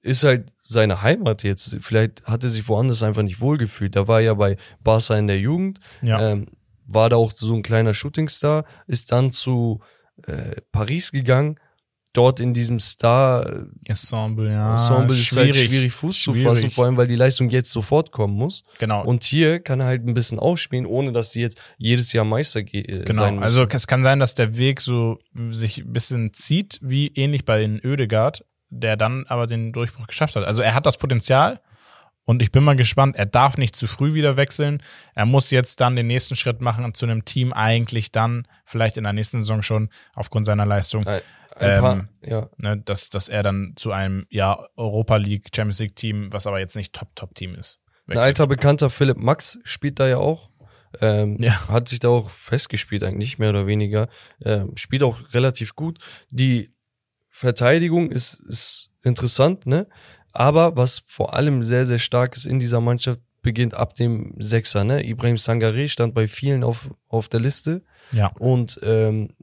ist 0.00 0.24
halt 0.24 0.52
seine 0.62 1.02
Heimat 1.02 1.42
jetzt. 1.42 1.76
Vielleicht 1.82 2.24
hat 2.24 2.42
er 2.42 2.48
sich 2.48 2.66
woanders 2.66 3.02
einfach 3.02 3.22
nicht 3.22 3.40
wohlgefühlt. 3.40 3.94
Da 3.94 4.08
war 4.08 4.20
er 4.20 4.24
ja 4.26 4.34
bei 4.34 4.56
Barca 4.82 5.16
in 5.18 5.26
der 5.26 5.38
Jugend, 5.38 5.80
Ja. 6.00 6.18
ähm, 6.32 6.46
war 6.86 7.10
da 7.10 7.16
auch 7.16 7.32
so 7.32 7.54
ein 7.54 7.62
kleiner 7.62 7.92
Shootingstar, 7.92 8.64
ist 8.86 9.12
dann 9.12 9.30
zu 9.30 9.80
äh, 10.26 10.56
Paris 10.72 11.12
gegangen, 11.12 11.60
dort 12.14 12.40
in 12.40 12.54
diesem 12.54 12.80
Star 12.80 13.44
äh, 13.46 13.64
Ensemble, 13.84 14.50
ja. 14.50 14.70
Ensemble 14.72 15.14
ist 15.14 15.36
halt 15.36 15.54
schwierig 15.54 15.92
Fuß 15.92 16.22
zu 16.22 16.32
Schwierig. 16.32 16.48
fassen, 16.48 16.70
vor 16.70 16.86
allem 16.86 16.96
weil 16.96 17.06
die 17.06 17.16
Leistung 17.16 17.50
jetzt 17.50 17.70
sofort 17.70 18.10
kommen 18.12 18.34
muss. 18.34 18.64
Genau. 18.78 19.04
Und 19.04 19.24
hier 19.24 19.60
kann 19.60 19.80
er 19.80 19.86
halt 19.86 20.06
ein 20.06 20.14
bisschen 20.14 20.38
ausspielen, 20.38 20.86
ohne 20.86 21.12
dass 21.12 21.32
sie 21.32 21.42
jetzt 21.42 21.60
jedes 21.76 22.12
Jahr 22.14 22.24
Meister 22.24 22.60
äh, 22.60 22.64
Genau, 23.04 23.12
sein 23.12 23.34
müssen. 23.34 23.44
also 23.44 23.66
es 23.68 23.86
kann 23.86 24.02
sein, 24.02 24.18
dass 24.20 24.34
der 24.34 24.56
Weg 24.56 24.80
so 24.80 25.18
sich 25.50 25.78
ein 25.78 25.92
bisschen 25.92 26.32
zieht, 26.32 26.78
wie 26.80 27.08
ähnlich 27.08 27.44
bei 27.44 27.58
den 27.58 27.78
Ödegard, 27.84 28.44
der 28.70 28.96
dann 28.96 29.26
aber 29.28 29.46
den 29.46 29.72
Durchbruch 29.72 30.06
geschafft 30.06 30.36
hat. 30.36 30.44
Also 30.44 30.62
er 30.62 30.74
hat 30.74 30.86
das 30.86 30.96
Potenzial 30.96 31.60
Und 32.26 32.40
ich 32.40 32.50
bin 32.50 32.64
mal 32.64 32.74
gespannt, 32.74 33.16
er 33.16 33.26
darf 33.26 33.58
nicht 33.58 33.76
zu 33.76 33.86
früh 33.86 34.14
wieder 34.14 34.38
wechseln. 34.38 34.82
Er 35.14 35.26
muss 35.26 35.50
jetzt 35.50 35.80
dann 35.82 35.94
den 35.94 36.06
nächsten 36.06 36.36
Schritt 36.36 36.62
machen 36.62 36.94
zu 36.94 37.04
einem 37.04 37.26
Team 37.26 37.52
eigentlich 37.52 38.12
dann, 38.12 38.46
vielleicht 38.64 38.96
in 38.96 39.04
der 39.04 39.12
nächsten 39.12 39.42
Saison 39.42 39.60
schon, 39.60 39.90
aufgrund 40.14 40.46
seiner 40.46 40.64
Leistung, 40.64 41.06
Ein, 41.06 41.20
ein 41.56 41.80
paar, 41.80 41.94
Ähm, 41.96 42.08
ja. 42.22 42.50
ne, 42.58 42.78
dass, 42.78 43.10
dass 43.10 43.28
er 43.28 43.42
dann 43.42 43.72
zu 43.76 43.92
einem 43.92 44.26
ja, 44.30 44.66
Europa 44.76 45.16
League, 45.16 45.48
Champions 45.54 45.78
League 45.80 45.96
Team, 45.96 46.32
was 46.32 46.46
aber 46.46 46.58
jetzt 46.58 46.76
nicht 46.76 46.92
Top-Top-Team 46.92 47.54
ist. 47.54 47.80
Ein 48.06 48.10
wechselt. 48.10 48.24
alter 48.26 48.46
Bekannter 48.46 48.90
Philipp 48.90 49.16
Max 49.16 49.58
spielt 49.64 49.98
da 49.98 50.06
ja 50.08 50.18
auch. 50.18 50.50
Ähm, 51.00 51.36
Ja. 51.40 51.68
Hat 51.68 51.88
sich 51.88 52.00
da 52.00 52.08
auch 52.08 52.30
festgespielt, 52.30 53.02
eigentlich 53.02 53.38
mehr 53.38 53.50
oder 53.50 53.66
weniger. 53.66 54.08
Ähm, 54.44 54.76
spielt 54.76 55.02
auch 55.02 55.18
relativ 55.32 55.74
gut. 55.74 55.98
Die 56.30 56.72
Verteidigung 57.30 58.10
ist, 58.10 58.34
ist 58.48 58.90
interessant, 59.02 59.66
ne? 59.66 59.88
Aber 60.32 60.76
was 60.76 61.00
vor 61.06 61.34
allem 61.34 61.62
sehr, 61.62 61.86
sehr 61.86 61.98
stark 61.98 62.36
ist 62.36 62.44
in 62.46 62.58
dieser 62.58 62.80
Mannschaft, 62.80 63.20
beginnt 63.42 63.74
ab 63.74 63.94
dem 63.94 64.34
Sechser, 64.38 64.84
ne? 64.84 65.04
Ibrahim 65.06 65.36
Sangare 65.36 65.88
stand 65.88 66.14
bei 66.14 66.28
vielen 66.28 66.62
auf, 66.62 66.90
auf 67.08 67.28
der 67.28 67.40
Liste. 67.40 67.84
Ja. 68.12 68.28
Und 68.38 68.78
ähm, 68.82 69.34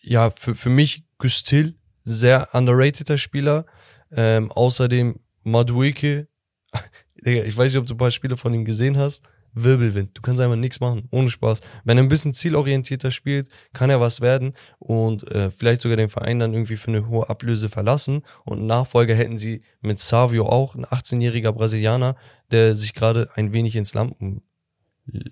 ja, 0.00 0.30
für, 0.30 0.54
für 0.54 0.70
mich 0.70 1.05
Gustil, 1.18 1.74
sehr 2.02 2.48
underrateder 2.52 3.18
Spieler. 3.18 3.66
Ähm, 4.12 4.50
außerdem 4.52 5.18
Madueke, 5.42 6.28
ich 7.16 7.56
weiß 7.56 7.72
nicht, 7.72 7.80
ob 7.80 7.86
du 7.86 7.94
ein 7.94 7.98
paar 7.98 8.10
Spiele 8.10 8.36
von 8.36 8.54
ihm 8.54 8.64
gesehen 8.64 8.96
hast. 8.96 9.22
Wirbelwind. 9.56 10.10
Du 10.12 10.20
kannst 10.20 10.40
einfach 10.40 10.56
nichts 10.56 10.80
machen, 10.80 11.08
ohne 11.10 11.30
Spaß. 11.30 11.62
Wenn 11.84 11.96
er 11.96 12.04
ein 12.04 12.08
bisschen 12.08 12.34
zielorientierter 12.34 13.10
spielt, 13.10 13.48
kann 13.72 13.88
er 13.88 14.00
was 14.00 14.20
werden 14.20 14.52
und 14.78 15.28
äh, 15.32 15.50
vielleicht 15.50 15.80
sogar 15.80 15.96
den 15.96 16.10
Verein 16.10 16.38
dann 16.38 16.52
irgendwie 16.52 16.76
für 16.76 16.88
eine 16.88 17.08
hohe 17.08 17.28
Ablöse 17.30 17.70
verlassen. 17.70 18.22
Und 18.44 18.66
Nachfolger 18.66 19.14
hätten 19.14 19.38
sie 19.38 19.62
mit 19.80 19.98
Savio 19.98 20.46
auch, 20.46 20.74
ein 20.74 20.84
18-jähriger 20.84 21.52
Brasilianer, 21.52 22.16
der 22.52 22.74
sich 22.74 22.92
gerade 22.92 23.30
ein 23.34 23.54
wenig 23.54 23.76
ins 23.76 23.94
Lampen 23.94 24.42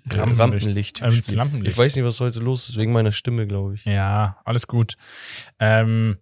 Rampenlicht. 0.09 1.01
Rampenlicht 1.01 1.31
Ähm. 1.31 1.37
Lampenlicht. 1.37 1.71
Ich 1.71 1.77
weiß 1.77 1.95
nicht, 1.95 2.05
was 2.05 2.19
heute 2.21 2.39
los 2.39 2.69
ist, 2.69 2.77
wegen 2.77 2.91
meiner 2.93 3.11
Stimme, 3.11 3.47
glaube 3.47 3.75
ich. 3.75 3.85
Ja, 3.85 4.37
alles 4.45 4.67
gut. 4.67 4.95
Ähm, 5.59 6.17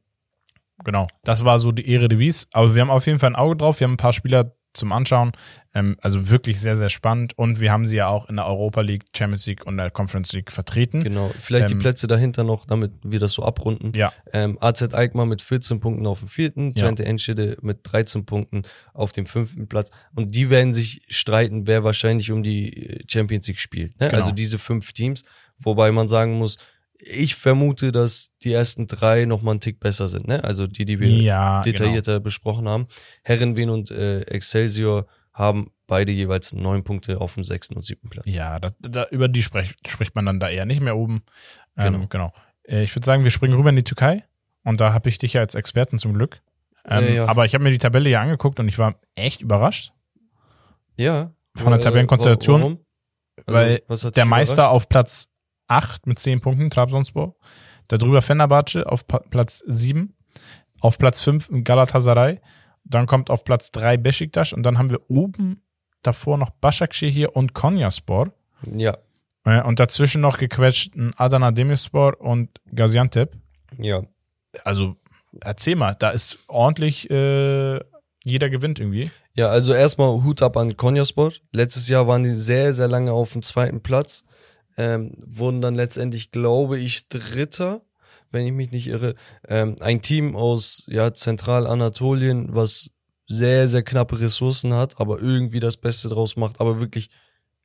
genau, 0.84 1.08
das 1.24 1.46
war 1.46 1.60
so 1.60 1.72
die 1.72 1.88
Ehre 1.88 2.08
Devise. 2.08 2.48
Aber 2.52 2.74
wir 2.76 2.82
haben 2.82 2.90
auf 2.90 3.06
jeden 3.06 3.20
Fall 3.20 3.30
ein 3.32 3.36
Auge 3.36 3.58
drauf. 3.58 3.80
Wir 3.80 3.86
haben 3.86 3.94
ein 3.94 3.98
paar 3.98 4.14
Spieler 4.14 4.56
zum 4.74 4.92
Anschauen. 4.92 5.32
Ähm, 5.74 5.98
also 6.02 6.30
wirklich 6.30 6.60
sehr, 6.60 6.76
sehr 6.76 6.90
spannend. 6.90 7.38
Und 7.38 7.60
wir 7.60 7.72
haben 7.72 7.86
sie 7.86 7.98
ja 7.98 8.08
auch 8.08 8.30
in 8.30 8.36
der 8.36 8.46
Europa 8.46 8.82
League, 8.82 9.06
Champions 9.16 9.46
League 9.48 9.66
und 9.66 9.78
der 9.78 9.90
Conference 9.92 10.34
League 10.34 10.52
vertreten. 10.52 11.02
Genau. 11.04 11.32
Vielleicht 11.38 11.72
Ähm, 11.72 11.78
die 11.78 11.82
Plätze 11.82 12.08
dahinter 12.08 12.44
noch, 12.44 12.66
damit 12.66 12.92
wir 13.04 13.20
das 13.20 13.34
so 13.34 13.44
abrunden. 13.44 13.92
Ja, 13.96 14.12
Ähm, 14.32 14.58
AZ 14.62 14.82
Alkmaar 14.94 15.26
mit 15.26 15.42
14 15.42 15.80
Punkten 15.80 16.06
auf 16.06 16.20
dem 16.20 16.28
vierten, 16.28 16.72
Ja. 16.76 16.84
Twente 16.86 17.06
Enschede 17.06 17.58
mit 17.62 17.80
13 17.84 18.26
Punkten 18.26 18.64
auf 18.94 19.12
dem 19.12 19.26
fünften 19.26 19.68
Platz. 19.68 19.92
Und 20.16 20.36
die 20.36 20.50
werden 20.50 20.74
sich 20.74 21.02
streiten, 21.08 21.68
wer 21.68 21.84
wahrscheinlich 21.84 22.32
um 22.32 22.44
die 22.44 23.04
Champions 23.08 23.48
League 23.48 23.60
spielt. 23.60 24.00
Ne? 24.00 24.10
Genau. 24.10 24.22
Also 24.22 24.32
diese 24.34 24.60
fünf 24.60 24.94
Teams, 24.94 25.24
wobei 25.60 25.92
man 25.92 26.08
sagen 26.08 26.38
muss, 26.38 26.58
ich 27.06 27.36
vermute, 27.36 27.92
dass 27.92 28.32
die 28.44 28.54
ersten 28.54 28.88
drei 28.88 29.26
noch 29.26 29.42
mal 29.42 29.52
einen 29.52 29.60
Tick 29.60 29.80
besser 29.80 30.08
sind. 30.08 30.28
Ne? 30.28 30.44
Also 30.44 30.68
die, 30.68 30.86
die 30.86 31.00
wir 31.00 31.10
ja 31.10 31.62
genau. 31.62 31.64
detaillierter 31.64 32.20
besprochen 32.20 32.68
haben. 32.70 32.88
Herrenwien 33.24 33.70
und 33.70 33.92
äh, 33.92 34.22
Excelsior 34.22 35.06
haben 35.34 35.72
beide 35.88 36.12
jeweils 36.12 36.54
neun 36.54 36.84
Punkte 36.84 37.20
auf 37.20 37.34
dem 37.34 37.44
sechsten 37.44 37.76
und 37.76 37.84
siebten 37.84 38.10
Platz. 38.10 38.26
Genau. 38.26 38.38
Ja, 38.38 38.60
da, 38.60 38.70
da, 38.80 39.06
über 39.10 39.28
die 39.28 39.44
sprech, 39.44 39.74
spricht 39.86 40.16
man 40.16 40.26
dann 40.26 40.40
da 40.40 40.50
eher 40.50 40.66
nicht 40.66 40.82
mehr 40.82 40.96
oben. 40.96 41.24
Ähm, 41.78 41.94
Genau. 41.94 42.08
genau. 42.08 42.34
Äh, 42.68 42.84
Ich 42.84 42.96
würde 42.96 43.06
sagen, 43.06 43.24
wir 43.24 43.32
springen 43.32 43.56
rüber 43.56 43.70
in 43.70 43.76
die 43.76 43.84
Türkei. 43.84 44.24
Und 44.64 44.80
da 44.80 44.94
habe 44.94 45.10
ich 45.10 45.18
dich 45.18 45.34
ja 45.34 45.42
als 45.42 45.56
Experten 45.56 46.00
zum 46.00 46.14
Glück. 46.14 46.42
Ähm, 46.88 47.06
Ja, 47.06 47.12
ja. 47.14 47.26
Aber 47.28 47.46
ich 47.46 47.54
habe 47.54 47.64
mir 47.64 47.72
die 47.72 47.78
Tabelle 47.80 48.08
hier 48.10 48.22
angeguckt 48.22 48.60
und 48.60 48.68
ich 48.68 48.78
war 48.78 48.96
echt 49.16 49.42
überrascht. 49.42 49.92
Ja. 50.98 51.32
Von 51.56 51.72
der 51.72 51.80
Äh, 51.80 51.84
Tabellenkonstellation, 51.84 52.62
warum? 52.62 52.80
Also, 53.48 54.08
weil 54.10 54.12
Der 54.12 54.26
Meister 54.26 54.54
überrascht? 54.54 54.72
auf 54.76 54.90
Platz 54.90 55.28
8 55.68 56.08
mit 56.08 56.20
10 56.20 56.42
Punkten, 56.42 56.70
Trabzonspor. 56.70 57.36
Darüber 57.88 58.22
Fenerbahce 58.22 58.86
auf 58.86 59.06
Platz 59.08 59.64
7. 59.66 60.16
Auf 60.80 60.98
Platz 60.98 61.22
5 61.22 61.50
Galatasaray. 61.64 62.40
Dann 62.84 63.06
kommt 63.06 63.30
auf 63.30 63.44
Platz 63.44 63.72
3 63.72 63.98
Besiktas. 63.98 64.54
Und 64.54 64.64
dann 64.64 64.78
haben 64.78 64.90
wir 64.90 65.00
oben 65.10 65.62
davor 66.02 66.38
noch 66.38 66.50
Başakşehir 66.50 67.12
hier 67.12 67.36
und 67.36 67.54
Konyaspor. 67.54 68.32
Ja, 68.76 68.98
Äh, 69.46 69.62
Und 69.62 69.80
dazwischen 69.82 70.22
noch 70.22 70.38
gequetscht 70.38 70.96
ein 70.96 71.14
Adana 71.18 71.52
Demirspor 71.52 72.20
und 72.22 72.50
Gaziantep. 72.74 73.36
ja. 73.78 74.02
Also 74.64 74.96
erzähl 75.42 75.76
mal, 75.76 75.96
da 75.96 76.12
ist 76.12 76.40
ordentlich 76.48 77.10
äh, 77.10 77.80
jeder 78.24 78.50
gewinnt 78.52 78.80
irgendwie. 78.80 79.10
Ja, 79.34 79.48
also 79.48 79.74
erstmal 79.74 80.24
Hut 80.24 80.42
ab 80.44 80.56
an 80.58 80.78
Konyaspor. 80.78 81.32
Letztes 81.52 81.90
Jahr 81.90 82.08
waren 82.08 82.24
die 82.24 82.36
sehr, 82.36 82.74
sehr 82.74 82.88
lange 82.88 83.12
auf 83.12 83.34
dem 83.34 83.42
zweiten 83.42 83.82
Platz. 83.82 84.24
Ähm, 84.78 85.14
wurden 85.26 85.62
dann 85.62 85.76
letztendlich, 85.76 86.32
glaube 86.32 86.80
ich, 86.80 87.08
Dritter, 87.08 87.82
wenn 88.32 88.46
ich 88.46 88.54
mich 88.54 88.72
nicht 88.72 88.88
irre. 88.88 89.16
Ähm, 89.48 89.76
ein 89.80 90.02
Team 90.02 90.36
aus 90.36 90.86
ja, 90.88 91.14
Zentralanatolien, 91.14 92.56
was 92.56 92.90
sehr, 93.28 93.68
sehr 93.68 93.84
knappe 93.84 94.20
Ressourcen 94.20 94.74
hat, 94.74 95.00
aber 95.00 95.20
irgendwie 95.20 95.60
das 95.60 95.78
Beste 95.78 96.10
draus 96.10 96.36
macht. 96.36 96.60
Aber 96.60 96.80
wirklich 96.80 97.10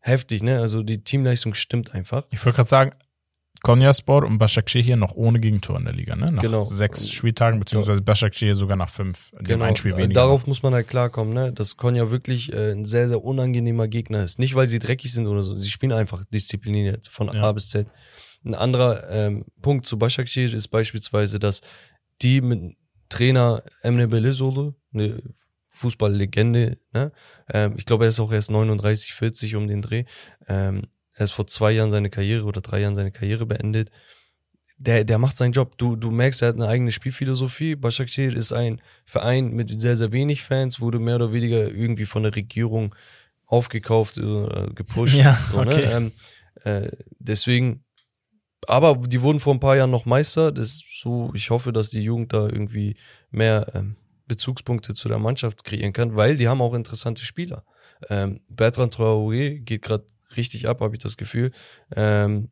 heftig, 0.01 0.43
ne? 0.43 0.61
Also 0.61 0.83
die 0.83 1.03
Teamleistung 1.03 1.55
stimmt 1.55 1.95
einfach. 1.95 2.27
Ich 2.31 2.45
wollte 2.45 2.57
gerade 2.57 2.69
sagen, 2.69 2.93
Konyaspor 3.63 4.23
und 4.25 4.39
Başakşehir 4.39 4.85
hier 4.85 4.97
noch 4.97 5.15
ohne 5.17 5.41
Gegentor 5.41 5.79
in 5.79 5.85
der 5.85 5.95
Liga, 5.95 6.17
ne? 6.17 6.31
Nach 6.33 6.43
Genau. 6.43 6.63
sechs 6.65 7.09
Spieltagen, 7.11 7.59
beziehungsweise 7.61 8.07
Başakşehir 8.07 8.55
sogar 8.55 8.77
nach 8.77 8.91
fünf. 8.91 9.31
Die 9.41 9.53
haben 9.53 9.63
ein 9.63 9.77
Spiel 9.77 9.97
weniger. 9.97 10.15
Darauf 10.15 10.47
muss 10.47 10.63
man 10.63 10.75
halt 10.75 10.89
klarkommen, 10.89 11.35
ne? 11.35 11.53
dass 11.53 11.77
Konya 11.77 12.11
wirklich 12.11 12.53
äh, 12.53 12.73
ein 12.73 12.85
sehr, 12.85 13.09
sehr 13.09 13.23
unangenehmer 13.25 13.89
Gegner 13.89 14.23
ist. 14.23 14.39
Nicht, 14.39 14.55
weil 14.55 14.67
sie 14.69 14.79
dreckig 14.79 15.13
sind 15.13 15.27
oder 15.27 15.43
so. 15.43 15.57
Sie 15.57 15.71
spielen 15.71 15.93
einfach 15.93 16.25
diszipliniert 16.33 17.09
von 17.09 17.29
Ja. 17.35 17.43
A 17.45 17.53
bis 17.53 17.71
Z. 17.71 17.87
Ein 18.45 18.55
anderer 18.55 19.09
ähm, 19.11 19.45
Punkt 19.61 19.87
zu 19.87 19.99
Başakşehir 19.99 20.55
ist 20.55 20.69
beispielsweise, 20.69 21.39
dass 21.39 21.61
die 22.23 22.41
mit 22.41 22.77
Trainer 23.09 23.63
Emre 23.83 24.07
Belözoğlu, 24.07 24.75
eine 24.95 25.21
Fußballlegende, 25.71 26.79
ne? 26.93 27.13
ähm, 27.53 27.75
ich 27.77 27.87
glaube, 27.87 28.05
er 28.05 28.09
ist 28.11 28.21
auch 28.21 28.33
erst 28.33 28.51
39, 28.51 29.13
40 29.15 29.57
um 29.57 29.69
den 29.69 29.81
Dreh. 29.83 30.05
Ähm, 30.49 30.83
er 31.19 31.25
ist 31.25 31.33
vor 31.33 31.49
zwei 31.49 31.73
Jahren 31.73 31.91
seine 31.91 32.11
Karriere 32.11 32.45
oder 32.45 32.61
drei 32.61 32.81
Jahren 32.81 32.95
seine 32.95 33.11
Karriere 33.11 33.45
beendet. 33.45 33.91
Der, 34.77 35.03
der 35.03 35.19
macht 35.19 35.37
seinen 35.37 35.51
Job. 35.51 35.77
Du, 35.77 35.97
du 35.97 36.13
merkst, 36.13 36.43
er 36.43 36.49
hat 36.49 36.55
eine 36.55 36.69
eigene 36.69 36.93
Spielphilosophie. 36.93 37.75
Başakşehir 37.75 38.37
ist 38.37 38.53
ein 38.53 38.81
Verein 39.05 39.51
mit 39.51 39.81
sehr, 39.81 39.97
sehr 39.97 40.13
wenig 40.13 40.45
Fans, 40.45 40.81
wurde 40.81 41.01
mehr 41.01 41.17
oder 41.17 41.33
weniger 41.33 41.67
irgendwie 41.67 42.07
von 42.07 42.23
der 42.23 42.37
Regierung 42.37 42.95
aufgekauft, 43.47 44.19
äh, 44.19 44.69
gepusht. 44.77 45.19
Ja, 45.19 45.35
so, 45.51 45.59
okay. 45.59 45.87
ne? 45.87 45.93
ähm, 45.93 46.13
äh, 46.63 46.91
deswegen, 47.19 47.85
aber 48.69 48.97
die 48.97 49.21
wurden 49.21 49.41
vor 49.41 49.55
ein 49.55 49.61
paar 49.61 49.77
Jahren 49.77 49.91
noch 49.91 50.07
Meister. 50.07 50.53
Das 50.53 50.81
so, 51.03 51.33
ich 51.35 51.51
hoffe, 51.51 51.73
dass 51.73 51.91
die 51.91 52.03
Jugend 52.03 52.33
da 52.33 52.47
irgendwie 52.47 52.97
mehr 53.33 53.73
ähm, 53.75 53.97
Bezugspunkte 54.29 54.95
zu 54.95 55.09
der 55.09 55.19
Mannschaft 55.19 55.65
kreieren 55.65 55.93
kann, 55.93 56.15
weil 56.15 56.37
die 56.37 56.47
haben 56.47 56.63
auch 56.63 56.75
interessante 56.75 57.25
Spieler. 57.25 57.65
Ähm, 58.09 58.41
Bertrand 58.49 58.95
Traoré 58.95 59.59
geht 59.59 59.83
gerade 59.83 60.07
richtig 60.37 60.69
ab, 60.69 60.81
habe 60.81 60.95
ich 60.95 61.03
das 61.03 61.17
Gefühl. 61.17 61.53
Ähm, 61.95 62.51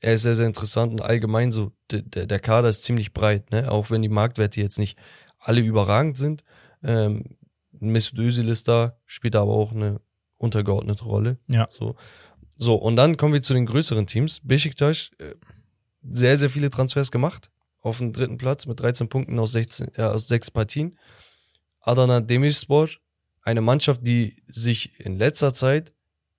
er 0.00 0.14
ist 0.14 0.22
sehr, 0.22 0.34
sehr 0.34 0.46
interessant 0.46 0.92
und 0.92 1.00
allgemein 1.00 1.52
so, 1.52 1.72
der, 1.90 2.02
der 2.02 2.26
der 2.26 2.40
Kader 2.40 2.68
ist 2.68 2.82
ziemlich 2.82 3.12
breit, 3.12 3.50
ne? 3.52 3.70
auch 3.70 3.90
wenn 3.90 4.02
die 4.02 4.08
Marktwerte 4.08 4.60
jetzt 4.60 4.78
nicht 4.78 4.98
alle 5.38 5.60
überragend 5.60 6.18
sind. 6.18 6.44
Ähm, 6.82 7.36
Mesut 7.70 8.18
Özil 8.18 8.48
ist 8.48 8.68
da, 8.68 8.96
spielt 9.06 9.36
aber 9.36 9.52
auch 9.52 9.72
eine 9.72 10.00
untergeordnete 10.38 11.04
Rolle. 11.04 11.38
Ja. 11.48 11.68
So. 11.70 11.96
so, 12.58 12.74
und 12.74 12.96
dann 12.96 13.16
kommen 13.16 13.32
wir 13.32 13.42
zu 13.42 13.54
den 13.54 13.66
größeren 13.66 14.06
Teams. 14.06 14.40
Besiktas, 14.40 15.10
äh, 15.18 15.34
sehr, 16.02 16.36
sehr 16.36 16.50
viele 16.50 16.70
Transfers 16.70 17.10
gemacht. 17.10 17.50
Auf 17.80 17.98
dem 17.98 18.12
dritten 18.12 18.38
Platz 18.38 18.66
mit 18.66 18.80
13 18.80 19.08
Punkten 19.08 19.38
aus, 19.38 19.52
16, 19.52 19.92
äh, 19.96 20.02
aus 20.02 20.28
sechs 20.28 20.50
Partien. 20.50 20.98
Adana 21.80 22.20
Demirspor, 22.20 22.88
eine 23.42 23.60
Mannschaft, 23.60 24.06
die 24.06 24.36
sich 24.48 24.98
in 25.00 25.16
letzter 25.16 25.52
Zeit 25.52 25.92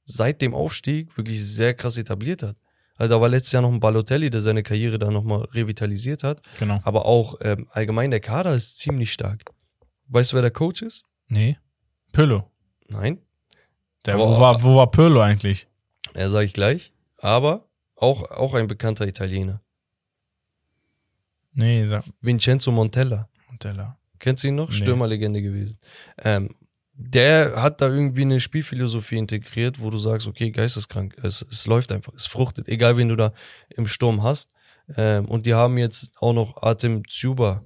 seit 0.06 0.42
dem 0.42 0.54
Aufstieg 0.54 1.16
wirklich 1.18 1.44
sehr 1.44 1.74
krass 1.74 1.98
etabliert 1.98 2.44
hat. 2.44 2.58
Also 2.96 3.16
da 3.16 3.22
war 3.22 3.30
letztes 3.30 3.52
Jahr 3.54 3.62
noch 3.64 3.72
ein 3.72 3.80
Balotelli, 3.80 4.30
der 4.30 4.42
seine 4.42 4.62
Karriere 4.64 5.00
da 5.00 5.10
nochmal 5.10 5.42
revitalisiert 5.46 6.24
hat. 6.24 6.42
Genau. 6.60 6.80
Aber 6.84 7.06
auch 7.06 7.36
ähm, 7.42 7.68
allgemein 7.72 8.12
der 8.12 8.20
Kader 8.20 8.54
ist 8.54 8.78
ziemlich 8.78 9.12
stark. 9.12 9.44
Weißt 10.08 10.32
du, 10.32 10.36
wer 10.36 10.42
der 10.44 10.52
Coach 10.52 10.82
ist? 10.84 11.06
Nee. 11.28 11.58
Pirlo. 12.12 12.52
Nein. 12.88 13.20
Der, 14.06 14.16
Aber- 14.16 14.28
wo, 14.36 14.40
war, 14.40 14.62
wo 14.64 14.76
war 14.76 14.92
Pirlo 14.92 15.22
eigentlich? 15.22 15.68
Er 16.14 16.30
sage 16.30 16.46
ich 16.46 16.54
gleich. 16.54 16.94
Aber 17.18 17.68
auch, 17.96 18.30
auch 18.30 18.54
ein 18.54 18.68
bekannter 18.68 19.08
Italiener. 19.08 19.62
Nee, 21.54 21.88
sag 21.88 22.04
Vincenzo 22.22 22.72
Montella. 22.72 23.30
Montella. 23.50 23.98
Kennst 24.20 24.44
du 24.44 24.48
ihn 24.50 24.56
noch? 24.56 24.70
Nee. 24.70 24.76
Stürmerlegende 24.76 25.42
gewesen. 25.42 25.80
Ähm, 26.18 26.50
der 26.96 27.62
hat 27.62 27.82
da 27.82 27.88
irgendwie 27.88 28.22
eine 28.22 28.40
Spielphilosophie 28.40 29.18
integriert, 29.18 29.80
wo 29.80 29.90
du 29.90 29.98
sagst, 29.98 30.28
okay, 30.28 30.52
geisteskrank, 30.52 31.18
es, 31.24 31.46
es 31.50 31.66
läuft 31.66 31.92
einfach, 31.92 32.14
es 32.14 32.28
fruchtet, 32.28 32.68
egal 32.68 32.98
wen 32.98 33.10
du 33.10 33.16
da 33.16 33.34
im 33.70 33.88
Sturm 33.88 34.22
hast. 34.24 34.52
Ähm, 34.96 35.26
und 35.26 35.46
die 35.46 35.54
haben 35.54 35.78
jetzt 35.78 36.12
auch 36.20 36.34
noch 36.34 36.62
Artem 36.62 37.08
Tsuba, 37.08 37.66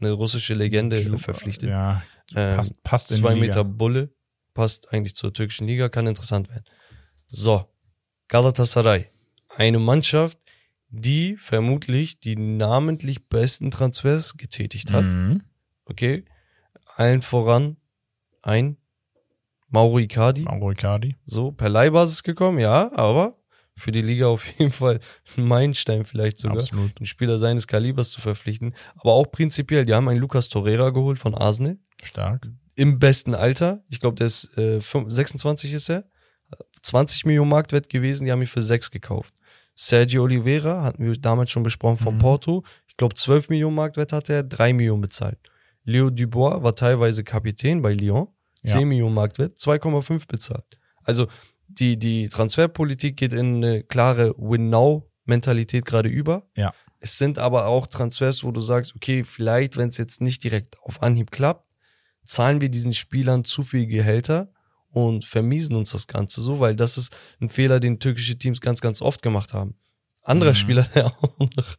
eine 0.00 0.12
russische 0.12 0.54
Legende, 0.54 1.00
Juba, 1.00 1.18
verpflichtet. 1.18 1.70
Ja, 1.70 2.02
Ähm, 2.34 2.56
passt, 2.56 2.82
passt 2.82 3.10
in 3.12 3.18
zwei. 3.18 3.34
Meter 3.36 3.64
Bulle, 3.64 4.10
passt 4.52 4.92
eigentlich 4.92 5.14
zur 5.14 5.32
türkischen 5.32 5.66
Liga, 5.66 5.88
kann 5.88 6.06
interessant 6.06 6.48
werden. 6.48 6.64
So, 7.28 7.66
Galatasaray. 8.28 9.06
Eine 9.48 9.78
Mannschaft, 9.78 10.38
die 10.88 11.36
vermutlich 11.36 12.20
die 12.20 12.36
namentlich 12.36 13.28
besten 13.28 13.70
Transfers 13.70 14.36
getätigt 14.36 14.92
hat. 14.92 15.04
Mhm. 15.04 15.42
Okay. 15.84 16.24
Allen 16.96 17.22
voran 17.22 17.76
ein 18.46 18.76
Mauro 19.68 19.98
Icardi. 19.98 20.42
Mauro 20.42 20.70
Icardi. 20.70 21.16
So, 21.24 21.50
per 21.52 21.68
Leihbasis 21.68 22.22
gekommen, 22.22 22.58
ja, 22.58 22.90
aber 22.94 23.36
für 23.74 23.92
die 23.92 24.00
Liga 24.02 24.26
auf 24.28 24.46
jeden 24.58 24.72
Fall 24.72 25.00
ein 25.36 25.44
Meilenstein 25.44 26.04
vielleicht 26.04 26.38
sogar. 26.38 26.58
Absolut. 26.58 26.96
einen 26.98 27.06
Spieler 27.06 27.38
seines 27.38 27.66
Kalibers 27.66 28.10
zu 28.10 28.20
verpflichten. 28.20 28.74
Aber 28.96 29.12
auch 29.12 29.26
prinzipiell, 29.30 29.84
die 29.84 29.92
haben 29.94 30.08
einen 30.08 30.20
Lukas 30.20 30.48
Torreira 30.48 30.90
geholt 30.90 31.18
von 31.18 31.34
Arsenal. 31.34 31.78
Stark. 32.02 32.48
Im 32.76 32.98
besten 32.98 33.34
Alter. 33.34 33.82
Ich 33.88 34.00
glaube, 34.00 34.16
der 34.16 34.26
ist 34.28 34.44
äh, 34.56 34.80
25 34.80 35.14
26 35.14 35.72
ist 35.74 35.88
er. 35.90 36.04
20 36.82 37.24
Millionen 37.26 37.50
Marktwert 37.50 37.88
gewesen, 37.88 38.24
die 38.24 38.32
haben 38.32 38.40
ihn 38.40 38.46
für 38.46 38.62
6 38.62 38.90
gekauft. 38.92 39.34
Sergio 39.74 40.22
Oliveira, 40.22 40.82
hatten 40.84 41.04
wir 41.04 41.12
damals 41.18 41.50
schon 41.50 41.62
besprochen, 41.64 41.98
von 41.98 42.14
Mhm. 42.14 42.18
Porto. 42.20 42.64
Ich 42.86 42.96
glaube, 42.96 43.14
12 43.14 43.48
Millionen 43.50 43.74
Marktwert 43.74 44.12
hat 44.12 44.30
er, 44.30 44.42
3 44.44 44.72
Millionen 44.72 45.02
bezahlt. 45.02 45.38
Leo 45.84 46.08
Dubois 46.10 46.62
war 46.62 46.74
teilweise 46.74 47.24
Kapitän 47.24 47.82
bei 47.82 47.92
Lyon, 47.92 48.28
10 48.28 48.35
Ja. 48.62 48.80
Millionen 48.84 49.14
Marktwert, 49.14 49.58
2,5 49.58 50.26
bezahlt. 50.26 50.64
Also 51.04 51.28
die, 51.68 51.98
die 51.98 52.28
Transferpolitik 52.28 53.16
geht 53.16 53.32
in 53.32 53.56
eine 53.56 53.82
klare 53.82 54.34
Win-Now-Mentalität 54.38 55.84
gerade 55.84 56.08
über. 56.08 56.48
Ja. 56.56 56.72
Es 57.00 57.18
sind 57.18 57.38
aber 57.38 57.66
auch 57.66 57.86
Transfers, 57.86 58.42
wo 58.42 58.50
du 58.50 58.60
sagst, 58.60 58.94
okay, 58.96 59.22
vielleicht, 59.24 59.76
wenn 59.76 59.88
es 59.88 59.96
jetzt 59.96 60.20
nicht 60.20 60.42
direkt 60.42 60.80
auf 60.80 61.02
Anhieb 61.02 61.30
klappt, 61.30 61.66
zahlen 62.24 62.60
wir 62.60 62.68
diesen 62.68 62.94
Spielern 62.94 63.44
zu 63.44 63.62
viel 63.62 63.86
Gehälter 63.86 64.52
und 64.90 65.24
vermiesen 65.24 65.76
uns 65.76 65.90
das 65.90 66.06
Ganze 66.06 66.40
so, 66.40 66.58
weil 66.58 66.74
das 66.74 66.96
ist 66.98 67.16
ein 67.40 67.50
Fehler, 67.50 67.80
den 67.80 68.00
türkische 68.00 68.38
Teams 68.38 68.60
ganz, 68.60 68.80
ganz 68.80 69.02
oft 69.02 69.22
gemacht 69.22 69.52
haben. 69.52 69.76
Anderer 70.22 70.50
Mhm. 70.50 70.56
Spieler, 70.56 70.82
der 70.94 71.06
auch 71.06 71.38
noch, 71.38 71.76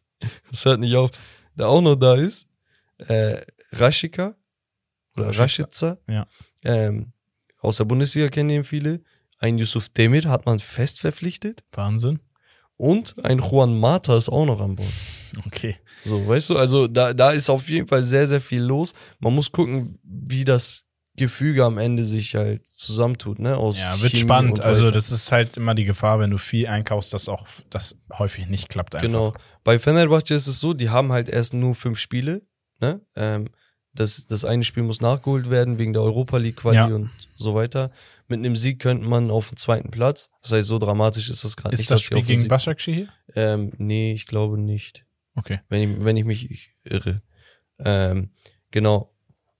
das 0.50 0.64
hört 0.64 0.80
nicht 0.80 0.94
auf, 0.94 1.10
der 1.54 1.68
auch 1.68 1.80
noch 1.80 1.96
da 1.96 2.14
ist, 2.14 2.48
äh, 2.98 3.42
Rashika 3.72 4.36
oder 5.16 5.36
Rashica, 5.36 5.68
Rashica, 5.68 5.98
ja. 6.08 6.26
Ähm, 6.64 7.12
aus 7.60 7.76
der 7.76 7.84
Bundesliga 7.84 8.28
kennen 8.28 8.50
ihn 8.50 8.64
viele. 8.64 9.00
Ein 9.38 9.58
Yusuf 9.58 9.88
Demir 9.88 10.24
hat 10.28 10.46
man 10.46 10.58
fest 10.58 11.00
verpflichtet 11.00 11.64
Wahnsinn. 11.72 12.20
und 12.76 13.14
ein 13.24 13.38
Juan 13.38 13.78
Mata 13.78 14.16
ist 14.16 14.28
auch 14.28 14.46
noch 14.46 14.60
an 14.60 14.74
Bord. 14.74 14.88
Okay. 15.46 15.76
So, 16.04 16.26
weißt 16.26 16.50
du, 16.50 16.56
also 16.56 16.86
da, 16.88 17.12
da 17.12 17.32
ist 17.32 17.50
auf 17.50 17.68
jeden 17.68 17.86
Fall 17.86 18.02
sehr, 18.02 18.26
sehr 18.26 18.40
viel 18.40 18.62
los. 18.62 18.94
Man 19.18 19.34
muss 19.34 19.52
gucken, 19.52 19.98
wie 20.02 20.44
das 20.44 20.86
Gefüge 21.16 21.64
am 21.64 21.78
Ende 21.78 22.04
sich 22.04 22.34
halt 22.34 22.66
zusammentut, 22.66 23.38
ne? 23.38 23.56
Aus 23.56 23.80
Ja, 23.80 24.00
wird 24.00 24.12
Chemie 24.12 24.22
spannend. 24.22 24.60
Also 24.60 24.88
das 24.88 25.10
ist 25.10 25.30
halt 25.30 25.56
immer 25.56 25.74
die 25.74 25.84
Gefahr, 25.84 26.18
wenn 26.20 26.30
du 26.30 26.38
viel 26.38 26.66
einkaufst, 26.66 27.12
dass 27.12 27.28
auch 27.28 27.46
das 27.70 27.96
häufig 28.18 28.46
nicht 28.46 28.68
klappt 28.68 28.94
einfach. 28.94 29.06
Genau. 29.06 29.34
Bei 29.64 29.78
Fenerbahce 29.78 30.34
ist 30.34 30.46
es 30.46 30.60
so, 30.60 30.72
die 30.74 30.88
haben 30.88 31.12
halt 31.12 31.28
erst 31.28 31.54
nur 31.54 31.74
fünf 31.74 31.98
Spiele, 31.98 32.42
ne? 32.80 33.00
Ähm, 33.16 33.50
das, 33.98 34.26
das 34.26 34.44
eine 34.44 34.62
Spiel 34.64 34.82
muss 34.84 35.00
nachgeholt 35.00 35.50
werden 35.50 35.78
wegen 35.78 35.92
der 35.92 36.02
Europa 36.02 36.36
League 36.38 36.56
Quali 36.56 36.76
Ja. 36.76 36.86
und 36.86 37.10
so 37.36 37.54
weiter. 37.54 37.90
Mit 38.28 38.38
einem 38.38 38.56
Sieg 38.56 38.78
könnte 38.78 39.08
man 39.08 39.30
auf 39.30 39.48
den 39.48 39.56
zweiten 39.56 39.90
Platz. 39.90 40.30
Das 40.42 40.52
heißt, 40.52 40.68
so 40.68 40.78
dramatisch 40.78 41.30
ist 41.30 41.44
das 41.44 41.56
gerade 41.56 41.74
Ist 41.74 41.80
nicht. 41.80 41.90
das 41.90 42.02
dass 42.02 42.08
sie 42.08 42.22
Spiel 42.22 42.36
gegen 42.36 42.48
Başakşehir 42.48 42.94
hier? 42.94 43.08
Ähm, 43.34 43.72
nee, 43.78 44.12
ich 44.12 44.26
glaube 44.26 44.58
nicht. 44.58 45.04
Okay. 45.34 45.60
wenn 45.68 45.82
ich, 45.82 46.04
wenn 46.04 46.16
ich 46.16 46.24
mich 46.24 46.70
irre. 46.84 47.22
Ähm, 47.78 48.30
genau. 48.70 49.14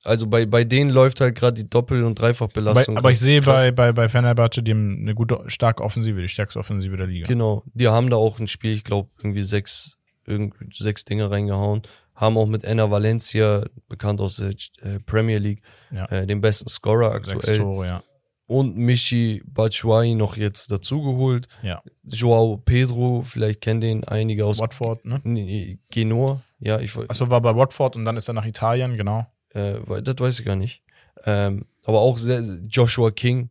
Also 0.05 0.27
bei, 0.27 0.47
bei 0.47 0.65
denen 0.65 0.91
läuft 0.91 1.21
halt 1.21 1.35
gerade 1.37 1.63
die 1.63 1.69
Doppel- 1.69 2.05
und 2.05 2.15
Dreifachbelastung. 2.21 2.97
aber 2.97 3.11
ich 3.11 3.19
sehe 3.19 3.41
krass. 3.41 3.63
bei, 3.63 3.71
bei, 3.73 3.93
bei 3.93 4.09
Fenerbahce, 4.09 4.63
die 4.63 4.71
haben 4.73 4.99
eine 5.01 5.15
gute, 5.15 5.43
starke 5.49 5.83
Offensive, 5.83 6.21
die 6.21 6.29
stärkste 6.29 6.59
Offensive 6.59 6.97
der 6.97 7.07
Liga. 7.07 7.27
Genau, 7.27 7.65
die 7.75 7.89
haben 7.89 8.09
da 8.11 8.17
auch 8.17 8.39
ein 8.39 8.47
Spiel, 8.49 8.75
ich 8.75 8.85
glaube, 8.85 9.11
irgendwie 9.19 9.43
sechs, 9.43 9.99
irgendwie 10.27 10.67
sechs 10.73 11.05
Dinge 11.05 11.31
reingehauen. 11.31 11.83
Haben 12.19 12.37
auch 12.37 12.47
mit 12.47 12.65
Enna 12.65 12.91
Valencia, 12.91 13.65
bekannt 13.89 14.21
aus 14.21 14.37
der 14.37 14.51
äh, 14.83 14.99
Premier 15.07 15.39
League, 15.39 15.63
Ja. 15.93 16.05
äh, 16.07 16.27
den 16.27 16.41
besten 16.41 16.69
Scorer 16.69 17.13
aktuell. 17.13 17.57
Tore, 17.59 17.87
ja. 17.87 18.03
Und 18.49 18.77
Michi 18.77 19.43
Batshuayi 19.47 20.15
noch 20.15 20.37
jetzt 20.37 20.73
dazugeholt. 20.73 21.47
Ja. 21.63 21.81
Joao 22.03 22.57
Pedro, 22.57 23.23
vielleicht 23.23 23.61
kennen 23.61 23.81
den 23.81 24.05
einige 24.09 24.47
aus 24.47 24.59
Watford, 24.59 25.05
ne? 25.05 25.21
Nee, 25.23 25.79
Genoa. 25.91 26.41
Ja, 26.59 26.81
ich. 26.81 26.97
Achso, 26.97 27.31
war 27.31 27.41
bei 27.41 27.55
Watford 27.55 27.95
und 27.97 28.05
dann 28.05 28.17
ist 28.17 28.27
er 28.27 28.35
nach 28.35 28.47
Italien, 28.47 28.97
genau. 28.97 29.27
Äh, 29.51 29.75
das 30.03 30.17
weiß 30.19 30.41
ich 30.41 30.45
gar 30.47 30.57
nicht. 30.57 30.83
Ähm, 31.25 31.67
aber 31.85 32.01
auch 32.01 32.19
sehr, 32.19 32.41
Joshua 32.69 33.11
King. 33.13 33.51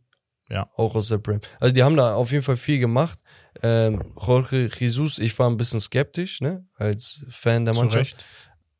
Ja. 0.50 0.68
Auch 0.76 0.94
aus 0.94 1.08
der 1.08 1.18
Prem. 1.18 1.40
Also 1.60 1.74
die 1.74 1.82
haben 1.82 1.96
da 1.96 2.14
auf 2.14 2.32
jeden 2.32 2.42
Fall 2.42 2.56
viel 2.56 2.78
gemacht. 2.78 3.18
Ähm, 3.62 4.14
Jorge 4.20 4.70
Jesus, 4.78 5.18
ich 5.18 5.38
war 5.38 5.48
ein 5.50 5.56
bisschen 5.56 5.80
skeptisch, 5.80 6.40
ne, 6.40 6.64
als 6.74 7.24
Fan 7.28 7.64
der 7.64 7.74
Zu 7.74 7.80
Mannschaft. 7.80 8.00
Recht. 8.00 8.24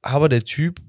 Aber 0.08 0.30
der 0.30 0.42
Typ 0.42 0.80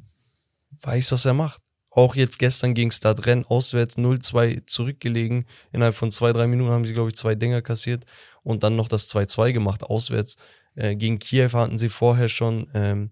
weiß, 0.82 1.11
was 1.11 1.26
er 1.26 1.34
macht. 1.34 1.61
Auch 1.91 2.15
jetzt 2.15 2.39
gestern 2.39 2.74
gegen 2.74 2.91
Stadtrenn 2.91 3.45
auswärts 3.45 3.97
0-2 3.97 4.65
zurückgelegen. 4.65 5.45
Innerhalb 5.74 5.95
von 5.95 6.11
zwei, 6.11 6.32
drei 6.32 6.47
Minuten 6.47 6.72
haben 6.72 6.86
sie, 6.86 6.93
glaube 6.93 7.09
ich, 7.09 7.15
zwei 7.15 7.36
Dinger 7.36 7.61
kassiert 7.61 8.05
und 8.43 8.63
dann 8.63 8.76
noch 8.76 8.88
das 8.88 9.13
2-2 9.13 9.51
gemacht 9.51 9.84
auswärts. 9.84 10.38
Äh, 10.76 10.95
gegen 10.95 11.20
Kiew 11.20 11.49
hatten 11.53 11.78
sie 11.78 11.89
vorher 11.89 12.30
schon 12.30 12.70
ähm, 12.74 13.11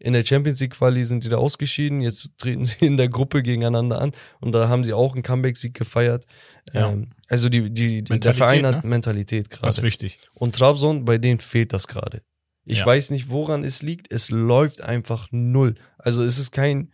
in 0.00 0.12
der 0.12 0.24
Champions 0.24 0.58
League 0.60 0.72
Quali 0.72 1.04
sind 1.04 1.22
die 1.22 1.28
da 1.28 1.36
ausgeschieden. 1.36 2.00
Jetzt 2.00 2.32
treten 2.38 2.64
sie 2.64 2.84
in 2.84 2.96
der 2.96 3.08
Gruppe 3.08 3.42
gegeneinander 3.42 4.00
an 4.00 4.12
und 4.40 4.52
da 4.52 4.68
haben 4.68 4.82
sie 4.82 4.92
auch 4.92 5.14
einen 5.14 5.22
Comeback-Sieg 5.22 5.74
gefeiert. 5.74 6.24
Ja. 6.72 6.90
Ähm, 6.90 7.10
also 7.28 7.48
die, 7.48 7.70
die, 7.70 8.02
die 8.02 8.04
der 8.04 8.14
Mentalität, 8.16 8.36
Verein 8.36 8.66
hat 8.66 8.84
ne? 8.84 8.90
Mentalität 8.90 9.46
Das 9.50 9.52
ist 9.52 9.60
gerade. 9.60 9.82
wichtig. 9.86 10.18
Und 10.32 10.56
Trabzon, 10.56 11.04
bei 11.04 11.18
denen 11.18 11.38
fehlt 11.38 11.72
das 11.72 11.86
gerade. 11.86 12.22
Ich 12.64 12.78
Ja. 12.80 12.86
weiß 12.86 13.10
nicht, 13.10 13.28
woran 13.28 13.62
es 13.64 13.82
liegt. 13.82 14.10
Es 14.12 14.30
läuft 14.30 14.80
einfach 14.82 15.28
null. 15.30 15.74
Also 15.98 16.24
es 16.24 16.38
ist 16.38 16.50
kein, 16.50 16.92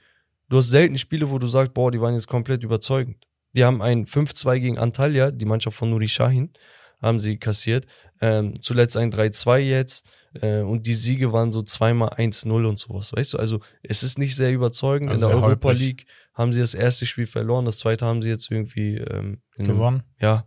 du 0.48 0.56
hast 0.58 0.70
selten 0.70 0.98
Spiele, 0.98 1.30
wo 1.30 1.38
du 1.38 1.46
sagst, 1.46 1.74
boah, 1.74 1.90
die 1.90 2.00
waren 2.00 2.14
jetzt 2.14 2.28
komplett 2.28 2.62
überzeugend. 2.64 3.26
Die 3.52 3.64
haben 3.64 3.82
ein 3.82 4.06
5-2 4.06 4.58
gegen 4.60 4.78
Antalya, 4.78 5.30
die 5.30 5.44
Mannschaft 5.44 5.76
von 5.76 5.90
Nuri 5.90 6.08
Shahin, 6.08 6.52
haben 7.00 7.18
sie 7.20 7.38
kassiert. 7.38 7.86
Ähm, 8.20 8.54
zuletzt 8.60 8.96
ein 8.96 9.10
3-2 9.10 9.58
jetzt. 9.60 10.08
Äh, 10.34 10.60
und 10.60 10.86
die 10.86 10.92
Siege 10.94 11.32
waren 11.32 11.50
so 11.50 11.62
zweimal 11.62 12.10
1-0 12.10 12.64
und 12.66 12.78
sowas, 12.78 13.12
weißt 13.12 13.34
du? 13.34 13.38
Also 13.38 13.58
es 13.82 14.02
ist 14.04 14.18
nicht 14.18 14.36
sehr 14.36 14.52
überzeugend. 14.52 15.10
Also 15.10 15.26
in 15.26 15.30
der 15.32 15.42
Europa 15.42 15.68
holprig. 15.68 15.78
League 15.80 16.06
haben 16.34 16.52
sie 16.52 16.60
das 16.60 16.74
erste 16.74 17.04
Spiel 17.06 17.26
verloren, 17.26 17.64
das 17.64 17.78
zweite 17.78 18.06
haben 18.06 18.22
sie 18.22 18.28
jetzt 18.28 18.48
irgendwie 18.50 18.96
ähm, 18.98 19.42
in 19.56 19.64
einem- 19.64 19.74
Gewonnen. 19.74 20.02
ja, 20.20 20.46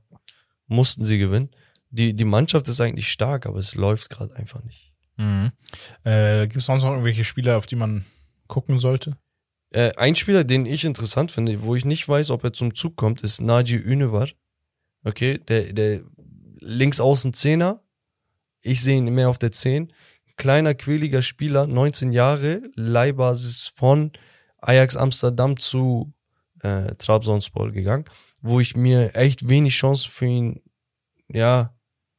mussten 0.67 1.03
sie 1.03 1.17
gewinnen. 1.17 1.49
Die, 1.89 2.13
die 2.15 2.23
Mannschaft 2.23 2.67
ist 2.69 2.79
eigentlich 2.79 3.09
stark, 3.11 3.45
aber 3.45 3.59
es 3.59 3.75
läuft 3.75 4.09
gerade 4.09 4.33
einfach 4.35 4.63
nicht. 4.63 4.92
Mhm. 5.17 5.51
Äh, 6.03 6.47
Gibt 6.47 6.57
es 6.57 6.65
sonst 6.65 6.83
noch 6.83 6.91
irgendwelche 6.91 7.23
Spieler, 7.23 7.57
auf 7.57 7.67
die 7.67 7.75
man 7.75 8.05
gucken 8.47 8.77
sollte? 8.77 9.17
Äh, 9.69 9.91
ein 9.95 10.15
Spieler, 10.15 10.43
den 10.43 10.65
ich 10.65 10.85
interessant 10.85 11.31
finde, 11.31 11.63
wo 11.63 11.75
ich 11.75 11.85
nicht 11.85 12.07
weiß, 12.07 12.29
ob 12.29 12.43
er 12.43 12.53
zum 12.53 12.75
Zug 12.75 12.95
kommt, 12.95 13.21
ist 13.21 13.41
Naji 13.41 13.75
Ünevar. 13.75 14.29
Okay, 15.03 15.39
der, 15.39 15.73
der 15.73 16.01
links 16.59 16.99
außen 16.99 17.33
Zehner. 17.33 17.81
Ich 18.61 18.81
sehe 18.81 18.97
ihn 18.97 19.13
mehr 19.13 19.29
auf 19.29 19.39
der 19.39 19.51
10. 19.51 19.91
Kleiner, 20.37 20.73
quäliger 20.73 21.21
Spieler, 21.21 21.67
19 21.67 22.13
Jahre, 22.13 22.61
Leihbasis 22.75 23.71
von 23.75 24.11
Ajax 24.59 24.95
Amsterdam 24.95 25.57
zu 25.57 26.13
äh, 26.61 26.95
Trabzonspor 26.95 27.71
gegangen, 27.71 28.05
wo 28.41 28.59
ich 28.59 28.75
mir 28.75 29.15
echt 29.15 29.49
wenig 29.49 29.75
Chance 29.75 30.09
für 30.09 30.25
ihn, 30.25 30.61
ja, 31.27 31.75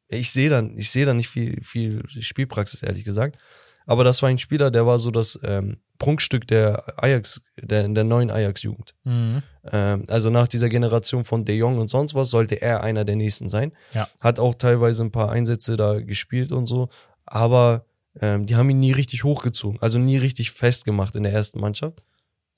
ich 0.08 0.30
sehe 0.30 0.50
dann, 0.50 0.76
ich 0.76 0.90
sehe 0.90 1.06
da 1.06 1.14
nicht 1.14 1.28
viel, 1.28 1.62
viel 1.62 2.02
Spielpraxis, 2.08 2.82
ehrlich 2.82 3.04
gesagt. 3.04 3.38
Aber 3.86 4.04
das 4.04 4.22
war 4.22 4.30
ein 4.30 4.38
Spieler, 4.38 4.70
der 4.70 4.86
war 4.86 4.98
so 4.98 5.10
das 5.10 5.38
ähm, 5.42 5.76
Prunkstück 5.98 6.46
der 6.48 7.02
Ajax, 7.02 7.42
der, 7.60 7.86
der 7.88 8.04
neuen 8.04 8.30
Ajax-Jugend. 8.30 8.94
Mhm. 9.04 9.42
Ähm, 9.70 10.04
also 10.08 10.30
nach 10.30 10.48
dieser 10.48 10.68
Generation 10.68 11.24
von 11.24 11.44
De 11.44 11.56
Jong 11.56 11.78
und 11.78 11.90
sonst 11.90 12.14
was 12.14 12.30
sollte 12.30 12.60
er 12.62 12.82
einer 12.82 13.04
der 13.04 13.16
nächsten 13.16 13.48
sein. 13.48 13.72
Ja. 13.92 14.08
Hat 14.20 14.38
auch 14.38 14.54
teilweise 14.54 15.04
ein 15.04 15.12
paar 15.12 15.30
Einsätze 15.30 15.76
da 15.76 16.00
gespielt 16.00 16.52
und 16.52 16.66
so, 16.66 16.88
aber 17.26 17.84
ähm, 18.20 18.46
die 18.46 18.56
haben 18.56 18.70
ihn 18.70 18.80
nie 18.80 18.92
richtig 18.92 19.24
hochgezogen, 19.24 19.80
also 19.82 19.98
nie 19.98 20.16
richtig 20.16 20.50
festgemacht 20.50 21.14
in 21.16 21.24
der 21.24 21.32
ersten 21.32 21.60
Mannschaft. 21.60 22.02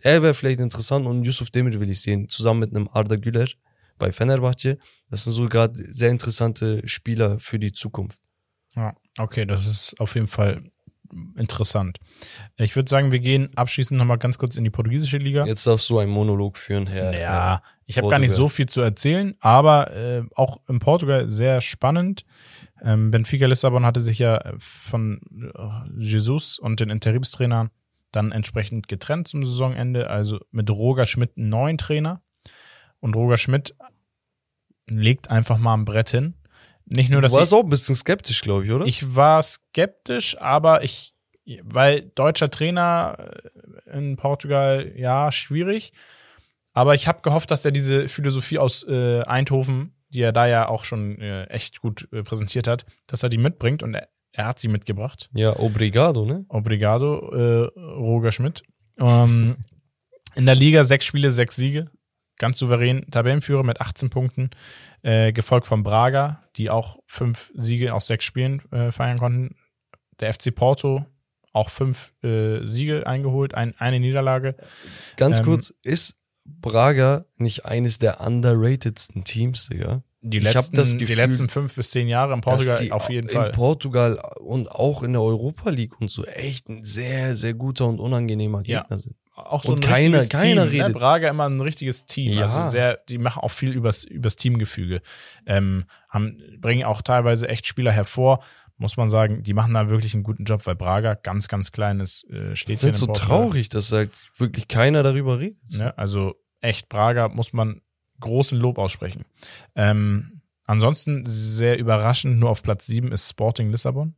Er 0.02 0.22
wäre 0.22 0.34
vielleicht 0.34 0.60
interessant 0.60 1.06
und 1.06 1.24
Yusuf 1.24 1.50
Demir 1.50 1.80
will 1.80 1.90
ich 1.90 2.02
sehen, 2.02 2.28
zusammen 2.28 2.60
mit 2.60 2.70
einem 2.70 2.88
Arda 2.92 3.16
Güler 3.16 3.46
bei 3.98 4.12
Fenerbahce. 4.12 4.78
Das 5.10 5.24
sind 5.24 5.32
so 5.32 5.48
gerade 5.48 5.74
sehr 5.74 6.10
interessante 6.10 6.86
Spieler 6.86 7.38
für 7.38 7.58
die 7.58 7.72
Zukunft. 7.72 8.20
Ja, 8.74 8.94
okay, 9.18 9.46
das 9.46 9.66
ist 9.66 10.00
auf 10.00 10.14
jeden 10.14 10.26
Fall 10.28 10.70
interessant. 11.36 11.98
Ich 12.56 12.76
würde 12.76 12.88
sagen, 12.88 13.12
wir 13.12 13.20
gehen 13.20 13.50
abschließend 13.56 13.98
nochmal 13.98 14.18
ganz 14.18 14.38
kurz 14.38 14.56
in 14.56 14.64
die 14.64 14.70
portugiesische 14.70 15.18
Liga. 15.18 15.46
Jetzt 15.46 15.66
darfst 15.66 15.88
du 15.88 15.98
einen 15.98 16.10
Monolog 16.10 16.56
führen, 16.56 16.86
Herr. 16.86 17.18
Ja, 17.18 17.62
ich 17.86 17.98
habe 17.98 18.08
gar 18.08 18.18
nicht 18.18 18.32
so 18.32 18.48
viel 18.48 18.66
zu 18.66 18.80
erzählen, 18.80 19.34
aber 19.40 19.92
äh, 19.94 20.22
auch 20.34 20.60
in 20.68 20.78
Portugal 20.78 21.30
sehr 21.30 21.60
spannend. 21.60 22.24
Ähm, 22.82 23.10
Benfica 23.10 23.46
Lissabon 23.46 23.86
hatte 23.86 24.00
sich 24.00 24.18
ja 24.18 24.52
von 24.58 25.20
äh, 25.54 26.02
Jesus 26.02 26.58
und 26.58 26.80
den 26.80 26.90
Interimstrainern 26.90 27.70
dann 28.12 28.32
entsprechend 28.32 28.88
getrennt 28.88 29.28
zum 29.28 29.44
Saisonende, 29.44 30.10
also 30.10 30.38
mit 30.50 30.70
Roger 30.70 31.06
Schmidt 31.06 31.36
einen 31.36 31.48
neuen 31.48 31.78
Trainer. 31.78 32.22
Und 33.06 33.14
Roger 33.14 33.36
Schmidt 33.36 33.76
legt 34.88 35.30
einfach 35.30 35.58
mal 35.58 35.74
ein 35.74 35.84
Brett 35.84 36.08
hin. 36.08 36.34
Nicht 36.86 37.08
nur, 37.08 37.22
dass 37.22 37.32
du 37.32 37.38
warst 37.38 37.52
ich, 37.52 37.58
auch 37.58 37.62
ein 37.62 37.70
bisschen 37.70 37.94
skeptisch, 37.94 38.42
glaube 38.42 38.64
ich, 38.64 38.72
oder? 38.72 38.84
ich 38.84 39.14
war 39.14 39.40
skeptisch, 39.44 40.36
aber 40.40 40.82
ich, 40.82 41.14
weil 41.62 42.02
deutscher 42.16 42.50
Trainer 42.50 43.16
äh, 43.86 43.96
in 43.96 44.16
Portugal, 44.16 44.92
ja, 44.96 45.30
schwierig. 45.30 45.92
Aber 46.72 46.96
ich 46.96 47.06
habe 47.06 47.22
gehofft, 47.22 47.52
dass 47.52 47.64
er 47.64 47.70
diese 47.70 48.08
Philosophie 48.08 48.58
aus 48.58 48.82
äh, 48.88 49.22
Eindhoven, 49.22 49.94
die 50.08 50.22
er 50.22 50.32
da 50.32 50.46
ja 50.46 50.68
auch 50.68 50.82
schon 50.82 51.20
äh, 51.20 51.44
echt 51.44 51.80
gut 51.80 52.08
äh, 52.12 52.24
präsentiert 52.24 52.66
hat, 52.66 52.86
dass 53.06 53.22
er 53.22 53.28
die 53.28 53.38
mitbringt 53.38 53.84
und 53.84 53.94
er, 53.94 54.08
er 54.32 54.46
hat 54.46 54.58
sie 54.58 54.68
mitgebracht. 54.68 55.30
ja, 55.32 55.56
obrigado, 55.56 56.24
ne? 56.24 56.44
Obrigado, 56.48 57.32
äh, 57.32 57.70
Roger 57.78 58.32
Schmidt. 58.32 58.64
Ähm, 58.98 59.58
in 60.34 60.44
der 60.44 60.56
Liga 60.56 60.82
sechs 60.82 61.04
Spiele, 61.04 61.30
sechs 61.30 61.54
Siege. 61.54 61.88
Ganz 62.38 62.58
souverän 62.58 63.06
Tabellenführer 63.10 63.62
mit 63.62 63.80
18 63.80 64.10
Punkten. 64.10 64.50
Äh, 65.02 65.32
gefolgt 65.32 65.66
von 65.66 65.82
Braga, 65.82 66.42
die 66.56 66.70
auch 66.70 66.98
fünf 67.06 67.52
Siege 67.54 67.94
aus 67.94 68.06
sechs 68.06 68.24
Spielen 68.24 68.62
äh, 68.72 68.92
feiern 68.92 69.18
konnten. 69.18 69.56
Der 70.20 70.32
FC 70.32 70.54
Porto 70.54 71.06
auch 71.52 71.70
fünf 71.70 72.12
äh, 72.22 72.66
Siege 72.66 73.06
eingeholt, 73.06 73.54
ein, 73.54 73.74
eine 73.78 73.98
Niederlage. 73.98 74.56
Ganz 75.16 75.38
Ähm, 75.38 75.46
kurz, 75.46 75.72
ist 75.82 76.16
Braga 76.44 77.24
nicht 77.36 77.64
eines 77.64 77.98
der 77.98 78.20
underratedsten 78.20 79.24
Teams, 79.24 79.68
Digga? 79.68 80.02
Die 80.20 80.38
letzten, 80.40 80.76
das 80.76 80.90
die 80.90 80.98
Gefühl, 80.98 81.16
letzten 81.16 81.48
fünf 81.48 81.76
bis 81.76 81.90
zehn 81.90 82.08
Jahre 82.08 82.34
in 82.34 82.40
Portugal 82.40 82.90
auf 82.90 83.08
jeden 83.08 83.28
in 83.28 83.34
Fall. 83.34 83.52
Portugal 83.52 84.18
und 84.40 84.68
auch 84.70 85.02
in 85.02 85.12
der 85.12 85.22
Europa 85.22 85.70
League 85.70 86.00
und 86.00 86.10
so 86.10 86.24
echt 86.24 86.68
ein 86.68 86.82
sehr, 86.82 87.36
sehr 87.36 87.54
guter 87.54 87.86
und 87.86 88.00
unangenehmer 88.00 88.62
Ja. 88.64 88.80
Gegner 88.82 88.98
sind. 88.98 89.16
Auch 89.36 89.62
so 89.62 89.72
Und 89.72 89.84
ein 89.84 89.88
keiner- 89.90 90.18
richtiges 90.20 90.28
keiner 90.40 90.62
Team, 90.68 90.78
Ne? 90.78 90.84
redet. 90.86 90.94
Braga 90.98 91.28
immer 91.28 91.48
ein 91.48 91.60
richtiges 91.60 92.04
Team. 92.06 92.32
Ja. 92.32 92.42
Also 92.42 92.68
sehr, 92.70 92.98
die 93.08 93.18
machen 93.18 93.40
auch 93.42 93.50
viel 93.50 93.72
übers, 93.72 94.04
übers 94.04 94.36
Teamgefüge. 94.36 95.02
Ähm, 95.46 95.84
haben, 96.08 96.38
bringen 96.58 96.84
auch 96.84 97.02
teilweise 97.02 97.48
echt 97.48 97.66
Spieler 97.66 97.92
hervor. 97.92 98.42
Muss 98.78 98.96
man 98.96 99.08
sagen, 99.08 99.42
die 99.42 99.54
machen 99.54 99.72
da 99.74 99.88
wirklich 99.88 100.12
einen 100.14 100.22
guten 100.22 100.44
Job, 100.44 100.66
weil 100.66 100.74
Braga 100.76 101.14
ganz, 101.14 101.48
ganz 101.48 101.72
kleines 101.72 102.24
äh, 102.30 102.52
Ich 102.52 102.60
Städtchen 102.60 102.78
finde 102.78 102.94
es 102.96 103.00
in 103.02 103.06
so 103.06 103.12
traurig, 103.12 103.68
dass 103.70 103.90
halt 103.92 104.10
wirklich 104.36 104.68
keiner 104.68 105.02
darüber 105.02 105.38
redet. 105.38 105.58
Ne? 105.72 105.96
Also 105.96 106.34
echt 106.60 106.88
Braga 106.88 107.28
muss 107.28 107.52
man 107.52 107.80
großen 108.20 108.58
Lob 108.58 108.78
aussprechen. 108.78 109.24
Ähm, 109.74 110.40
ansonsten 110.64 111.24
sehr 111.26 111.78
überraschend, 111.78 112.38
nur 112.38 112.50
auf 112.50 112.62
Platz 112.62 112.86
7 112.86 113.12
ist 113.12 113.28
Sporting 113.30 113.70
Lissabon. 113.70 114.14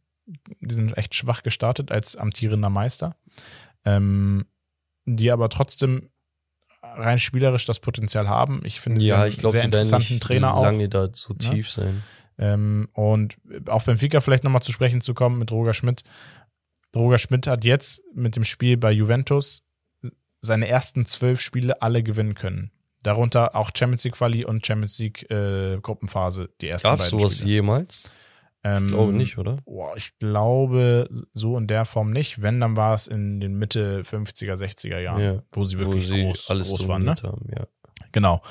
Die 0.61 0.75
sind 0.75 0.97
echt 0.99 1.15
schwach 1.15 1.43
gestartet 1.43 1.91
als 1.91 2.17
amtierender 2.17 2.69
Meister. 2.71 3.17
Ähm, 3.85 4.45
die 5.17 5.31
aber 5.31 5.49
trotzdem 5.49 6.11
rein 6.83 7.19
spielerisch 7.19 7.65
das 7.65 7.81
Potenzial 7.81 8.29
haben. 8.29 8.61
Ich 8.65 8.81
finde, 8.81 9.01
sie 9.01 9.09
Ja, 9.09 9.23
einen 9.23 9.29
ich 9.29 9.39
glaube, 9.39 9.53
sehr 9.53 9.65
interessanten 9.65 10.15
nicht 10.15 10.23
Trainer 10.23 10.55
auch. 10.55 10.63
lange 10.63 10.89
da 10.89 11.09
so 11.13 11.33
Ne? 11.33 11.39
tief 11.39 11.71
sein. 11.71 12.03
Ähm, 12.39 12.89
und 12.93 13.37
auf 13.67 13.85
Benfica 13.85 14.21
vielleicht 14.21 14.45
nochmal 14.45 14.63
zu 14.63 14.73
sprechen 14.73 15.01
zu 15.01 15.13
kommen 15.15 15.39
mit 15.39 15.51
Roger 15.51 15.75
Schmidt. 15.75 16.03
Roger 16.95 17.19
Schmidt 17.19 17.47
hat 17.47 17.65
jetzt 17.65 18.03
mit 18.15 18.37
dem 18.37 18.45
Spiel 18.45 18.77
bei 18.77 18.93
Juventus 18.93 19.63
seine 20.41 20.69
ersten 20.69 21.05
zwölf 21.05 21.41
Spiele 21.41 21.83
alle 21.83 22.03
gewinnen 22.03 22.35
können. 22.35 22.71
Darunter 23.03 23.55
auch 23.57 23.71
Champions 23.77 24.05
League 24.05 24.15
Quali 24.15 24.45
und 24.45 24.65
Champions 24.67 24.99
League 24.99 25.29
äh, 25.31 25.79
Gruppenphase, 25.83 26.49
die 26.61 26.69
ersten 26.69 26.89
Gab 26.89 27.01
es 27.01 27.07
beiden 27.07 27.19
sowas 27.21 27.37
Spiele. 27.39 27.51
jemals? 27.55 28.13
Ähm, 28.77 28.87
Ich 28.87 28.93
glaube 28.93 29.13
nicht, 29.13 29.39
oder? 29.39 29.57
Boah, 29.65 29.97
ich 29.97 30.17
glaube 30.19 31.09
so 31.33 31.57
in 31.59 31.67
der 31.67 31.85
Form 31.85 32.11
nicht. 32.11 32.43
Wenn, 32.43 32.61
dann 32.61 32.77
war 32.77 32.95
es 32.95 33.07
in 33.07 33.41
den 33.41 33.55
Mitte 33.57 34.03
50er, 34.03 34.55
60er 34.55 34.99
Jahren, 35.01 35.21
Ja. 35.23 35.43
wo 35.53 35.65
sie 35.65 35.79
wirklich 35.79 36.09
Wo 36.11 36.15
sie 36.15 36.23
groß, 36.25 36.51
alles 36.51 36.69
groß 36.71 36.89
waren. 36.89 37.05
Ne? 37.05 37.15
haben, 37.23 37.47
ja. 37.57 37.67
Genau. 38.13 38.43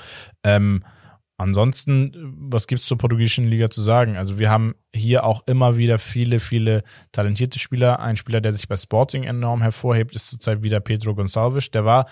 Ähm, 0.43 0.83
ansonsten, 1.37 2.11
was 2.49 2.67
gibt's 2.67 2.85
zur 2.85 2.97
portugiesischen 2.97 3.45
Liga 3.45 3.69
zu 3.69 3.81
sagen? 3.81 4.17
Also 4.17 4.37
wir 4.39 4.49
haben 4.49 4.75
hier 4.93 5.23
auch 5.23 5.45
immer 5.47 5.77
wieder 5.77 5.99
viele, 5.99 6.39
viele 6.39 6.83
talentierte 7.11 7.59
Spieler. 7.59 7.99
Ein 7.99 8.17
Spieler, 8.17 8.41
der 8.41 8.51
sich 8.53 8.67
bei 8.67 8.75
Sporting 8.75 9.23
enorm 9.23 9.61
hervorhebt, 9.61 10.15
ist 10.15 10.27
zurzeit 10.27 10.63
wieder 10.63 10.79
Pedro 10.79 11.11
Gonçalves. 11.11 11.71
Der 11.71 11.85
war 11.85 12.07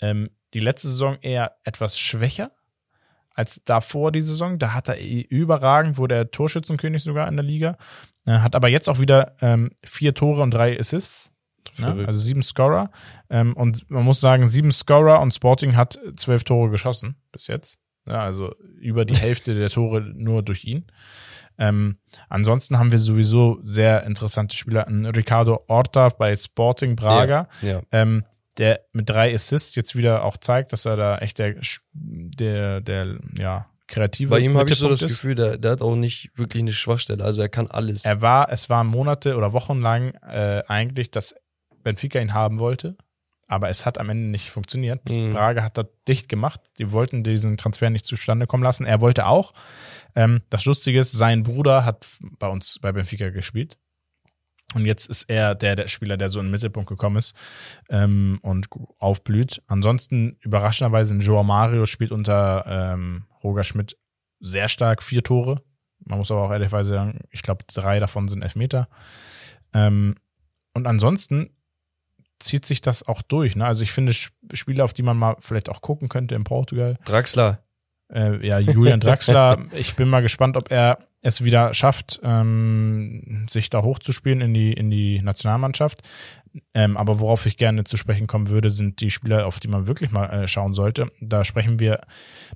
ähm, 0.00 0.30
die 0.54 0.60
letzte 0.60 0.88
Saison 0.88 1.16
eher 1.20 1.56
etwas 1.64 1.98
schwächer 1.98 2.50
als 3.34 3.62
davor 3.64 4.12
die 4.12 4.20
Saison. 4.20 4.58
Da 4.58 4.72
hat 4.74 4.88
er 4.88 4.96
überragend, 5.00 5.98
wurde 5.98 6.14
er 6.14 6.30
Torschützenkönig 6.30 7.02
sogar 7.02 7.28
in 7.28 7.36
der 7.36 7.44
Liga. 7.44 7.76
Hat 8.26 8.54
aber 8.54 8.68
jetzt 8.68 8.88
auch 8.88 9.00
wieder 9.00 9.36
ähm, 9.42 9.70
vier 9.84 10.14
Tore 10.14 10.42
und 10.42 10.50
drei 10.52 10.78
Assists. 10.78 11.30
Ne? 11.78 12.04
Also 12.06 12.20
sieben 12.20 12.42
Scorer. 12.42 12.90
Ähm, 13.30 13.54
und 13.54 13.90
man 13.90 14.04
muss 14.04 14.20
sagen, 14.20 14.46
sieben 14.46 14.70
Scorer 14.72 15.20
und 15.20 15.34
Sporting 15.34 15.76
hat 15.76 15.98
zwölf 16.16 16.44
Tore 16.44 16.70
geschossen 16.70 17.16
bis 17.32 17.46
jetzt. 17.48 17.78
Ja, 18.06 18.20
also 18.20 18.54
über 18.80 19.04
die 19.04 19.16
Hälfte 19.16 19.54
der 19.54 19.68
Tore 19.70 20.00
nur 20.02 20.42
durch 20.42 20.64
ihn. 20.64 20.86
Ähm, 21.56 21.98
ansonsten 22.28 22.78
haben 22.78 22.90
wir 22.92 22.98
sowieso 22.98 23.60
sehr 23.62 24.04
interessante 24.04 24.54
Spieler. 24.56 24.86
Ein 24.88 25.06
Ricardo 25.06 25.64
Horta 25.68 26.08
bei 26.10 26.34
Sporting 26.36 26.96
Braga, 26.96 27.48
Ja. 27.62 27.80
ähm, 27.92 28.24
der 28.58 28.80
mit 28.92 29.08
drei 29.08 29.34
Assists 29.34 29.74
jetzt 29.76 29.96
wieder 29.96 30.24
auch 30.24 30.36
zeigt, 30.36 30.72
dass 30.72 30.84
er 30.84 30.96
da 30.96 31.18
echt 31.18 31.38
der, 31.38 31.56
der, 31.92 32.80
der 32.80 33.18
ja, 33.36 33.66
kreative 33.86 34.30
Bei 34.30 34.38
ihm 34.38 34.56
habe 34.56 34.70
ich 34.70 34.78
so 34.78 34.88
das 34.88 35.02
ist. 35.02 35.12
Gefühl, 35.12 35.34
der, 35.34 35.58
der 35.58 35.72
hat 35.72 35.82
auch 35.82 35.96
nicht 35.96 36.30
wirklich 36.36 36.62
eine 36.62 36.72
Schwachstelle. 36.72 37.24
Also 37.24 37.42
er 37.42 37.48
kann 37.48 37.68
alles. 37.68 38.04
Er 38.04 38.20
war, 38.22 38.50
es 38.50 38.70
waren 38.70 38.86
Monate 38.86 39.36
oder 39.36 39.52
Wochen 39.52 39.80
lang 39.80 40.14
äh, 40.22 40.62
eigentlich, 40.68 41.10
dass 41.10 41.34
Benfica 41.82 42.18
ihn 42.18 42.32
haben 42.32 42.58
wollte, 42.58 42.96
aber 43.46 43.68
es 43.68 43.84
hat 43.84 43.98
am 43.98 44.08
Ende 44.08 44.30
nicht 44.30 44.50
funktioniert. 44.50 45.08
Mhm. 45.08 45.32
Braga 45.32 45.62
hat 45.62 45.76
das 45.76 45.86
dicht 46.08 46.28
gemacht. 46.28 46.60
Die 46.78 46.92
wollten 46.92 47.24
diesen 47.24 47.56
Transfer 47.56 47.90
nicht 47.90 48.06
zustande 48.06 48.46
kommen 48.46 48.62
lassen. 48.62 48.86
Er 48.86 49.00
wollte 49.00 49.26
auch. 49.26 49.52
Ähm, 50.14 50.40
das 50.50 50.64
Lustige 50.64 50.98
ist, 50.98 51.12
sein 51.12 51.42
Bruder 51.42 51.84
hat 51.84 52.06
bei 52.38 52.48
uns 52.48 52.78
bei 52.80 52.92
Benfica 52.92 53.30
gespielt. 53.30 53.78
Und 54.74 54.86
jetzt 54.86 55.06
ist 55.06 55.24
er 55.30 55.54
der, 55.54 55.76
der 55.76 55.88
Spieler, 55.88 56.16
der 56.16 56.28
so 56.28 56.40
in 56.40 56.46
den 56.46 56.50
Mittelpunkt 56.52 56.88
gekommen 56.88 57.16
ist 57.16 57.34
ähm, 57.88 58.38
und 58.42 58.66
aufblüht. 58.98 59.62
Ansonsten 59.66 60.36
überraschenderweise 60.40 61.14
ein 61.14 61.20
Joao 61.20 61.44
Mario 61.44 61.86
spielt 61.86 62.12
unter 62.12 62.64
ähm, 62.66 63.24
Roger 63.42 63.64
Schmidt 63.64 63.96
sehr 64.40 64.68
stark, 64.68 65.02
vier 65.02 65.22
Tore. 65.22 65.62
Man 66.04 66.18
muss 66.18 66.30
aber 66.30 66.42
auch 66.42 66.52
ehrlicherweise 66.52 66.92
sagen, 66.94 67.20
ich 67.30 67.42
glaube, 67.42 67.64
drei 67.72 67.98
davon 67.98 68.28
sind 68.28 68.42
Elfmeter. 68.42 68.88
Ähm, 69.72 70.16
und 70.74 70.86
ansonsten 70.86 71.50
zieht 72.40 72.66
sich 72.66 72.80
das 72.80 73.06
auch 73.06 73.22
durch. 73.22 73.56
Ne? 73.56 73.64
Also 73.64 73.82
ich 73.82 73.92
finde 73.92 74.10
Sp- 74.12 74.34
Spiele, 74.52 74.84
auf 74.84 74.92
die 74.92 75.02
man 75.02 75.16
mal 75.16 75.36
vielleicht 75.38 75.68
auch 75.70 75.80
gucken 75.80 76.08
könnte 76.08 76.34
in 76.34 76.44
Portugal. 76.44 76.98
Draxler. 77.04 77.62
Äh, 78.12 78.46
ja, 78.46 78.58
Julian 78.58 79.00
Draxler. 79.00 79.66
ich 79.72 79.94
bin 79.96 80.08
mal 80.10 80.20
gespannt, 80.20 80.56
ob 80.56 80.70
er 80.70 80.98
es 81.24 81.42
wieder 81.42 81.72
schafft, 81.72 82.20
ähm, 82.22 83.46
sich 83.48 83.70
da 83.70 83.82
hochzuspielen 83.82 84.42
in 84.42 84.52
die, 84.52 84.74
in 84.74 84.90
die 84.90 85.22
Nationalmannschaft. 85.22 86.02
Ähm, 86.74 86.98
aber 86.98 87.18
worauf 87.18 87.46
ich 87.46 87.56
gerne 87.56 87.84
zu 87.84 87.96
sprechen 87.96 88.26
kommen 88.26 88.50
würde, 88.50 88.68
sind 88.68 89.00
die 89.00 89.10
Spieler, 89.10 89.46
auf 89.46 89.58
die 89.58 89.68
man 89.68 89.86
wirklich 89.86 90.10
mal 90.10 90.26
äh, 90.26 90.46
schauen 90.46 90.74
sollte. 90.74 91.10
Da 91.22 91.42
sprechen 91.42 91.80
wir 91.80 92.02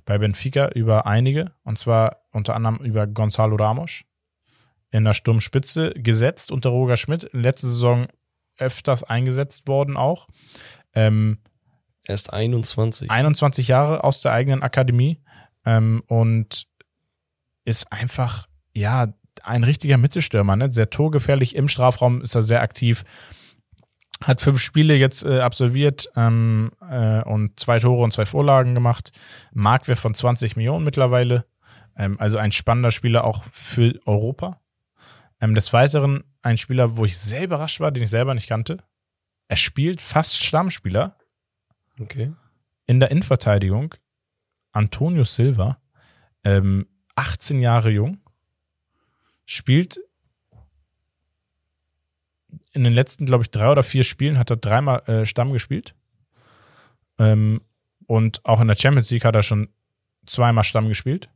bei 0.05 0.19
Benfica 0.19 0.69
über 0.69 1.07
einige, 1.07 1.51
und 1.63 1.79
zwar 1.79 2.21
unter 2.31 2.55
anderem 2.55 2.77
über 2.77 3.07
Gonzalo 3.07 3.55
Ramos 3.55 4.03
in 4.91 5.03
der 5.03 5.15
Sturmspitze 5.15 5.91
gesetzt 5.95 6.51
unter 6.51 6.69
Roger 6.69 6.95
Schmidt. 6.97 7.27
Letzte 7.33 7.67
Saison 7.67 8.07
öfters 8.59 9.03
eingesetzt 9.03 9.67
worden 9.67 9.97
auch. 9.97 10.27
Ähm, 10.93 11.39
Er 12.03 12.13
ist 12.13 12.31
21. 12.31 13.09
21 13.09 13.67
Jahre 13.67 14.03
aus 14.03 14.21
der 14.21 14.31
eigenen 14.31 14.61
Akademie 14.61 15.23
ähm, 15.65 16.03
und 16.05 16.67
ist 17.65 17.91
einfach, 17.91 18.48
ja, 18.75 19.13
ein 19.43 19.63
richtiger 19.63 19.97
Mittelstürmer, 19.97 20.55
ne? 20.55 20.71
Sehr 20.71 20.89
torgefährlich 20.89 21.55
im 21.55 21.67
Strafraum 21.67 22.21
ist 22.21 22.35
er 22.35 22.41
sehr 22.41 22.61
aktiv. 22.61 23.03
Hat 24.23 24.41
fünf 24.41 24.59
Spiele 24.59 24.95
jetzt 24.95 25.23
äh, 25.23 25.39
absolviert 25.39 26.09
ähm, 26.15 26.71
äh, 26.89 27.21
und 27.23 27.57
zwei 27.57 27.79
Tore 27.79 28.03
und 28.03 28.11
zwei 28.11 28.25
Vorlagen 28.25 28.75
gemacht. 28.75 29.11
Marktwert 29.53 29.99
von 29.99 30.13
20 30.13 30.57
Millionen 30.57 30.83
mittlerweile. 30.83 31.45
Ähm, 31.95 32.19
also 32.19 32.37
ein 32.37 32.51
spannender 32.51 32.91
Spieler 32.91 33.23
auch 33.23 33.45
für 33.51 33.97
Europa. 34.05 34.59
Ähm, 35.39 35.55
des 35.55 35.71
Weiteren 35.71 36.25
ein 36.41 36.57
Spieler, 36.57 36.97
wo 36.97 37.05
ich 37.05 37.17
sehr 37.17 37.43
überrascht 37.45 37.79
war, 37.79 37.91
den 37.91 38.03
ich 38.03 38.09
selber 38.09 38.33
nicht 38.33 38.49
kannte. 38.49 38.79
Er 39.47 39.57
spielt 39.57 40.01
fast 40.01 40.43
Stammspieler 40.43 41.15
Okay. 42.01 42.33
in 42.87 42.99
der 42.99 43.11
Innenverteidigung 43.11 43.95
Antonio 44.71 45.23
Silva, 45.23 45.79
ähm, 46.43 46.87
18 47.15 47.59
Jahre 47.59 47.89
jung, 47.89 48.19
spielt 49.49 49.99
in 52.71 52.83
den 52.83 52.93
letzten, 52.93 53.25
glaube 53.25 53.43
ich, 53.43 53.49
drei 53.49 53.71
oder 53.71 53.81
vier 53.81 54.03
Spielen 54.03 54.37
hat 54.37 54.51
er 54.51 54.57
dreimal 54.57 55.01
äh, 55.07 55.25
Stamm 55.25 55.53
gespielt. 55.53 55.95
Ähm, 57.17 57.61
und 58.05 58.45
auch 58.45 58.61
in 58.61 58.67
der 58.67 58.75
Champions 58.75 59.09
League 59.09 59.25
hat 59.25 59.35
er 59.35 59.41
schon 59.41 59.69
zweimal 60.27 60.63
Stamm 60.63 60.87
gespielt. 60.87 61.29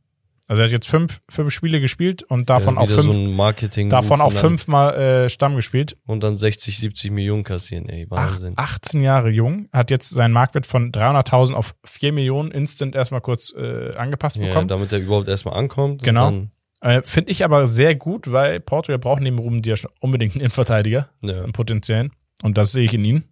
Also 0.46 0.62
er 0.62 0.66
hat 0.66 0.72
jetzt 0.72 0.88
fünf, 0.88 1.22
fünf 1.28 1.52
Spiele 1.52 1.80
gespielt 1.80 2.22
und 2.22 2.50
davon 2.50 2.76
Ja, 2.76 2.82
auch 2.82 2.88
fünf, 2.88 3.04
so 3.04 3.88
davon 3.88 4.20
auch 4.20 4.26
und 4.26 4.38
fünfmal 4.38 4.94
äh, 4.94 5.28
Stamm 5.28 5.56
gespielt. 5.56 5.96
Und 6.06 6.22
dann 6.22 6.36
60, 6.36 6.78
70 6.78 7.10
Millionen 7.10 7.42
kassieren, 7.42 7.88
ey, 7.88 8.06
Ach, 8.10 8.32
Wahnsinn. 8.32 8.52
18 8.54 9.00
Jahre 9.00 9.30
jung, 9.30 9.68
hat 9.72 9.90
jetzt 9.90 10.10
seinen 10.10 10.32
Marktwert 10.32 10.66
von 10.66 10.92
300.000 10.92 11.54
auf 11.54 11.74
4 11.84 12.12
Millionen 12.12 12.52
instant 12.52 12.94
erstmal 12.94 13.22
kurz 13.22 13.52
äh, 13.56 13.96
angepasst 13.96 14.36
ja, 14.36 14.46
bekommen. 14.46 14.68
damit 14.68 14.92
er 14.92 15.00
überhaupt 15.00 15.28
erstmal 15.28 15.56
ankommt. 15.56 16.02
und 16.02 16.02
Genau. 16.02 16.30
Dann, 16.30 16.50
Äh, 16.84 17.00
Finde 17.02 17.30
ich 17.30 17.42
aber 17.42 17.66
sehr 17.66 17.94
gut, 17.94 18.30
weil 18.30 18.60
Portugal 18.60 18.98
braucht 18.98 19.22
neben 19.22 19.38
Ruben 19.38 19.62
Dias 19.62 19.88
unbedingt 20.00 20.34
einen 20.34 20.42
Innenverteidiger, 20.42 21.08
ja. 21.24 21.42
einen 21.42 21.52
potenziellen. 21.52 22.12
Und 22.42 22.58
das 22.58 22.72
sehe 22.72 22.84
ich 22.84 22.92
in 22.92 23.06
ihm. 23.06 23.24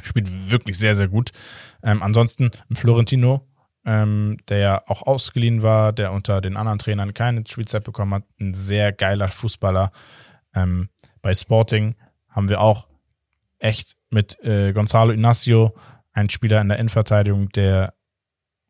Spielt 0.00 0.50
wirklich 0.50 0.78
sehr, 0.78 0.94
sehr 0.94 1.08
gut. 1.08 1.30
Ähm, 1.82 2.02
ansonsten 2.02 2.50
ein 2.70 2.76
Florentino, 2.76 3.46
ähm, 3.84 4.38
der 4.48 4.58
ja 4.58 4.82
auch 4.86 5.02
ausgeliehen 5.02 5.62
war, 5.62 5.92
der 5.92 6.10
unter 6.12 6.40
den 6.40 6.56
anderen 6.56 6.78
Trainern 6.78 7.12
keine 7.12 7.44
Spielzeit 7.46 7.84
bekommen 7.84 8.14
hat. 8.14 8.24
Ein 8.40 8.54
sehr 8.54 8.92
geiler 8.92 9.28
Fußballer. 9.28 9.92
Ähm, 10.54 10.88
bei 11.20 11.34
Sporting 11.34 11.96
haben 12.30 12.48
wir 12.48 12.62
auch 12.62 12.88
echt 13.58 13.98
mit 14.08 14.42
äh, 14.42 14.72
Gonzalo 14.72 15.12
Inacio 15.12 15.76
einen 16.14 16.30
Spieler 16.30 16.62
in 16.62 16.68
der 16.68 16.78
Innenverteidigung, 16.78 17.50
der 17.50 17.92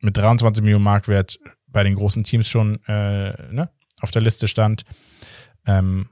mit 0.01 0.17
23 0.17 0.65
Millionen 0.65 0.83
Marktwert 0.83 1.39
bei 1.69 1.85
den 1.85 1.95
großen 1.95 2.25
Teams 2.25 2.49
schon 2.49 2.83
äh, 2.87 3.53
ne, 3.53 3.71
auf 4.01 4.11
der 4.11 4.23
Liste 4.23 4.49
stand. 4.49 4.85
Ähm, 5.67 6.09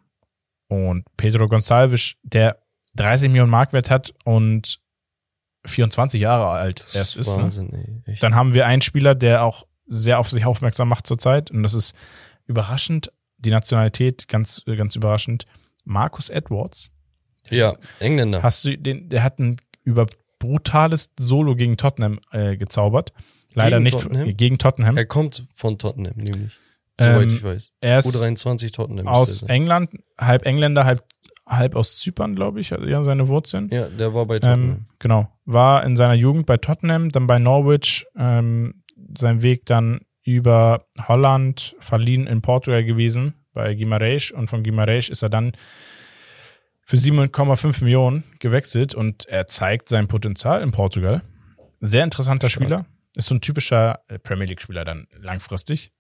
und 0.69 1.05
Pedro 1.17 1.47
Gonçalves, 1.47 2.15
der 2.23 2.59
30 2.97 3.29
Millionen 3.31 3.51
Marktwert 3.51 3.91
hat 3.91 4.13
und 4.25 4.81
24 5.67 6.21
Jahre 6.21 6.49
alt 6.51 6.81
Das 6.81 6.95
erst 6.95 7.17
ist. 7.17 7.29
Ne? 7.29 7.43
Wahnsinn, 7.43 7.73
ey. 7.73 8.13
Echt. 8.13 8.23
Dann 8.23 8.35
haben 8.35 8.55
wir 8.55 8.67
einen 8.67 8.83
Spieler, 8.83 9.15
der 9.15 9.45
auch 9.45 9.67
sehr 9.87 10.19
auf 10.19 10.29
sich 10.29 10.45
aufmerksam 10.45 10.89
macht 10.89 11.07
zurzeit. 11.07 11.51
Und 11.51 11.63
das 11.63 11.75
ist 11.75 11.95
überraschend. 12.47 13.13
Die 13.39 13.51
Nationalität, 13.51 14.29
ganz, 14.29 14.63
ganz 14.67 14.97
überraschend. 14.97 15.47
Marcus 15.85 16.29
Edwards. 16.29 16.91
ja, 17.49 17.77
Engländer. 18.01 18.43
Hast 18.43 18.65
du 18.65 18.77
den, 18.77 19.09
der 19.09 19.23
hat 19.23 19.39
ein 19.39 19.57
über 19.85 20.07
brutales 20.39 21.11
Solo 21.19 21.55
gegen 21.55 21.77
Tottenham 21.77 22.21
äh, 22.31 22.57
gezaubert. 22.57 23.13
Leider 23.55 23.77
Gegen 23.77 23.85
nicht 23.85 24.01
Tottenham? 24.01 24.37
gegen 24.37 24.59
Tottenham. 24.59 24.97
Er 24.97 25.07
kommt 25.07 25.47
von 25.55 25.79
Tottenham, 25.79 26.17
nämlich. 26.17 26.53
Soweit 26.99 27.23
Ähm, 27.23 27.29
ich 27.29 27.43
weiß. 27.43 27.73
er 27.81 27.99
ist 27.99 28.07
U23 28.09 28.73
Tottenham 28.73 29.07
aus 29.07 29.41
der. 29.41 29.51
England, 29.51 29.91
halb 30.19 30.45
Engländer, 30.47 30.85
halb, 30.85 31.03
halb 31.47 31.77
aus 31.77 31.99
Zypern, 31.99 32.35
glaube 32.35 32.61
ich, 32.61 32.73
hat 32.73 32.81
ja 32.83 33.03
seine 33.05 33.29
Wurzeln. 33.29 33.69
Ja, 33.73 33.89
der 33.89 34.15
war 34.15 34.27
bei 34.27 34.39
Tottenham. 34.39 34.71
Ähm, 34.71 34.87
genau. 34.99 35.33
War 35.45 35.85
in 35.85 35.97
seiner 35.97 36.15
Jugend 36.15 36.47
bei 36.47 36.57
Tottenham, 36.57 37.11
dann 37.11 37.27
bei 37.27 37.39
Norwich, 37.39 38.07
ähm, 38.17 38.83
sein 39.17 39.43
Weg 39.43 39.65
dann 39.67 40.01
über 40.23 40.85
Holland, 41.07 41.77
verliehen 41.81 42.27
in 42.27 42.43
Portugal 42.43 42.85
gewesen, 42.85 43.35
bei 43.55 43.73
Guimarães 43.73 44.33
und 44.33 44.49
von 44.51 44.63
Guimarães 44.63 45.11
ist 45.11 45.23
er 45.23 45.31
dann 45.31 45.53
für 46.83 46.97
7,5 46.97 47.85
Millionen 47.85 48.25
gewechselt 48.39 48.95
und 48.95 49.27
er 49.27 49.47
zeigt 49.47 49.89
sein 49.89 50.09
Potenzial 50.09 50.63
in 50.63 50.71
Portugal. 50.73 51.23
Sehr 51.81 52.03
interessanter. 52.05 52.49
Spieler. 52.49 52.87
Ist 53.15 53.29
so 53.29 53.35
ein 53.35 53.41
typischer 53.41 54.01
äh, 54.09 54.19
Premier 54.19 54.47
League-Spieler 54.47 54.85
dann 54.85 55.07
langfristig. 55.19 55.93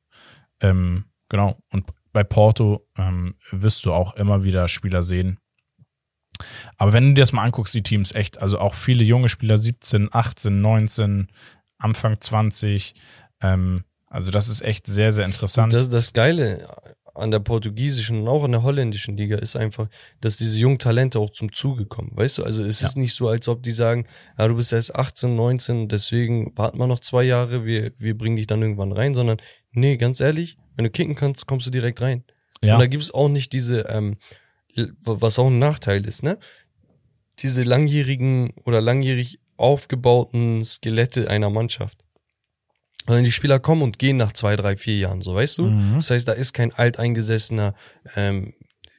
Ähm, 0.60 1.04
genau. 1.28 1.56
Und 1.70 1.86
bei 2.12 2.24
Porto 2.24 2.86
ähm, 2.96 3.36
wirst 3.50 3.84
du 3.84 3.92
auch 3.92 4.16
immer 4.16 4.42
wieder 4.42 4.68
Spieler 4.68 5.02
sehen. 5.02 5.38
Aber 6.76 6.92
wenn 6.92 7.08
du 7.08 7.14
dir 7.14 7.22
das 7.22 7.32
mal 7.32 7.44
anguckst, 7.44 7.74
die 7.74 7.82
Teams 7.82 8.14
echt, 8.14 8.40
also 8.40 8.58
auch 8.58 8.74
viele 8.74 9.04
junge 9.04 9.28
Spieler, 9.28 9.58
17, 9.58 10.08
18, 10.12 10.60
19, 10.60 11.28
Anfang 11.78 12.20
20, 12.20 12.94
ähm, 13.40 13.84
also 14.06 14.30
das 14.30 14.48
ist 14.48 14.62
echt 14.62 14.86
sehr, 14.86 15.12
sehr 15.12 15.26
interessant. 15.26 15.72
Das, 15.72 15.90
das 15.90 16.12
Geile 16.12 16.66
an 17.18 17.30
der 17.30 17.40
portugiesischen 17.40 18.20
und 18.22 18.28
auch 18.28 18.44
an 18.44 18.52
der 18.52 18.62
holländischen 18.62 19.16
Liga 19.16 19.36
ist 19.38 19.56
einfach, 19.56 19.88
dass 20.20 20.36
diese 20.36 20.58
jungen 20.58 20.78
Talente 20.78 21.18
auch 21.18 21.30
zum 21.30 21.52
Zuge 21.52 21.86
kommen. 21.86 22.10
Weißt 22.14 22.38
du, 22.38 22.44
also 22.44 22.64
es 22.64 22.80
Ja. 22.80 22.88
ist 22.88 22.96
nicht 22.96 23.14
so, 23.14 23.28
als 23.28 23.48
ob 23.48 23.62
die 23.62 23.70
sagen, 23.72 24.06
ja, 24.38 24.48
du 24.48 24.54
bist 24.56 24.72
erst 24.72 24.94
18, 24.94 25.34
19, 25.36 25.88
deswegen 25.88 26.52
warten 26.56 26.78
wir 26.78 26.86
noch 26.86 27.00
zwei 27.00 27.24
Jahre, 27.24 27.64
wir, 27.64 27.92
wir 27.98 28.16
bringen 28.16 28.36
dich 28.36 28.46
dann 28.46 28.62
irgendwann 28.62 28.92
rein, 28.92 29.14
sondern 29.14 29.38
nee, 29.72 29.96
ganz 29.96 30.20
ehrlich, 30.20 30.56
wenn 30.76 30.84
du 30.84 30.90
kicken 30.90 31.14
kannst, 31.14 31.46
kommst 31.46 31.66
du 31.66 31.70
direkt 31.70 32.00
rein. 32.00 32.24
ja, 32.62 32.74
Und 32.74 32.80
da 32.80 32.86
gibt 32.86 33.02
es 33.02 33.12
auch 33.12 33.28
nicht 33.28 33.52
diese, 33.52 33.80
ähm, 33.88 34.16
was 35.04 35.38
auch 35.38 35.48
ein 35.48 35.58
Nachteil 35.58 36.06
ist, 36.06 36.22
ne? 36.22 36.38
Diese 37.40 37.62
langjährigen 37.62 38.52
oder 38.64 38.80
langjährig 38.80 39.40
aufgebauten 39.56 40.64
Skelette 40.64 41.28
einer 41.30 41.50
Mannschaft. 41.50 42.04
Sondern 43.08 43.24
die 43.24 43.32
Spieler 43.32 43.58
kommen 43.58 43.82
und 43.82 43.98
gehen 43.98 44.16
nach 44.16 44.32
zwei, 44.32 44.54
drei, 44.54 44.76
vier 44.76 44.96
Jahren, 44.98 45.22
so 45.22 45.34
weißt 45.34 45.58
du? 45.58 45.64
Mhm. 45.64 45.94
Das 45.96 46.10
heißt, 46.10 46.28
da 46.28 46.32
ist 46.32 46.52
kein 46.52 46.72
alteingesessener 46.72 47.74
ähm, 48.14 48.54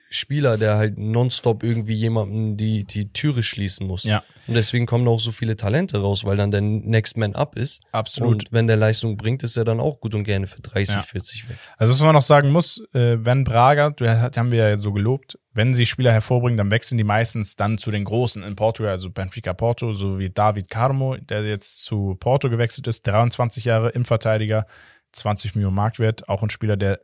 Spieler, 0.09 0.57
der 0.57 0.75
halt 0.77 0.97
nonstop 0.97 1.63
irgendwie 1.63 1.93
jemandem 1.93 2.57
die, 2.57 2.83
die 2.83 3.13
Türe 3.13 3.43
schließen 3.43 3.85
muss. 3.85 4.03
ja, 4.03 4.23
Und 4.47 4.55
deswegen 4.55 4.85
kommen 4.85 5.07
auch 5.07 5.19
so 5.19 5.31
viele 5.31 5.55
Talente 5.55 5.99
raus, 6.01 6.25
weil 6.25 6.35
dann 6.37 6.51
der 6.51 6.61
Next 6.61 7.15
Man 7.17 7.35
Up 7.35 7.55
ist. 7.55 7.83
absolut. 7.91 8.45
Und 8.45 8.51
wenn 8.51 8.67
der 8.67 8.75
Leistung 8.75 9.17
bringt, 9.17 9.43
ist 9.43 9.55
er 9.55 9.65
dann 9.65 9.79
auch 9.79 9.99
gut 9.99 10.15
und 10.15 10.23
gerne 10.23 10.47
für 10.47 10.61
30, 10.61 10.95
Ja. 10.95 11.01
40 11.03 11.49
weg. 11.49 11.57
Also 11.77 11.93
was 11.93 12.01
man 12.01 12.13
noch 12.13 12.21
sagen 12.23 12.49
muss, 12.51 12.81
äh, 12.93 13.17
wenn 13.23 13.43
Braga, 13.43 13.91
du 13.91 14.09
haben 14.09 14.51
wir 14.51 14.69
ja 14.69 14.77
so 14.77 14.91
gelobt, 14.93 15.37
wenn 15.53 15.73
sie 15.73 15.85
Spieler 15.85 16.11
hervorbringen, 16.11 16.57
dann 16.57 16.71
wechseln 16.71 16.97
die 16.97 17.03
meistens 17.03 17.55
dann 17.55 17.77
zu 17.77 17.91
den 17.91 18.03
Großen 18.05 18.41
in 18.43 18.55
Portugal, 18.55 18.91
also 18.91 19.09
Benfica 19.11 19.53
Porto, 19.53 19.93
so 19.93 20.17
wie 20.17 20.29
David 20.29 20.69
Carmo, 20.69 21.17
der 21.17 21.43
jetzt 21.43 21.83
zu 21.83 22.15
Porto 22.19 22.49
gewechselt 22.49 22.87
ist, 22.87 23.05
23 23.05 23.65
Jahre 23.65 23.89
im 23.89 24.05
Verteidiger, 24.05 24.65
20 25.11 25.55
Millionen 25.55 25.75
Marktwert, 25.75 26.29
auch 26.29 26.43
ein 26.43 26.49
Spieler, 26.49 26.77
der 26.77 26.99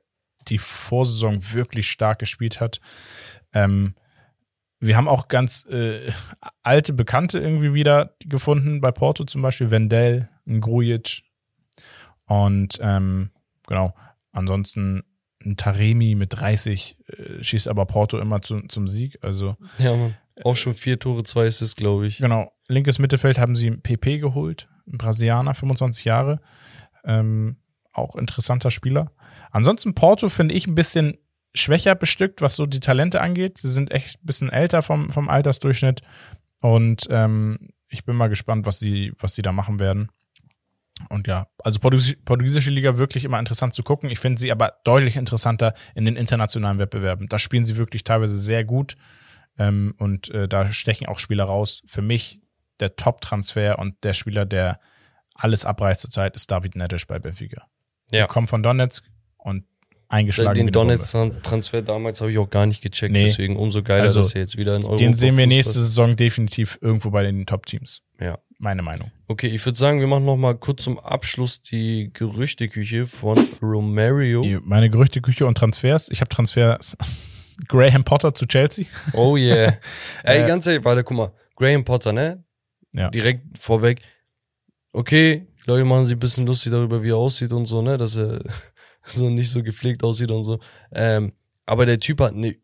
die 0.49 0.57
Vorsaison 0.57 1.53
wirklich 1.53 1.89
stark 1.89 2.19
gespielt 2.19 2.59
hat. 2.59 2.79
Ähm, 3.53 3.95
wir 4.79 4.97
haben 4.97 5.07
auch 5.07 5.27
ganz 5.27 5.65
äh, 5.65 6.11
alte 6.61 6.93
Bekannte 6.93 7.39
irgendwie 7.39 7.73
wieder 7.73 8.15
gefunden, 8.19 8.81
bei 8.81 8.91
Porto 8.91 9.23
zum 9.23 9.41
Beispiel, 9.41 9.71
Wendell, 9.71 10.29
ein 10.45 10.61
Grujic 10.61 11.23
und 12.25 12.77
ähm, 12.81 13.31
genau, 13.67 13.93
ansonsten 14.31 15.03
ein 15.43 15.57
Taremi 15.57 16.15
mit 16.15 16.39
30 16.39 16.97
äh, 17.07 17.43
schießt 17.43 17.67
aber 17.67 17.85
Porto 17.85 18.17
immer 18.17 18.41
zum, 18.41 18.67
zum 18.69 18.87
Sieg. 18.87 19.19
Also 19.21 19.55
Ja, 19.77 19.95
Mann. 19.95 20.15
Auch 20.43 20.55
schon 20.55 20.73
vier 20.73 20.99
Tore, 20.99 21.23
zwei 21.23 21.47
Assists, 21.47 21.75
glaube 21.75 22.07
ich. 22.07 22.17
genau, 22.17 22.51
linkes 22.67 22.99
Mittelfeld 22.99 23.37
haben 23.37 23.55
sie 23.55 23.71
PP 23.71 24.19
geholt, 24.19 24.67
ein 24.85 24.97
Brasilianer, 24.97 25.53
25 25.53 26.03
Jahre. 26.03 26.41
Ähm, 27.05 27.57
auch 27.93 28.15
interessanter 28.17 28.71
Spieler. 28.71 29.11
Ansonsten 29.55 29.95
Porto 29.95 30.27
finde 30.27 30.53
ich 30.53 30.67
ein 30.67 30.75
bisschen 30.75 31.17
schwächer 31.53 31.95
bestückt, 31.95 32.41
was 32.41 32.57
so 32.57 32.65
die 32.65 32.81
Talente 32.81 33.21
angeht. 33.21 33.57
Sie 33.57 33.71
sind 33.71 33.89
echt 33.89 34.21
ein 34.21 34.25
bisschen 34.25 34.49
älter 34.49 34.81
vom, 34.81 35.11
vom 35.11 35.29
Altersdurchschnitt. 35.29 36.01
Und 36.59 37.07
ähm, 37.09 37.69
ich 37.87 38.03
bin 38.03 38.17
mal 38.17 38.27
gespannt, 38.27 38.65
was 38.65 38.79
sie, 38.79 39.13
was 39.17 39.33
sie 39.33 39.43
da 39.43 39.53
machen 39.53 39.79
werden. 39.79 40.09
Und 41.07 41.27
ja, 41.27 41.47
also 41.63 41.79
Portugies 41.79 42.17
portugiesische 42.25 42.69
Liga 42.69 42.97
wirklich 42.97 43.23
immer 43.23 43.39
interessant 43.39 43.73
zu 43.73 43.81
gucken. 43.81 44.09
Ich 44.09 44.19
finde 44.19 44.41
sie 44.41 44.51
aber 44.51 44.73
deutlich 44.83 45.15
interessanter 45.15 45.73
in 45.93 46.03
den 46.03 46.17
internationalen 46.17 46.77
Wettbewerben. 46.77 47.29
Da 47.29 47.39
spielen 47.39 47.63
sie 47.63 47.77
wirklich 47.77 48.03
teilweise 48.03 48.37
sehr 48.37 48.65
gut. 48.65 48.97
Ähm, 49.57 49.95
und 49.99 50.31
äh, 50.31 50.49
da 50.49 50.73
stechen 50.73 51.07
auch 51.07 51.19
Spieler 51.19 51.45
raus. 51.45 51.81
Für 51.85 52.01
mich 52.01 52.41
der 52.81 52.97
Top-Transfer 52.97 53.79
und 53.79 54.03
der 54.03 54.11
Spieler, 54.11 54.45
der 54.45 54.81
alles 55.33 55.63
abreißt 55.63 56.01
zurzeit, 56.01 56.35
ist 56.35 56.51
David 56.51 56.75
Nettes 56.75 57.05
bei 57.05 57.19
Benfica. 57.19 57.67
Ja. 58.11 58.19
Er 58.19 58.27
kommt 58.27 58.49
von 58.49 58.61
Donetsk 58.61 59.05
und 59.45 59.63
eingeschlagen. 60.07 60.55
Den. 60.65 60.71
Donetsk-Transfer 60.71 61.81
damals 61.81 62.21
habe 62.21 62.31
ich 62.31 62.37
auch 62.37 62.49
gar 62.49 62.65
nicht 62.65 62.81
gecheckt, 62.81 63.11
Nee. 63.11 63.23
deswegen 63.25 63.55
umso 63.57 63.81
geiler, 63.83 64.03
Also, 64.03 64.19
dass 64.21 64.33
er 64.35 64.41
jetzt 64.41 64.57
wieder 64.57 64.75
in 64.75 64.83
Europa 64.83 64.97
Den 64.97 65.13
sehen 65.13 65.37
wir 65.37 65.47
nächste. 65.47 65.73
Saison 65.73 66.15
definitiv 66.15 66.77
irgendwo 66.81 67.09
bei 67.09 67.23
den 67.23 67.45
Top-Teams. 67.45 68.01
Ja. 68.19 68.37
Meine 68.57 68.81
Meinung. 68.83 69.11
Okay, 69.27 69.47
ich 69.47 69.65
würde 69.65 69.77
sagen, 69.77 69.99
wir 69.99 70.07
machen 70.07 70.23
noch 70.25 70.37
mal 70.37 70.55
kurz 70.55 70.83
zum 70.83 70.97
Abschluss 70.99 71.61
die 71.61 72.09
Gerüchteküche 72.13 73.05
von 73.07 73.45
Romario. 73.61 74.45
Meine 74.63 74.89
Gerüchteküche 74.89 75.45
und 75.45 75.57
Transfers. 75.57 76.07
Ich 76.09 76.21
habe 76.21 76.29
Transfers 76.29 76.95
Graham 77.67 78.03
Potter 78.05 78.33
zu 78.33 78.45
Chelsea. 78.45 78.85
Oh 79.13 79.35
yeah. 79.35 79.77
Ey, 80.23 80.43
Äh, 80.43 80.47
ganz 80.47 80.65
ehrlich, 80.67 80.85
warte, 80.85 81.03
guck 81.03 81.17
mal. 81.17 81.31
Graham 81.57 81.83
Potter, 81.83 82.13
ne? 82.13 82.43
Ja. 82.93 83.09
Direkt 83.09 83.57
vorweg. 83.57 84.01
Okay, 84.93 85.47
Leute 85.65 85.83
machen 85.83 86.05
sich 86.05 86.15
ein 86.15 86.19
bisschen 86.19 86.45
lustig 86.47 86.71
darüber, 86.71 87.03
wie 87.03 87.09
er 87.09 87.17
aussieht 87.17 87.51
und 87.51 87.65
so, 87.65 87.81
ne? 87.81 87.97
Dass 87.97 88.15
er 88.15 88.39
so 89.11 89.29
nicht 89.29 89.51
so 89.51 89.63
gepflegt 89.63 90.03
aussieht 90.03 90.31
und 90.31 90.43
so. 90.43 90.59
Ähm, 90.91 91.33
aber 91.65 91.85
der 91.85 91.99
Typ 91.99 92.21
hat 92.21 92.33
eine 92.33 92.55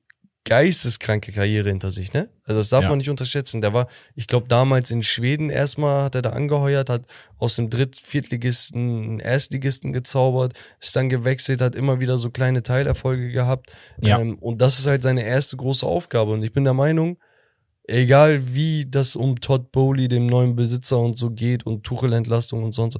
geisteskranke 0.44 1.32
Karriere 1.32 1.70
hinter 1.70 1.92
sich, 1.92 2.14
ne? 2.14 2.30
Also 2.44 2.60
das 2.60 2.70
darf 2.70 2.84
Ja. 2.84 2.90
man 2.90 2.98
nicht 2.98 3.12
unterschätzen. 3.12 3.62
Der 3.62 3.74
war, 3.76 3.88
ich 4.16 4.26
glaube, 4.26 4.48
damals 4.48 4.90
in 4.90 5.04
Schweden 5.04 5.52
erstmal 5.52 6.04
hat 6.04 6.16
er 6.16 6.24
da 6.24 6.32
angeheuert, 6.32 6.90
hat 6.90 7.06
aus 7.38 7.56
dem 7.58 7.70
Dritt-, 7.70 7.96
Viertligisten 7.98 9.04
einen 9.04 9.20
Erstligisten 9.20 9.94
gezaubert, 9.94 10.54
ist 10.80 10.96
dann 10.96 11.10
gewechselt, 11.10 11.62
hat 11.62 11.76
immer 11.76 12.02
wieder 12.02 12.18
so 12.18 12.32
kleine 12.32 12.64
Teilerfolge 12.64 13.32
gehabt. 13.32 13.74
Ja. 14.02 14.20
Ähm, 14.20 14.40
und 14.40 14.62
das 14.62 14.80
ist 14.80 14.88
halt 14.88 15.04
seine 15.04 15.24
erste 15.24 15.58
große 15.58 15.86
Aufgabe. 15.86 16.32
Und 16.32 16.42
ich 16.42 16.52
bin 16.54 16.64
der 16.64 16.74
Meinung, 16.74 17.20
egal 17.84 18.56
wie 18.56 18.88
das 18.90 19.16
um 19.16 19.40
Todd 19.40 19.72
Bowley, 19.72 20.08
dem 20.08 20.26
neuen 20.26 20.56
Besitzer 20.56 20.98
und 20.98 21.20
so 21.20 21.30
geht 21.30 21.68
und 21.68 21.84
Tuchel-Entlastung 21.84 22.64
und 22.64 22.74
sonst, 22.74 22.98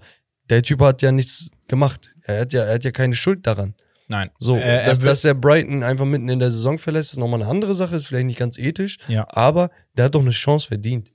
der 0.50 0.62
Typ 0.62 0.82
hat 0.82 1.02
ja 1.02 1.12
nichts 1.12 1.50
gemacht. 1.68 2.14
Er 2.32 2.42
hat 2.42 2.54
ja, 2.54 2.64
er 2.64 2.76
hat 2.76 2.84
ja 2.84 2.92
keine 2.92 3.14
Schuld 3.16 3.46
daran. 3.48 3.76
Nein. 4.08 4.30
So, 4.40 4.56
Äh, 4.58 4.60
er 4.62 4.86
dass, 4.88 5.02
wird- 5.02 5.10
dass 5.10 5.24
er 5.26 5.34
Brighton 5.36 5.84
einfach 5.84 6.06
mitten 6.06 6.28
in 6.30 6.40
der 6.40 6.52
Saison 6.52 6.78
verlässt, 6.78 7.14
ist 7.14 7.18
nochmal 7.20 7.42
eine 7.42 7.50
andere 7.50 7.74
Sache, 7.74 7.96
ist 7.96 8.08
vielleicht 8.08 8.26
nicht 8.26 8.40
ganz 8.40 8.58
ethisch, 8.58 8.98
Ja. 9.08 9.26
aber 9.30 9.70
der 9.96 10.06
hat 10.06 10.16
doch 10.16 10.22
eine 10.22 10.32
Chance 10.32 10.68
verdient. 10.68 11.12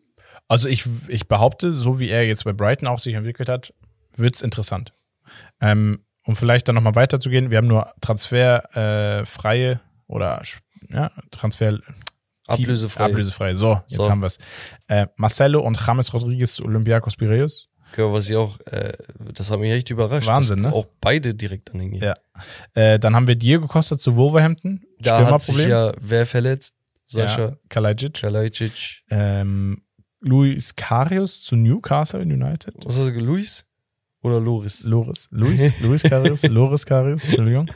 Also 0.48 0.68
ich, 0.68 0.84
ich 1.08 1.28
behaupte, 1.28 1.72
so 1.72 1.98
wie 1.98 2.08
er 2.08 2.26
jetzt 2.26 2.44
bei 2.44 2.52
Brighton 2.52 2.88
auch 2.88 2.98
sich 2.98 3.14
entwickelt 3.14 3.48
hat, 3.48 3.74
wird's 4.16 4.40
interessant. 4.42 4.92
Ähm, 5.60 6.04
um 6.24 6.36
vielleicht 6.36 6.68
dann 6.68 6.74
nochmal 6.74 6.94
weiterzugehen, 6.94 7.50
wir 7.50 7.58
haben 7.58 7.66
nur 7.66 7.92
transferfreie 8.00 9.72
äh, 9.72 9.76
oder 10.06 10.42
ja, 10.88 11.10
Transfer 11.30 11.78
Ablösefrei. 12.48 13.04
Ablösefrei. 13.06 13.54
So, 13.54 13.80
jetzt 13.88 14.04
So. 14.04 14.08
haben 14.10 14.22
wir's. 14.22 14.38
Äh, 14.86 15.06
Marcelo 15.16 15.60
und 15.60 15.78
James 15.84 16.14
Rodriguez 16.14 16.54
zu 16.54 16.64
Olympiakos 16.64 17.16
Piraeus. 17.16 17.68
Ja, 17.96 18.12
was 18.12 18.28
ich 18.28 18.36
auch, 18.36 18.58
äh, 18.66 18.92
das 19.34 19.50
hat 19.50 19.60
mich 19.60 19.72
echt 19.72 19.90
überrascht. 19.90 20.26
Wahnsinn, 20.26 20.60
ne? 20.60 20.72
Auch 20.72 20.86
beide 21.00 21.34
direkt 21.34 21.72
dann 21.72 21.80
hingehen. 21.80 22.02
Ja. 22.02 22.16
Äh, 22.74 22.98
dann 22.98 23.16
haben 23.16 23.26
wir 23.26 23.36
Diego 23.36 23.66
Costa 23.66 23.96
zu 23.96 24.16
Wolverhampton. 24.16 24.82
Da 24.98 25.30
hat 25.30 25.42
sich 25.42 25.66
ja 25.66 25.92
wer 26.00 26.26
verletzt? 26.26 26.74
Sascha 27.06 27.42
ja, 27.42 27.56
Kalajic. 27.68 28.14
Kalajdzic. 28.14 29.04
Ähm, 29.10 29.82
Luis 30.20 30.74
Karius 30.74 31.42
zu 31.42 31.56
Newcastle 31.56 32.20
United. 32.20 32.74
Was 32.84 32.98
hast 32.98 33.08
du, 33.08 33.20
Luis? 33.20 33.64
Oder 34.22 34.40
Loris? 34.40 34.82
Loris. 34.84 35.28
Luis, 35.30 35.72
Luis 35.80 36.02
Karius, 36.02 36.42
Loris 36.48 36.84
Karius, 36.84 37.24
Entschuldigung. 37.26 37.70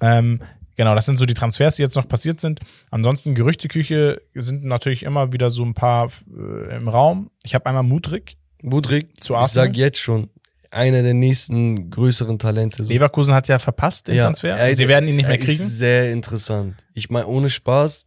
Ähm, 0.00 0.40
genau, 0.74 0.94
das 0.94 1.04
sind 1.04 1.18
so 1.18 1.26
die 1.26 1.34
Transfers, 1.34 1.76
die 1.76 1.82
jetzt 1.82 1.96
noch 1.96 2.08
passiert 2.08 2.40
sind. 2.40 2.60
Ansonsten 2.90 3.34
Gerüchteküche 3.34 4.22
sind 4.34 4.64
natürlich 4.64 5.02
immer 5.02 5.32
wieder 5.32 5.50
so 5.50 5.62
ein 5.64 5.74
paar 5.74 6.08
äh, 6.34 6.76
im 6.76 6.88
Raum. 6.88 7.30
Ich 7.44 7.54
habe 7.54 7.66
einmal 7.66 7.82
Mudrik. 7.82 8.36
Budrik, 8.62 9.22
Zu 9.22 9.34
ich 9.34 9.38
Arsenal? 9.38 9.66
sag 9.68 9.76
jetzt 9.76 9.98
schon, 9.98 10.30
einer 10.70 11.02
der 11.02 11.14
nächsten 11.14 11.90
größeren 11.90 12.38
Talente. 12.38 12.84
So. 12.84 12.90
Leverkusen 12.92 13.34
hat 13.34 13.48
ja 13.48 13.58
verpasst 13.58 14.08
den 14.08 14.18
Transfer. 14.18 14.56
er- 14.56 14.74
Sie 14.74 14.88
werden 14.88 15.08
ihn 15.08 15.16
nicht 15.16 15.28
mehr 15.28 15.36
kriegen. 15.38 15.50
Ist 15.52 15.78
sehr 15.78 16.10
interessant. 16.12 16.86
Ich 16.94 17.10
meine, 17.10 17.26
ohne 17.26 17.50
Spaß. 17.50 18.06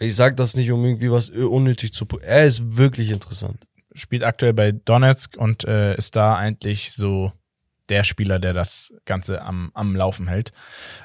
Ich 0.00 0.14
sag 0.14 0.36
das 0.36 0.54
nicht, 0.54 0.70
um 0.70 0.84
irgendwie 0.84 1.10
was 1.10 1.30
unnötig 1.30 1.92
zu. 1.92 2.06
Er 2.22 2.44
ist 2.44 2.76
wirklich 2.76 3.10
interessant. 3.10 3.66
Spielt 3.94 4.22
aktuell 4.22 4.52
bei 4.52 4.70
Donetsk 4.70 5.36
und 5.36 5.64
äh, 5.64 5.96
ist 5.96 6.14
da 6.14 6.36
eigentlich 6.36 6.92
so 6.92 7.32
der 7.88 8.04
Spieler, 8.04 8.38
der 8.38 8.52
das 8.52 8.92
Ganze 9.06 9.42
am, 9.42 9.72
am 9.74 9.96
Laufen 9.96 10.28
hält. 10.28 10.52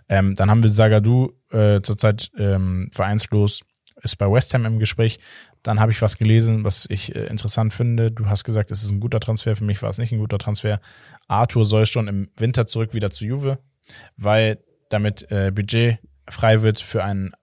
Ähm, 0.09 0.35
dann 0.35 0.51
haben 0.51 0.61
wir 0.61 0.69
Zagadou, 0.69 1.31
äh, 1.49 1.81
zurzeit 1.81 2.29
ähm, 2.37 2.89
vereinslos, 2.93 3.61
ist 4.03 4.17
bei 4.17 4.29
West 4.31 4.53
Ham 4.53 4.65
im 4.65 4.79
Gespräch. 4.79 5.19
Dann 5.63 5.79
habe 5.79 5.91
ich 5.91 6.01
was 6.01 6.17
gelesen, 6.17 6.65
was 6.65 6.85
ich 6.89 7.15
äh, 7.15 7.25
interessant 7.25 7.73
finde. 7.73 8.11
Du 8.11 8.27
hast 8.27 8.43
gesagt, 8.43 8.71
es 8.71 8.83
ist 8.83 8.91
ein 8.91 8.99
guter 8.99 9.19
Transfer. 9.19 9.55
Für 9.55 9.63
mich 9.63 9.81
war 9.81 9.89
es 9.89 9.97
nicht 9.97 10.11
ein 10.11 10.19
guter 10.19 10.37
Transfer. 10.37 10.79
Arthur 11.27 11.65
soll 11.65 11.85
schon 11.85 12.07
im 12.07 12.29
Winter 12.35 12.67
zurück 12.67 12.93
wieder 12.93 13.09
zu 13.09 13.25
Juve, 13.25 13.59
weil 14.17 14.59
damit 14.89 15.31
äh, 15.31 15.51
Budget 15.51 15.99
frei 16.29 16.61
wird 16.61 16.79
für 16.79 17.03
einen 17.03 17.33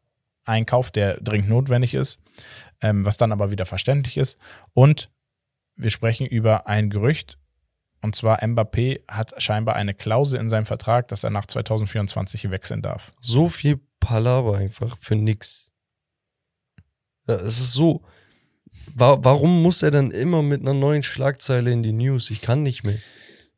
Einkauf, 0.45 0.91
der 0.91 1.21
dringend 1.21 1.49
notwendig 1.49 1.95
ist, 1.95 2.21
ähm, 2.81 3.05
was 3.05 3.17
dann 3.17 3.33
aber 3.33 3.51
wieder 3.51 3.67
verständlich 3.67 4.17
ist. 4.17 4.39
Und 4.75 5.11
wir 5.77 5.91
sprechen 5.91 6.27
über 6.27 6.67
ein 6.67 6.91
Gerücht, 6.91 7.39
und 8.03 8.17
zwar 8.17 8.43
Mbappé 8.43 9.03
hat 9.09 9.41
scheinbar 9.43 9.77
eine 9.77 9.95
Klausel 9.95 10.41
in 10.41 10.49
seinem 10.49 10.67
Vertrag, 10.67 11.09
dass 11.09 11.25
er 11.25 11.31
nach 11.31 11.47
2024 11.47 12.51
wechseln 12.51 12.83
darf. 12.83 13.13
So 13.21 13.49
viel 13.49 13.81
Palaver 14.01 14.57
einfach 14.57 14.97
für 14.99 15.17
nix. 15.17 15.70
Es 17.35 17.61
ist 17.61 17.73
so. 17.73 18.03
Wa 18.95 19.19
warum 19.23 19.63
muss 19.63 19.83
er 19.83 19.91
dann 19.91 20.11
immer 20.11 20.43
mit 20.43 20.63
einer 20.63 20.75
neuen 20.75 21.03
Schlagzeile 21.03 21.71
in 21.71 21.83
die 21.83 21.93
News? 21.93 22.31
Ich 22.31 22.41
kann 22.41 22.63
nicht 22.63 22.85
mehr. 22.85 22.99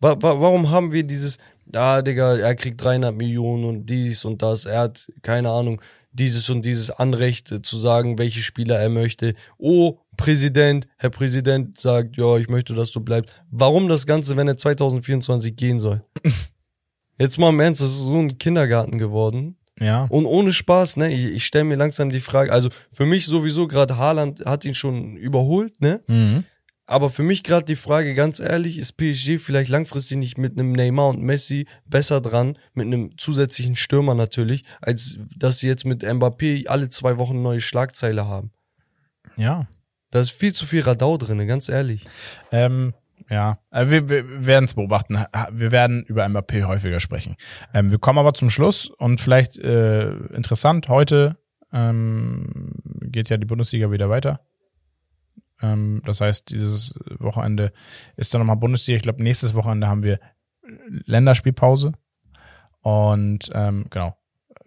Wa 0.00 0.16
wa 0.20 0.40
warum 0.40 0.70
haben 0.70 0.92
wir 0.92 1.04
dieses, 1.04 1.38
ah, 1.74 2.02
Digga, 2.02 2.36
er 2.36 2.54
kriegt 2.54 2.82
300 2.82 3.14
Millionen 3.14 3.64
und 3.64 3.86
dies 3.86 4.24
und 4.24 4.42
das, 4.42 4.66
er 4.66 4.80
hat, 4.80 5.10
keine 5.22 5.50
Ahnung, 5.50 5.80
dieses 6.12 6.50
und 6.50 6.64
dieses 6.64 6.90
Anrecht 6.90 7.64
zu 7.64 7.78
sagen, 7.78 8.18
welche 8.18 8.40
Spieler 8.40 8.78
er 8.78 8.90
möchte. 8.90 9.34
Oh, 9.58 9.98
Präsident, 10.16 10.86
Herr 10.98 11.10
Präsident 11.10 11.80
sagt, 11.80 12.16
ja, 12.16 12.36
ich 12.36 12.48
möchte, 12.48 12.74
dass 12.74 12.90
du 12.90 13.00
bleibst. 13.00 13.34
Warum 13.50 13.88
das 13.88 14.06
Ganze, 14.06 14.36
wenn 14.36 14.48
er 14.48 14.56
2024 14.56 15.56
gehen 15.56 15.78
soll? 15.78 16.04
Jetzt 17.18 17.38
mal 17.38 17.50
im 17.50 17.60
Ernst, 17.60 17.80
das 17.80 17.90
ist 17.90 18.06
so 18.06 18.18
ein 18.18 18.38
Kindergarten 18.38 18.98
geworden. 18.98 19.56
Ja. 19.78 20.04
Und 20.04 20.26
ohne 20.26 20.52
Spaß, 20.52 20.96
ne, 20.98 21.12
ich, 21.12 21.24
ich 21.24 21.46
stelle 21.46 21.64
mir 21.64 21.76
langsam 21.76 22.10
die 22.10 22.20
Frage, 22.20 22.52
also 22.52 22.68
für 22.90 23.06
mich 23.06 23.26
sowieso 23.26 23.66
gerade 23.66 23.96
Haaland 23.96 24.44
hat 24.44 24.64
ihn 24.64 24.74
schon 24.74 25.16
überholt, 25.16 25.80
ne? 25.80 26.02
Mhm. 26.06 26.44
Aber 26.84 27.10
für 27.10 27.22
mich 27.22 27.42
gerade 27.42 27.64
die 27.64 27.76
Frage, 27.76 28.14
ganz 28.14 28.38
ehrlich, 28.40 28.76
ist 28.76 28.96
PSG 28.98 29.38
vielleicht 29.38 29.70
langfristig 29.70 30.18
nicht 30.18 30.36
mit 30.36 30.58
einem 30.58 30.72
Neymar 30.72 31.08
und 31.08 31.22
Messi 31.22 31.66
besser 31.86 32.20
dran, 32.20 32.58
mit 32.74 32.86
einem 32.86 33.16
zusätzlichen 33.16 33.76
Stürmer 33.76 34.14
natürlich, 34.14 34.64
als 34.80 35.18
dass 35.36 35.58
sie 35.58 35.68
jetzt 35.68 35.86
mit 35.86 36.04
Mbappé 36.04 36.66
alle 36.66 36.90
zwei 36.90 37.18
Wochen 37.18 37.34
eine 37.34 37.42
neue 37.42 37.60
Schlagzeile 37.60 38.26
haben. 38.26 38.50
Ja. 39.36 39.68
Da 40.10 40.20
ist 40.20 40.32
viel 40.32 40.52
zu 40.52 40.66
viel 40.66 40.82
Radau 40.82 41.16
drin, 41.16 41.46
ganz 41.46 41.70
ehrlich. 41.70 42.04
Ähm, 42.50 42.92
ja, 43.32 43.58
äh, 43.70 43.88
wir, 43.88 44.10
wir 44.10 44.46
werden 44.46 44.66
es 44.66 44.74
beobachten. 44.74 45.18
Wir 45.50 45.72
werden 45.72 46.04
über 46.04 46.26
Mbappé 46.26 46.64
häufiger 46.64 47.00
sprechen. 47.00 47.36
Ähm, 47.72 47.90
wir 47.90 47.98
kommen 47.98 48.18
aber 48.18 48.34
zum 48.34 48.50
Schluss 48.50 48.90
und 48.90 49.22
vielleicht 49.22 49.56
äh, 49.56 50.10
interessant, 50.34 50.88
heute 50.88 51.38
ähm, 51.72 52.74
geht 53.00 53.30
ja 53.30 53.38
die 53.38 53.46
Bundesliga 53.46 53.90
wieder 53.90 54.10
weiter. 54.10 54.40
Ähm, 55.62 56.02
das 56.04 56.20
heißt, 56.20 56.50
dieses 56.50 56.94
Wochenende 57.20 57.72
ist 58.18 58.34
dann 58.34 58.40
nochmal 58.40 58.56
Bundesliga. 58.56 58.96
Ich 58.96 59.02
glaube, 59.02 59.22
nächstes 59.22 59.54
Wochenende 59.54 59.88
haben 59.88 60.02
wir 60.02 60.20
Länderspielpause. 61.06 61.92
Und 62.82 63.50
ähm, 63.54 63.86
genau, 63.88 64.14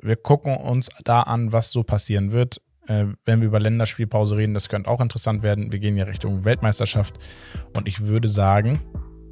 wir 0.02 0.16
gucken 0.16 0.58
uns 0.58 0.90
da 1.04 1.22
an, 1.22 1.54
was 1.54 1.70
so 1.70 1.84
passieren 1.84 2.32
wird. 2.32 2.62
Äh, 2.88 3.06
wenn 3.26 3.40
wir 3.42 3.48
über 3.48 3.60
Länderspielpause 3.60 4.38
reden, 4.38 4.54
das 4.54 4.70
könnte 4.70 4.90
auch 4.90 5.02
interessant 5.02 5.42
werden. 5.44 5.72
Wir 5.72 5.80
gehen 5.80 5.96
ja 5.98 6.06
Richtung 6.06 6.46
Weltmeisterschaft. 6.46 7.16
Und 7.76 7.88
ich 7.88 8.02
würde 8.02 8.28
sagen, 8.28 8.82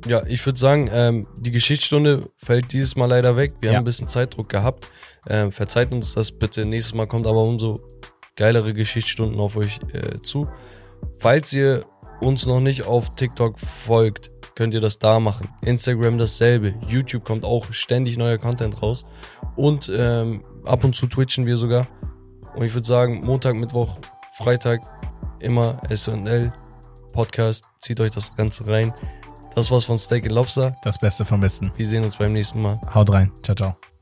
Ja, 0.06 0.22
ich 0.28 0.46
würde 0.46 0.60
sagen, 0.60 0.90
ähm, 0.92 1.26
die 1.40 1.52
Geschichtsstunde 1.52 2.22
fällt 2.36 2.74
dieses 2.74 2.98
Mal 2.98 3.06
leider 3.06 3.38
weg. 3.38 3.52
Wir 3.62 3.70
Ja. 3.72 3.78
haben 3.78 3.84
ein 3.84 3.86
bisschen 3.86 4.10
Zeitdruck 4.10 4.50
gehabt. 4.50 4.90
Ähm, 5.30 5.54
verzeiht 5.54 5.94
uns 5.94 6.14
das 6.14 6.32
bitte. 6.34 6.66
Nächstes 6.66 6.94
Mal 6.94 7.08
kommt 7.08 7.26
aber 7.26 7.42
umso 7.44 7.80
geilere 8.36 8.74
Geschichtsstunden 8.74 9.40
auf 9.40 9.56
euch 9.56 9.80
äh, 9.94 10.20
zu. 10.20 10.50
Falls 11.20 11.54
ihr 11.54 11.86
uns 12.20 12.46
noch 12.46 12.60
nicht 12.60 12.86
auf 12.86 13.16
TikTok 13.16 13.60
folgt, 13.60 14.30
könnt 14.56 14.74
ihr 14.74 14.82
das 14.82 15.00
da 15.00 15.20
machen. 15.22 15.48
Instagram 15.62 16.18
dasselbe. 16.18 16.74
YouTube 16.88 17.24
kommt 17.24 17.46
auch 17.46 17.72
ständig 17.72 18.18
neuer 18.18 18.38
Content 18.38 18.82
raus. 18.82 19.06
Und 19.56 19.90
ähm, 19.96 20.44
ab 20.66 20.84
und 20.84 20.96
zu 20.98 21.08
twitchen 21.08 21.46
wir 21.46 21.56
sogar. 21.56 21.88
Und 22.56 22.64
ich 22.64 22.74
würde 22.74 22.88
sagen, 22.88 23.22
Montag, 23.26 23.56
Mittwoch, 23.56 23.98
Freitag 24.38 24.82
immer 25.40 25.80
SL 25.90 26.52
Podcast. 27.14 27.66
Zieht 27.80 28.00
euch 28.00 28.12
das 28.12 28.36
Ganze 28.36 28.68
rein. 28.68 28.94
Das 29.56 29.70
war's 29.70 29.86
von 29.86 30.00
Steak 30.00 30.24
and 30.24 30.34
Lobster. 30.34 30.76
das 30.84 30.98
Beste 30.98 31.26
vom 31.26 31.42
Besten. 31.42 31.72
Wir 31.76 31.86
sehen 31.86 32.04
uns 32.04 32.18
beim 32.18 32.34
nächsten 32.34 32.62
Mal. 32.62 32.80
Haut 32.94 33.12
rein. 33.12 33.32
Ciao, 33.44 33.56
ciao. 33.56 33.93